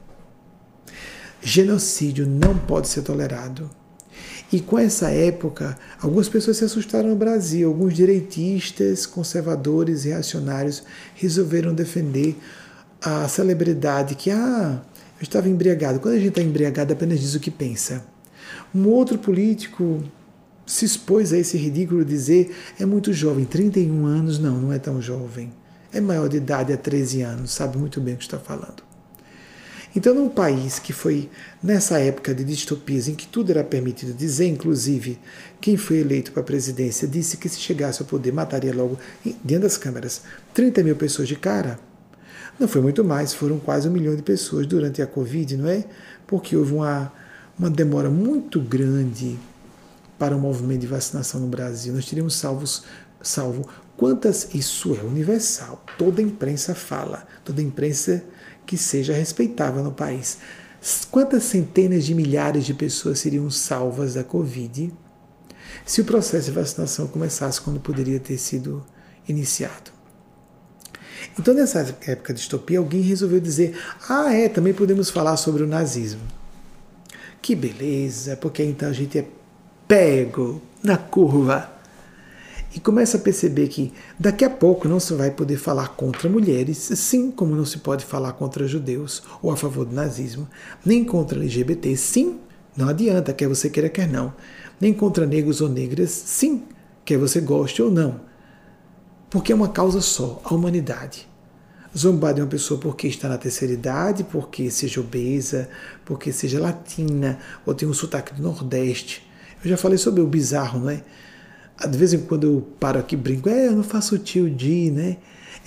Genocídio 1.43 2.27
não 2.29 2.57
pode 2.57 2.87
ser 2.89 3.03
tolerado. 3.03 3.69
E 4.53 4.61
com 4.61 4.79
essa 4.79 5.11
época, 5.11 5.77
algumas 6.01 6.29
pessoas 6.29 6.59
se 6.59 6.65
assustaram 6.65 7.09
no 7.09 7.17
Brasil. 7.17 7.69
Alguns 7.69 7.95
direitistas, 7.95 9.07
conservadores, 9.07 10.05
reacionários 10.05 10.83
resolveram 11.15 11.75
defender 11.75 12.37
a 13.03 13.27
celebridade 13.29 14.15
que, 14.15 14.31
ah, 14.31 14.81
eu 15.19 15.23
estava 15.23 15.49
embriagado. 15.49 16.01
Quando 16.01 16.15
a 16.15 16.19
gente 16.19 16.29
está 16.29 16.43
embriagado, 16.43 16.93
apenas 16.93 17.21
diz 17.21 17.35
o 17.35 17.41
que 17.41 17.51
pensa. 17.51 18.05
Um 18.75 18.89
outro 18.89 19.19
político 19.19 20.03
se 20.67 20.85
expôs 20.85 21.33
a 21.33 21.39
esse 21.39 21.57
ridículo 21.57 22.05
dizer 22.05 22.55
é 22.79 22.87
muito 22.87 23.13
jovem, 23.13 23.45
31 23.45 24.07
anos, 24.07 24.39
não, 24.39 24.59
não 24.61 24.73
é 24.73 24.79
tão 24.79 25.01
jovem. 25.01 25.53
É 25.93 26.01
maior 26.01 26.29
de 26.29 26.39
idade 26.39 26.73
há 26.73 26.77
13 26.77 27.23
anos, 27.23 27.53
sabe 27.53 27.79
muito 27.79 28.01
bem 28.01 28.15
o 28.15 28.17
que 28.17 28.25
está 28.25 28.39
falando. 28.39 28.84
Então, 29.97 30.15
num 30.15 30.29
país 30.29 30.79
que 30.79 30.93
foi 30.93 31.31
nessa 31.63 31.99
época 31.99 32.35
de 32.35 32.43
distopias 32.45 33.07
em 33.07 33.15
que 33.15 33.29
tudo 33.29 33.51
era 33.51 33.63
permitido 33.63 34.13
dizer, 34.13 34.47
inclusive 34.47 35.19
quem 35.61 35.77
foi 35.77 35.99
eleito 35.99 36.33
para 36.33 36.41
a 36.41 36.45
presidência 36.45 37.07
disse 37.07 37.37
que 37.37 37.49
se 37.49 37.61
chegasse 37.61 38.03
ao 38.03 38.09
poder 38.09 38.33
mataria 38.33 38.75
logo, 38.75 38.99
dentro 39.43 39.63
das 39.63 39.77
câmeras, 39.77 40.23
30 40.53 40.83
mil 40.83 40.97
pessoas 40.97 41.29
de 41.29 41.37
cara. 41.37 41.79
Não 42.59 42.67
foi 42.67 42.81
muito 42.81 43.05
mais, 43.05 43.33
foram 43.33 43.59
quase 43.59 43.89
um 43.89 43.93
milhão 43.93 44.17
de 44.17 44.23
pessoas 44.23 44.67
durante 44.67 45.01
a 45.01 45.07
Covid, 45.07 45.57
não 45.57 45.69
é? 45.69 45.85
Porque 46.27 46.57
houve 46.57 46.73
uma 46.73 47.13
uma 47.59 47.71
demora 47.71 48.11
muito 48.11 48.61
grande 48.61 49.39
para 50.19 50.37
o 50.37 50.41
movimento 50.41 50.81
de 50.81 50.87
vacinação 50.87 51.41
no 51.41 51.47
Brasil. 51.47 51.95
Nós 51.95 52.07
teríamos 52.07 52.35
salvos, 52.35 52.85
salvo 53.23 53.69
quantas, 53.97 54.55
isso 54.55 54.95
é 54.95 55.05
universal, 55.05 55.83
toda 55.97 56.21
a 56.21 56.25
imprensa 56.25 56.75
fala, 56.75 57.27
toda 57.45 57.61
a 57.61 57.65
imprensa 57.65 58.25
que 58.67 58.77
seja 58.77 59.13
respeitável 59.13 59.83
no 59.83 59.93
país. 59.93 60.39
Quantas 61.11 61.45
centenas 61.45 62.05
de 62.05 62.15
milhares 62.15 62.67
de 62.67 62.75
pessoas 62.75 63.19
seriam 63.19 63.51
salvas 63.51 64.15
da 64.15 64.25
Covid 64.25 64.93
se 65.87 66.01
o 66.01 66.05
processo 66.05 66.47
de 66.47 66.53
vacinação 66.53 67.07
começasse 67.07 67.61
quando 67.61 67.81
poderia 67.81 68.21
ter 68.21 68.37
sido 68.37 68.85
iniciado? 69.27 69.93
Então, 71.39 71.55
nessa 71.55 71.81
época 72.07 72.35
de 72.35 72.41
distopia, 72.41 72.79
alguém 72.79 73.01
resolveu 73.01 73.41
dizer: 73.41 73.79
ah, 74.09 74.33
é, 74.33 74.49
também 74.49 74.75
podemos 74.75 75.11
falar 75.11 75.37
sobre 75.37 75.63
o 75.63 75.67
nazismo. 75.67 76.21
Que 77.41 77.55
beleza, 77.55 78.37
porque 78.37 78.63
então 78.63 78.89
a 78.89 78.93
gente 78.93 79.19
é 79.19 79.27
pego 79.89 80.63
na 80.83 80.97
curva 80.97 81.74
e 82.75 82.81
começa 82.81 83.17
a 83.17 83.21
perceber 83.21 83.69
que 83.69 83.93
daqui 84.19 84.45
a 84.45 84.51
pouco 84.51 84.89
não 84.89 84.99
se 84.99 85.15
vai 85.15 85.31
poder 85.31 85.57
falar 85.57 85.89
contra 85.91 86.29
mulheres, 86.29 86.79
sim, 86.79 87.31
como 87.31 87.55
não 87.55 87.65
se 87.65 87.79
pode 87.79 88.05
falar 88.05 88.33
contra 88.33 88.67
judeus 88.67 89.23
ou 89.41 89.53
a 89.53 89.57
favor 89.57 89.85
do 89.85 89.95
nazismo, 89.95 90.49
nem 90.85 91.05
contra 91.05 91.39
LGBT, 91.39 91.97
sim, 91.97 92.41
não 92.77 92.89
adianta, 92.89 93.33
quer 93.33 93.47
você 93.47 93.71
queira, 93.71 93.89
quer 93.89 94.09
não, 94.09 94.35
nem 94.81 94.93
contra 94.93 95.25
negros 95.25 95.61
ou 95.61 95.69
negras, 95.69 96.11
sim, 96.11 96.65
quer 97.05 97.17
você 97.17 97.41
goste 97.41 97.81
ou 97.81 97.93
não, 97.93 98.21
porque 99.31 99.53
é 99.53 99.55
uma 99.55 99.69
causa 99.69 100.01
só, 100.01 100.43
a 100.45 100.53
humanidade. 100.53 101.29
Zombar 101.97 102.35
de 102.35 102.41
uma 102.41 102.49
pessoa 102.49 102.81
porque 102.81 103.07
está 103.07 103.29
na 103.29 103.39
terceira 103.39 103.73
idade, 103.73 104.25
porque 104.25 104.69
seja 104.69 105.01
obesa, 105.01 105.69
porque 106.05 106.33
seja 106.33 106.59
latina, 106.59 107.39
ou 107.65 107.73
tem 107.73 107.89
um 107.89 107.95
sotaque 107.95 108.35
do 108.35 108.43
Nordeste. 108.43 109.25
Eu 109.65 109.71
já 109.71 109.77
falei 109.77 109.97
sobre 109.97 110.21
o 110.21 110.27
bizarro, 110.27 110.81
não 110.81 110.91
é? 110.91 111.05
De 111.89 111.99
vez 111.99 112.13
em 112.13 112.21
quando 112.21 112.45
eu 112.45 112.67
paro 112.79 112.99
aqui 112.99 113.15
e 113.15 113.19
brinco, 113.19 113.49
é, 113.49 113.67
eu 113.67 113.73
não 113.73 113.83
faço 113.83 114.19
tio 114.19 114.49
Di, 114.49 114.91
né? 114.91 115.17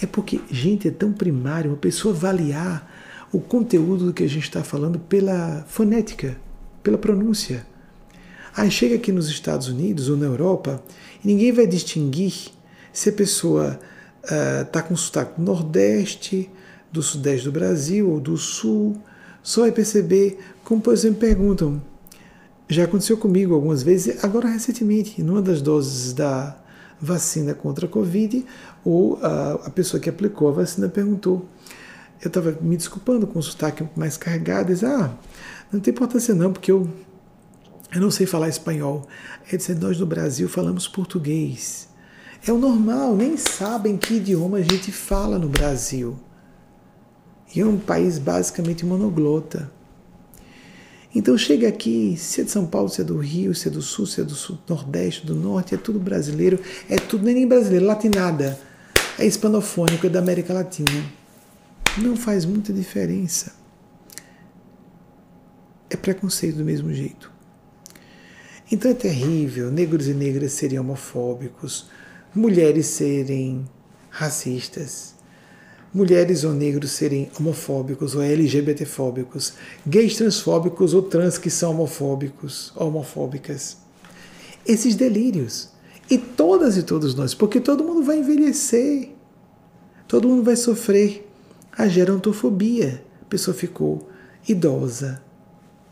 É 0.02 0.06
porque, 0.06 0.40
gente, 0.50 0.88
é 0.88 0.92
tão 0.92 1.12
primário 1.12 1.72
uma 1.72 1.78
pessoa 1.78 2.14
avaliar 2.14 2.90
o 3.32 3.40
conteúdo 3.40 4.06
do 4.06 4.14
que 4.14 4.24
a 4.24 4.30
gente 4.30 4.44
está 4.44 4.64
falando 4.64 5.00
pela 5.00 5.66
fonética, 5.68 6.38
pela 6.82 6.98
pronúncia. 6.98 7.66
Aí 8.56 8.72
chega 8.72 8.96
aqui 8.96 9.12
nos 9.12 9.30
Estados 9.30 9.68
Unidos 9.68 10.10
ou 10.10 10.18
na 10.18 10.26
Europa 10.26 10.82
e 11.24 11.28
ninguém 11.28 11.52
vai 11.52 11.68
distinguir 11.68 12.52
se 12.92 13.10
a 13.10 13.14
pessoa 13.14 13.80
está 14.24 14.80
eh, 14.80 14.82
com 14.82 14.96
sotaque 14.96 15.40
do 15.40 15.46
Nordeste, 15.46 16.50
do 16.92 17.04
Sudeste 17.04 17.46
do 17.46 17.52
Brasil 17.52 18.10
ou 18.10 18.20
do 18.20 18.38
Sul, 18.38 19.00
só 19.44 19.62
vai 19.62 19.72
perceber, 19.72 20.40
como 20.64 20.82
por 20.82 20.94
exemplo 20.94 21.20
perguntam, 21.20 21.82
já 22.70 22.84
aconteceu 22.84 23.18
comigo 23.18 23.54
algumas 23.54 23.84
vezes, 23.84 24.24
agora 24.24 24.48
recentemente, 24.50 25.22
numa 25.24 25.42
das 25.42 25.62
doses 25.62 26.14
da, 26.14 26.58
vacina 27.00 27.54
contra 27.54 27.86
a 27.86 27.90
Covid, 27.90 28.46
ou 28.84 29.20
a, 29.22 29.54
a 29.66 29.70
pessoa 29.70 30.02
que 30.02 30.10
aplicou 30.10 30.50
a 30.50 30.52
vacina 30.52 30.90
perguntou. 30.90 31.48
Eu 32.22 32.28
estava 32.28 32.58
me 32.62 32.76
desculpando 32.76 33.28
com 33.28 33.40
o 33.40 33.44
sotaque 33.44 33.88
mais 33.96 34.18
carregado, 34.18 34.72
e 34.72 34.74
disse, 34.74 34.86
ah, 34.86 35.16
não 35.72 35.80
tem 35.80 35.94
importância 35.94 36.34
não, 36.34 36.52
porque 36.52 36.72
eu, 36.72 36.90
eu 37.94 38.02
não 38.02 38.10
sei 38.10 38.26
falar 38.26 38.50
espanhol. 38.50 39.08
Ele 39.48 39.58
disse, 39.58 39.76
nós 39.76 40.00
no 40.00 40.06
Brasil 40.06 40.50
falamos 40.50 40.88
português. 40.88 41.88
É 42.46 42.52
o 42.52 42.58
normal, 42.58 43.16
nem 43.16 43.38
sabem 43.38 43.98
que 43.98 44.16
idioma 44.16 44.58
a 44.58 44.62
gente 44.62 44.92
fala 44.92 45.38
no 45.38 45.50
Brasil. 45.50 46.18
E 47.56 47.62
é 47.62 47.66
um 47.66 47.78
país 47.78 48.18
basicamente 48.20 48.86
monoglota. 48.86 49.72
Então 51.16 51.38
chega 51.38 51.68
aqui, 51.68 52.16
se 52.18 52.42
é 52.42 52.44
de 52.44 52.52
São 52.52 52.66
Paulo, 52.66 52.90
se 52.90 53.02
é 53.02 53.04
do 53.04 53.18
Rio, 53.18 53.56
se 53.56 53.68
é 53.68 53.72
do 53.72 53.82
Sul, 53.82 54.06
se 54.06 54.22
é 54.22 54.24
do 54.24 54.36
Sul, 54.36 54.58
Nordeste, 54.68 55.26
do 55.26 55.34
Norte, 55.34 55.74
é 55.74 55.78
tudo 55.78 56.00
brasileiro, 56.00 56.60
é 56.90 56.96
tudo 56.98 57.24
nem 57.24 57.48
brasileiro, 57.48 57.86
latinada. 57.86 58.60
É 59.18 59.26
hispanofônico, 59.26 60.06
é 60.06 60.10
da 60.10 60.20
América 60.20 60.54
Latina. 60.54 61.04
Não 61.98 62.16
faz 62.16 62.46
muita 62.46 62.72
diferença. 62.72 63.56
É 65.90 65.96
preconceito 65.96 66.58
do 66.58 66.66
mesmo 66.66 66.94
jeito. 66.94 67.32
Então 68.72 68.92
é 68.92 68.94
terrível 68.94 69.72
negros 69.72 70.08
e 70.08 70.14
negras 70.14 70.52
serem 70.52 70.78
homofóbicos, 70.78 71.90
mulheres 72.36 72.88
serem 72.88 73.66
racistas, 74.10 75.16
mulheres 75.94 76.44
ou 76.44 76.54
negros 76.54 76.92
serem 76.92 77.32
homofóbicos 77.40 78.16
ou 78.16 78.22
LGBTfóbicos, 78.22 79.54
gays 79.86 80.16
transfóbicos 80.16 80.94
ou 80.94 81.02
trans 81.02 81.38
que 81.38 81.50
são 81.50 81.72
homofóbicos, 81.72 82.72
homofóbicas. 82.76 83.78
Esses 84.66 84.96
delírios. 84.96 85.70
E 86.10 86.18
todas 86.18 86.78
e 86.78 86.84
todos 86.84 87.14
nós, 87.16 87.34
porque 87.34 87.60
todo 87.60 87.84
mundo 87.84 88.02
vai 88.02 88.20
envelhecer, 88.20 89.10
todo 90.08 90.28
mundo 90.28 90.42
vai 90.42 90.56
sofrer 90.56 91.30
a 91.78 91.88
gerontofobia. 91.88 93.04
A 93.22 93.26
pessoa 93.26 93.56
ficou 93.56 94.08
idosa. 94.48 95.22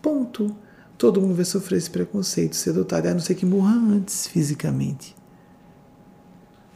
Ponto. 0.01 0.55
Todo 0.97 1.19
mundo 1.19 1.35
vai 1.35 1.43
sofrer 1.43 1.77
esse 1.77 1.89
preconceito, 1.89 2.55
ser 2.55 2.71
dotado, 2.71 3.07
a 3.07 3.13
não 3.13 3.19
ser 3.19 3.35
que 3.35 3.45
morra 3.45 3.75
antes 3.75 4.27
fisicamente. 4.27 5.13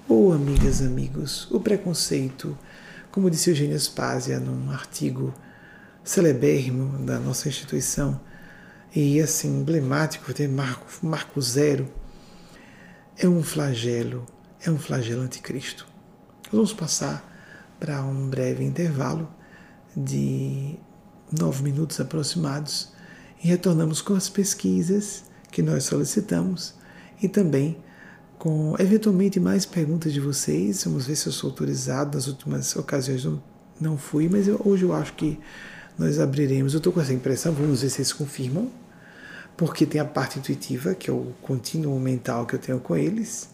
Ou, 0.09 0.29
oh, 0.29 0.31
amigas, 0.33 0.81
amigos, 0.81 1.47
o 1.49 1.59
preconceito 1.59 2.57
como 3.11 3.29
disse 3.29 3.49
Eugênio 3.49 3.79
Spazia 3.79 4.39
num 4.39 4.71
artigo 4.71 5.33
celebérrimo 6.03 7.05
da 7.05 7.19
nossa 7.19 7.47
instituição, 7.47 8.19
e 8.95 9.21
assim, 9.21 9.59
emblemático, 9.59 10.33
tem 10.33 10.47
marco, 10.47 10.85
marco 11.03 11.39
zero, 11.41 11.87
é 13.17 13.27
um 13.27 13.43
flagelo, 13.43 14.25
é 14.65 14.71
um 14.71 14.79
flagelo 14.79 15.21
anticristo. 15.21 15.87
Vamos 16.51 16.73
passar 16.73 17.23
para 17.79 18.01
um 18.03 18.29
breve 18.29 18.63
intervalo 18.63 19.31
de 19.95 20.79
nove 21.31 21.61
minutos 21.63 21.99
aproximados 21.99 22.91
e 23.43 23.47
retornamos 23.47 24.01
com 24.01 24.15
as 24.15 24.29
pesquisas 24.29 25.23
que 25.51 25.61
nós 25.61 25.83
solicitamos 25.83 26.73
e 27.21 27.29
também 27.29 27.77
com 28.39 28.73
eventualmente 28.79 29.39
mais 29.39 29.65
perguntas 29.65 30.13
de 30.13 30.21
vocês. 30.21 30.85
Vamos 30.85 31.05
ver 31.05 31.15
se 31.15 31.27
eu 31.27 31.33
sou 31.33 31.49
autorizado. 31.49 32.17
Nas 32.17 32.27
últimas 32.27 32.75
ocasiões 32.75 33.25
não, 33.25 33.43
não 33.79 33.97
fui, 33.97 34.29
mas 34.29 34.47
eu, 34.47 34.59
hoje 34.63 34.83
eu 34.83 34.93
acho 34.93 35.13
que 35.13 35.37
nós 35.97 36.17
abriremos. 36.17 36.73
Eu 36.73 36.77
estou 36.77 36.93
com 36.93 37.01
essa 37.01 37.13
impressão, 37.13 37.53
vamos 37.53 37.81
ver 37.81 37.89
se 37.89 37.97
eles 37.97 38.13
confirmam, 38.13 38.71
porque 39.57 39.85
tem 39.85 39.99
a 39.99 40.05
parte 40.05 40.39
intuitiva, 40.39 40.95
que 40.95 41.09
é 41.09 41.13
o 41.13 41.33
contínuo 41.41 41.99
mental 41.99 42.45
que 42.45 42.55
eu 42.55 42.59
tenho 42.59 42.79
com 42.79 42.95
eles, 42.95 43.49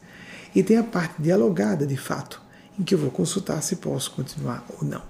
e 0.53 0.62
tem 0.62 0.78
a 0.78 0.84
parte 0.84 1.16
dialogada, 1.20 1.86
de 1.86 1.98
fato, 1.98 2.40
em 2.80 2.84
que 2.84 2.94
eu 2.94 2.99
vou 2.99 3.10
consultar 3.10 3.62
se 3.64 3.78
posso 3.78 4.12
continuar 4.12 4.64
ou 4.70 4.88
não. 4.88 5.02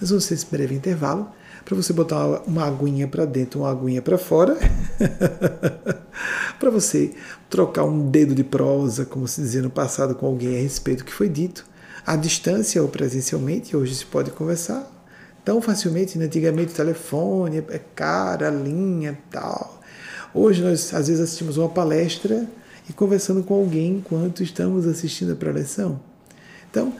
Nós 0.00 0.10
vamos 0.10 0.26
ter 0.26 0.34
esse 0.34 0.46
breve 0.46 0.74
intervalo 0.74 1.30
para 1.64 1.76
você 1.76 1.92
botar 1.92 2.42
uma 2.46 2.66
aguinha 2.66 3.06
para 3.06 3.24
dentro, 3.24 3.60
uma 3.60 3.70
aguinha 3.70 4.02
para 4.02 4.18
fora, 4.18 4.58
para 6.58 6.70
você 6.70 7.12
trocar 7.48 7.84
um 7.84 8.10
dedo 8.10 8.34
de 8.34 8.44
prosa, 8.44 9.04
como 9.04 9.26
se 9.28 9.40
dizia 9.40 9.62
no 9.62 9.70
passado, 9.70 10.14
com 10.14 10.26
alguém 10.26 10.56
a 10.56 10.60
respeito 10.60 10.98
do 10.98 11.04
que 11.04 11.12
foi 11.12 11.28
dito, 11.28 11.66
à 12.06 12.16
distância 12.16 12.82
ou 12.82 12.88
presencialmente, 12.88 13.76
hoje 13.76 13.94
se 13.94 14.06
pode 14.06 14.30
conversar 14.30 14.90
tão 15.44 15.60
facilmente, 15.60 16.18
né? 16.18 16.24
antigamente 16.24 16.72
telefone, 16.72 17.62
é 17.68 17.80
cara, 17.94 18.48
linha 18.50 19.18
tal. 19.30 19.80
Hoje 20.32 20.62
nós 20.62 20.92
às 20.94 21.08
vezes 21.08 21.22
assistimos 21.22 21.58
uma 21.58 21.68
palestra 21.68 22.46
e 22.88 22.92
conversando 22.92 23.42
com 23.42 23.54
alguém 23.54 23.96
enquanto 23.96 24.42
estamos 24.42 24.86
assistindo 24.86 25.32
a 25.32 25.36
preleção. 25.36 26.00
Então, 26.70 26.94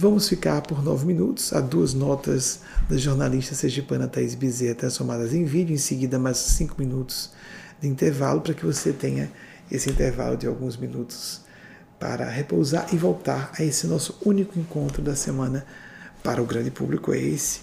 Vamos 0.00 0.28
ficar 0.28 0.62
por 0.62 0.80
nove 0.80 1.04
minutos 1.04 1.52
a 1.52 1.60
duas 1.60 1.92
notas 1.92 2.60
da 2.88 2.96
jornalista 2.96 3.56
sergipana 3.56 4.06
Thais 4.06 4.32
Bezerra 4.36 4.76
transformadas 4.76 5.34
em 5.34 5.44
vídeo, 5.44 5.74
em 5.74 5.76
seguida 5.76 6.20
mais 6.20 6.36
cinco 6.36 6.76
minutos 6.78 7.32
de 7.80 7.88
intervalo 7.88 8.40
para 8.40 8.54
que 8.54 8.64
você 8.64 8.92
tenha 8.92 9.30
esse 9.70 9.90
intervalo 9.90 10.36
de 10.36 10.46
alguns 10.46 10.76
minutos 10.76 11.42
para 11.98 12.28
repousar 12.28 12.86
e 12.92 12.96
voltar 12.96 13.52
a 13.58 13.64
esse 13.64 13.86
nosso 13.86 14.16
único 14.24 14.58
encontro 14.58 15.02
da 15.02 15.16
semana 15.16 15.66
para 16.22 16.42
o 16.42 16.46
grande 16.46 16.70
público 16.70 17.12
é 17.12 17.18
esse. 17.18 17.60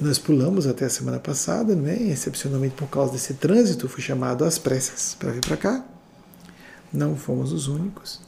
Nós 0.00 0.18
pulamos 0.18 0.66
até 0.66 0.86
a 0.86 0.90
semana 0.90 1.20
passada, 1.20 1.74
né? 1.74 1.96
excepcionalmente 2.02 2.74
por 2.74 2.88
causa 2.88 3.12
desse 3.12 3.34
trânsito, 3.34 3.88
fui 3.88 4.02
chamado 4.02 4.44
às 4.44 4.58
pressas 4.58 5.14
para 5.14 5.30
vir 5.30 5.40
para 5.40 5.56
cá. 5.56 5.84
Não 6.92 7.16
fomos 7.16 7.52
os 7.52 7.68
únicos 7.68 8.20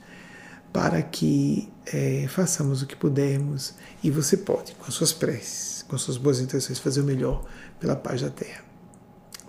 para 0.73 1.03
que 1.03 1.69
é, 1.87 2.27
façamos 2.29 2.83
o 2.83 2.87
que 2.87 2.95
pudermos 2.95 3.75
e 4.03 4.11
você 4.11 4.37
pode, 4.37 4.75
com 4.75 4.85
as 4.87 4.95
suas 4.95 5.13
preces, 5.13 5.85
com 5.89 5.97
as 5.97 6.03
suas 6.03 6.17
boas 6.17 6.41
intenções, 6.41 6.79
fazer 6.79 7.01
o 7.01 7.05
melhor 7.05 7.45
pela 7.81 7.97
paz 7.97 8.21
da 8.21 8.31
Terra. 8.31 8.63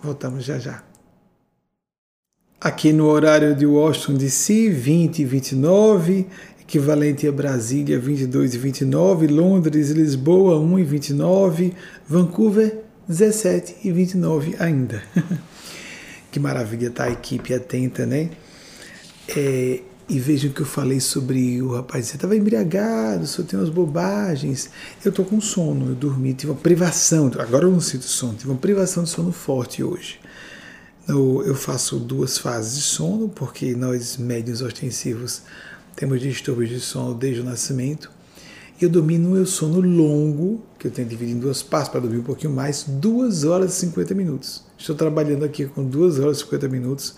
Voltamos 0.02 0.44
já 0.44 0.58
já. 0.58 0.82
Aqui 2.60 2.92
no 2.92 3.06
horário 3.06 3.54
de 3.54 3.64
Washington 3.64 4.14
DC, 4.14 4.68
20 4.70 5.20
e 5.20 5.24
29, 5.24 6.26
equivalente 6.60 7.24
a 7.28 7.30
Brasília, 7.30 8.00
22 8.00 8.54
e 8.54 8.58
29, 8.58 9.28
Londres 9.28 9.90
e 9.90 9.94
Lisboa, 9.94 10.58
1 10.58 10.78
e 10.80 10.82
29, 10.82 11.72
Vancouver, 12.08 12.80
17 13.06 13.76
e 13.84 13.92
29 13.92 14.56
ainda. 14.58 15.00
que 16.32 16.40
maravilha 16.40 16.90
tá 16.90 17.04
a 17.04 17.10
equipe 17.10 17.54
atenta, 17.54 18.04
né? 18.04 18.28
É, 19.28 19.80
e 20.08 20.18
vejam 20.18 20.50
que 20.50 20.62
eu 20.62 20.66
falei 20.66 20.98
sobre 20.98 21.62
o 21.62 21.76
rapaz, 21.76 22.06
você 22.06 22.16
estava 22.16 22.34
embriagado, 22.34 23.24
só 23.28 23.44
tem 23.44 23.56
umas 23.56 23.70
bobagens. 23.70 24.68
Eu 25.04 25.10
estou 25.10 25.24
com 25.24 25.40
sono, 25.40 25.90
eu 25.90 25.94
dormi, 25.94 26.34
tive 26.34 26.50
uma 26.50 26.58
privação, 26.58 27.30
agora 27.38 27.66
eu 27.66 27.70
não 27.70 27.80
sinto 27.80 28.06
sono, 28.06 28.34
tive 28.34 28.50
uma 28.50 28.58
privação 28.58 29.04
de 29.04 29.10
sono 29.10 29.30
forte 29.30 29.80
hoje. 29.80 30.18
Eu, 31.08 31.42
eu 31.46 31.54
faço 31.54 31.98
duas 31.98 32.36
fases 32.36 32.74
de 32.74 32.82
sono, 32.82 33.30
porque 33.30 33.74
nós 33.74 34.18
médios 34.18 34.60
ostensivos 34.60 35.40
temos 35.96 36.20
distúrbios 36.20 36.68
de 36.68 36.80
sono 36.80 37.14
desde 37.14 37.40
o 37.40 37.44
nascimento. 37.44 38.10
Eu 38.78 38.90
dormi 38.90 39.16
no 39.16 39.30
meu 39.30 39.46
sono 39.46 39.80
longo, 39.80 40.62
que 40.78 40.86
eu 40.86 40.90
tenho 40.90 41.08
dividido 41.08 41.38
em 41.38 41.40
duas 41.40 41.62
partes 41.62 41.90
para 41.90 42.00
dormir 42.00 42.18
um 42.18 42.22
pouquinho 42.22 42.52
mais, 42.52 42.84
2 42.86 43.44
horas 43.44 43.72
e 43.72 43.80
50 43.80 44.14
minutos. 44.14 44.62
Estou 44.76 44.94
trabalhando 44.94 45.44
aqui 45.44 45.64
com 45.64 45.82
2 45.82 46.20
horas 46.20 46.36
e 46.36 46.40
50 46.42 46.68
minutos 46.68 47.16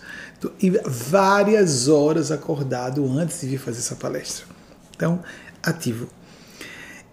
e 0.59 0.71
várias 0.87 1.89
horas 1.89 2.31
acordado 2.31 3.05
antes 3.11 3.41
de 3.41 3.47
vir 3.47 3.59
fazer 3.59 3.79
essa 3.79 3.95
palestra. 3.95 4.45
Então, 4.95 5.21
ativo. 5.61 6.07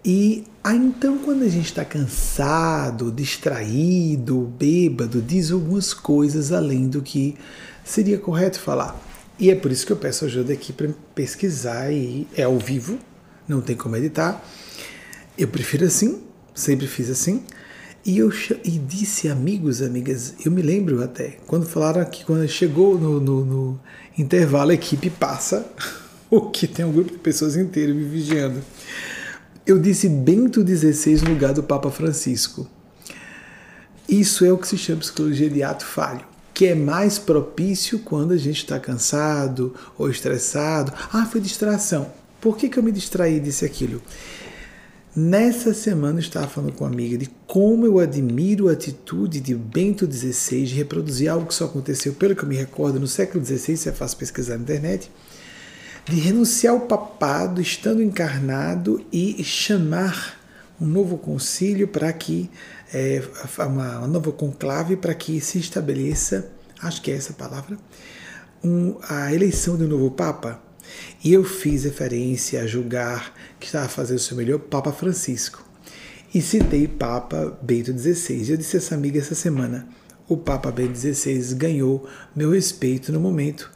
E 0.03 0.45
aí, 0.63 0.77
então, 0.77 1.17
quando 1.17 1.43
a 1.43 1.49
gente 1.49 1.65
está 1.65 1.83
cansado, 1.83 3.11
distraído, 3.11 4.51
bêbado, 4.57 5.21
diz 5.21 5.51
algumas 5.51 5.93
coisas 5.93 6.51
além 6.51 6.87
do 6.87 7.01
que 7.01 7.35
seria 7.83 8.17
correto 8.17 8.59
falar. 8.59 8.97
E 9.37 9.49
é 9.49 9.55
por 9.55 9.71
isso 9.71 9.85
que 9.85 9.91
eu 9.91 9.97
peço 9.97 10.25
ajuda 10.25 10.53
aqui 10.53 10.71
para 10.71 10.89
pesquisar 11.13 11.91
e 11.91 12.27
é 12.35 12.43
ao 12.43 12.57
vivo, 12.57 12.97
não 13.47 13.61
tem 13.61 13.75
como 13.75 13.95
editar. 13.95 14.43
Eu 15.37 15.47
prefiro 15.47 15.85
assim, 15.85 16.21
sempre 16.53 16.87
fiz 16.87 17.09
assim. 17.09 17.43
E 18.05 18.17
eu 18.17 18.31
e 18.63 18.71
disse, 18.71 19.27
amigos, 19.27 19.81
amigas, 19.81 20.33
eu 20.45 20.51
me 20.51 20.61
lembro 20.61 21.03
até, 21.03 21.37
quando 21.45 21.65
falaram 21.65 22.03
que 22.05 22.23
quando 22.23 22.47
chegou 22.47 22.97
no, 22.97 23.19
no, 23.19 23.45
no 23.45 23.79
intervalo, 24.17 24.71
a 24.71 24.73
equipe 24.73 25.09
passa, 25.09 25.69
o 26.31 26.49
que 26.49 26.67
tem 26.67 26.85
um 26.85 26.91
grupo 26.91 27.11
de 27.11 27.17
pessoas 27.17 27.57
inteiro 27.57 27.93
me 27.93 28.05
vigiando. 28.05 28.61
Eu 29.69 29.77
disse 29.77 30.09
Bento 30.09 30.65
XVI 30.65 31.21
no 31.21 31.29
lugar 31.29 31.53
do 31.53 31.61
Papa 31.61 31.91
Francisco. 31.91 32.67
Isso 34.07 34.43
é 34.43 34.51
o 34.51 34.57
que 34.57 34.67
se 34.67 34.79
chama 34.79 35.01
psicologia 35.01 35.47
de 35.47 35.61
ato 35.61 35.85
falho, 35.85 36.25
que 36.55 36.65
é 36.65 36.73
mais 36.73 37.19
propício 37.19 37.99
quando 37.99 38.31
a 38.31 38.37
gente 38.37 38.57
está 38.57 38.79
cansado 38.79 39.75
ou 39.95 40.09
estressado. 40.09 40.91
Ah, 41.13 41.27
foi 41.27 41.39
distração. 41.39 42.11
Por 42.41 42.57
que, 42.57 42.67
que 42.67 42.79
eu 42.79 42.83
me 42.83 42.91
distraí 42.91 43.39
disse 43.39 43.63
aquilo? 43.63 44.01
Nessa 45.15 45.71
semana 45.71 46.17
eu 46.17 46.23
estava 46.23 46.47
falando 46.47 46.73
com 46.73 46.83
uma 46.83 46.91
amiga 46.91 47.15
de 47.15 47.29
como 47.45 47.85
eu 47.85 47.99
admiro 47.99 48.69
a 48.69 48.71
atitude 48.71 49.39
de 49.39 49.53
Bento 49.53 50.11
XVI 50.11 50.65
de 50.65 50.73
reproduzir 50.73 51.29
algo 51.29 51.45
que 51.45 51.53
só 51.53 51.65
aconteceu, 51.65 52.13
pelo 52.13 52.35
que 52.35 52.41
eu 52.41 52.49
me 52.49 52.55
recordo, 52.55 52.99
no 52.99 53.07
século 53.07 53.45
XVI, 53.45 53.77
se 53.77 53.87
é 53.87 53.91
fácil 53.91 54.17
pesquisar 54.17 54.57
na 54.57 54.63
internet, 54.63 55.11
de 56.09 56.19
renunciar 56.19 56.73
ao 56.73 56.81
papado 56.81 57.61
estando 57.61 58.01
encarnado 58.01 59.05
e 59.13 59.43
chamar 59.43 60.39
um 60.81 60.85
novo 60.85 61.19
concílio 61.19 61.87
para 61.87 62.11
que 62.11 62.49
é, 62.91 63.21
uma, 63.59 63.99
uma 63.99 64.07
nova 64.07 64.31
conclave 64.31 64.97
para 64.97 65.13
que 65.13 65.39
se 65.39 65.59
estabeleça, 65.59 66.49
acho 66.81 66.99
que 67.03 67.11
é 67.11 67.15
essa 67.15 67.31
a 67.31 67.35
palavra, 67.35 67.77
um, 68.63 68.95
a 69.07 69.31
eleição 69.31 69.77
de 69.77 69.83
um 69.83 69.87
novo 69.87 70.09
papa. 70.09 70.59
E 71.23 71.31
eu 71.31 71.43
fiz 71.43 71.83
referência 71.83 72.63
a 72.63 72.67
julgar 72.67 73.31
que 73.59 73.67
estava 73.67 73.87
fazendo 73.87 74.17
o 74.17 74.21
seu 74.21 74.35
melhor 74.35 74.57
Papa 74.57 74.91
Francisco. 74.91 75.63
E 76.33 76.41
citei 76.41 76.87
Papa 76.87 77.55
Bento 77.61 77.95
XVI. 77.95 78.49
Eu 78.49 78.57
disse 78.57 78.77
a 78.77 78.79
essa 78.79 78.95
amiga 78.95 79.19
essa 79.19 79.35
semana: 79.35 79.87
o 80.27 80.35
Papa 80.35 80.71
Bento 80.71 80.97
XVI 80.97 81.53
ganhou 81.53 82.07
meu 82.35 82.49
respeito 82.51 83.11
no 83.11 83.19
momento 83.19 83.69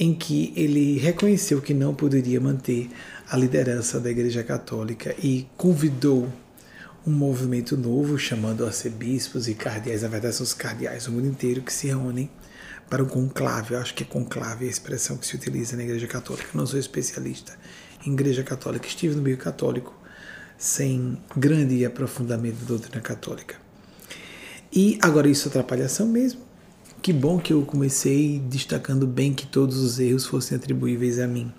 em 0.00 0.14
que 0.14 0.52
ele 0.54 0.96
reconheceu 0.96 1.60
que 1.60 1.74
não 1.74 1.92
poderia 1.92 2.40
manter 2.40 2.88
a 3.28 3.36
liderança 3.36 3.98
da 3.98 4.08
Igreja 4.08 4.44
Católica 4.44 5.12
e 5.18 5.48
convidou 5.56 6.32
um 7.04 7.10
movimento 7.10 7.76
novo 7.76 8.16
chamando 8.16 8.64
arcebispos 8.64 9.48
e 9.48 9.54
cardeais, 9.54 10.02
na 10.02 10.08
verdade 10.08 10.36
são 10.36 10.44
os 10.44 10.54
cardeais 10.54 11.06
do 11.06 11.12
mundo 11.12 11.26
inteiro 11.26 11.62
que 11.62 11.72
se 11.72 11.88
reúnem 11.88 12.30
para 12.88 13.02
um 13.02 13.08
conclave. 13.08 13.74
Eu 13.74 13.80
acho 13.80 13.92
que 13.92 14.04
é 14.04 14.06
conclave 14.06 14.66
a 14.66 14.68
expressão 14.68 15.16
que 15.16 15.26
se 15.26 15.34
utiliza 15.34 15.76
na 15.76 15.82
Igreja 15.82 16.06
Católica. 16.06 16.50
Eu 16.54 16.58
não 16.58 16.66
sou 16.66 16.78
especialista 16.78 17.58
em 18.06 18.12
Igreja 18.12 18.44
Católica, 18.44 18.86
estive 18.86 19.16
no 19.16 19.22
meio 19.22 19.36
católico 19.36 19.98
sem 20.56 21.18
grande 21.36 21.84
aprofundamento 21.84 22.60
da 22.60 22.66
doutrina 22.66 23.00
católica. 23.00 23.56
E 24.72 24.96
agora 25.02 25.28
isso 25.28 25.48
é 25.48 25.50
atrapalhação 25.50 26.06
mesmo? 26.06 26.47
Que 27.00 27.12
bom 27.12 27.38
que 27.38 27.52
eu 27.52 27.62
comecei 27.62 28.40
destacando 28.40 29.06
bem 29.06 29.32
que 29.32 29.46
todos 29.46 29.78
os 29.78 30.00
erros 30.00 30.26
fossem 30.26 30.56
atribuíveis 30.56 31.18
a 31.20 31.26
mim. 31.26 31.52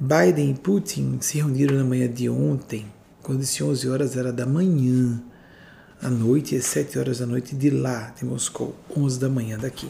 Biden 0.00 0.50
e 0.50 0.54
Putin 0.54 1.18
se 1.20 1.36
reuniram 1.36 1.76
na 1.76 1.84
manhã 1.84 2.08
de 2.08 2.28
ontem, 2.28 2.86
quando 3.22 3.40
disse 3.40 3.62
11 3.62 3.88
horas 3.88 4.16
era 4.16 4.32
da 4.32 4.46
manhã, 4.46 5.22
à 6.00 6.08
noite, 6.08 6.56
às 6.56 6.64
7 6.64 6.98
horas 6.98 7.18
da 7.18 7.26
noite 7.26 7.54
de 7.54 7.70
lá, 7.70 8.14
de 8.18 8.24
Moscou, 8.24 8.74
11 8.96 9.20
da 9.20 9.28
manhã 9.28 9.58
daqui. 9.58 9.88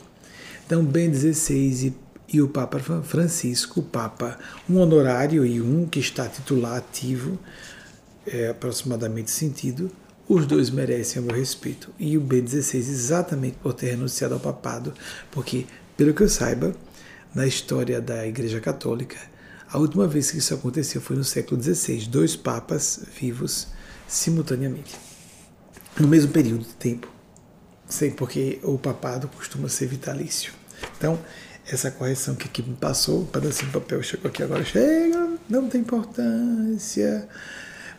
Então, 0.66 0.84
Ben 0.84 1.14
XVI 1.14 1.86
e, 2.28 2.36
e 2.36 2.42
o 2.42 2.48
Papa 2.48 2.78
Francisco, 2.78 3.80
o 3.80 3.82
Papa, 3.84 4.38
um 4.68 4.78
honorário 4.78 5.46
e 5.46 5.62
um 5.62 5.86
que 5.86 6.00
está 6.00 6.26
titular 6.28 6.76
ativo, 6.76 7.38
é, 8.26 8.48
aproximadamente 8.48 9.30
sentido, 9.30 9.90
os 10.32 10.46
dois 10.46 10.70
merecem 10.70 11.20
o 11.20 11.24
meu 11.26 11.36
respeito. 11.36 11.90
E 11.98 12.16
o 12.16 12.22
B16 12.22 12.74
exatamente 12.74 13.58
por 13.62 13.74
ter 13.74 13.90
renunciado 13.90 14.34
ao 14.34 14.40
papado, 14.40 14.94
porque, 15.30 15.66
pelo 15.96 16.14
que 16.14 16.22
eu 16.22 16.28
saiba, 16.28 16.74
na 17.34 17.46
história 17.46 18.00
da 18.00 18.26
Igreja 18.26 18.60
Católica, 18.60 19.18
a 19.70 19.78
última 19.78 20.06
vez 20.06 20.30
que 20.30 20.38
isso 20.38 20.54
aconteceu 20.54 21.00
foi 21.00 21.16
no 21.16 21.24
século 21.24 21.62
XVI, 21.62 22.06
dois 22.06 22.34
papas 22.34 23.00
vivos 23.18 23.68
simultaneamente, 24.08 24.94
no 25.98 26.08
mesmo 26.08 26.32
período 26.32 26.64
de 26.64 26.74
tempo. 26.74 27.08
Sei 27.88 28.10
porque 28.10 28.58
o 28.62 28.78
papado 28.78 29.28
costuma 29.28 29.68
ser 29.68 29.86
vitalício. 29.86 30.52
Então, 30.96 31.18
essa 31.70 31.90
correção 31.90 32.34
que 32.34 32.48
aqui 32.48 32.62
me 32.62 32.74
passou, 32.74 33.26
para 33.26 33.42
pedacinho 33.42 33.66
de 33.66 33.72
papel 33.74 34.02
chegou 34.02 34.30
aqui 34.30 34.42
agora, 34.42 34.64
chega, 34.64 35.28
não 35.48 35.68
tem 35.68 35.82
importância. 35.82 37.28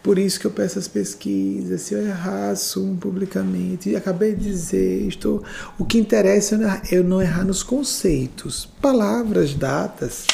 Por 0.04 0.20
isso 0.20 0.38
que 0.38 0.46
eu 0.46 0.52
peço 0.52 0.78
as 0.78 0.88
pesquisas, 0.90 1.82
se 1.82 1.94
eu 1.94 2.06
errar, 2.06 2.50
assumo 2.50 2.98
publicamente. 2.98 3.90
E 3.90 3.96
acabei 3.96 4.36
de 4.36 4.50
dizer, 4.50 5.08
estou, 5.08 5.42
o 5.80 5.86
que 5.86 5.98
interessa 5.98 6.56
é 6.92 6.98
eu 6.98 7.06
não 7.06 7.22
errar 7.22 7.46
nos 7.46 7.64
conceitos, 7.64 8.66
palavras, 8.82 9.54
datas. 9.54 10.28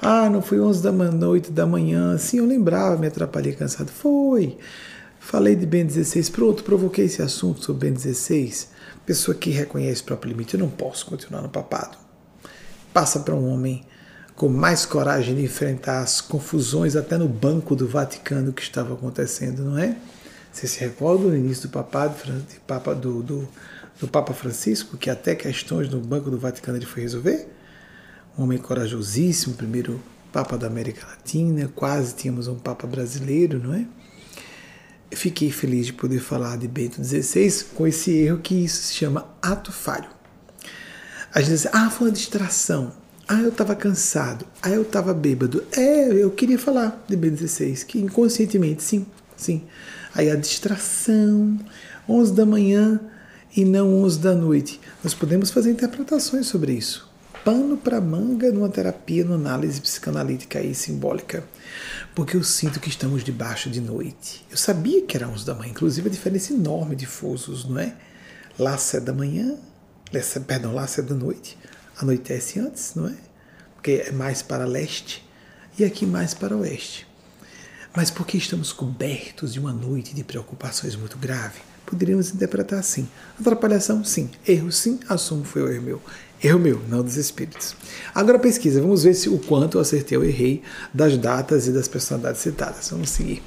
Ah, 0.00 0.28
não 0.28 0.42
foi 0.42 0.60
11 0.60 0.82
da 0.82 0.90
noite 0.90 1.52
da 1.52 1.64
manhã. 1.64 2.18
Sim, 2.18 2.38
eu 2.38 2.46
lembrava, 2.46 2.96
me 2.96 3.06
atrapalhei 3.06 3.52
cansado. 3.52 3.92
Foi. 3.92 4.58
Falei 5.20 5.54
de 5.54 5.66
Ben 5.66 5.86
16, 5.86 6.28
pronto, 6.30 6.64
provoquei 6.64 7.04
esse 7.04 7.22
assunto 7.22 7.64
sobre 7.64 7.86
Ben 7.86 7.94
16. 7.94 8.70
Pessoa 9.06 9.36
que 9.36 9.50
reconhece 9.50 10.02
o 10.02 10.04
próprio 10.04 10.32
limite, 10.32 10.54
eu 10.54 10.60
não 10.60 10.68
posso 10.68 11.06
continuar 11.06 11.42
no 11.42 11.48
papado. 11.48 11.96
Passa 12.92 13.20
para 13.20 13.36
um 13.36 13.48
homem 13.48 13.84
com 14.42 14.48
mais 14.48 14.84
coragem 14.84 15.36
de 15.36 15.44
enfrentar 15.44 16.00
as 16.00 16.20
confusões 16.20 16.96
até 16.96 17.16
no 17.16 17.28
banco 17.28 17.76
do 17.76 17.86
Vaticano 17.86 18.52
que 18.52 18.60
estava 18.60 18.92
acontecendo, 18.92 19.62
não 19.62 19.78
é? 19.78 19.96
Você 20.52 20.66
se 20.66 20.80
recorda 20.80 21.28
do 21.28 21.36
início 21.36 21.68
do 21.68 21.72
papado, 21.72 22.16
papa, 22.66 22.92
do, 22.92 23.22
do, 23.22 23.48
do 24.00 24.08
Papa 24.08 24.34
Francisco, 24.34 24.96
que 24.96 25.08
até 25.08 25.36
questões 25.36 25.88
no 25.88 26.00
banco 26.00 26.28
do 26.28 26.40
Vaticano 26.40 26.76
ele 26.76 26.86
foi 26.86 27.02
resolver? 27.02 27.46
Um 28.36 28.42
homem 28.42 28.58
corajosíssimo, 28.58 29.54
primeiro 29.54 30.02
Papa 30.32 30.58
da 30.58 30.66
América 30.66 31.06
Latina, 31.06 31.70
quase 31.72 32.12
tínhamos 32.12 32.48
um 32.48 32.56
Papa 32.56 32.84
brasileiro, 32.84 33.60
não 33.62 33.72
é? 33.72 33.86
Fiquei 35.12 35.52
feliz 35.52 35.86
de 35.86 35.92
poder 35.92 36.18
falar 36.18 36.58
de 36.58 36.66
Bento 36.66 37.00
XVI 37.00 37.66
com 37.76 37.86
esse 37.86 38.10
erro 38.10 38.40
que 38.40 38.56
isso 38.56 38.82
se 38.82 38.94
chama 38.94 39.24
ato 39.40 39.70
falho. 39.70 40.10
A 41.32 41.40
gente 41.40 41.50
diz, 41.50 41.66
ah, 41.66 41.88
foi 41.90 42.08
uma 42.08 42.12
distração. 42.12 43.01
Ah, 43.34 43.40
eu 43.40 43.48
estava 43.48 43.74
cansado. 43.74 44.44
Ah, 44.60 44.68
eu 44.68 44.82
estava 44.82 45.14
bêbado. 45.14 45.64
É, 45.72 46.06
eu 46.12 46.30
queria 46.32 46.58
falar 46.58 47.02
de 47.08 47.16
B16, 47.16 47.86
que 47.86 47.98
inconscientemente, 47.98 48.82
sim, 48.82 49.06
sim. 49.34 49.62
Aí 50.14 50.30
a 50.30 50.36
distração, 50.36 51.58
11 52.06 52.34
da 52.34 52.44
manhã 52.44 53.00
e 53.56 53.64
não 53.64 54.02
11 54.02 54.18
da 54.18 54.34
noite. 54.34 54.78
Nós 55.02 55.14
podemos 55.14 55.50
fazer 55.50 55.70
interpretações 55.70 56.46
sobre 56.46 56.74
isso. 56.74 57.10
Pano 57.42 57.78
para 57.78 58.02
manga 58.02 58.52
numa 58.52 58.68
terapia, 58.68 59.24
numa 59.24 59.36
análise 59.36 59.80
psicanalítica 59.80 60.60
e 60.60 60.74
simbólica. 60.74 61.42
Porque 62.14 62.36
eu 62.36 62.44
sinto 62.44 62.80
que 62.80 62.90
estamos 62.90 63.24
debaixo 63.24 63.70
de 63.70 63.80
noite. 63.80 64.44
Eu 64.50 64.58
sabia 64.58 65.00
que 65.06 65.16
era 65.16 65.26
11 65.26 65.46
da 65.46 65.54
manhã, 65.54 65.70
inclusive 65.70 66.06
a 66.06 66.12
diferença 66.12 66.52
enorme 66.52 66.94
de 66.94 67.06
fusos, 67.06 67.64
não 67.64 67.78
é? 67.78 67.94
Lá 68.58 68.76
7 68.76 69.04
da 69.04 69.14
manhã, 69.14 69.56
perdão, 70.46 70.74
lá 70.74 70.86
7 70.86 71.08
da 71.08 71.14
noite 71.14 71.56
anoitece 71.96 72.58
antes, 72.58 72.94
não 72.94 73.08
é? 73.08 73.16
Porque 73.74 74.04
é 74.06 74.12
mais 74.12 74.42
para 74.42 74.64
leste 74.64 75.26
e 75.78 75.84
aqui 75.84 76.06
mais 76.06 76.34
para 76.34 76.56
oeste. 76.56 77.06
Mas 77.94 78.10
porque 78.10 78.38
estamos 78.38 78.72
cobertos 78.72 79.52
de 79.52 79.60
uma 79.60 79.72
noite 79.72 80.14
de 80.14 80.24
preocupações 80.24 80.96
muito 80.96 81.18
grave, 81.18 81.60
poderíamos 81.84 82.32
interpretar 82.32 82.78
assim. 82.78 83.06
Atrapalhação, 83.38 84.02
sim. 84.02 84.30
Erro, 84.46 84.72
sim. 84.72 84.98
Assumo 85.08 85.44
foi 85.44 85.62
o 85.62 85.68
erro 85.68 85.82
meu. 85.82 86.02
Erro 86.42 86.58
meu, 86.58 86.82
não 86.88 87.02
dos 87.02 87.16
espíritos. 87.16 87.76
Agora 88.14 88.38
pesquisa, 88.38 88.80
vamos 88.80 89.04
ver 89.04 89.14
se 89.14 89.28
o 89.28 89.38
quanto 89.38 89.76
eu 89.76 89.80
acertei 89.80 90.16
ou 90.16 90.24
errei 90.24 90.62
das 90.92 91.16
datas 91.16 91.66
e 91.66 91.70
das 91.70 91.86
personalidades 91.86 92.40
citadas. 92.40 92.88
Vamos 92.90 93.10
seguir. 93.10 93.42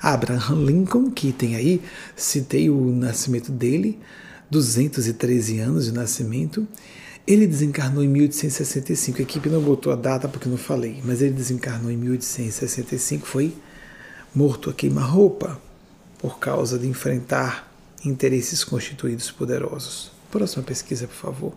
Abraham 0.00 0.64
Lincoln, 0.64 1.10
que 1.10 1.32
tem 1.32 1.56
aí, 1.56 1.80
citei 2.14 2.68
o 2.68 2.92
nascimento 2.92 3.50
dele, 3.50 3.98
213 4.50 5.60
anos 5.60 5.86
de 5.86 5.92
nascimento, 5.92 6.66
ele 7.26 7.46
desencarnou 7.46 8.02
em 8.02 8.08
1865. 8.08 9.18
A 9.18 9.22
equipe 9.22 9.48
não 9.48 9.60
botou 9.60 9.92
a 9.92 9.96
data 9.96 10.28
porque 10.28 10.48
não 10.48 10.56
falei, 10.56 11.00
mas 11.04 11.22
ele 11.22 11.32
desencarnou 11.32 11.90
em 11.90 11.96
1865. 11.96 13.26
Foi 13.26 13.54
morto 14.34 14.70
a 14.70 14.72
queima-roupa 14.72 15.60
por 16.18 16.38
causa 16.38 16.78
de 16.78 16.86
enfrentar 16.86 17.70
interesses 18.04 18.64
constituídos 18.64 19.30
poderosos. 19.30 20.10
Próxima 20.30 20.62
pesquisa, 20.62 21.06
por 21.06 21.16
favor. 21.16 21.52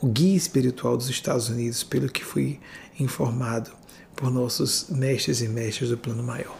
O 0.00 0.06
Guia 0.06 0.36
Espiritual 0.36 0.96
dos 0.96 1.10
Estados 1.10 1.48
Unidos, 1.48 1.82
pelo 1.84 2.08
que 2.08 2.24
fui 2.24 2.58
informado 2.98 3.70
por 4.14 4.30
nossos 4.30 4.86
mestres 4.88 5.42
e 5.42 5.48
mestres 5.48 5.90
do 5.90 5.98
plano 5.98 6.22
maior. 6.22 6.56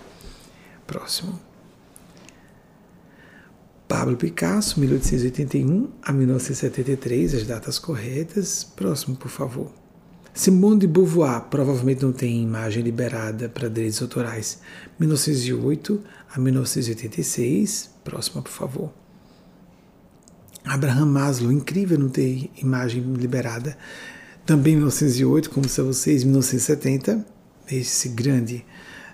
Próximo. 0.87 1.41
Pablo 3.89 4.17
Picasso, 4.17 4.81
1881 4.81 5.89
a 6.03 6.13
1973, 6.13 7.35
as 7.35 7.47
datas 7.47 7.79
corretas. 7.79 8.65
Próximo, 8.65 9.15
por 9.17 9.31
favor. 9.31 9.71
Simone 10.35 10.81
de 10.81 10.87
Beauvoir, 10.89 11.43
provavelmente 11.43 12.03
não 12.03 12.13
tem 12.13 12.43
imagem 12.43 12.83
liberada 12.83 13.49
para 13.49 13.71
direitos 13.71 14.03
autorais. 14.03 14.59
1908 14.99 16.03
a 16.35 16.41
1986. 16.41 17.91
Próxima, 18.03 18.43
por 18.43 18.51
favor. 18.51 18.93
Abraham 20.65 21.07
Maslow, 21.07 21.53
incrível 21.53 21.97
não 21.97 22.09
ter 22.09 22.51
imagem 22.61 23.03
liberada. 23.15 23.79
Também 24.45 24.75
1908, 24.75 25.49
como 25.49 25.69
são 25.69 25.87
vocês, 25.87 26.25
1970. 26.25 27.25
Esse 27.71 28.09
grande 28.09 28.67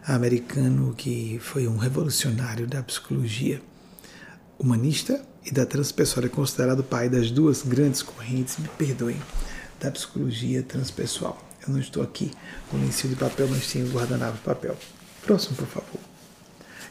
americano 0.06 0.94
que 0.96 1.38
foi 1.42 1.68
um 1.68 1.76
revolucionário 1.76 2.66
da 2.66 2.82
psicologia 2.82 3.60
humanista 4.62 5.20
e 5.44 5.50
da 5.50 5.66
transpessoal. 5.66 6.24
É 6.26 6.28
considerado 6.28 6.84
pai 6.84 7.08
das 7.08 7.30
duas 7.30 7.62
grandes 7.62 8.02
correntes, 8.02 8.56
me 8.58 8.68
perdoem, 8.68 9.20
da 9.80 9.90
psicologia 9.90 10.62
transpessoal. 10.62 11.36
Eu 11.66 11.72
não 11.72 11.80
estou 11.80 12.02
aqui 12.02 12.30
com 12.70 12.76
lencinho 12.76 13.14
de 13.14 13.20
papel, 13.20 13.48
mas 13.48 13.66
tenho 13.70 13.90
guardanapo 13.90 14.36
de 14.36 14.42
papel. 14.42 14.76
Próximo, 15.22 15.56
por 15.56 15.66
favor. 15.66 16.00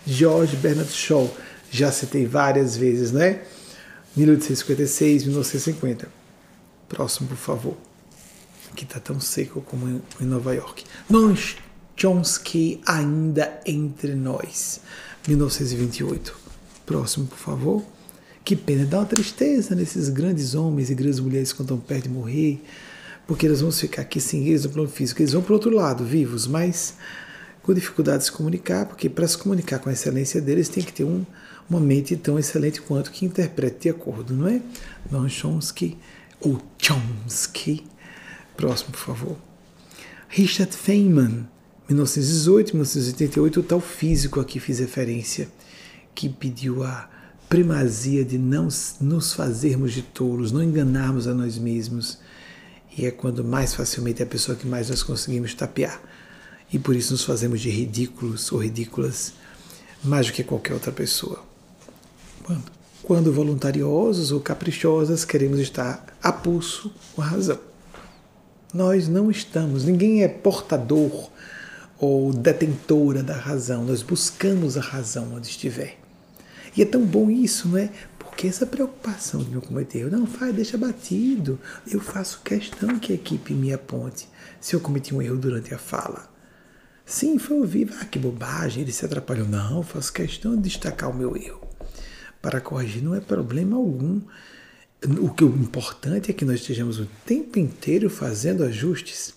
George 0.05 0.55
Bernard 0.57 0.91
Shaw, 0.91 1.33
já 1.69 1.91
citei 1.91 2.25
várias 2.25 2.75
vezes, 2.75 3.11
né? 3.11 3.43
1856, 4.15 5.23
1950. 5.23 6.07
Próximo, 6.89 7.29
por 7.29 7.37
favor. 7.37 7.77
Aqui 8.71 8.83
está 8.83 8.99
tão 8.99 9.19
seco 9.19 9.61
como 9.61 10.01
em 10.19 10.25
Nova 10.25 10.53
York. 10.53 10.83
Nós 11.09 11.57
Chomsky 11.95 12.81
ainda 12.85 13.61
entre 13.65 14.15
nós. 14.15 14.81
1928. 15.27 16.40
Próximo, 16.91 17.25
por 17.25 17.37
favor. 17.37 17.83
Que 18.43 18.53
pena, 18.53 18.85
dá 18.85 18.99
uma 18.99 19.05
tristeza 19.05 19.73
nesses 19.73 20.09
grandes 20.09 20.55
homens 20.55 20.89
e 20.89 20.93
grandes 20.93 21.21
mulheres 21.21 21.53
quando 21.53 21.69
estão 21.69 21.77
perto 21.77 22.03
de 22.03 22.09
morrer, 22.09 22.61
porque 23.25 23.45
eles 23.45 23.61
vão 23.61 23.71
ficar 23.71 24.01
aqui 24.01 24.19
sem 24.19 24.45
eles 24.45 24.65
no 24.65 24.71
plano 24.71 24.89
físico. 24.89 25.21
Eles 25.21 25.31
vão 25.31 25.41
para 25.41 25.51
o 25.51 25.53
outro 25.53 25.69
lado, 25.69 26.03
vivos, 26.03 26.47
mas 26.47 26.95
com 27.63 27.73
dificuldade 27.73 28.17
de 28.17 28.25
se 28.25 28.31
comunicar, 28.33 28.87
porque 28.87 29.07
para 29.07 29.25
se 29.25 29.37
comunicar 29.37 29.79
com 29.79 29.87
a 29.87 29.93
excelência 29.93 30.41
deles 30.41 30.67
tem 30.67 30.83
que 30.83 30.91
ter 30.91 31.05
um, 31.05 31.25
uma 31.69 31.79
mente 31.79 32.17
tão 32.17 32.37
excelente 32.37 32.81
quanto 32.81 33.09
que 33.09 33.25
interprete 33.25 33.83
de 33.83 33.89
acordo, 33.89 34.33
não 34.33 34.49
é? 34.49 34.61
Não 35.09 35.29
Chomsky 35.29 35.97
ou 36.41 36.61
Chomsky. 36.77 37.85
Próximo, 38.57 38.91
por 38.91 38.99
favor. 38.99 39.37
Richard 40.27 40.75
Feynman, 40.75 41.47
1918, 41.87 42.73
1988, 42.73 43.59
o 43.61 43.63
tal 43.63 43.79
físico 43.79 44.41
a 44.41 44.43
que 44.43 44.59
fiz 44.59 44.79
referência, 44.79 45.47
que 46.13 46.29
pediu 46.29 46.83
a 46.83 47.09
primazia 47.49 48.23
de 48.23 48.37
não 48.37 48.69
nos 49.01 49.33
fazermos 49.33 49.91
de 49.93 50.01
tolos, 50.01 50.51
não 50.51 50.63
enganarmos 50.63 51.27
a 51.27 51.33
nós 51.33 51.57
mesmos. 51.57 52.19
E 52.97 53.05
é 53.05 53.11
quando 53.11 53.43
mais 53.43 53.73
facilmente 53.73 54.21
é 54.21 54.25
a 54.25 54.27
pessoa 54.27 54.57
que 54.57 54.67
mais 54.67 54.89
nós 54.89 55.03
conseguimos 55.03 55.53
tapear. 55.53 56.01
E 56.71 56.79
por 56.79 56.95
isso 56.95 57.11
nos 57.11 57.25
fazemos 57.25 57.59
de 57.59 57.69
ridículos 57.69 58.51
ou 58.51 58.63
ridículas 58.63 59.33
mais 60.03 60.27
do 60.27 60.33
que 60.33 60.43
qualquer 60.43 60.73
outra 60.73 60.91
pessoa. 60.91 61.43
Quando, 62.43 62.63
quando 63.03 63.33
voluntariosos 63.33 64.31
ou 64.31 64.39
caprichosas 64.39 65.25
queremos 65.25 65.59
estar 65.59 66.05
a 66.23 66.31
pulso 66.31 66.93
com 67.13 67.21
a 67.21 67.25
razão. 67.25 67.59
Nós 68.73 69.09
não 69.09 69.29
estamos, 69.29 69.83
ninguém 69.83 70.23
é 70.23 70.29
portador 70.29 71.29
ou 71.99 72.31
detentora 72.33 73.21
da 73.21 73.35
razão, 73.35 73.83
nós 73.83 74.01
buscamos 74.01 74.77
a 74.77 74.81
razão 74.81 75.33
onde 75.35 75.47
estiver. 75.47 76.00
E 76.75 76.81
é 76.81 76.85
tão 76.85 77.05
bom 77.05 77.29
isso, 77.29 77.67
não 77.67 77.77
é? 77.77 77.89
Porque 78.17 78.47
essa 78.47 78.65
preocupação 78.65 79.43
de 79.43 79.51
não 79.51 79.61
cometer 79.61 79.99
erro, 79.99 80.11
não 80.11 80.25
faz, 80.25 80.55
deixa 80.55 80.77
batido. 80.77 81.59
Eu 81.89 81.99
faço 81.99 82.41
questão 82.43 82.97
que 82.97 83.11
a 83.11 83.15
equipe 83.15 83.53
me 83.53 83.73
aponte 83.73 84.27
se 84.59 84.75
eu 84.75 84.79
cometi 84.79 85.13
um 85.13 85.21
erro 85.21 85.37
durante 85.37 85.73
a 85.73 85.77
fala. 85.77 86.29
Sim, 87.05 87.37
foi 87.37 87.57
ouvir, 87.57 87.93
ah, 87.99 88.05
que 88.05 88.17
bobagem, 88.17 88.83
ele 88.83 88.91
se 88.91 89.05
atrapalhou. 89.05 89.47
Não, 89.47 89.83
faço 89.83 90.13
questão 90.13 90.55
de 90.55 90.61
destacar 90.61 91.09
o 91.09 91.13
meu 91.13 91.35
erro. 91.35 91.67
Para 92.41 92.61
corrigir 92.61 93.03
não 93.03 93.13
é 93.13 93.19
problema 93.19 93.75
algum. 93.75 94.21
O 95.19 95.29
que 95.29 95.43
o 95.43 95.49
importante 95.49 96.31
é 96.31 96.33
que 96.33 96.45
nós 96.45 96.61
estejamos 96.61 96.99
o 96.99 97.07
tempo 97.25 97.59
inteiro 97.59 98.09
fazendo 98.09 98.63
ajustes. 98.63 99.33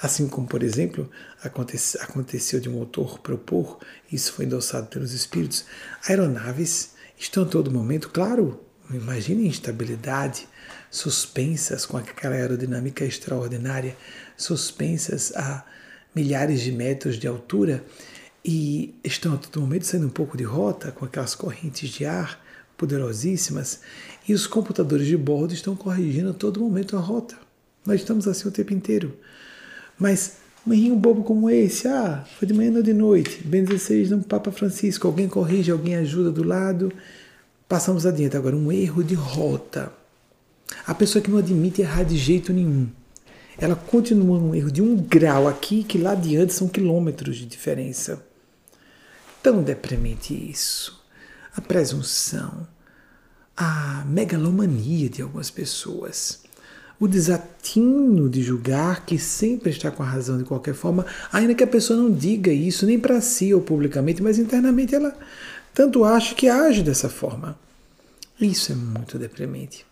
Assim 0.00 0.28
como, 0.28 0.46
por 0.46 0.62
exemplo, 0.62 1.10
aconteceu 1.42 2.60
de 2.60 2.68
um 2.68 2.78
autor 2.78 3.18
propor, 3.18 3.80
isso 4.12 4.32
foi 4.32 4.44
endossado 4.44 4.86
pelos 4.86 5.12
espíritos, 5.12 5.64
aeronaves 6.06 6.92
estão 7.18 7.42
a 7.42 7.46
todo 7.46 7.70
momento, 7.70 8.10
claro, 8.10 8.60
imagine 8.90 9.46
instabilidade, 9.46 10.46
suspensas 10.88 11.84
com 11.84 11.96
aquela 11.96 12.36
aerodinâmica 12.36 13.04
extraordinária, 13.04 13.96
suspensas 14.36 15.32
a 15.34 15.64
milhares 16.14 16.60
de 16.60 16.70
metros 16.70 17.18
de 17.18 17.26
altura 17.26 17.84
e 18.44 18.94
estão 19.02 19.34
a 19.34 19.36
todo 19.36 19.60
momento 19.60 19.84
saindo 19.84 20.06
um 20.06 20.10
pouco 20.10 20.36
de 20.36 20.44
rota 20.44 20.92
com 20.92 21.04
aquelas 21.04 21.34
correntes 21.34 21.90
de 21.90 22.06
ar 22.06 22.40
poderosíssimas 22.76 23.80
e 24.28 24.32
os 24.32 24.46
computadores 24.46 25.06
de 25.06 25.16
bordo 25.16 25.52
estão 25.52 25.74
corrigindo 25.74 26.30
a 26.30 26.34
todo 26.34 26.60
momento 26.60 26.96
a 26.96 27.00
rota. 27.00 27.36
Nós 27.84 28.00
estamos 28.00 28.28
assim 28.28 28.46
o 28.46 28.52
tempo 28.52 28.72
inteiro. 28.72 29.18
Mas 29.98 30.36
um 30.66 30.72
errinho 30.72 30.96
bobo 30.96 31.24
como 31.24 31.48
esse, 31.48 31.88
ah, 31.88 32.24
foi 32.38 32.46
de 32.46 32.54
manhã 32.54 32.72
ou 32.76 32.82
de 32.82 32.92
noite, 32.92 33.42
bem 33.44 33.64
16 33.64 34.10
no 34.10 34.22
Papa 34.22 34.52
Francisco, 34.52 35.06
alguém 35.06 35.28
corrige, 35.28 35.70
alguém 35.70 35.96
ajuda 35.96 36.30
do 36.30 36.44
lado, 36.44 36.92
passamos 37.68 38.06
adiante. 38.06 38.36
Agora, 38.36 38.54
um 38.54 38.70
erro 38.70 39.02
de 39.02 39.14
rota. 39.14 39.92
A 40.86 40.94
pessoa 40.94 41.22
que 41.22 41.30
não 41.30 41.38
admite 41.38 41.80
errar 41.80 42.02
de 42.02 42.16
jeito 42.16 42.52
nenhum, 42.52 42.88
ela 43.56 43.74
continua 43.74 44.38
num 44.38 44.54
erro 44.54 44.70
de 44.70 44.80
um 44.82 44.94
grau 44.94 45.48
aqui, 45.48 45.82
que 45.82 45.98
lá 45.98 46.12
adiante 46.12 46.52
são 46.52 46.68
quilômetros 46.68 47.36
de 47.36 47.46
diferença. 47.46 48.22
Tão 49.42 49.62
deprimente 49.62 50.34
isso. 50.34 51.02
A 51.56 51.60
presunção, 51.60 52.68
a 53.56 54.04
megalomania 54.06 55.08
de 55.08 55.22
algumas 55.22 55.50
pessoas 55.50 56.42
o 57.00 57.06
desatino 57.06 58.28
de 58.28 58.42
julgar 58.42 59.06
que 59.06 59.18
sempre 59.18 59.70
está 59.70 59.90
com 59.90 60.02
a 60.02 60.06
razão 60.06 60.36
de 60.36 60.44
qualquer 60.44 60.74
forma, 60.74 61.06
ainda 61.32 61.54
que 61.54 61.62
a 61.62 61.66
pessoa 61.66 61.98
não 61.98 62.10
diga 62.10 62.52
isso 62.52 62.86
nem 62.86 62.98
para 62.98 63.20
si 63.20 63.54
ou 63.54 63.60
publicamente, 63.60 64.22
mas 64.22 64.38
internamente 64.38 64.94
ela 64.94 65.16
tanto 65.72 66.04
acha 66.04 66.34
que 66.34 66.48
age 66.48 66.82
dessa 66.82 67.08
forma. 67.08 67.58
Isso 68.40 68.72
é 68.72 68.74
muito 68.74 69.18
deprimente. 69.18 69.86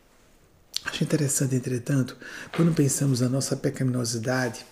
Acho 0.84 1.04
interessante, 1.04 1.54
entretanto, 1.54 2.16
quando 2.54 2.74
pensamos 2.74 3.20
na 3.20 3.28
nossa 3.28 3.56
pecaminosidade, 3.56 4.64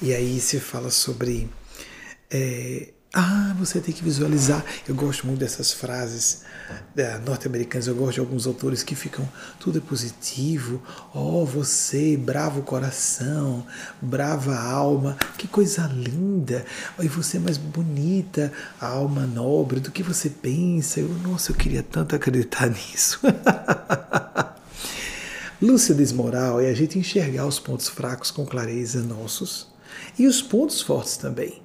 e 0.00 0.12
aí 0.12 0.40
se 0.40 0.58
fala 0.58 0.90
sobre 0.90 1.48
é, 2.30 2.92
ah, 3.14 3.54
você 3.58 3.78
tem 3.78 3.92
que 3.92 4.02
visualizar. 4.02 4.64
Eu 4.88 4.94
gosto 4.94 5.26
muito 5.26 5.40
dessas 5.40 5.70
frases 5.70 6.44
é, 6.96 7.18
norte-americanas. 7.18 7.86
Eu 7.86 7.94
gosto 7.94 8.14
de 8.14 8.20
alguns 8.20 8.46
autores 8.46 8.82
que 8.82 8.94
ficam 8.94 9.28
tudo 9.60 9.78
é 9.78 9.80
positivo. 9.82 10.82
Oh, 11.14 11.44
você, 11.44 12.16
bravo 12.16 12.62
coração, 12.62 13.66
brava 14.00 14.58
alma, 14.58 15.18
que 15.36 15.46
coisa 15.46 15.86
linda. 15.88 16.64
E 17.00 17.06
você 17.06 17.36
é 17.36 17.40
mais 17.40 17.58
bonita, 17.58 18.50
alma 18.80 19.26
nobre 19.26 19.78
do 19.78 19.90
que 19.90 20.02
você 20.02 20.30
pensa. 20.30 21.00
Eu, 21.00 21.08
nossa, 21.08 21.52
eu 21.52 21.56
queria 21.56 21.82
tanto 21.82 22.16
acreditar 22.16 22.68
nisso. 22.72 23.20
Lucidez 25.60 26.12
moral 26.12 26.62
é 26.62 26.70
a 26.70 26.74
gente 26.74 26.98
enxergar 26.98 27.46
os 27.46 27.58
pontos 27.60 27.88
fracos 27.88 28.30
com 28.30 28.46
clareza 28.46 29.02
nossos 29.02 29.68
e 30.18 30.26
os 30.26 30.40
pontos 30.40 30.80
fortes 30.80 31.18
também 31.18 31.61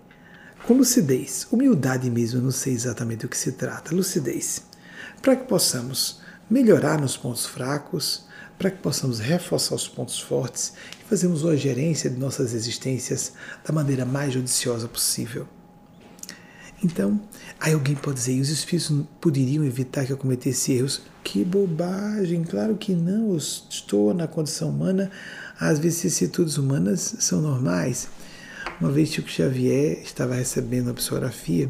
com 0.68 0.73
lucidez, 0.73 1.48
humildade 1.49 2.11
mesmo, 2.11 2.41
não 2.41 2.52
sei 2.52 2.73
exatamente 2.73 3.22
do 3.22 3.30
que 3.30 3.38
se 3.38 3.53
trata, 3.53 3.95
lucidez, 3.95 4.64
para 5.22 5.34
que 5.34 5.45
possamos 5.45 6.19
melhorar 6.49 6.99
nos 6.99 7.15
pontos 7.15 7.45
fracos, 7.45 8.26
para 8.60 8.69
que 8.69 8.80
possamos 8.80 9.19
reforçar 9.19 9.76
os 9.76 9.88
pontos 9.88 10.19
fortes 10.19 10.73
e 10.99 11.06
fazermos 11.06 11.44
uma 11.44 11.56
gerência 11.56 12.10
de 12.10 12.18
nossas 12.19 12.53
existências 12.53 13.31
da 13.65 13.73
maneira 13.73 14.03
mais 14.03 14.34
judiciosa 14.34 14.89
possível. 14.89 15.48
Então, 16.84 17.18
aí 17.61 17.73
alguém 17.73 17.95
pode 17.95 18.18
dizer, 18.18 18.38
os 18.41 18.49
espíritos 18.49 18.91
poderiam 19.22 19.64
evitar 19.64 20.06
que 20.06 20.11
eu 20.11 20.18
cometesse 20.18 20.73
erros? 20.73 21.02
Que 21.23 21.45
bobagem! 21.45 22.44
Claro 22.44 22.76
que 22.76 22.94
não, 22.94 23.31
eu 23.31 23.38
estou 23.38 24.14
na 24.14 24.27
condição 24.27 24.69
humana, 24.69 25.10
as 25.57 25.80
vicissitudes 25.80 26.57
humanas 26.57 27.15
são 27.19 27.41
normais. 27.41 28.10
Uma 28.79 28.91
vez 28.91 29.09
Chico 29.09 29.27
Xavier 29.27 30.03
estava 30.03 30.35
recebendo 30.35 30.91
a 30.91 30.93
psicografia 30.93 31.67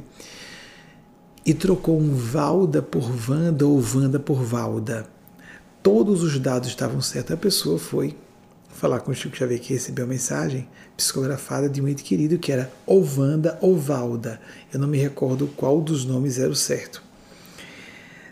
e 1.46 1.54
trocou 1.54 1.98
um 1.98 2.14
Valda 2.14 2.82
por 2.82 3.10
Vanda 3.10 3.66
ou 3.66 3.80
Vanda 3.80 4.20
por 4.20 4.44
Valda. 4.44 5.08
Todos 5.82 6.22
os 6.22 6.38
dados 6.38 6.68
estavam 6.68 7.00
certos. 7.00 7.34
A 7.34 7.38
pessoa 7.38 7.80
foi 7.80 8.14
falar 8.68 9.00
com 9.00 9.12
o 9.12 9.16
Chico 9.16 9.38
Xavier 9.38 9.62
que 9.62 9.72
recebeu 9.72 10.04
a 10.04 10.08
mensagem 10.08 10.68
psicografada 10.98 11.70
de 11.70 11.82
um 11.82 11.88
ente 11.88 12.04
querido 12.04 12.38
que 12.38 12.52
era 12.52 12.70
ou 12.86 13.02
Vanda 13.02 13.58
ou 13.62 13.78
Valda. 13.78 14.42
Eu 14.74 14.78
não 14.78 14.88
me 14.90 14.98
recordo 14.98 15.48
qual 15.56 15.80
dos 15.80 16.04
nomes 16.04 16.38
era 16.38 16.50
o 16.50 16.56
certo. 16.56 17.02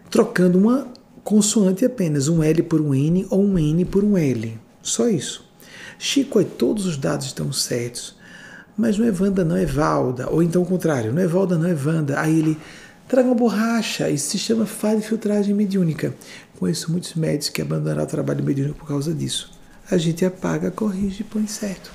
Trocando 0.10 0.58
uma 0.58 0.86
consoante 1.24 1.86
apenas, 1.86 2.28
um 2.28 2.44
L 2.44 2.62
por 2.64 2.82
um 2.82 2.94
N 2.94 3.26
ou 3.30 3.42
um 3.42 3.58
N 3.58 3.86
por 3.86 4.04
um 4.04 4.18
L. 4.18 4.60
Só 4.82 5.08
isso. 5.08 5.50
Chico, 5.98 6.44
todos 6.44 6.86
os 6.86 6.98
dados 6.98 7.28
estão 7.28 7.54
certos 7.54 8.25
mas 8.78 8.98
não 8.98 9.06
é 9.06 9.12
Wanda, 9.12 9.46
não 9.46 9.56
é 9.56 9.66
Valda. 9.66 10.30
Ou 10.30 10.44
então 10.44 10.62
o 10.62 10.66
contrário, 10.66 11.14
não 11.14 11.22
é 11.22 11.28
Valda, 11.28 11.58
não 11.58 11.68
é 11.68 11.74
Wanda. 11.74 12.20
Aí 12.20 12.40
ele 12.40 12.58
traga 13.08 13.28
uma 13.28 13.36
borracha, 13.36 14.10
isso 14.10 14.30
se 14.32 14.38
chama 14.38 14.66
falha 14.66 15.00
de 15.00 15.08
filtragem 15.08 15.54
mediúnica. 15.54 16.14
Conheço 16.60 16.92
muitos 16.92 17.14
médicos 17.16 17.50
que 17.50 17.62
abandonaram 17.62 18.04
o 18.04 18.08
trabalho 18.08 18.44
mediúnico 18.44 18.80
por 18.80 18.88
causa 18.88 19.14
disso. 19.14 19.52
A 19.90 19.98
gente 19.98 20.26
apaga, 20.26 20.72
corrige 20.72 21.22
e 21.22 21.24
põe 21.24 21.48
certo. 21.48 21.92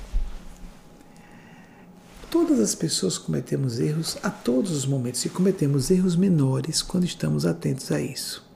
Todas 2.29 2.61
as 2.61 2.73
pessoas 2.73 3.17
cometemos 3.17 3.79
erros 3.79 4.17
a 4.23 4.29
todos 4.29 4.71
os 4.71 4.85
momentos 4.85 5.25
e 5.25 5.29
cometemos 5.29 5.91
erros 5.91 6.15
menores 6.15 6.81
quando 6.81 7.03
estamos 7.03 7.45
atentos 7.45 7.91
a 7.91 7.99
isso. 7.99 8.47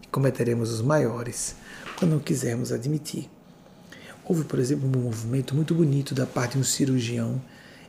E 0.00 0.06
cometeremos 0.06 0.70
os 0.70 0.80
maiores 0.80 1.56
quando 1.96 2.12
não 2.12 2.20
quisermos 2.20 2.70
admitir. 2.70 3.28
Houve, 4.24 4.44
por 4.44 4.60
exemplo, 4.60 4.88
um 4.88 5.02
movimento 5.02 5.54
muito 5.54 5.74
bonito 5.74 6.14
da 6.14 6.26
parte 6.26 6.52
de 6.52 6.58
um 6.58 6.64
cirurgião 6.64 7.42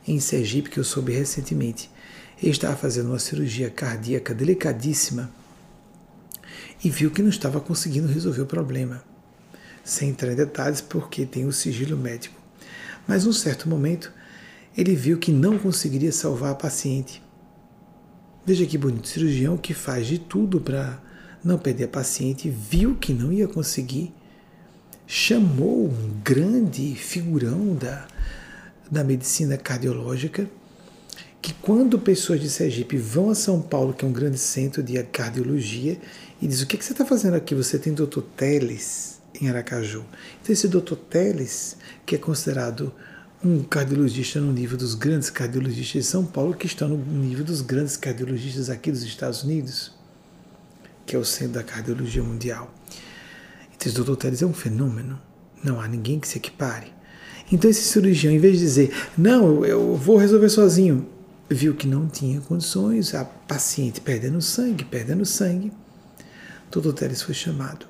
em 0.07 0.19
Sergipe 0.19 0.69
que 0.69 0.79
eu 0.79 0.83
soube 0.83 1.11
recentemente. 1.11 1.89
Ele 2.41 2.51
estava 2.51 2.75
fazendo 2.75 3.09
uma 3.09 3.19
cirurgia 3.19 3.69
cardíaca 3.69 4.33
delicadíssima 4.33 5.31
e 6.83 6.89
viu 6.89 7.09
que 7.09 7.21
não 7.21 7.29
estava 7.29 7.59
conseguindo 7.59 8.07
resolver 8.07 8.41
o 8.41 8.45
problema. 8.45 9.03
Sem 9.83 10.09
entrar 10.09 10.31
em 10.31 10.35
detalhes, 10.35 10.81
porque 10.81 11.25
tem 11.25 11.45
o 11.45 11.51
sigilo 11.51 11.97
médico. 11.97 12.39
Mas, 13.07 13.25
num 13.25 13.33
certo 13.33 13.69
momento, 13.69 14.11
ele 14.75 14.95
viu 14.95 15.17
que 15.17 15.31
não 15.31 15.57
conseguiria 15.57 16.11
salvar 16.11 16.51
a 16.51 16.55
paciente. 16.55 17.21
Veja 18.45 18.65
que 18.65 18.77
bonito, 18.77 19.07
cirurgião 19.07 19.57
que 19.57 19.73
faz 19.73 20.05
de 20.07 20.19
tudo 20.19 20.59
para 20.59 21.01
não 21.43 21.57
perder 21.57 21.85
a 21.85 21.87
paciente, 21.87 22.49
viu 22.49 22.95
que 22.95 23.13
não 23.13 23.31
ia 23.31 23.47
conseguir, 23.47 24.13
chamou 25.07 25.87
um 25.87 26.19
grande 26.23 26.95
figurão 26.95 27.75
da, 27.75 28.07
da 28.89 29.03
medicina 29.03 29.57
cardiológica, 29.57 30.49
que 31.41 31.53
quando 31.53 31.99
pessoas 31.99 32.41
de 32.41 32.49
Sergipe 32.49 32.97
vão 32.97 33.29
a 33.29 33.35
São 33.35 33.61
Paulo, 33.61 33.93
que 33.93 34.03
é 34.03 34.07
um 34.07 34.11
grande 34.11 34.37
centro 34.37 34.81
de 34.81 35.01
cardiologia, 35.03 35.99
e 36.41 36.47
diz: 36.47 36.61
O 36.61 36.67
que, 36.67 36.77
que 36.77 36.83
você 36.83 36.91
está 36.91 37.05
fazendo 37.05 37.35
aqui? 37.35 37.53
Você 37.53 37.77
tem 37.77 37.93
Dr. 37.93 38.21
Teles 38.35 39.19
em 39.39 39.49
Aracaju. 39.49 40.03
Então, 40.41 40.53
esse 40.53 40.67
Dr. 40.67 40.95
Teles, 40.95 41.77
que 42.05 42.15
é 42.15 42.17
considerado 42.17 42.91
um 43.43 43.63
cardiologista 43.63 44.39
no 44.39 44.51
nível 44.51 44.77
dos 44.77 44.95
grandes 44.95 45.29
cardiologistas 45.29 46.05
de 46.05 46.09
São 46.09 46.25
Paulo, 46.25 46.55
que 46.55 46.65
estão 46.65 46.89
no 46.89 46.97
nível 46.97 47.45
dos 47.45 47.61
grandes 47.61 47.95
cardiologistas 47.95 48.69
aqui 48.69 48.91
dos 48.91 49.03
Estados 49.03 49.43
Unidos, 49.43 49.93
que 51.05 51.15
é 51.15 51.19
o 51.19 51.25
centro 51.25 51.53
da 51.53 51.63
cardiologia 51.63 52.23
mundial. 52.23 52.73
Então, 53.75 53.91
esse 53.91 54.01
Dr. 54.01 54.15
Teles 54.15 54.41
é 54.41 54.45
um 54.45 54.53
fenômeno. 54.53 55.21
Não 55.63 55.79
há 55.79 55.87
ninguém 55.87 56.19
que 56.19 56.27
se 56.27 56.37
equipare. 56.37 56.94
Então, 57.51 57.69
esse 57.69 57.83
cirurgião, 57.83 58.33
em 58.33 58.39
vez 58.39 58.53
de 58.57 58.59
dizer, 58.59 58.91
não, 59.17 59.63
eu 59.63 59.95
vou 59.95 60.17
resolver 60.17 60.49
sozinho, 60.49 61.07
viu 61.49 61.75
que 61.75 61.87
não 61.87 62.07
tinha 62.07 62.41
condições, 62.41 63.13
a 63.13 63.23
paciente 63.23 64.01
perdendo 64.01 64.41
sangue, 64.41 64.83
perdendo 64.83 65.25
sangue. 65.25 65.71
Dr. 66.71 66.91
Teles 66.93 67.21
foi 67.21 67.35
chamado 67.35 67.85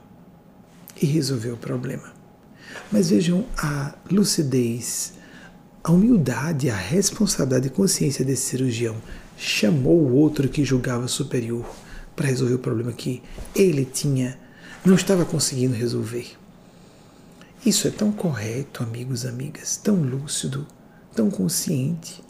e 1.02 1.06
resolveu 1.06 1.54
o 1.54 1.58
problema. 1.58 2.14
Mas 2.92 3.10
vejam 3.10 3.46
a 3.58 3.96
lucidez 4.12 5.14
a 5.86 5.92
humildade, 5.92 6.68
a 6.68 6.76
responsabilidade 6.76 7.68
e 7.68 7.70
consciência 7.70 8.26
desse 8.26 8.50
cirurgião 8.50 8.96
chamou 9.38 9.96
o 9.96 10.16
outro 10.16 10.50
que 10.50 10.66
julgava 10.66 11.08
superior 11.08 11.64
para 12.16 12.26
resolver 12.26 12.56
o 12.56 12.60
problema 12.60 12.92
que 12.92 13.22
ele 13.56 13.86
tinha, 13.86 14.36
não 14.84 14.96
estava 14.96 15.24
conseguindo 15.24 15.76
resolver. 15.76 16.32
Isso 17.66 17.88
é 17.88 17.92
tão 17.92 18.12
correto, 18.12 18.84
amigos, 18.84 19.26
amigas, 19.26 19.78
tão 19.78 19.96
lúcido, 19.96 20.68
tão 21.16 21.32
consciente. 21.32 22.24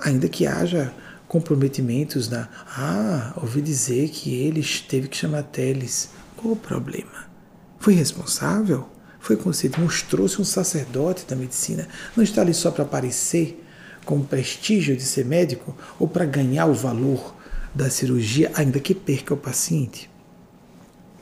Ainda 0.00 0.28
que 0.28 0.46
haja 0.46 0.92
comprometimentos 1.28 2.28
na. 2.28 2.48
Ah, 2.76 3.32
ouvi 3.36 3.60
dizer 3.60 4.08
que 4.10 4.34
ele 4.34 4.62
teve 4.88 5.08
que 5.08 5.16
chamar 5.16 5.44
Teles. 5.44 6.10
Qual 6.36 6.54
o 6.54 6.56
problema? 6.56 7.30
Foi 7.78 7.94
responsável? 7.94 8.92
foi 9.22 9.36
conceito, 9.36 9.80
mostrou-se 9.80 10.40
um 10.42 10.44
sacerdote 10.44 11.24
da 11.26 11.36
medicina. 11.36 11.86
Não 12.16 12.24
está 12.24 12.42
ali 12.42 12.52
só 12.52 12.72
para 12.72 12.82
aparecer 12.82 13.64
com 14.04 14.20
prestígio 14.20 14.96
de 14.96 15.02
ser 15.04 15.24
médico 15.24 15.76
ou 15.98 16.08
para 16.08 16.26
ganhar 16.26 16.66
o 16.66 16.74
valor 16.74 17.36
da 17.72 17.88
cirurgia, 17.88 18.50
ainda 18.54 18.80
que 18.80 18.94
perca 18.94 19.32
o 19.32 19.36
paciente. 19.36 20.10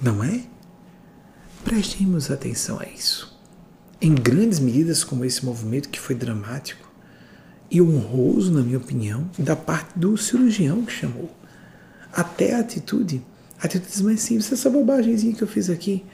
Não 0.00 0.24
é? 0.24 0.40
Prestemos 1.64 2.30
atenção 2.30 2.80
a 2.80 2.86
isso. 2.86 3.38
Em 4.00 4.14
grandes 4.14 4.58
medidas, 4.58 5.04
como 5.04 5.24
esse 5.24 5.44
movimento 5.44 5.88
que 5.88 6.00
foi 6.00 6.14
dramático 6.14 6.90
e 7.70 7.80
honroso, 7.80 8.50
na 8.50 8.62
minha 8.62 8.78
opinião, 8.78 9.30
da 9.38 9.54
parte 9.54 9.98
do 9.98 10.16
cirurgião 10.16 10.84
que 10.84 10.92
chamou. 10.92 11.30
Até 12.12 12.54
a 12.54 12.60
atitude, 12.60 13.22
atitudes 13.60 14.00
mais 14.00 14.20
simples, 14.20 14.50
essa 14.50 14.70
bobagemzinha 14.70 15.34
que 15.34 15.42
eu 15.42 15.48
fiz 15.48 15.68
aqui. 15.70 16.04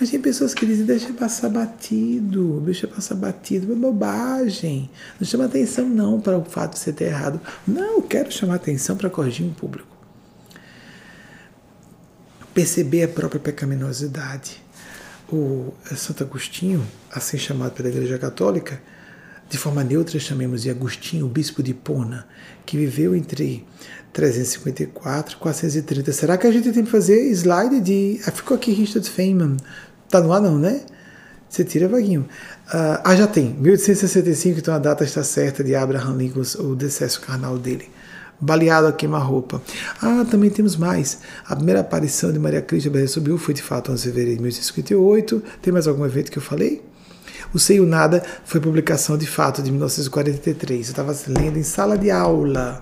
Mas 0.00 0.10
tem 0.10 0.20
pessoas 0.20 0.54
que 0.54 0.64
dizem, 0.64 0.86
deixa 0.86 1.12
passar 1.12 1.50
batido, 1.50 2.60
deixa 2.64 2.86
passar 2.86 3.14
batido, 3.16 3.72
é 3.72 3.76
bobagem. 3.76 4.88
Não 5.20 5.26
chama 5.26 5.44
atenção 5.44 5.86
não 5.88 6.20
para 6.20 6.38
o 6.38 6.44
fato 6.44 6.74
de 6.74 6.78
você 6.78 6.92
ter 6.92 7.06
errado. 7.06 7.40
Não, 7.66 7.96
eu 7.96 8.02
quero 8.02 8.32
chamar 8.32 8.54
atenção 8.54 8.96
para 8.96 9.10
corrigir 9.10 9.44
um 9.44 9.52
público. 9.52 9.88
Perceber 12.54 13.02
a 13.02 13.08
própria 13.08 13.40
pecaminosidade. 13.40 14.61
O 15.32 15.72
Santo 15.96 16.24
Agostinho, 16.24 16.86
assim 17.10 17.38
chamado 17.38 17.72
pela 17.72 17.88
Igreja 17.88 18.18
Católica, 18.18 18.78
de 19.48 19.56
forma 19.56 19.82
neutra 19.82 20.18
chamemos 20.18 20.62
de 20.62 20.70
Agostinho, 20.70 21.26
bispo 21.26 21.62
de 21.62 21.72
Pona, 21.72 22.26
que 22.66 22.76
viveu 22.76 23.16
entre 23.16 23.66
354 24.12 25.36
e 25.36 25.38
430. 25.38 26.12
Será 26.12 26.36
que 26.36 26.46
a 26.46 26.50
gente 26.52 26.70
tem 26.70 26.84
que 26.84 26.90
fazer 26.90 27.30
slide 27.30 27.80
de. 27.80 28.20
Ah, 28.26 28.30
ficou 28.30 28.56
aqui 28.56 28.72
Richard 28.72 29.08
Feynman. 29.08 29.56
Tá 30.08 30.20
no 30.20 30.32
ar, 30.32 30.40
não, 30.40 30.58
né? 30.58 30.82
Você 31.48 31.64
tira, 31.64 31.88
Vaguinho. 31.88 32.22
Uh, 32.68 33.00
ah, 33.04 33.16
já 33.16 33.26
tem. 33.26 33.54
1865, 33.54 34.58
então 34.58 34.74
a 34.74 34.78
data 34.78 35.04
está 35.04 35.22
certa 35.22 35.62
de 35.62 35.74
Abraham 35.74 36.16
Lincoln, 36.16 36.42
o 36.60 36.74
decesso 36.74 37.20
carnal 37.20 37.58
dele. 37.58 37.90
Baleado 38.40 38.88
a 38.88 38.92
queima-roupa. 38.92 39.62
Ah, 40.00 40.24
também 40.28 40.50
temos 40.50 40.76
mais. 40.76 41.20
A 41.46 41.54
primeira 41.54 41.80
aparição 41.80 42.32
de 42.32 42.38
Maria 42.38 42.60
Cristina 42.60 43.06
subiu 43.06 43.38
foi 43.38 43.54
de 43.54 43.62
fato 43.62 43.92
11 43.92 44.02
de 44.02 44.08
fevereiro 44.08 44.36
de 44.36 44.42
1858. 44.42 45.42
Tem 45.62 45.72
mais 45.72 45.86
algum 45.86 46.04
evento 46.04 46.30
que 46.30 46.38
eu 46.38 46.42
falei? 46.42 46.82
O 47.54 47.58
Sei 47.58 47.80
o 47.80 47.86
Nada 47.86 48.22
foi 48.44 48.60
publicação 48.60 49.16
de 49.16 49.26
fato 49.26 49.62
de 49.62 49.70
1943. 49.70 50.86
Eu 50.86 50.90
estava 50.90 51.16
lendo 51.28 51.58
em 51.58 51.62
sala 51.62 51.96
de 51.96 52.10
aula 52.10 52.80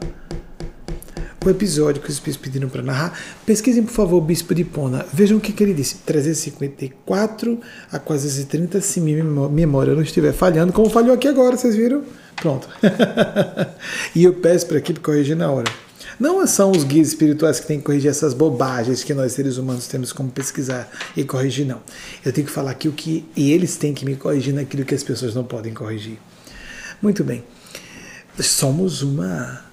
o 1.45 1.51
episódio 1.51 2.03
que 2.03 2.09
os 2.09 2.15
espíritos 2.15 2.43
pediram 2.43 2.69
para 2.69 2.83
narrar. 2.83 3.19
Pesquisem, 3.47 3.83
por 3.83 3.93
favor, 3.93 4.19
o 4.19 4.21
Bispo 4.21 4.55
de 4.55 4.65
Pona. 4.65 5.07
Vejam 5.13 5.39
o 5.39 5.41
que, 5.41 5.53
que 5.53 5.63
ele 5.63 5.73
disse. 5.73 5.97
354 6.05 7.61
a 7.91 7.99
430, 7.99 8.81
se 8.81 9.01
minha 9.01 9.25
memória 9.25 9.95
não 9.95 10.03
estiver 10.03 10.33
falhando, 10.33 10.73
como 10.73 10.91
falhou 10.91 11.15
aqui 11.15 11.27
agora, 11.27 11.57
vocês 11.57 11.75
viram? 11.75 12.03
Pronto. 12.37 12.69
e 14.15 14.25
eu 14.25 14.35
peço 14.35 14.67
para 14.67 14.77
a 14.77 14.81
equipe 14.81 15.01
corrigir 15.01 15.37
na 15.37 15.51
hora. 15.51 15.71
Não 16.19 16.47
são 16.47 16.71
os 16.71 16.85
guias 16.85 17.09
espirituais 17.09 17.59
que 17.59 17.67
têm 17.67 17.79
que 17.79 17.85
corrigir 17.85 18.11
essas 18.11 18.35
bobagens 18.35 19.03
que 19.03 19.15
nós 19.15 19.33
seres 19.33 19.57
humanos 19.57 19.87
temos 19.87 20.13
como 20.13 20.31
pesquisar 20.31 20.91
e 21.17 21.25
corrigir, 21.25 21.67
não. 21.67 21.81
Eu 22.23 22.33
tenho 22.33 22.47
que 22.47 22.53
falar 22.53 22.73
aqui 22.73 22.89
o 22.89 22.93
que. 22.93 23.27
E 23.35 23.51
eles 23.53 23.77
têm 23.77 23.95
que 23.95 24.05
me 24.05 24.17
corrigir 24.17 24.53
naquilo 24.53 24.85
que 24.85 24.95
as 24.95 25.03
pessoas 25.03 25.35
não 25.35 25.45
podem 25.45 25.73
corrigir. 25.73 26.19
Muito 27.01 27.25
bem. 27.25 27.43
Somos 28.39 29.01
uma 29.01 29.70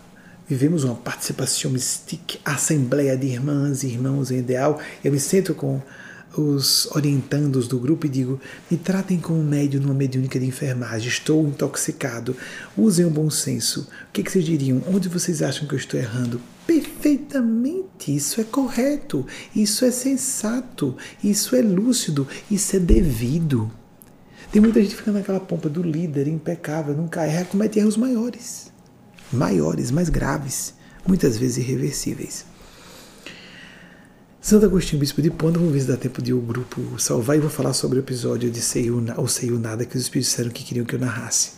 vivemos 0.47 0.83
uma 0.83 0.95
participação 0.95 1.71
mystique, 1.71 2.39
assembleia 2.45 3.17
de 3.17 3.27
irmãs 3.27 3.83
e 3.83 3.87
irmãos 3.87 4.31
em 4.31 4.37
ideal. 4.37 4.79
Eu 5.03 5.11
me 5.11 5.19
sento 5.19 5.53
com 5.53 5.81
os 6.35 6.87
orientandos 6.95 7.67
do 7.67 7.79
grupo 7.79 8.05
e 8.05 8.09
digo: 8.09 8.39
me 8.71 8.77
tratem 8.77 9.19
como 9.19 9.43
médio 9.43 9.81
numa 9.81 9.93
mediúnica 9.93 10.39
de 10.39 10.45
enfermagem, 10.45 11.09
estou 11.09 11.45
intoxicado, 11.47 12.35
usem 12.77 13.05
o 13.05 13.09
bom 13.09 13.29
senso. 13.29 13.81
O 14.09 14.11
que, 14.13 14.23
que 14.23 14.31
vocês 14.31 14.45
diriam? 14.45 14.81
Onde 14.87 15.09
vocês 15.09 15.41
acham 15.41 15.67
que 15.67 15.73
eu 15.73 15.79
estou 15.79 15.99
errando? 15.99 16.41
Perfeitamente, 16.65 18.13
isso 18.13 18.41
é 18.41 18.43
correto, 18.43 19.25
isso 19.55 19.85
é 19.85 19.91
sensato, 19.91 20.97
isso 21.23 21.55
é 21.55 21.61
lúcido, 21.61 22.27
isso 22.51 22.75
é 22.75 22.79
devido. 22.79 23.71
Tem 24.51 24.61
muita 24.61 24.81
gente 24.81 24.95
ficando 24.95 25.15
naquela 25.15 25.39
pompa 25.39 25.69
do 25.69 25.81
líder 25.81 26.27
impecável, 26.27 26.93
nunca 26.93 27.25
erra, 27.25 27.45
comete 27.45 27.79
erros 27.79 27.97
maiores 27.97 28.76
maiores, 29.31 29.91
mais 29.91 30.09
graves, 30.09 30.73
muitas 31.05 31.37
vezes 31.37 31.57
irreversíveis. 31.57 32.45
Santo 34.39 34.65
Agostinho, 34.65 34.99
Bispo 34.99 35.21
de 35.21 35.29
Ponta, 35.29 35.59
vamos 35.59 35.73
ver 35.73 35.81
se 35.81 35.87
dá 35.87 35.97
tempo 35.97 36.21
de 36.21 36.33
o 36.33 36.39
grupo 36.39 36.97
salvar 36.97 37.35
e 37.35 37.39
vou 37.39 37.49
falar 37.49 37.73
sobre 37.73 37.99
o 37.99 38.01
episódio 38.01 38.49
de 38.49 38.61
Sei 38.61 38.89
o, 38.89 39.27
Sei 39.27 39.51
Nada 39.51 39.85
que 39.85 39.97
os 39.97 40.03
Espíritos 40.03 40.29
disseram 40.31 40.51
que 40.51 40.63
queriam 40.63 40.85
que 40.85 40.95
eu 40.95 40.99
narrasse. 40.99 41.51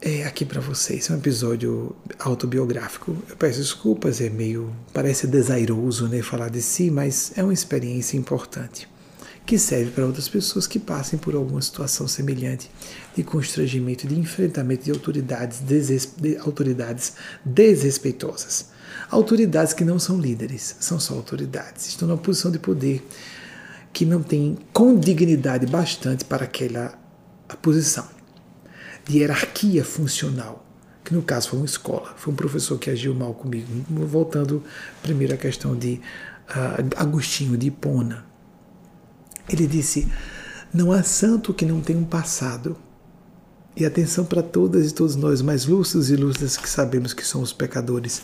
É 0.00 0.24
aqui 0.24 0.44
para 0.44 0.60
vocês, 0.60 1.10
é 1.10 1.12
um 1.12 1.16
episódio 1.16 1.94
autobiográfico. 2.18 3.16
Eu 3.28 3.36
peço 3.36 3.58
desculpas, 3.58 4.20
é 4.20 4.30
meio. 4.30 4.74
parece 4.92 5.26
desairoso 5.26 6.08
né, 6.08 6.22
falar 6.22 6.48
de 6.48 6.62
si, 6.62 6.90
mas 6.90 7.32
é 7.36 7.42
uma 7.42 7.52
experiência 7.54 8.16
importante 8.16 8.88
que 9.46 9.58
serve 9.58 9.90
para 9.90 10.06
outras 10.06 10.28
pessoas 10.28 10.66
que 10.66 10.78
passem 10.78 11.18
por 11.18 11.34
alguma 11.34 11.60
situação 11.60 12.08
semelhante 12.08 12.70
de 13.14 13.22
constrangimento, 13.22 14.06
de 14.06 14.18
enfrentamento 14.18 14.84
de 14.84 14.90
autoridades, 14.90 15.60
de 15.60 16.36
autoridades 16.38 17.14
desrespeitosas. 17.44 18.70
Autoridades 19.10 19.74
que 19.74 19.84
não 19.84 19.98
são 19.98 20.18
líderes, 20.18 20.76
são 20.80 20.98
só 20.98 21.14
autoridades. 21.14 21.86
Estão 21.86 22.08
numa 22.08 22.16
posição 22.16 22.50
de 22.50 22.58
poder 22.58 23.06
que 23.92 24.04
não 24.04 24.22
tem 24.22 24.58
condignidade 24.72 25.66
bastante 25.66 26.24
para 26.24 26.44
aquela 26.44 26.98
posição 27.60 28.08
de 29.06 29.18
hierarquia 29.18 29.84
funcional, 29.84 30.66
que 31.04 31.14
no 31.14 31.22
caso 31.22 31.50
foi 31.50 31.58
uma 31.58 31.66
escola, 31.66 32.14
foi 32.16 32.32
um 32.32 32.36
professor 32.36 32.78
que 32.78 32.88
agiu 32.88 33.14
mal 33.14 33.34
comigo. 33.34 33.68
Voltando 33.90 34.62
primeiro 35.02 35.34
à 35.34 35.36
questão 35.36 35.76
de 35.76 36.00
uh, 36.48 36.96
Agostinho 36.96 37.56
de 37.58 37.66
Hipona, 37.66 38.24
ele 39.48 39.66
disse: 39.66 40.08
Não 40.72 40.92
há 40.92 41.02
santo 41.02 41.54
que 41.54 41.64
não 41.64 41.80
tenha 41.80 41.98
um 41.98 42.04
passado. 42.04 42.76
E 43.76 43.84
atenção 43.84 44.24
para 44.24 44.42
todas 44.42 44.90
e 44.90 44.94
todos 44.94 45.16
nós, 45.16 45.42
mais 45.42 45.66
lúcidos 45.66 46.08
e 46.08 46.16
lúcidas 46.16 46.56
que 46.56 46.68
sabemos 46.68 47.12
que 47.12 47.24
somos 47.24 47.52
pecadores. 47.52 48.22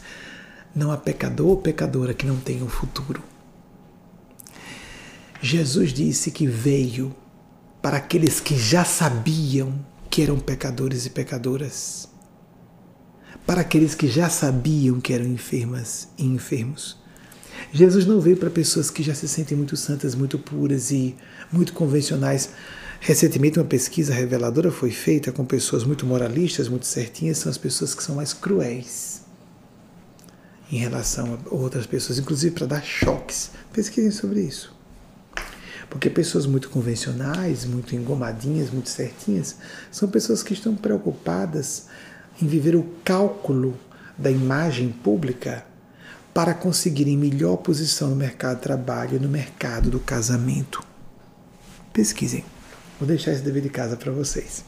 Não 0.74 0.92
há 0.92 0.96
pecador 0.96 1.48
ou 1.48 1.56
pecadora 1.56 2.14
que 2.14 2.24
não 2.24 2.36
tenha 2.36 2.64
um 2.64 2.68
futuro. 2.68 3.20
Jesus 5.42 5.92
disse 5.92 6.30
que 6.30 6.46
veio 6.46 7.14
para 7.82 7.96
aqueles 7.96 8.38
que 8.40 8.56
já 8.56 8.84
sabiam 8.84 9.84
que 10.10 10.22
eram 10.22 10.38
pecadores 10.38 11.06
e 11.06 11.10
pecadoras, 11.10 12.08
para 13.46 13.62
aqueles 13.62 13.94
que 13.94 14.06
já 14.06 14.28
sabiam 14.28 15.00
que 15.00 15.12
eram 15.12 15.24
enfermas 15.24 16.08
e 16.18 16.26
enfermos. 16.26 16.99
Jesus 17.72 18.04
não 18.04 18.20
veio 18.20 18.36
para 18.36 18.50
pessoas 18.50 18.90
que 18.90 19.02
já 19.02 19.14
se 19.14 19.28
sentem 19.28 19.56
muito 19.56 19.76
santas, 19.76 20.14
muito 20.14 20.38
puras 20.38 20.90
e 20.90 21.14
muito 21.52 21.72
convencionais. 21.72 22.50
Recentemente, 23.00 23.58
uma 23.58 23.64
pesquisa 23.64 24.12
reveladora 24.12 24.70
foi 24.70 24.90
feita 24.90 25.30
com 25.30 25.44
pessoas 25.44 25.84
muito 25.84 26.04
moralistas, 26.04 26.68
muito 26.68 26.86
certinhas, 26.86 27.38
são 27.38 27.50
as 27.50 27.56
pessoas 27.56 27.94
que 27.94 28.02
são 28.02 28.16
mais 28.16 28.32
cruéis 28.32 29.22
em 30.70 30.78
relação 30.78 31.38
a 31.46 31.54
outras 31.54 31.86
pessoas, 31.86 32.18
inclusive 32.18 32.54
para 32.54 32.66
dar 32.66 32.82
choques. 32.82 33.50
Pesquisem 33.72 34.10
sobre 34.10 34.40
isso. 34.40 34.74
Porque 35.88 36.08
pessoas 36.08 36.46
muito 36.46 36.70
convencionais, 36.70 37.64
muito 37.64 37.96
engomadinhas, 37.96 38.70
muito 38.70 38.88
certinhas, 38.88 39.56
são 39.90 40.08
pessoas 40.08 40.42
que 40.42 40.52
estão 40.52 40.76
preocupadas 40.76 41.86
em 42.40 42.46
viver 42.46 42.76
o 42.76 42.86
cálculo 43.04 43.78
da 44.16 44.30
imagem 44.30 44.90
pública 44.90 45.64
para 46.32 46.54
conseguirem 46.54 47.16
melhor 47.16 47.56
posição 47.56 48.10
no 48.10 48.16
mercado 48.16 48.56
de 48.56 48.62
trabalho 48.62 49.16
e 49.16 49.18
no 49.18 49.28
mercado 49.28 49.90
do 49.90 49.98
casamento. 49.98 50.82
Pesquisem. 51.92 52.44
Vou 52.98 53.06
deixar 53.06 53.32
esse 53.32 53.42
dever 53.42 53.62
de 53.62 53.70
casa 53.70 53.96
para 53.96 54.12
vocês. 54.12 54.64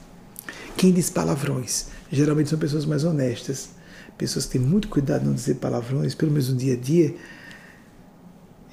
Quem 0.76 0.93
diz 0.93 1.10
palavrões 1.10 1.86
geralmente 2.10 2.51
são 2.51 2.59
pessoas 2.59 2.84
mais 2.84 3.05
honestas, 3.05 3.70
pessoas 4.18 4.47
que 4.47 4.52
têm 4.52 4.60
muito 4.60 4.89
cuidado 4.89 5.22
de 5.22 5.26
não 5.28 5.34
dizer 5.34 5.55
palavrões, 5.55 6.14
pelo 6.14 6.30
menos 6.30 6.48
no 6.48 6.56
dia 6.56 6.74
a 6.74 6.76
dia, 6.76 7.14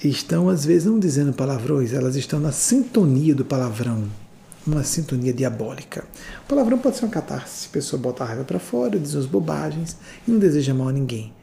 estão 0.04 0.50
às 0.50 0.66
vezes 0.66 0.86
não 0.86 1.00
dizendo 1.00 1.34
palavrões, 1.34 1.94
elas 1.94 2.16
estão 2.16 2.40
na 2.40 2.52
sintonia 2.52 3.36
do 3.36 3.46
palavrão, 3.46 4.10
uma 4.66 4.84
sintonia 4.84 5.34
diabólica. 5.34 6.06
O 6.46 6.48
palavrão 6.48 6.78
pode 6.78 6.98
ser 6.98 7.06
uma 7.06 7.12
catarse, 7.12 7.68
a 7.68 7.74
pessoa 7.74 8.02
bota 8.02 8.24
a 8.24 8.28
raiva 8.28 8.44
para 8.44 8.60
fora, 8.60 9.00
diz 9.00 9.14
umas 9.14 9.26
bobagens 9.26 9.96
e 10.28 10.32
não 10.32 10.40
deseja 10.40 10.74
mal 10.74 10.90
a 10.90 10.94
ninguém. 10.94 11.34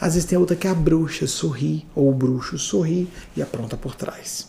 Às 0.00 0.14
vezes 0.14 0.28
tem 0.28 0.38
outra 0.38 0.56
que 0.56 0.66
a 0.66 0.74
bruxa 0.74 1.26
sorri, 1.26 1.86
ou 1.94 2.08
o 2.08 2.14
bruxo 2.14 2.58
sorri 2.58 3.08
e 3.36 3.42
apronta 3.42 3.76
por 3.76 3.94
trás. 3.94 4.48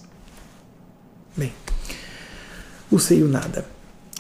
Bem, 1.36 1.52
o 2.90 2.98
sei 2.98 3.22
o 3.22 3.28
nada. 3.28 3.65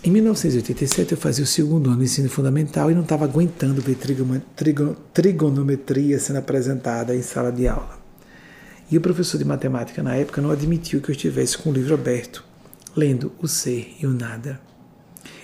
Em 0.03 0.09
1987 0.09 1.11
eu 1.11 1.17
fazia 1.17 1.43
o 1.43 1.47
segundo 1.47 1.87
ano 1.87 1.99
do 1.99 2.03
ensino 2.03 2.27
fundamental 2.27 2.89
e 2.89 2.95
não 2.95 3.03
estava 3.03 3.23
aguentando 3.23 3.81
ver 3.81 3.97
trigonometria 5.13 6.19
sendo 6.19 6.39
apresentada 6.39 7.15
em 7.15 7.21
sala 7.21 7.51
de 7.51 7.67
aula. 7.67 8.01
E 8.89 8.97
o 8.97 9.01
professor 9.01 9.37
de 9.37 9.45
matemática 9.45 10.01
na 10.03 10.15
época 10.15 10.41
não 10.41 10.51
admitiu 10.51 10.99
que 10.99 11.11
eu 11.11 11.13
estivesse 11.13 11.57
com 11.57 11.69
o 11.69 11.73
livro 11.73 11.93
aberto, 11.93 12.43
lendo 12.95 13.31
o 13.39 13.47
ser 13.47 13.95
e 14.01 14.07
o 14.07 14.09
nada. 14.09 14.59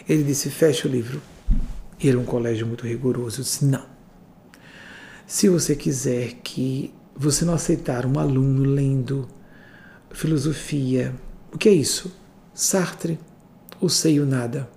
Ele 0.10 0.24
disse: 0.24 0.50
fecha 0.50 0.88
o 0.88 0.92
livro. 0.92 1.22
E 2.00 2.10
era 2.10 2.20
um 2.20 2.26
colégio 2.26 2.68
muito 2.68 2.86
rigoroso. 2.86 3.40
Eu 3.40 3.44
disse: 3.44 3.64
não. 3.64 3.97
Se 5.30 5.50
você 5.50 5.76
quiser 5.76 6.36
que 6.42 6.94
você 7.14 7.44
não 7.44 7.54
aceitar 7.54 8.06
um 8.06 8.18
aluno 8.18 8.64
lendo 8.64 9.28
filosofia, 10.10 11.14
o 11.52 11.58
que 11.58 11.68
é 11.68 11.74
isso? 11.74 12.16
Sartre, 12.54 13.20
o 13.82 13.90
sei 13.90 14.22
o 14.22 14.26
nada. 14.26 14.70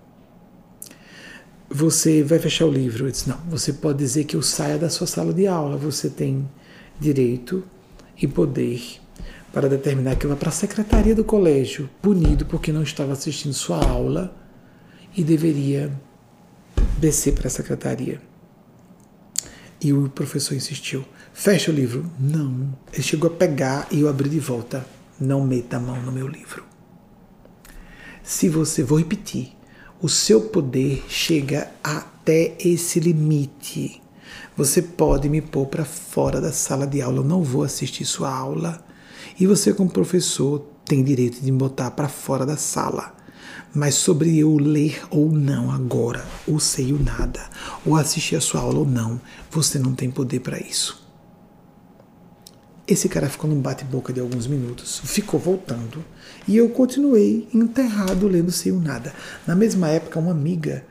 Você 1.69 2.25
vai 2.25 2.41
fechar 2.41 2.67
o 2.67 2.71
livro. 2.71 3.07
Eu 3.07 3.13
disse, 3.13 3.29
não, 3.29 3.39
você 3.49 3.73
pode 3.73 3.99
dizer 3.99 4.25
que 4.25 4.35
eu 4.35 4.43
saia 4.43 4.77
da 4.77 4.91
sua 4.91 5.07
sala 5.07 5.33
de 5.33 5.47
aula. 5.47 5.77
Você 5.77 6.11
tem 6.11 6.51
direito 6.99 7.63
e 8.21 8.27
poder 8.27 8.83
para 9.53 9.69
determinar 9.69 10.17
que 10.17 10.27
vá 10.27 10.35
para 10.35 10.49
a 10.49 10.53
secretaria 10.53 11.15
do 11.15 11.23
colégio, 11.23 11.89
punido 12.03 12.45
porque 12.45 12.73
não 12.73 12.83
estava 12.83 13.13
assistindo 13.13 13.55
sua 13.55 13.85
aula 13.85 14.37
e 15.17 15.23
deveria 15.23 15.93
descer 16.99 17.35
para 17.35 17.47
a 17.47 17.51
secretaria. 17.51 18.30
E 19.81 19.93
o 19.93 20.09
professor 20.09 20.55
insistiu: 20.55 21.05
fecha 21.33 21.71
o 21.71 21.75
livro. 21.75 22.05
Não. 22.19 22.77
Ele 22.93 23.03
chegou 23.03 23.31
a 23.31 23.35
pegar 23.35 23.89
e 23.91 24.01
eu 24.01 24.09
abri 24.09 24.29
de 24.29 24.39
volta. 24.39 24.85
Não 25.19 25.47
meta 25.47 25.77
a 25.77 25.81
mão 25.81 26.01
no 26.03 26.13
meu 26.13 26.27
livro. 26.27 26.65
Se 28.23 28.49
você, 28.49 28.83
vou 28.83 28.99
repetir, 28.99 29.53
o 30.01 30.09
seu 30.09 30.43
poder 30.43 31.05
chega 31.09 31.71
até 31.83 32.57
esse 32.59 33.01
limite. 33.01 34.01
Você 34.57 34.83
pode 34.83 35.29
me 35.29 35.41
pôr 35.41 35.67
para 35.67 35.85
fora 35.85 36.41
da 36.41 36.53
sala 36.53 36.87
de 36.87 37.01
aula, 37.03 37.19
eu 37.19 37.25
não 37.25 37.43
vou 37.43 37.63
assistir 37.63 38.05
sua 38.05 38.31
aula. 38.35 38.85
E 39.39 39.47
você, 39.47 39.73
como 39.73 39.91
professor, 39.91 40.61
tem 40.85 41.03
direito 41.03 41.41
de 41.41 41.51
me 41.51 41.59
botar 41.59 41.91
para 41.91 42.09
fora 42.09 42.45
da 42.45 42.57
sala. 42.57 43.15
Mas 43.73 43.95
sobre 43.95 44.39
eu 44.39 44.57
ler 44.57 45.03
ou 45.11 45.31
não 45.31 45.71
agora, 45.71 46.25
ou 46.47 46.59
sei 46.59 46.93
o 46.93 47.03
nada, 47.03 47.41
ou 47.87 47.95
assistir 47.97 48.35
a 48.35 48.41
sua 48.41 48.61
aula 48.61 48.81
ou 48.81 48.87
não, 48.87 49.21
você 49.51 49.79
não 49.79 49.95
tem 49.95 50.11
poder 50.11 50.41
para 50.41 50.59
isso. 50.59 51.09
Esse 52.87 53.09
cara 53.09 53.29
ficou 53.29 53.49
num 53.49 53.61
bate-boca 53.61 54.13
de 54.13 54.19
alguns 54.19 54.49
minutos, 54.49 55.01
ficou 55.05 55.39
voltando, 55.39 56.05
e 56.49 56.57
eu 56.57 56.69
continuei 56.71 57.49
enterrado 57.55 58.27
lendo 58.27 58.51
sem 58.51 58.73
o 58.73 58.81
nada. 58.81 59.15
Na 59.47 59.55
mesma 59.55 59.89
época, 59.89 60.19
uma 60.19 60.33
amiga, 60.33 60.85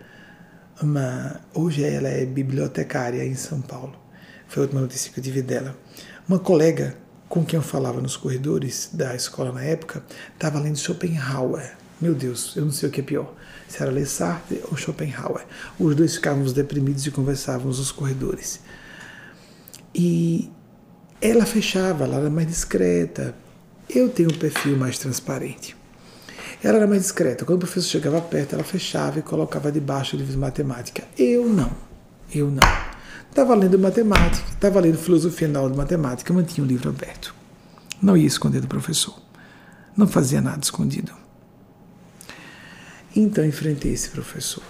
uma, 0.81 1.41
hoje 1.53 1.83
ela 1.83 2.07
é 2.07 2.25
bibliotecária 2.25 3.25
em 3.25 3.35
São 3.35 3.59
Paulo, 3.59 3.93
foi 4.47 4.63
a 4.63 4.65
última 4.65 4.79
notícia 4.79 5.11
que 5.11 5.19
eu 5.19 5.23
tive 5.23 5.41
dela. 5.41 5.77
Uma 6.25 6.39
colega 6.39 6.95
com 7.29 7.45
quem 7.45 7.57
eu 7.57 7.63
falava 7.63 8.01
nos 8.01 8.17
corredores 8.17 8.89
da 8.91 9.15
escola 9.15 9.51
na 9.51 9.63
época, 9.63 10.03
estava 10.33 10.59
lendo 10.59 10.77
Schopenhauer. 10.77 11.77
Meu 12.01 12.15
Deus, 12.15 12.55
eu 12.55 12.63
não 12.63 12.71
sei 12.71 12.87
o 12.87 12.91
que 12.91 13.01
é 13.01 13.03
pior, 13.03 13.33
se 13.67 13.81
era 13.81 13.91
ler 13.91 14.05
Sartre 14.05 14.61
ou 14.71 14.77
Schopenhauer. 14.77 15.45
Os 15.77 15.95
dois 15.95 16.15
ficávamos 16.15 16.53
deprimidos 16.53 17.05
e 17.05 17.11
conversávamos 17.11 17.77
nos 17.79 17.91
corredores. 17.91 18.61
E 19.93 20.49
ela 21.21 21.45
fechava, 21.45 22.05
ela 22.05 22.17
era 22.17 22.29
mais 22.29 22.47
discreta. 22.47 23.35
Eu 23.89 24.07
tenho 24.07 24.29
um 24.31 24.37
perfil 24.37 24.77
mais 24.77 24.97
transparente. 24.97 25.75
Ela 26.63 26.77
era 26.77 26.87
mais 26.87 27.01
discreta. 27.01 27.43
Quando 27.43 27.57
o 27.57 27.65
professor 27.65 27.89
chegava 27.89 28.21
perto, 28.21 28.53
ela 28.53 28.63
fechava 28.63 29.19
e 29.19 29.21
colocava 29.21 29.71
debaixo 29.71 30.15
do 30.15 30.19
livro 30.19 30.33
de 30.33 30.39
matemática. 30.39 31.03
Eu 31.17 31.49
não. 31.49 31.71
Eu 32.33 32.49
não. 32.49 32.67
Estava 33.29 33.55
lendo 33.55 33.77
matemática, 33.77 34.49
estava 34.51 34.79
lendo 34.79 34.97
filosofia 34.97 35.47
na 35.47 35.59
aula 35.59 35.71
de 35.71 35.77
matemática, 35.77 36.33
mantinha 36.33 36.65
o 36.65 36.67
livro 36.67 36.89
aberto. 36.89 37.35
Não 38.01 38.17
ia 38.17 38.25
esconder 38.25 38.61
do 38.61 38.67
professor. 38.67 39.19
Não 39.95 40.07
fazia 40.07 40.41
nada 40.41 40.61
escondido. 40.63 41.11
Então 43.15 43.45
enfrentei 43.45 43.93
esse 43.93 44.09
professor. 44.09 44.63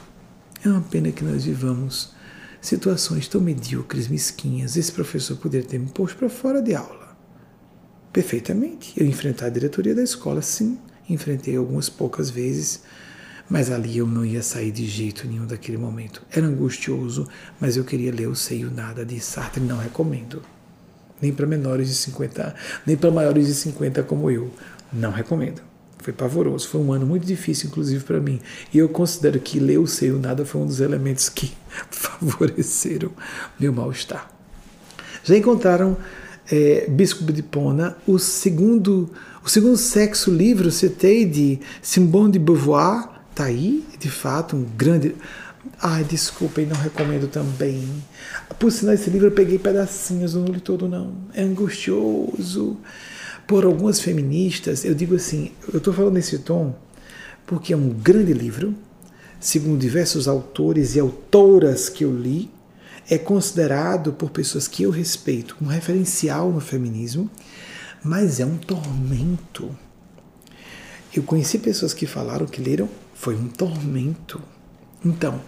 É 0.64 0.70
uma 0.70 0.82
pena 0.82 1.12
que 1.12 1.24
nós 1.24 1.46
vivamos 1.46 2.14
situações 2.62 3.28
tão 3.28 3.40
medíocres, 3.42 4.08
mesquinhas, 4.08 4.76
esse 4.76 4.92
professor 4.92 5.38
poderia 5.38 5.68
ter 5.68 5.80
me 5.80 5.90
posto 5.90 6.18
para 6.18 6.30
fora 6.30 6.62
de 6.62 6.76
aula. 6.76 7.18
Perfeitamente. 8.12 8.94
Eu 8.98 9.06
enfrentar 9.06 9.48
a 9.48 9.50
diretoria 9.50 9.96
da 9.96 10.04
escola, 10.04 10.42
sim. 10.42 10.78
Enfrentei 11.10 11.56
algumas 11.56 11.90
poucas 11.90 12.30
vezes, 12.30 12.82
mas 13.50 13.72
ali 13.72 13.98
eu 13.98 14.08
não 14.08 14.26
ia 14.26 14.44
sair 14.44 14.72
de 14.72 14.86
jeito 14.86 15.28
nenhum 15.28 15.46
daquele 15.46 15.78
momento. 15.78 16.22
Era 16.32 16.46
angustioso, 16.46 17.28
mas 17.60 17.78
eu 17.78 17.84
queria 17.84 18.12
ler 18.12 18.28
o 18.28 18.36
Seio 18.36 18.72
Nada 18.72 19.06
de 19.06 19.20
Sartre, 19.20 19.62
não 19.62 19.78
recomendo. 19.78 20.42
Nem 21.22 21.34
para 21.34 21.46
menores 21.46 21.88
de 21.90 21.96
50, 21.96 22.56
nem 22.86 22.96
para 22.96 23.12
maiores 23.12 23.48
de 23.48 23.54
50 23.54 24.04
como 24.04 24.30
eu. 24.32 24.52
Não 24.92 25.12
recomendo. 25.12 25.69
Foi 26.00 26.14
pavoroso, 26.14 26.68
foi 26.68 26.80
um 26.80 26.94
ano 26.94 27.06
muito 27.06 27.26
difícil, 27.26 27.68
inclusive 27.68 28.04
para 28.04 28.20
mim. 28.20 28.40
E 28.74 28.78
eu 28.78 28.88
considero 28.88 29.40
que 29.40 29.60
ler 29.60 29.80
o 29.80 29.86
Seio 29.86 30.18
Nada 30.18 30.46
foi 30.46 30.62
um 30.62 30.66
dos 30.66 30.80
elementos 30.80 31.28
que 31.28 31.52
favoreceram 31.92 33.12
meu 33.60 33.74
mal-estar. 33.74 34.32
Já 35.24 35.36
encontraram 35.36 35.98
é, 36.50 36.88
Bispo 36.90 37.32
de 37.32 37.44
Pona, 37.44 37.98
o 38.08 38.18
segundo, 38.18 39.10
o 39.44 39.50
segundo 39.50 39.78
sexo 39.78 40.32
livro, 40.32 40.72
citei 40.72 41.26
de 41.26 41.60
Simone 41.82 42.34
de 42.34 42.40
Beauvoir, 42.40 43.10
tá 43.36 43.46
aí, 43.46 43.86
de 44.00 44.10
fato, 44.10 44.56
um 44.56 44.64
grande. 44.64 45.16
Ai, 45.82 46.06
desculpem, 46.06 46.66
não 46.66 46.76
recomendo 46.78 47.28
também. 47.28 47.88
Por 48.58 48.72
sinal, 48.72 48.96
esse 48.96 49.10
livro 49.10 49.28
eu 49.28 49.32
peguei 49.32 49.60
pedacinhos, 49.60 50.34
não 50.34 50.46
li 50.46 50.62
todo, 50.62 50.88
não. 50.88 51.14
É 51.34 51.44
angustioso 51.44 52.78
por 53.50 53.66
algumas 53.66 54.00
feministas, 54.00 54.86
eu 54.86 54.94
digo 54.94 55.16
assim, 55.16 55.52
eu 55.74 55.80
estou 55.80 55.92
falando 55.92 56.14
nesse 56.14 56.38
tom 56.38 56.76
porque 57.48 57.74
é 57.74 57.76
um 57.76 57.90
grande 57.90 58.32
livro, 58.32 58.76
segundo 59.40 59.80
diversos 59.80 60.28
autores 60.28 60.96
e 60.96 61.00
autoras 61.00 61.90
que 61.90 62.06
eu 62.06 62.16
li, 62.16 62.52
é 63.10 63.18
considerado 63.18 64.14
por 64.14 64.30
pessoas 64.30 64.68
que 64.68 64.84
eu 64.84 64.92
respeito 64.92 65.58
um 65.60 65.66
referencial 65.66 66.52
no 66.52 66.62
feminismo, 66.62 67.28
mas 68.04 68.40
é 68.40 68.46
um 68.46 68.56
tormento. 68.56 69.76
Eu 71.12 71.24
conheci 71.24 71.58
pessoas 71.58 71.92
que 71.92 72.06
falaram 72.06 72.46
que 72.46 72.62
leram, 72.62 72.88
foi 73.16 73.34
um 73.34 73.48
tormento. 73.48 74.40
Então, 75.04 75.42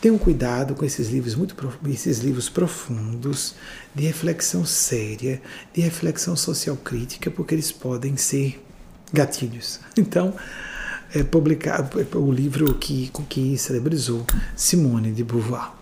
Tenham 0.00 0.16
cuidado 0.16 0.74
com 0.74 0.84
esses 0.84 1.10
livros 1.10 1.34
muito 1.34 1.54
esses 1.86 2.20
livros 2.20 2.48
profundos, 2.48 3.54
de 3.94 4.06
reflexão 4.06 4.64
séria, 4.64 5.42
de 5.74 5.82
reflexão 5.82 6.34
social 6.34 6.74
crítica, 6.76 7.30
porque 7.30 7.54
eles 7.54 7.70
podem 7.70 8.16
ser 8.16 8.62
gatilhos. 9.12 9.80
Então, 9.98 10.34
é, 11.14 11.22
publicado, 11.22 11.98
o 12.16 12.32
livro 12.32 12.74
que, 12.74 13.08
com 13.10 13.24
que 13.24 13.58
celebrizou 13.58 14.24
Simone 14.56 15.12
de 15.12 15.22
Beauvoir. 15.22 15.72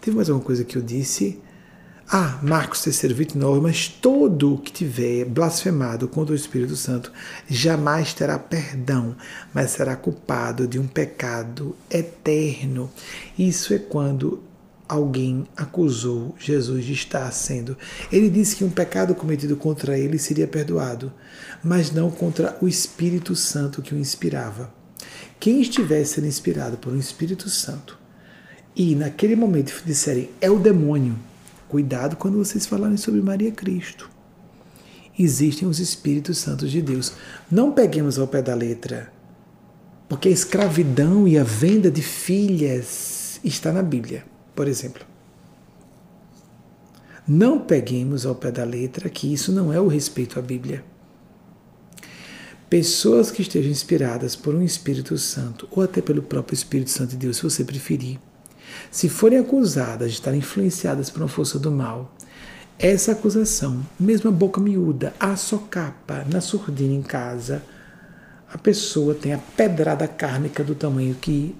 Teve 0.00 0.16
mais 0.16 0.30
alguma 0.30 0.44
coisa 0.44 0.62
que 0.62 0.76
eu 0.76 0.82
disse? 0.82 1.38
Ah, 2.10 2.38
Marcos 2.42 2.80
3, 2.80 3.12
29, 3.12 3.60
mas 3.60 3.86
todo 3.86 4.56
que 4.56 4.72
tiver 4.72 5.26
blasfemado 5.26 6.08
contra 6.08 6.32
o 6.32 6.36
Espírito 6.36 6.74
Santo 6.74 7.12
jamais 7.46 8.14
terá 8.14 8.38
perdão, 8.38 9.14
mas 9.52 9.72
será 9.72 9.94
culpado 9.94 10.66
de 10.66 10.78
um 10.78 10.86
pecado 10.86 11.76
eterno. 11.90 12.90
Isso 13.38 13.74
é 13.74 13.78
quando 13.78 14.42
alguém 14.88 15.46
acusou 15.54 16.34
Jesus 16.38 16.86
de 16.86 16.94
estar 16.94 17.30
sendo. 17.30 17.76
Ele 18.10 18.30
disse 18.30 18.56
que 18.56 18.64
um 18.64 18.70
pecado 18.70 19.14
cometido 19.14 19.54
contra 19.54 19.98
ele 19.98 20.18
seria 20.18 20.48
perdoado, 20.48 21.12
mas 21.62 21.92
não 21.92 22.10
contra 22.10 22.56
o 22.62 22.66
Espírito 22.66 23.36
Santo 23.36 23.82
que 23.82 23.94
o 23.94 23.98
inspirava. 23.98 24.72
Quem 25.38 25.60
estivesse 25.60 26.14
sendo 26.14 26.26
inspirado 26.26 26.78
por 26.78 26.90
um 26.90 26.98
Espírito 26.98 27.50
Santo 27.50 27.98
e 28.74 28.94
naquele 28.94 29.36
momento 29.36 29.82
disserem 29.84 30.30
é 30.40 30.50
o 30.50 30.58
demônio, 30.58 31.27
cuidado 31.68 32.16
quando 32.16 32.38
vocês 32.38 32.66
falarem 32.66 32.96
sobre 32.96 33.20
Maria 33.20 33.52
Cristo. 33.52 34.10
Existem 35.18 35.68
os 35.68 35.80
Espíritos 35.80 36.38
Santos 36.38 36.70
de 36.70 36.80
Deus. 36.80 37.12
Não 37.50 37.72
peguemos 37.72 38.18
ao 38.18 38.26
pé 38.26 38.40
da 38.40 38.54
letra, 38.54 39.12
porque 40.08 40.28
a 40.28 40.32
escravidão 40.32 41.26
e 41.28 41.36
a 41.36 41.44
venda 41.44 41.90
de 41.90 42.02
filhas 42.02 43.40
está 43.44 43.72
na 43.72 43.82
Bíblia 43.82 44.24
por 44.58 44.66
exemplo. 44.66 45.06
Não 47.24 47.60
peguemos 47.60 48.26
ao 48.26 48.34
pé 48.34 48.50
da 48.50 48.64
letra 48.64 49.08
que 49.08 49.32
isso 49.32 49.52
não 49.52 49.72
é 49.72 49.80
o 49.80 49.86
respeito 49.86 50.36
à 50.36 50.42
Bíblia. 50.42 50.84
Pessoas 52.68 53.30
que 53.30 53.40
estejam 53.40 53.70
inspiradas 53.70 54.34
por 54.34 54.56
um 54.56 54.62
Espírito 54.64 55.16
Santo, 55.16 55.68
ou 55.70 55.80
até 55.80 56.02
pelo 56.02 56.22
próprio 56.22 56.56
Espírito 56.56 56.90
Santo 56.90 57.10
de 57.10 57.18
Deus, 57.18 57.36
se 57.36 57.44
você 57.44 57.62
preferir, 57.62 58.18
se 58.90 59.08
forem 59.08 59.38
acusadas 59.38 60.12
de 60.12 60.18
estar 60.18 60.34
influenciadas 60.34 61.10
por 61.10 61.22
uma 61.22 61.28
força 61.28 61.58
do 61.58 61.70
mal, 61.70 62.14
essa 62.78 63.12
acusação, 63.12 63.84
mesmo 63.98 64.30
a 64.30 64.32
boca 64.32 64.60
miúda, 64.60 65.12
a 65.18 65.34
socapa, 65.34 66.24
na 66.32 66.40
surdina 66.40 66.94
em 66.94 67.02
casa, 67.02 67.62
a 68.52 68.56
pessoa 68.56 69.14
tem 69.14 69.34
a 69.34 69.38
pedrada 69.38 70.06
kármica 70.06 70.62
do 70.62 70.74
tamanho 70.74 71.14
que 71.16 71.56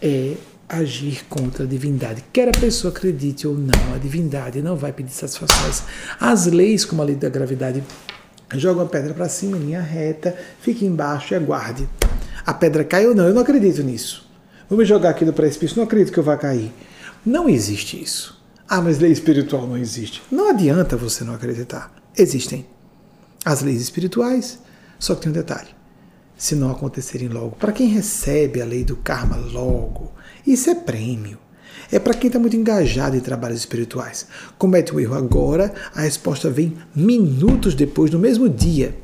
é 0.00 0.34
agir 0.68 1.24
contra 1.28 1.64
a 1.64 1.66
divindade. 1.66 2.24
Quer 2.32 2.48
a 2.48 2.58
pessoa 2.58 2.92
acredite 2.92 3.46
ou 3.46 3.54
não, 3.54 3.94
a 3.94 3.98
divindade 3.98 4.62
não 4.62 4.76
vai 4.76 4.92
pedir 4.92 5.12
satisfações. 5.12 5.82
As 6.18 6.46
leis, 6.46 6.84
como 6.84 7.02
a 7.02 7.04
lei 7.04 7.14
da 7.14 7.28
gravidade, 7.28 7.84
jogam 8.54 8.84
a 8.84 8.88
pedra 8.88 9.14
para 9.14 9.28
cima, 9.28 9.56
em 9.56 9.60
linha 9.60 9.80
reta, 9.80 10.34
fique 10.60 10.84
embaixo 10.84 11.34
e 11.34 11.36
aguarde. 11.36 11.88
A 12.46 12.52
pedra 12.52 12.82
cai 12.82 13.06
ou 13.06 13.14
não, 13.14 13.26
eu 13.26 13.34
não 13.34 13.42
acredito 13.42 13.82
nisso. 13.82 14.23
Vou 14.68 14.78
me 14.78 14.84
jogar 14.84 15.10
aqui 15.10 15.24
do 15.24 15.32
precipício, 15.32 15.76
não 15.76 15.84
acredito 15.84 16.12
que 16.12 16.18
eu 16.18 16.24
vá 16.24 16.36
cair. 16.36 16.72
Não 17.24 17.48
existe 17.48 18.02
isso. 18.02 18.42
Ah, 18.68 18.80
mas 18.80 18.98
lei 18.98 19.12
espiritual 19.12 19.66
não 19.66 19.76
existe. 19.76 20.22
Não 20.30 20.50
adianta 20.50 20.96
você 20.96 21.22
não 21.22 21.34
acreditar. 21.34 21.94
Existem 22.16 22.66
as 23.44 23.60
leis 23.60 23.82
espirituais, 23.82 24.58
só 24.98 25.14
que 25.14 25.22
tem 25.22 25.30
um 25.30 25.34
detalhe. 25.34 25.68
Se 26.36 26.54
não 26.54 26.70
acontecerem 26.70 27.28
logo, 27.28 27.56
para 27.56 27.72
quem 27.72 27.88
recebe 27.88 28.62
a 28.62 28.64
lei 28.64 28.84
do 28.84 28.96
karma 28.96 29.36
logo, 29.36 30.12
isso 30.46 30.70
é 30.70 30.74
prêmio. 30.74 31.38
É 31.92 31.98
para 31.98 32.14
quem 32.14 32.28
está 32.28 32.38
muito 32.38 32.56
engajado 32.56 33.16
em 33.16 33.20
trabalhos 33.20 33.60
espirituais. 33.60 34.26
Comete 34.56 34.94
o 34.94 35.00
erro 35.00 35.14
agora, 35.14 35.72
a 35.94 36.00
resposta 36.00 36.48
vem 36.50 36.76
minutos 36.94 37.74
depois, 37.74 38.10
no 38.10 38.18
mesmo 38.18 38.48
dia. 38.48 38.96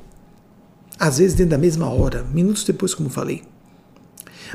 Às 0.99 1.19
vezes 1.19 1.37
dentro 1.37 1.51
da 1.51 1.59
mesma 1.59 1.91
hora, 1.91 2.25
minutos 2.25 2.65
depois, 2.65 2.95
como 2.95 3.11
falei. 3.11 3.43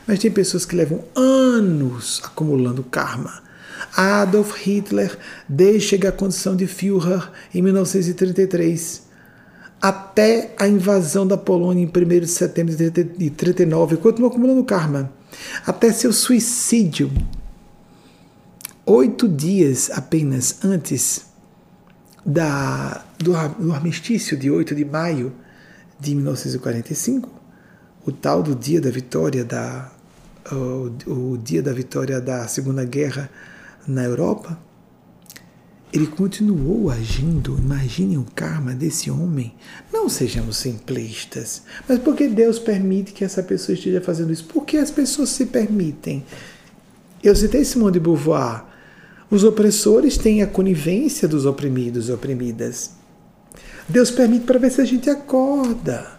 Mas 0.08 0.20
tem 0.20 0.32
pessoas 0.32 0.66
que 0.66 0.76
levam 0.76 1.04
anos 1.16 2.22
acumulando 2.24 2.84
karma. 2.84 3.44
Adolf 3.96 4.56
Hitler 4.56 5.18
deixa 5.48 5.96
a 5.96 6.12
condição 6.12 6.56
de 6.56 6.68
Führer 6.68 7.30
em 7.54 7.62
1933 7.62 9.06
até 9.82 10.56
a 10.58 10.68
invasão 10.68 11.28
da 11.28 11.38
Polônia 11.38 11.84
em 11.84 11.86
1 11.86 12.20
de 12.22 12.28
setembro 12.28 12.76
de 12.76 12.84
1939, 12.84 13.98
continua 13.98 14.30
acumulando 14.30 14.64
karma 14.64 15.12
até 15.66 15.92
seu 15.92 16.12
suicídio. 16.12 17.12
Oito 18.86 19.28
dias 19.28 19.92
apenas 19.92 20.64
antes 20.64 21.26
da, 22.26 23.04
do, 23.20 23.34
do 23.60 23.74
armistício 23.74 24.38
de 24.38 24.50
8 24.50 24.74
de 24.74 24.86
maio 24.86 25.34
de 26.00 26.16
1945, 26.16 27.30
o 28.06 28.12
tal 28.12 28.44
do 28.44 28.56
dia 28.56 28.80
da 28.80 28.90
vitória 28.90 29.44
da 29.44 29.92
o, 30.52 31.32
o 31.34 31.38
dia 31.38 31.62
da 31.62 31.74
vitória 31.74 32.22
da 32.22 32.48
Segunda 32.48 32.86
Guerra 32.86 33.30
na 33.88 34.04
Europa, 34.04 34.60
ele 35.92 36.08
continuou 36.08 36.92
agindo. 36.92 37.58
Imaginem 37.58 38.18
o 38.18 38.26
karma 38.36 38.74
desse 38.74 39.10
homem. 39.10 39.54
Não 39.92 40.10
sejamos 40.10 40.58
simplistas. 40.58 41.64
Mas 41.88 42.00
por 42.00 42.16
que 42.16 42.28
Deus 42.28 42.60
permite 42.60 43.14
que 43.14 43.24
essa 43.24 43.42
pessoa 43.42 43.76
esteja 43.76 44.02
fazendo 44.02 44.32
isso? 44.32 44.46
Por 44.46 44.66
que 44.66 44.78
as 44.78 44.92
pessoas 44.92 45.30
se 45.30 45.46
permitem? 45.46 46.24
Eu 47.24 47.36
citei 47.36 47.64
Simone 47.64 47.94
de 47.94 48.00
Beauvoir. 48.00 48.66
Os 49.32 49.44
opressores 49.44 50.18
têm 50.18 50.44
a 50.44 50.48
conivência 50.48 51.28
dos 51.28 51.46
oprimidos 51.46 52.10
e 52.10 52.12
oprimidas. 52.12 52.92
Deus 53.88 54.12
permite 54.12 54.46
para 54.46 54.60
ver 54.60 54.72
se 54.72 54.82
a 54.82 54.86
gente 54.86 55.10
acorda. 55.10 56.15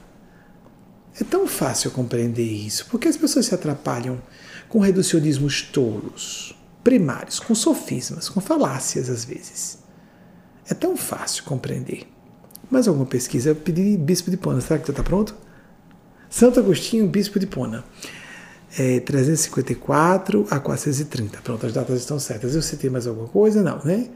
É 1.20 1.24
tão 1.24 1.46
fácil 1.46 1.90
compreender 1.90 2.42
isso. 2.42 2.86
Por 2.86 3.00
que 3.00 3.08
as 3.08 3.16
pessoas 3.16 3.46
se 3.46 3.54
atrapalham 3.54 4.20
com 4.68 4.80
reducionismos 4.80 5.62
tolos? 5.62 6.56
primários, 6.86 7.40
com 7.40 7.52
sofismas, 7.52 8.28
com 8.28 8.40
falácias 8.40 9.10
às 9.10 9.24
vezes. 9.24 9.80
É 10.70 10.72
tão 10.72 10.96
fácil 10.96 11.42
compreender. 11.42 12.06
Mais 12.70 12.86
alguma 12.86 13.04
pesquisa? 13.04 13.50
Eu 13.50 13.56
pedi 13.56 13.96
Bispo 13.96 14.30
de 14.30 14.36
Pona. 14.36 14.60
Será 14.60 14.78
que 14.78 14.88
está 14.88 15.02
pronto? 15.02 15.34
Santo 16.30 16.60
Agostinho, 16.60 17.08
Bispo 17.08 17.40
de 17.40 17.46
Pona. 17.48 17.84
É, 18.78 19.00
354 19.00 20.46
a 20.48 20.60
430. 20.60 21.40
Pronto, 21.42 21.66
as 21.66 21.72
datas 21.72 21.98
estão 21.98 22.20
certas. 22.20 22.54
Eu 22.54 22.62
citei 22.62 22.88
mais 22.88 23.04
alguma 23.08 23.26
coisa? 23.26 23.64
Não, 23.64 23.84
né? 23.84 24.08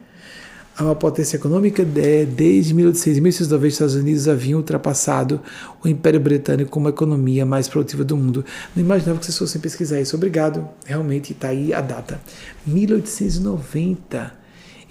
A 0.76 0.84
uma 0.84 0.94
potência 0.94 1.36
econômica 1.36 1.84
de, 1.84 2.24
desde 2.24 2.72
1800 2.72 3.52
os 3.52 3.64
Estados 3.64 3.94
Unidos 3.94 4.28
haviam 4.28 4.58
ultrapassado 4.58 5.40
o 5.84 5.88
Império 5.88 6.20
Britânico 6.20 6.70
como 6.70 6.86
a 6.86 6.90
economia 6.90 7.44
mais 7.44 7.68
produtiva 7.68 8.02
do 8.04 8.16
mundo. 8.16 8.44
Não 8.74 8.82
imaginava 8.82 9.18
que 9.18 9.26
vocês 9.26 9.36
fossem 9.36 9.60
pesquisar 9.60 10.00
isso. 10.00 10.16
Obrigado. 10.16 10.66
Realmente 10.86 11.32
está 11.32 11.48
aí 11.48 11.72
a 11.74 11.80
data. 11.80 12.20
1890. 12.66 14.40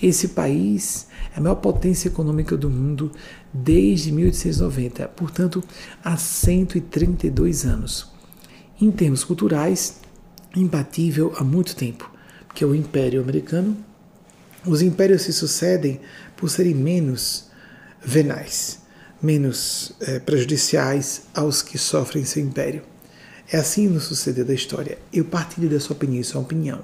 Esse 0.01 0.29
país 0.29 1.07
é 1.35 1.39
a 1.39 1.41
maior 1.41 1.55
potência 1.55 2.07
econômica 2.07 2.55
do 2.55 2.69
mundo 2.69 3.11
desde 3.53 4.11
1890, 4.13 5.07
portanto, 5.09 5.61
há 6.01 6.15
132 6.15 7.65
anos. 7.65 8.07
Em 8.79 8.91
termos 8.91 9.25
culturais, 9.25 9.99
imbatível 10.55 11.33
há 11.35 11.43
muito 11.43 11.75
tempo, 11.75 12.09
porque 12.47 12.63
o 12.63 12.73
Império 12.73 13.21
Americano 13.21 13.75
os 14.65 14.81
impérios 14.81 15.23
se 15.23 15.33
sucedem 15.33 16.01
por 16.35 16.49
serem 16.49 16.73
menos 16.73 17.49
venais, 18.03 18.79
menos 19.21 19.93
é, 20.01 20.19
prejudiciais 20.19 21.23
aos 21.33 21.61
que 21.61 21.77
sofrem 21.77 22.25
seu 22.25 22.43
império. 22.43 22.83
É 23.51 23.57
assim 23.57 23.87
no 23.87 23.99
suceder 23.99 24.45
da 24.45 24.53
história. 24.53 24.97
Eu 25.11 25.25
partilho 25.25 25.69
da 25.69 25.79
sua 25.79 25.95
opinião, 25.95 26.23
uma 26.33 26.41
opinião. 26.41 26.81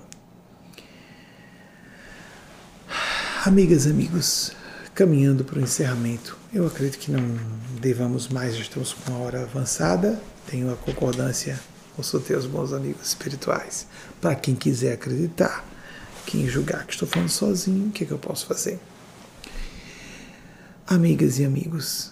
Amigas, 3.45 3.85
amigos, 3.85 4.52
caminhando 4.95 5.43
para 5.43 5.60
o 5.60 5.61
encerramento, 5.61 6.35
eu 6.52 6.65
acredito 6.65 6.97
que 6.97 7.11
não 7.11 7.38
devamos 7.80 8.27
mais, 8.27 8.56
já 8.56 8.61
estamos 8.61 8.93
com 8.93 9.11
uma 9.11 9.19
hora 9.19 9.43
avançada, 9.43 10.19
tenho 10.47 10.72
a 10.73 10.76
concordância, 10.76 11.60
consultei 11.95 12.35
os 12.35 12.47
bons 12.47 12.73
amigos 12.73 13.10
espirituais, 13.10 13.85
para 14.19 14.34
quem 14.34 14.56
quiser 14.56 14.93
acreditar 14.93 15.64
quem 16.26 16.47
julgar 16.47 16.85
que 16.85 16.93
estou 16.93 17.07
falando 17.07 17.30
sozinho, 17.30 17.88
o 17.88 17.91
que, 17.91 18.03
é 18.03 18.07
que 18.07 18.14
eu 18.14 18.18
posso 18.18 18.45
fazer? 18.45 18.80
Amigas 20.88 21.39
e 21.39 21.45
amigos, 21.45 22.11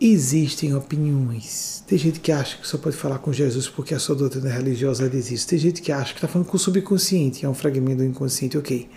existem 0.00 0.74
opiniões. 0.74 1.82
Tem 1.86 1.98
gente 1.98 2.20
que 2.20 2.30
acha 2.30 2.58
que 2.58 2.66
só 2.66 2.78
pode 2.78 2.96
falar 2.96 3.18
com 3.18 3.32
Jesus 3.32 3.68
porque 3.68 3.94
a 3.94 3.98
sua 3.98 4.14
doutrina 4.14 4.50
religiosa 4.50 5.08
diz 5.08 5.30
isso. 5.30 5.48
Tem 5.48 5.58
gente 5.58 5.82
que 5.82 5.90
acha 5.90 6.12
que 6.12 6.18
está 6.18 6.28
falando 6.28 6.46
com 6.46 6.56
o 6.56 6.60
subconsciente, 6.60 7.44
é 7.44 7.48
um 7.48 7.54
fragmento 7.54 7.98
do 7.98 8.04
inconsciente, 8.04 8.56
ok. 8.56 8.88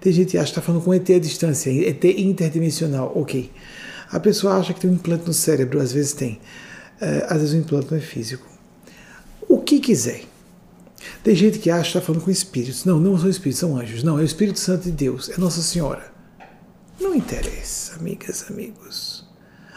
Tem 0.00 0.12
gente 0.12 0.32
que 0.32 0.38
acha 0.38 0.46
que 0.46 0.50
está 0.50 0.62
falando 0.62 0.84
com 0.84 0.94
ET 0.94 1.08
à 1.10 1.18
distância, 1.18 1.70
ET 1.70 2.04
interdimensional, 2.04 3.12
ok. 3.16 3.50
A 4.10 4.20
pessoa 4.20 4.56
acha 4.56 4.72
que 4.72 4.80
tem 4.80 4.90
um 4.90 4.94
implante 4.94 5.26
no 5.26 5.32
cérebro, 5.32 5.80
às 5.80 5.92
vezes 5.92 6.12
tem. 6.12 6.38
É, 7.00 7.26
às 7.28 7.40
vezes 7.40 7.54
o 7.54 7.56
implante 7.56 7.90
não 7.90 7.98
é 7.98 8.00
físico. 8.00 8.46
O 9.48 9.60
que 9.60 9.80
quiser. 9.80 10.22
Tem 11.26 11.34
gente 11.34 11.58
que 11.58 11.70
acha 11.70 11.90
que 11.90 11.98
está 11.98 12.00
falando 12.00 12.22
com 12.22 12.30
espíritos. 12.30 12.84
Não, 12.84 13.00
não 13.00 13.18
são 13.18 13.28
espíritos, 13.28 13.58
são 13.58 13.76
anjos. 13.76 14.04
Não, 14.04 14.16
é 14.16 14.22
o 14.22 14.24
Espírito 14.24 14.60
Santo 14.60 14.84
de 14.84 14.92
Deus, 14.92 15.28
é 15.28 15.36
Nossa 15.36 15.60
Senhora. 15.60 16.12
Não 17.00 17.12
interessa, 17.16 17.96
amigas, 17.96 18.44
amigos. 18.48 19.26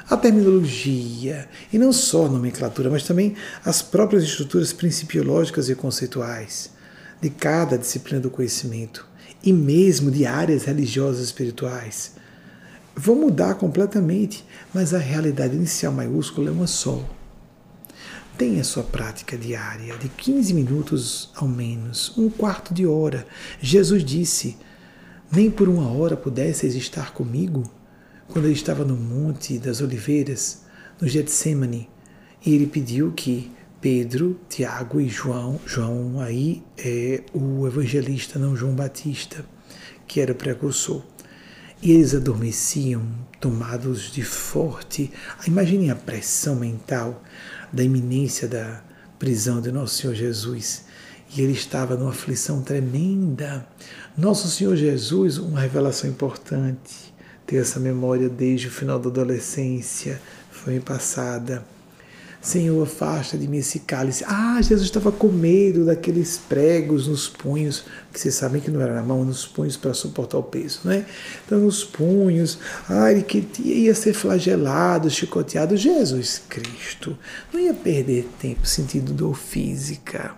a 0.08 0.16
terminologia, 0.16 1.50
e 1.74 1.80
não 1.80 1.92
só 1.92 2.28
a 2.28 2.30
nomenclatura, 2.30 2.92
mas 2.92 3.02
também 3.02 3.36
as 3.66 3.82
próprias 3.82 4.26
estruturas 4.26 4.72
principiológicas 4.72 5.70
e 5.70 5.76
conceituais 5.76 6.70
de 7.20 7.32
cada 7.32 7.80
disciplina 7.80 8.22
do 8.22 8.30
conhecimento, 8.30 9.08
e 9.44 9.52
mesmo 9.52 10.12
de 10.12 10.28
áreas 10.28 10.66
religiosas 10.66 11.22
e 11.22 11.26
espirituais, 11.26 12.12
vão 12.96 13.16
mudar 13.16 13.56
completamente, 13.56 14.46
mas 14.72 14.94
a 14.94 15.00
realidade 15.00 15.56
inicial 15.56 15.92
maiúscula 15.92 16.50
é 16.50 16.54
uma 16.54 16.68
só. 16.68 17.04
Tenha 18.40 18.64
sua 18.64 18.84
prática 18.84 19.38
diária 19.38 19.98
de 19.98 20.08
15 20.08 20.54
minutos 20.54 21.30
ao 21.36 21.46
menos, 21.46 22.18
um 22.18 22.30
quarto 22.30 22.74
de 22.74 22.88
hora. 22.88 23.28
Jesus 23.60 24.02
disse: 24.02 24.56
Nem 25.30 25.52
por 25.52 25.68
uma 25.68 25.92
hora 25.92 26.16
pudesseis 26.16 26.74
estar 26.74 27.12
comigo 27.12 27.70
quando 28.30 28.46
ele 28.46 28.54
estava 28.54 28.86
no 28.86 28.96
Monte 28.96 29.60
das 29.60 29.82
Oliveiras, 29.82 30.64
no 31.02 31.06
Getsemane, 31.06 31.90
e 32.46 32.56
ele 32.56 32.66
pediu 32.66 33.12
que 33.12 33.52
Pedro, 33.82 34.40
Tiago 34.48 35.02
e 35.02 35.10
João, 35.10 35.60
João 35.66 36.22
aí 36.22 36.64
é 36.78 37.22
o 37.34 37.68
evangelista, 37.68 38.40
não 38.40 38.56
João 38.56 38.74
Batista, 38.74 39.44
que 40.08 40.22
era 40.22 40.34
precursor, 40.34 41.04
e 41.82 41.92
eles 41.92 42.16
adormeciam, 42.16 43.04
tomados 43.38 44.10
de 44.10 44.24
forte. 44.24 45.12
Imaginem 45.46 45.92
a 45.92 45.96
pressão 45.96 46.56
mental 46.56 47.22
da 47.72 47.84
iminência 47.84 48.48
da 48.48 48.82
prisão 49.18 49.62
de 49.62 49.72
Nosso 49.72 49.98
Senhor 50.02 50.16
Jesus. 50.16 50.86
E 51.36 51.42
ele 51.42 51.54
estava 51.54 51.96
numa 51.96 52.10
aflição 52.10 52.62
tremenda. 52.62 53.68
Nosso 54.18 54.48
Senhor 54.48 54.76
Jesus, 54.76 55.38
uma 55.38 55.60
revelação 55.60 56.10
importante 56.10 57.14
ter 57.46 57.58
essa 57.58 57.80
memória 57.80 58.30
desde 58.30 58.68
o 58.68 58.72
final 58.72 59.00
da 59.00 59.10
adolescência, 59.10 60.22
foi 60.52 60.80
passada. 60.80 61.64
Senhor, 62.42 62.82
afasta 62.82 63.38
de 63.38 63.50
mim 63.50 63.58
esse 63.58 63.80
cálice. 63.80 64.24
Ah, 64.26 64.62
Jesus 64.62 64.88
estava 64.88 65.12
com 65.12 65.28
medo 65.28 65.86
daqueles 65.86 66.38
pregos 66.38 67.06
nos 67.06 67.28
punhos, 67.28 67.84
que 68.14 68.20
vocês 68.20 68.34
sabem 68.34 68.62
que 68.62 68.72
não 68.72 68.80
era 68.80 68.94
na 68.94 69.04
mão, 69.04 69.26
nos 69.26 69.46
punhos 69.46 69.76
para 69.76 69.94
suportar 69.94 70.38
o 70.38 70.44
peso, 70.44 70.80
né? 70.86 71.06
Então, 71.46 71.60
nos 71.60 71.84
punhos, 71.84 72.58
ah, 72.88 73.12
ele 73.12 73.24
que 73.24 73.46
ia 73.62 73.94
ser 73.94 74.14
flagelado, 74.14 75.10
chicoteado. 75.10 75.76
Jesus 75.76 76.42
Cristo 76.48 77.18
não 77.52 77.60
ia 77.60 77.74
perder 77.74 78.30
tempo 78.40 78.66
sentindo 78.66 79.12
dor 79.12 79.36
física. 79.36 80.34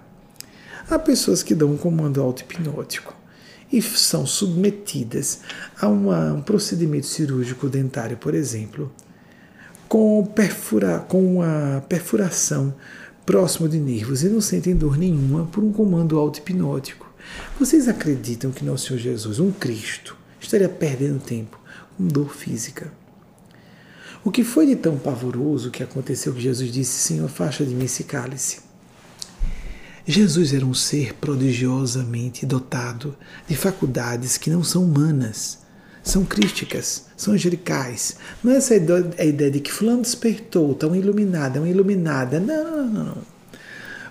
Há 0.89 0.97
pessoas 0.97 1.43
que 1.43 1.53
dão 1.53 1.71
um 1.71 1.77
comando 1.77 2.19
auto-hipnótico 2.19 3.15
e 3.71 3.81
são 3.81 4.25
submetidas 4.25 5.41
a 5.79 5.87
uma, 5.87 6.33
um 6.33 6.41
procedimento 6.41 7.05
cirúrgico 7.05 7.69
dentário, 7.69 8.17
por 8.17 8.33
exemplo, 8.33 8.91
com, 9.91 10.25
perfura, 10.25 10.99
com 10.99 11.35
uma 11.35 11.83
perfuração 11.89 12.73
próximo 13.25 13.67
de 13.67 13.77
nervos 13.77 14.23
e 14.23 14.29
não 14.29 14.39
sentem 14.39 14.73
dor 14.73 14.97
nenhuma 14.97 15.45
por 15.47 15.61
um 15.61 15.73
comando 15.73 16.17
auto-hipnótico. 16.17 17.13
Vocês 17.59 17.89
acreditam 17.89 18.51
que 18.51 18.63
Nosso 18.63 18.87
Senhor 18.87 18.99
Jesus, 18.99 19.37
um 19.37 19.51
Cristo, 19.51 20.15
estaria 20.39 20.69
perdendo 20.69 21.19
tempo 21.19 21.59
com 21.97 22.07
dor 22.07 22.33
física? 22.33 22.89
O 24.23 24.31
que 24.31 24.45
foi 24.45 24.65
de 24.65 24.77
tão 24.77 24.97
pavoroso 24.97 25.69
que 25.69 25.83
aconteceu 25.83 26.31
que 26.33 26.39
Jesus 26.39 26.71
disse: 26.71 27.07
Senhor, 27.07 27.27
faixa 27.27 27.65
de 27.65 27.75
mim 27.75 27.83
esse 27.83 28.05
cálice? 28.05 28.61
Jesus 30.07 30.53
era 30.53 30.65
um 30.65 30.73
ser 30.73 31.15
prodigiosamente 31.15 32.45
dotado 32.45 33.13
de 33.45 33.57
faculdades 33.57 34.37
que 34.37 34.49
não 34.49 34.63
são 34.63 34.85
humanas, 34.85 35.59
são 36.03 36.25
crísticas, 36.25 37.05
são 37.15 37.33
angelicais. 37.33 38.17
Não 38.43 38.51
é 38.51 38.57
essa 38.57 38.73
a 38.73 39.25
ideia 39.25 39.51
de 39.51 39.59
que 39.59 39.71
fulano 39.71 40.01
despertou, 40.01 40.73
tão 40.73 40.95
iluminado, 40.95 41.57
é 41.57 41.59
uma 41.59 41.69
iluminada. 41.69 42.39
Não, 42.39 42.87
não, 42.87 43.05
não. 43.05 43.17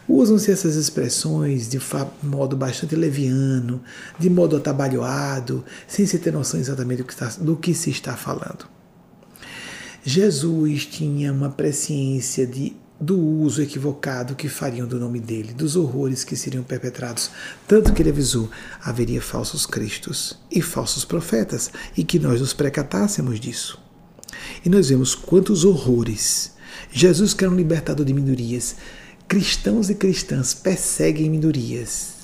Usam-se 0.08 0.50
essas 0.50 0.74
expressões 0.74 1.68
de 1.68 1.80
modo 2.22 2.56
bastante 2.56 2.96
leviano, 2.96 3.80
de 4.18 4.28
modo 4.28 4.56
atabalhoado, 4.56 5.64
sem 5.86 6.04
se 6.04 6.18
ter 6.18 6.32
noção 6.32 6.58
exatamente 6.58 6.98
do 6.98 7.04
que, 7.04 7.12
está, 7.12 7.28
do 7.40 7.56
que 7.56 7.72
se 7.72 7.90
está 7.90 8.16
falando. 8.16 8.66
Jesus 10.02 10.86
tinha 10.86 11.32
uma 11.32 11.50
presciência 11.50 12.46
de 12.46 12.74
do 13.00 13.18
uso 13.18 13.62
equivocado 13.62 14.34
que 14.34 14.48
fariam 14.48 14.86
do 14.86 15.00
nome 15.00 15.18
dele, 15.18 15.54
dos 15.54 15.74
horrores 15.74 16.22
que 16.22 16.36
seriam 16.36 16.62
perpetrados, 16.62 17.30
tanto 17.66 17.92
que 17.94 18.02
ele 18.02 18.10
avisou: 18.10 18.50
haveria 18.82 19.22
falsos 19.22 19.64
cristos 19.64 20.38
e 20.50 20.60
falsos 20.60 21.04
profetas, 21.04 21.70
e 21.96 22.04
que 22.04 22.18
nós 22.18 22.40
nos 22.40 22.52
precatássemos 22.52 23.40
disso. 23.40 23.80
E 24.64 24.68
nós 24.68 24.90
vemos 24.90 25.14
quantos 25.14 25.64
horrores. 25.64 26.52
Jesus, 26.92 27.32
que 27.32 27.44
era 27.44 27.52
um 27.52 27.56
libertador 27.56 28.04
de 28.04 28.12
minorias, 28.12 28.76
cristãos 29.26 29.88
e 29.88 29.94
cristãs 29.94 30.52
perseguem 30.52 31.30
minorias, 31.30 32.19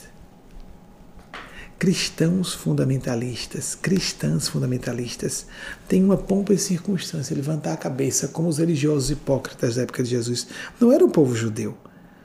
cristãos 1.78 2.54
fundamentalistas, 2.54 3.74
cristãs 3.74 4.48
fundamentalistas, 4.48 5.46
têm 5.86 6.02
uma 6.02 6.16
pompa 6.16 6.54
e 6.54 6.58
circunstância, 6.58 7.36
levantar 7.36 7.74
a 7.74 7.76
cabeça 7.76 8.28
como 8.28 8.48
os 8.48 8.58
religiosos 8.58 9.10
hipócritas 9.10 9.74
da 9.74 9.82
época 9.82 10.02
de 10.02 10.10
Jesus. 10.10 10.46
Não 10.80 10.90
era 10.90 11.04
o 11.04 11.10
povo 11.10 11.34
judeu. 11.34 11.76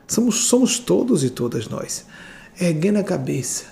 Somos, 0.08 0.46
somos 0.46 0.80
todos 0.80 1.24
e 1.24 1.30
todas 1.30 1.68
nós. 1.68 2.06
Erguendo 2.60 3.00
a 3.00 3.04
cabeça 3.04 3.66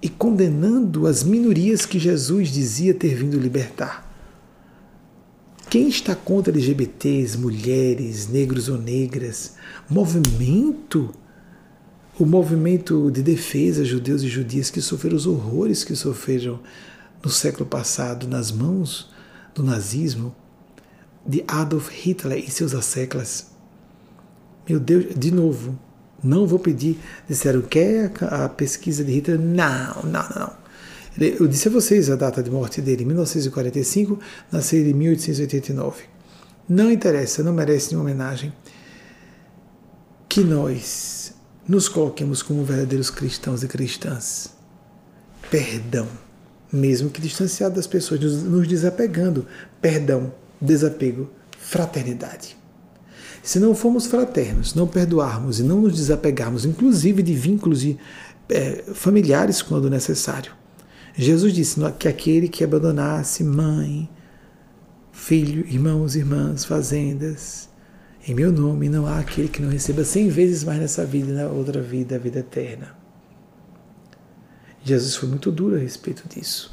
e 0.00 0.08
condenando 0.08 1.06
as 1.06 1.22
minorias 1.22 1.86
que 1.86 1.98
Jesus 1.98 2.48
dizia 2.48 2.92
ter 2.92 3.14
vindo 3.14 3.38
libertar. 3.38 4.10
Quem 5.70 5.88
está 5.88 6.14
contra 6.14 6.52
LGBTs, 6.52 7.38
mulheres, 7.38 8.28
negros 8.28 8.68
ou 8.68 8.76
negras, 8.76 9.54
movimento 9.88 11.14
o 12.22 12.26
movimento 12.26 13.10
de 13.10 13.20
defesa 13.20 13.84
judeus 13.84 14.22
e 14.22 14.28
judias 14.28 14.70
que 14.70 14.80
sofreram 14.80 15.16
os 15.16 15.26
horrores 15.26 15.82
que 15.82 15.96
sofreram 15.96 16.60
no 17.20 17.28
século 17.28 17.66
passado 17.66 18.28
nas 18.28 18.52
mãos 18.52 19.10
do 19.52 19.64
nazismo, 19.64 20.32
de 21.26 21.42
Adolf 21.48 21.90
Hitler 21.90 22.38
e 22.38 22.48
seus 22.48 22.76
asseclas. 22.76 23.48
Meu 24.68 24.78
Deus, 24.78 25.16
de 25.16 25.32
novo, 25.32 25.76
não 26.22 26.46
vou 26.46 26.60
pedir. 26.60 26.96
Disseram, 27.28 27.60
quer 27.60 28.12
a 28.22 28.48
pesquisa 28.48 29.02
de 29.02 29.10
Hitler? 29.10 29.40
Não, 29.40 30.04
não, 30.04 30.28
não. 30.36 30.52
Eu 31.18 31.48
disse 31.48 31.66
a 31.66 31.72
vocês 31.72 32.08
a 32.08 32.14
data 32.14 32.40
de 32.40 32.52
morte 32.52 32.80
dele, 32.80 33.04
1945, 33.04 34.16
nasceu 34.52 34.80
em 34.80 34.94
1889. 34.94 36.04
Não 36.68 36.88
interessa, 36.88 37.42
não 37.42 37.52
merece 37.52 37.90
nenhuma 37.90 38.08
homenagem. 38.08 38.52
Que 40.28 40.42
nós 40.42 41.21
nos 41.66 41.88
coloquemos 41.88 42.42
como 42.42 42.64
verdadeiros 42.64 43.10
cristãos 43.10 43.62
e 43.62 43.68
cristãs. 43.68 44.50
Perdão, 45.50 46.08
mesmo 46.72 47.10
que 47.10 47.20
distanciado 47.20 47.74
das 47.74 47.86
pessoas, 47.86 48.20
nos 48.20 48.66
desapegando. 48.66 49.46
Perdão, 49.80 50.32
desapego, 50.60 51.30
fraternidade. 51.58 52.56
Se 53.42 53.58
não 53.58 53.74
formos 53.74 54.06
fraternos, 54.06 54.74
não 54.74 54.86
perdoarmos 54.86 55.58
e 55.58 55.62
não 55.62 55.80
nos 55.82 55.96
desapegarmos, 55.96 56.64
inclusive 56.64 57.22
de 57.22 57.34
vínculos 57.34 57.80
de, 57.80 57.98
é, 58.48 58.84
familiares 58.94 59.60
quando 59.60 59.90
necessário. 59.90 60.52
Jesus 61.14 61.52
disse 61.52 61.78
que 61.98 62.08
aquele 62.08 62.48
que 62.48 62.64
abandonasse 62.64 63.44
mãe, 63.44 64.08
filho, 65.12 65.66
irmãos, 65.66 66.16
irmãs, 66.16 66.64
fazendas, 66.64 67.68
em 68.26 68.34
meu 68.34 68.52
nome 68.52 68.88
não 68.88 69.06
há 69.06 69.18
aquele 69.18 69.48
que 69.48 69.60
não 69.60 69.68
receba 69.68 70.04
cem 70.04 70.28
vezes 70.28 70.62
mais 70.62 70.78
nessa 70.78 71.04
vida 71.04 71.30
e 71.30 71.34
na 71.34 71.48
outra 71.48 71.82
vida, 71.82 72.14
a 72.14 72.18
vida 72.18 72.38
eterna. 72.38 72.94
Jesus 74.84 75.16
foi 75.16 75.28
muito 75.28 75.50
duro 75.50 75.74
a 75.74 75.78
respeito 75.78 76.28
disso. 76.28 76.72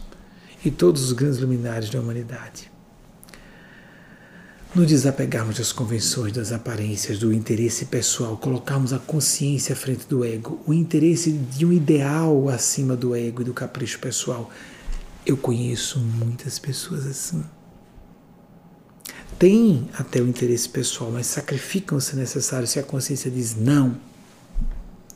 E 0.64 0.70
todos 0.70 1.04
os 1.04 1.12
grandes 1.12 1.40
luminares 1.40 1.90
da 1.90 2.00
humanidade. 2.00 2.72
Nos 4.76 4.86
desapegarmos 4.86 5.58
das 5.58 5.72
convenções, 5.72 6.34
das 6.34 6.52
aparências, 6.52 7.18
do 7.18 7.34
interesse 7.34 7.86
pessoal, 7.86 8.38
colocarmos 8.38 8.94
a 8.94 9.00
consciência 9.00 9.74
à 9.74 9.76
frente 9.76 10.08
do 10.08 10.24
ego, 10.24 10.62
o 10.68 10.74
interesse 10.74 11.32
de 11.32 11.66
um 11.66 11.74
ideal 11.74 12.48
acima 12.50 12.96
do 12.96 13.16
ego 13.16 13.42
e 13.42 13.46
do 13.46 13.54
capricho 13.54 13.98
pessoal. 13.98 14.52
Eu 15.26 15.38
conheço 15.38 16.00
muitas 16.00 16.60
pessoas 16.60 17.08
assim 17.08 17.44
têm 19.40 19.90
até 19.98 20.22
o 20.22 20.28
interesse 20.28 20.70
pessoal, 20.70 21.10
mas 21.10 21.26
sacrificam 21.26 22.00
se 22.00 22.16
necessário 22.16 22.68
se 22.68 22.78
a 22.78 22.84
consciência 22.84 23.32
diz 23.32 23.56
não, 23.56 23.98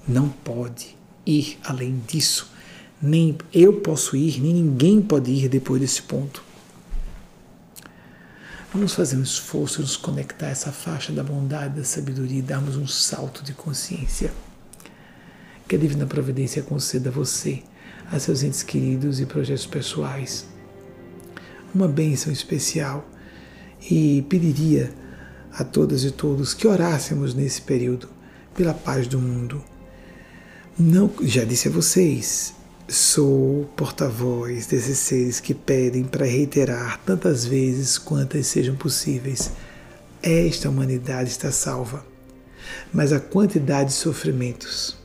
não 0.07 0.29
pode 0.29 0.97
ir 1.25 1.59
além 1.63 2.01
disso. 2.07 2.51
Nem 3.01 3.37
eu 3.53 3.81
posso 3.81 4.15
ir, 4.15 4.41
nem 4.41 4.53
ninguém 4.53 5.01
pode 5.01 5.29
ir 5.29 5.49
depois 5.49 5.81
desse 5.81 6.01
ponto. 6.01 6.41
Vamos 8.73 8.93
fazer 8.93 9.17
um 9.17 9.21
esforço, 9.21 9.81
nos 9.81 9.97
conectar 9.97 10.47
a 10.47 10.51
essa 10.51 10.71
faixa 10.71 11.11
da 11.11 11.23
bondade, 11.23 11.75
da 11.75 11.83
sabedoria 11.83 12.39
e 12.39 12.41
darmos 12.41 12.77
um 12.77 12.87
salto 12.87 13.43
de 13.43 13.53
consciência. 13.53 14.33
Que 15.67 15.75
a 15.75 15.77
Divina 15.79 16.07
Providência 16.07 16.63
conceda 16.63 17.09
a 17.09 17.11
você, 17.11 17.61
a 18.09 18.17
seus 18.17 18.41
entes 18.41 18.63
queridos 18.63 19.19
e 19.19 19.25
projetos 19.25 19.65
pessoais 19.65 20.47
uma 21.73 21.87
bênção 21.87 22.31
especial 22.31 23.05
e 23.89 24.25
pediria 24.29 24.93
a 25.51 25.63
todas 25.63 26.03
e 26.03 26.11
todos 26.11 26.53
que 26.53 26.67
orássemos 26.67 27.33
nesse 27.33 27.61
período 27.61 28.07
pela 28.55 28.73
paz 28.73 29.07
do 29.07 29.19
mundo. 29.19 29.63
Não, 30.77 31.11
já 31.21 31.43
disse 31.43 31.67
a 31.67 31.71
vocês, 31.71 32.55
sou 32.87 33.65
porta-voz 33.75 34.65
desses 34.67 34.97
seres 34.97 35.39
que 35.39 35.53
pedem 35.53 36.03
para 36.03 36.25
reiterar 36.25 36.99
tantas 37.05 37.45
vezes 37.45 37.97
quantas 37.97 38.47
sejam 38.47 38.75
possíveis. 38.75 39.51
Esta 40.21 40.69
humanidade 40.69 41.29
está 41.29 41.51
salva. 41.51 42.05
Mas 42.93 43.11
a 43.11 43.19
quantidade 43.19 43.89
de 43.89 43.95
sofrimentos, 43.95 44.97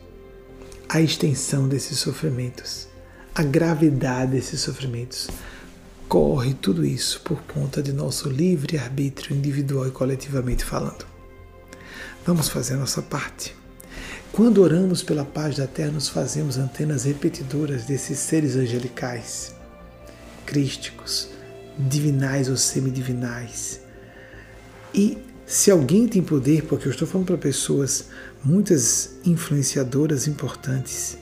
a 0.89 1.01
extensão 1.01 1.69
desses 1.69 1.99
sofrimentos, 1.99 2.89
a 3.35 3.43
gravidade 3.43 4.33
desses 4.33 4.61
sofrimentos, 4.61 5.29
corre 6.09 6.55
tudo 6.55 6.87
isso 6.87 7.21
por 7.21 7.43
conta 7.43 7.83
de 7.83 7.93
nosso 7.93 8.31
livre 8.31 8.79
arbítrio 8.79 9.37
individual 9.37 9.87
e 9.87 9.91
coletivamente 9.91 10.65
falando. 10.65 11.07
Vamos 12.25 12.49
fazer 12.49 12.77
nossa 12.77 13.03
parte. 13.03 13.55
Quando 14.33 14.63
oramos 14.63 15.03
pela 15.03 15.25
paz 15.25 15.57
da 15.57 15.67
terra, 15.67 15.91
nos 15.91 16.09
fazemos 16.09 16.57
antenas 16.57 17.05
repetidoras 17.05 17.85
desses 17.85 18.19
seres 18.19 18.57
angelicais, 18.57 19.55
crísticos, 20.47 21.29
divinais 21.79 22.49
ou 22.49 22.57
semidivinais. 22.57 23.81
E 24.95 25.19
se 25.45 25.71
alguém 25.71 26.07
tem 26.09 26.23
poder, 26.23 26.65
porque 26.65 26.87
eu 26.87 26.93
estou 26.93 27.07
falando 27.07 27.27
para 27.27 27.39
pessoas, 27.39 28.07
muitas 28.43 29.17
influenciadoras 29.25 30.27
importantes, 30.27 31.19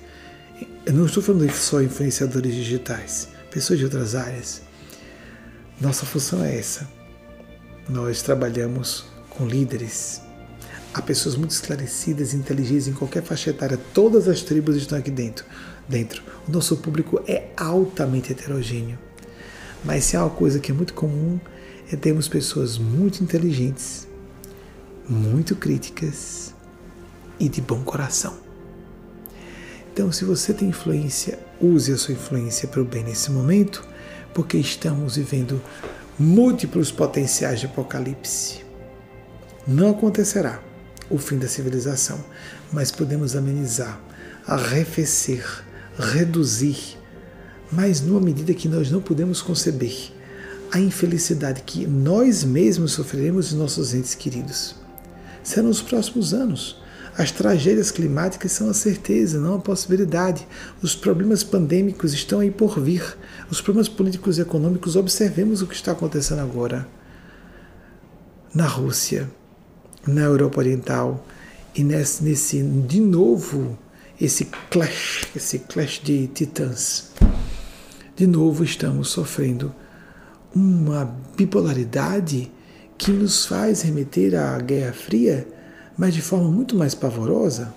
eu 0.85 0.93
não 0.93 1.07
estou 1.07 1.23
falando 1.23 1.51
só 1.53 1.83
influenciadores 1.83 2.55
digitais, 2.55 3.29
pessoas 3.51 3.79
de 3.79 3.85
outras 3.85 4.15
áreas, 4.15 4.66
nossa 5.81 6.07
função 6.07 6.43
é 6.43 6.59
essa. 6.59 6.89
Nós 7.89 8.23
trabalhamos 8.23 9.05
com 9.29 9.47
líderes. 9.47 10.23
Há 10.95 11.03
pessoas 11.03 11.37
muito 11.37 11.51
esclarecidas 11.51 12.33
inteligentes 12.33 12.89
em 12.89 12.95
qualquer 12.95 13.23
faixa 13.23 13.51
etária. 13.51 13.79
Todas 13.93 14.27
as 14.27 14.41
tribos 14.41 14.77
estão 14.77 14.97
aqui 14.97 15.11
dentro. 15.11 15.45
dentro. 15.87 16.23
O 16.49 16.51
nosso 16.51 16.79
público 16.79 17.23
é 17.27 17.51
altamente 17.57 18.33
heterogêneo. 18.33 18.99
Mas 19.85 20.05
se 20.05 20.17
há 20.17 20.25
uma 20.25 20.31
coisa 20.31 20.59
que 20.59 20.71
é 20.71 20.75
muito 20.75 20.95
comum, 20.95 21.39
é 21.93 21.95
termos 21.95 22.27
pessoas 22.27 22.79
muito 22.79 23.23
inteligentes, 23.23 24.09
muito 25.07 25.55
críticas 25.55 26.55
e 27.39 27.51
de 27.51 27.61
bom 27.61 27.83
coração. 27.83 28.39
Então, 29.93 30.11
se 30.11 30.25
você 30.25 30.55
tem 30.55 30.71
influência, 30.71 31.39
use 31.61 31.93
a 31.93 31.97
sua 31.99 32.15
influência 32.15 32.67
para 32.67 32.81
o 32.81 32.85
bem 32.85 33.05
nesse 33.05 33.31
momento 33.31 33.87
porque 34.37 34.59
estamos 34.59 35.17
vivendo 35.17 35.63
múltiplos 36.19 36.93
potenciais 36.93 37.59
de 37.59 37.65
apocalipse. 37.65 38.61
Não 39.67 39.89
acontecerá 39.89 40.61
o 41.09 41.17
fim 41.17 41.39
da 41.39 41.49
civilização, 41.49 42.23
mas 42.71 42.91
podemos 42.91 43.35
amenizar, 43.35 43.99
arrefecer, 44.47 45.43
reduzir, 45.99 46.99
mas 47.73 48.03
numa 48.03 48.21
medida 48.21 48.53
que 48.53 48.69
nós 48.69 48.91
não 48.91 49.01
podemos 49.01 49.41
conceber 49.41 50.13
a 50.71 50.79
infelicidade 50.79 51.63
que 51.63 51.87
nós 51.87 52.45
mesmos 52.45 52.93
sofreremos 52.93 53.53
e 53.53 53.55
nossos 53.55 53.95
entes 53.95 54.15
queridos. 54.15 54.75
Será 55.43 55.63
nos 55.63 55.81
próximos 55.81 56.35
anos 56.35 56.83
as 57.19 57.31
tragédias 57.31 57.91
climáticas 57.91 58.53
são 58.53 58.69
a 58.69 58.75
certeza, 58.75 59.41
não 59.41 59.55
a 59.55 59.59
possibilidade. 59.59 60.47
Os 60.83 60.95
problemas 60.95 61.43
pandêmicos 61.43 62.13
estão 62.13 62.41
aí 62.41 62.51
por 62.51 62.79
vir. 62.79 63.17
Os 63.51 63.61
problemas 63.61 63.89
políticos 63.89 64.37
e 64.37 64.43
econômicos, 64.43 64.97
observemos 64.97 65.63
o 65.63 65.67
que 65.67 65.75
está 65.75 65.93
acontecendo 65.93 66.41
agora 66.41 66.87
na 68.55 68.67
Rússia, 68.67 69.31
na 70.07 70.23
Europa 70.23 70.59
Oriental 70.59 71.27
e 71.75 71.83
nesse, 71.83 72.23
nesse 72.23 72.63
de 72.63 73.01
novo 73.01 73.79
esse 74.21 74.47
clash, 74.71 75.27
esse 75.35 75.61
clash 75.61 76.01
de 76.03 76.27
titãs. 76.29 77.13
De 78.15 78.27
novo 78.27 78.63
estamos 78.63 79.09
sofrendo 79.09 79.75
uma 80.55 81.17
bipolaridade 81.37 82.51
que 82.99 83.11
nos 83.11 83.47
faz 83.47 83.83
remeter 83.83 84.35
à 84.35 84.59
Guerra 84.59 84.93
Fria 84.93 85.56
mas 85.97 86.15
de 86.15 86.23
forma 86.23 86.51
muito 86.51 86.77
mais 86.77 86.95
pavorosa. 86.95 87.75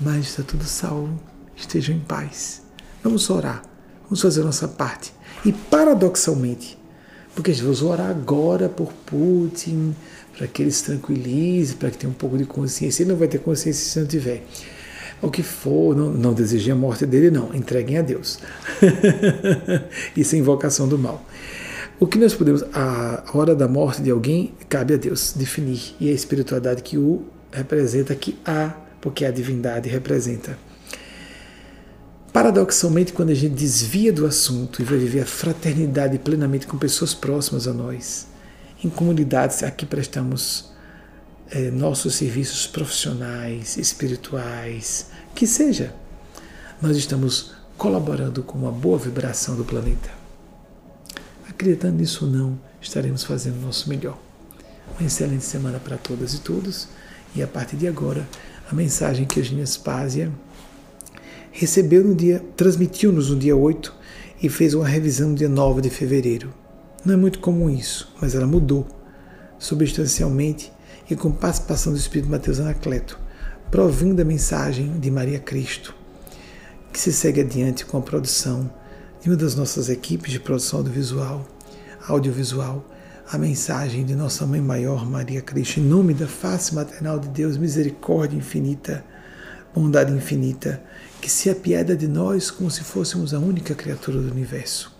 Mas 0.00 0.26
está 0.26 0.42
tudo 0.42 0.64
salvo, 0.64 1.18
estejam 1.56 1.96
em 1.96 2.00
paz. 2.00 2.62
Vamos 3.02 3.28
orar, 3.30 3.62
vamos 4.04 4.20
fazer 4.20 4.42
a 4.42 4.44
nossa 4.44 4.68
parte. 4.68 5.12
E 5.44 5.52
paradoxalmente, 5.52 6.78
porque 7.34 7.52
vamos 7.52 7.82
orar 7.82 8.10
agora 8.10 8.68
por 8.68 8.92
Putin, 8.92 9.94
para 10.36 10.46
que 10.46 10.62
ele 10.62 10.70
se 10.70 10.84
tranquilize, 10.84 11.74
para 11.74 11.90
que 11.90 11.98
tenha 11.98 12.10
um 12.10 12.14
pouco 12.14 12.38
de 12.38 12.44
consciência. 12.44 13.02
Ele 13.02 13.10
não 13.10 13.18
vai 13.18 13.28
ter 13.28 13.38
consciência 13.38 13.84
se 13.84 13.98
não 13.98 14.06
tiver. 14.06 14.44
O 15.20 15.30
que 15.30 15.42
for, 15.42 15.96
não, 15.96 16.10
não 16.12 16.32
desejem 16.32 16.72
a 16.72 16.76
morte 16.76 17.04
dele, 17.04 17.28
não. 17.28 17.52
Entreguem 17.52 17.98
a 17.98 18.02
Deus. 18.02 18.38
Isso 20.16 20.36
é 20.36 20.38
invocação 20.38 20.86
do 20.86 20.96
mal. 20.96 21.26
O 22.00 22.06
que 22.06 22.18
nós 22.18 22.34
podemos. 22.34 22.62
A 22.72 23.24
hora 23.34 23.56
da 23.56 23.66
morte 23.66 24.00
de 24.00 24.10
alguém 24.10 24.54
cabe 24.68 24.94
a 24.94 24.96
Deus 24.96 25.32
definir. 25.32 25.96
E 25.98 26.08
a 26.08 26.12
espiritualidade 26.12 26.82
que 26.82 26.96
o 26.96 27.24
representa, 27.50 28.14
que 28.14 28.38
há, 28.44 28.74
porque 29.00 29.24
a 29.24 29.30
divindade 29.30 29.88
representa. 29.88 30.56
Paradoxalmente, 32.32 33.12
quando 33.12 33.30
a 33.30 33.34
gente 33.34 33.54
desvia 33.54 34.12
do 34.12 34.26
assunto 34.26 34.80
e 34.80 34.84
vai 34.84 34.98
viver 34.98 35.22
a 35.22 35.26
fraternidade 35.26 36.18
plenamente 36.18 36.66
com 36.66 36.78
pessoas 36.78 37.14
próximas 37.14 37.66
a 37.66 37.72
nós, 37.72 38.28
em 38.84 38.88
comunidades 38.88 39.62
a 39.64 39.70
que 39.70 39.84
prestamos 39.84 40.70
é, 41.50 41.70
nossos 41.70 42.14
serviços 42.14 42.66
profissionais, 42.66 43.76
espirituais, 43.76 45.06
que 45.34 45.46
seja, 45.46 45.92
nós 46.80 46.96
estamos 46.96 47.54
colaborando 47.76 48.42
com 48.42 48.58
uma 48.58 48.70
boa 48.70 48.98
vibração 48.98 49.56
do 49.56 49.64
planeta. 49.64 50.17
Acreditando 51.58 51.96
nisso 51.96 52.24
ou 52.24 52.30
não, 52.30 52.56
estaremos 52.80 53.24
fazendo 53.24 53.56
o 53.56 53.66
nosso 53.66 53.88
melhor. 53.88 54.16
Uma 54.96 55.08
excelente 55.08 55.42
semana 55.42 55.80
para 55.80 55.96
todas 55.96 56.32
e 56.32 56.38
todos. 56.38 56.86
E 57.34 57.42
a 57.42 57.48
partir 57.48 57.74
de 57.74 57.88
agora, 57.88 58.28
a 58.70 58.74
mensagem 58.76 59.26
que 59.26 59.40
a 59.40 59.42
Eugênia 59.42 59.66
Spásia 59.66 60.30
recebeu 61.50 62.04
no 62.04 62.14
dia, 62.14 62.40
transmitiu-nos 62.56 63.30
no 63.30 63.36
dia 63.36 63.56
8 63.56 63.92
e 64.40 64.48
fez 64.48 64.72
uma 64.72 64.86
revisão 64.86 65.30
no 65.30 65.34
dia 65.34 65.48
9 65.48 65.80
de 65.80 65.90
fevereiro. 65.90 66.54
Não 67.04 67.14
é 67.14 67.16
muito 67.16 67.40
comum 67.40 67.68
isso, 67.68 68.14
mas 68.20 68.36
ela 68.36 68.46
mudou 68.46 68.86
substancialmente 69.58 70.72
e 71.10 71.16
com 71.16 71.32
participação 71.32 71.92
do 71.92 71.98
Espírito 71.98 72.30
Mateus 72.30 72.60
Anacleto, 72.60 73.18
provindo 73.68 74.22
a 74.22 74.24
mensagem 74.24 74.96
de 75.00 75.10
Maria 75.10 75.40
Cristo, 75.40 75.92
que 76.92 77.00
se 77.00 77.12
segue 77.12 77.40
adiante 77.40 77.84
com 77.84 77.98
a 77.98 78.02
produção 78.02 78.70
de 79.28 79.32
uma 79.32 79.36
das 79.36 79.54
nossas 79.54 79.90
equipes 79.90 80.32
de 80.32 80.40
produção 80.40 80.78
audiovisual, 80.78 81.46
audiovisual 82.08 82.82
a 83.30 83.36
mensagem 83.36 84.02
de 84.02 84.14
Nossa 84.14 84.46
Mãe 84.46 84.58
Maior, 84.58 85.04
Maria 85.04 85.42
Cristo, 85.42 85.80
em 85.80 85.82
nome 85.82 86.14
da 86.14 86.26
face 86.26 86.74
maternal 86.74 87.18
de 87.18 87.28
Deus, 87.28 87.58
misericórdia 87.58 88.38
infinita, 88.38 89.04
bondade 89.74 90.14
infinita, 90.14 90.82
que 91.20 91.30
se 91.30 91.50
apieda 91.50 91.94
de 91.94 92.08
nós 92.08 92.50
como 92.50 92.70
se 92.70 92.82
fôssemos 92.82 93.34
a 93.34 93.38
única 93.38 93.74
criatura 93.74 94.18
do 94.18 94.30
universo. 94.30 94.96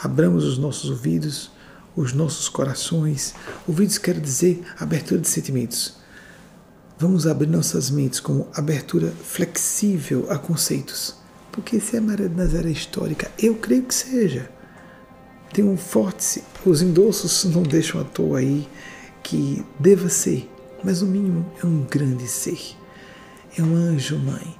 Abramos 0.00 0.44
os 0.44 0.56
nossos 0.56 0.88
ouvidos, 0.88 1.50
os 1.96 2.12
nossos 2.12 2.48
corações. 2.48 3.34
Ouvidos 3.66 3.98
quer 3.98 4.20
dizer 4.20 4.62
abertura 4.78 5.20
de 5.20 5.26
sentimentos. 5.26 5.96
Vamos 6.96 7.26
abrir 7.26 7.48
nossas 7.48 7.90
mentes 7.90 8.20
como 8.20 8.46
abertura 8.54 9.12
flexível 9.24 10.28
a 10.30 10.38
conceitos 10.38 11.17
porque 11.58 11.80
se 11.80 11.96
é 11.96 12.00
Maria 12.00 12.28
de 12.28 12.36
Nazaré 12.36 12.70
histórica, 12.70 13.28
eu 13.36 13.56
creio 13.56 13.82
que 13.82 13.92
seja. 13.92 14.48
Tem 15.52 15.64
um 15.64 15.76
forte. 15.76 16.40
Os 16.64 16.82
endossos 16.82 17.44
não 17.46 17.64
deixam 17.64 18.00
à 18.00 18.04
toa 18.04 18.38
aí 18.38 18.68
que 19.24 19.64
deva 19.76 20.08
ser, 20.08 20.48
mas 20.84 21.02
no 21.02 21.08
mínimo 21.08 21.44
é 21.60 21.66
um 21.66 21.82
grande 21.82 22.28
ser. 22.28 22.60
É 23.58 23.62
um 23.62 23.74
anjo-mãe. 23.74 24.54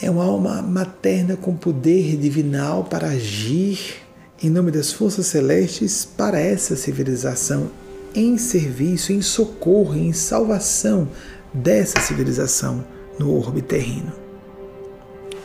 É 0.00 0.10
uma 0.10 0.24
alma 0.24 0.62
materna 0.62 1.36
com 1.36 1.54
poder 1.54 2.16
divinal 2.16 2.84
para 2.84 3.08
agir 3.08 3.96
em 4.42 4.48
nome 4.48 4.70
das 4.70 4.92
forças 4.92 5.26
celestes 5.26 6.06
para 6.06 6.40
essa 6.40 6.74
civilização, 6.74 7.70
em 8.14 8.38
serviço, 8.38 9.12
em 9.12 9.20
socorro, 9.20 9.94
em 9.94 10.14
salvação 10.14 11.06
dessa 11.52 12.00
civilização 12.00 12.82
no 13.18 13.36
orbe 13.36 13.60
terreno 13.60 14.21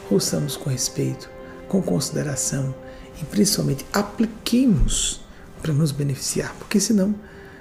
ouçamos 0.10 0.56
com 0.58 0.70
respeito, 0.70 1.30
com 1.68 1.82
consideração 1.82 2.74
e 3.22 3.26
principalmente 3.26 3.86
apliquemos 3.92 5.22
para 5.62 5.74
nos 5.74 5.92
beneficiar, 5.92 6.54
porque 6.60 6.80
senão 6.80 7.16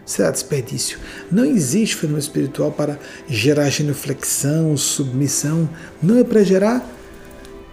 será 0.04 0.30
desperdício. 0.30 0.98
Não 1.30 1.44
existe 1.44 1.96
fenômeno 1.96 2.20
espiritual 2.20 2.70
para 2.70 2.98
gerar 3.28 3.68
genuflexão, 3.70 4.76
submissão, 4.76 5.68
não 6.02 6.18
é 6.18 6.24
para 6.24 6.44
gerar 6.44 6.86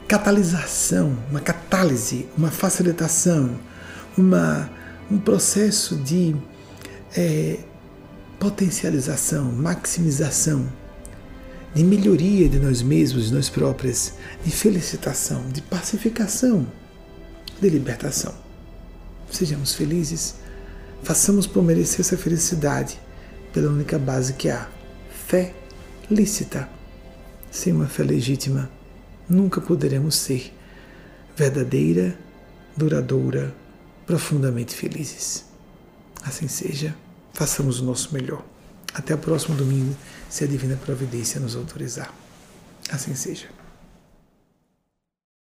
catalisação, 0.08 1.18
uma 1.30 1.40
catálise, 1.40 2.28
uma 2.38 2.50
facilitação, 2.50 3.58
uma, 4.18 4.70
um 5.10 5.18
processo 5.18 5.96
de 5.96 6.36
é, 7.16 7.60
potencialização, 8.40 9.46
maximização, 9.52 10.68
de 11.74 11.84
melhoria 11.84 12.48
de 12.48 12.60
nós 12.60 12.82
mesmos, 12.82 13.28
de 13.28 13.34
nós 13.34 13.50
próprios, 13.50 14.14
de 14.44 14.52
felicitação, 14.52 15.48
de 15.50 15.62
pacificação, 15.62 16.68
de 17.60 17.70
libertação. 17.70 18.34
Sejamos 19.32 19.74
felizes, 19.74 20.36
façamos 21.02 21.48
por 21.48 21.64
merecer 21.64 22.02
essa 22.02 22.18
felicidade 22.18 23.00
pela 23.52 23.72
única 23.72 23.98
base 23.98 24.34
que 24.34 24.50
há: 24.50 24.70
fé 25.28 25.54
lícita. 26.10 26.70
Sem 27.50 27.72
uma 27.72 27.88
fé 27.88 28.04
legítima, 28.04 28.70
nunca 29.30 29.62
poderemos 29.62 30.16
ser 30.16 30.52
verdadeira, 31.36 32.18
duradoura, 32.76 33.56
profundamente 34.08 34.76
felizes. 34.76 35.46
Assim 36.24 36.48
seja, 36.48 36.96
façamos 37.34 37.80
o 37.80 37.86
nosso 37.86 38.14
melhor. 38.14 38.44
Até 38.94 39.14
o 39.14 39.18
próximo 39.18 39.56
domingo, 39.56 39.96
se 40.34 40.44
a 40.44 40.48
Divina 40.48 40.76
Providência 40.76 41.40
nos 41.40 41.56
autorizar. 41.56 42.12
Assim 42.90 43.14
seja. 43.14 43.46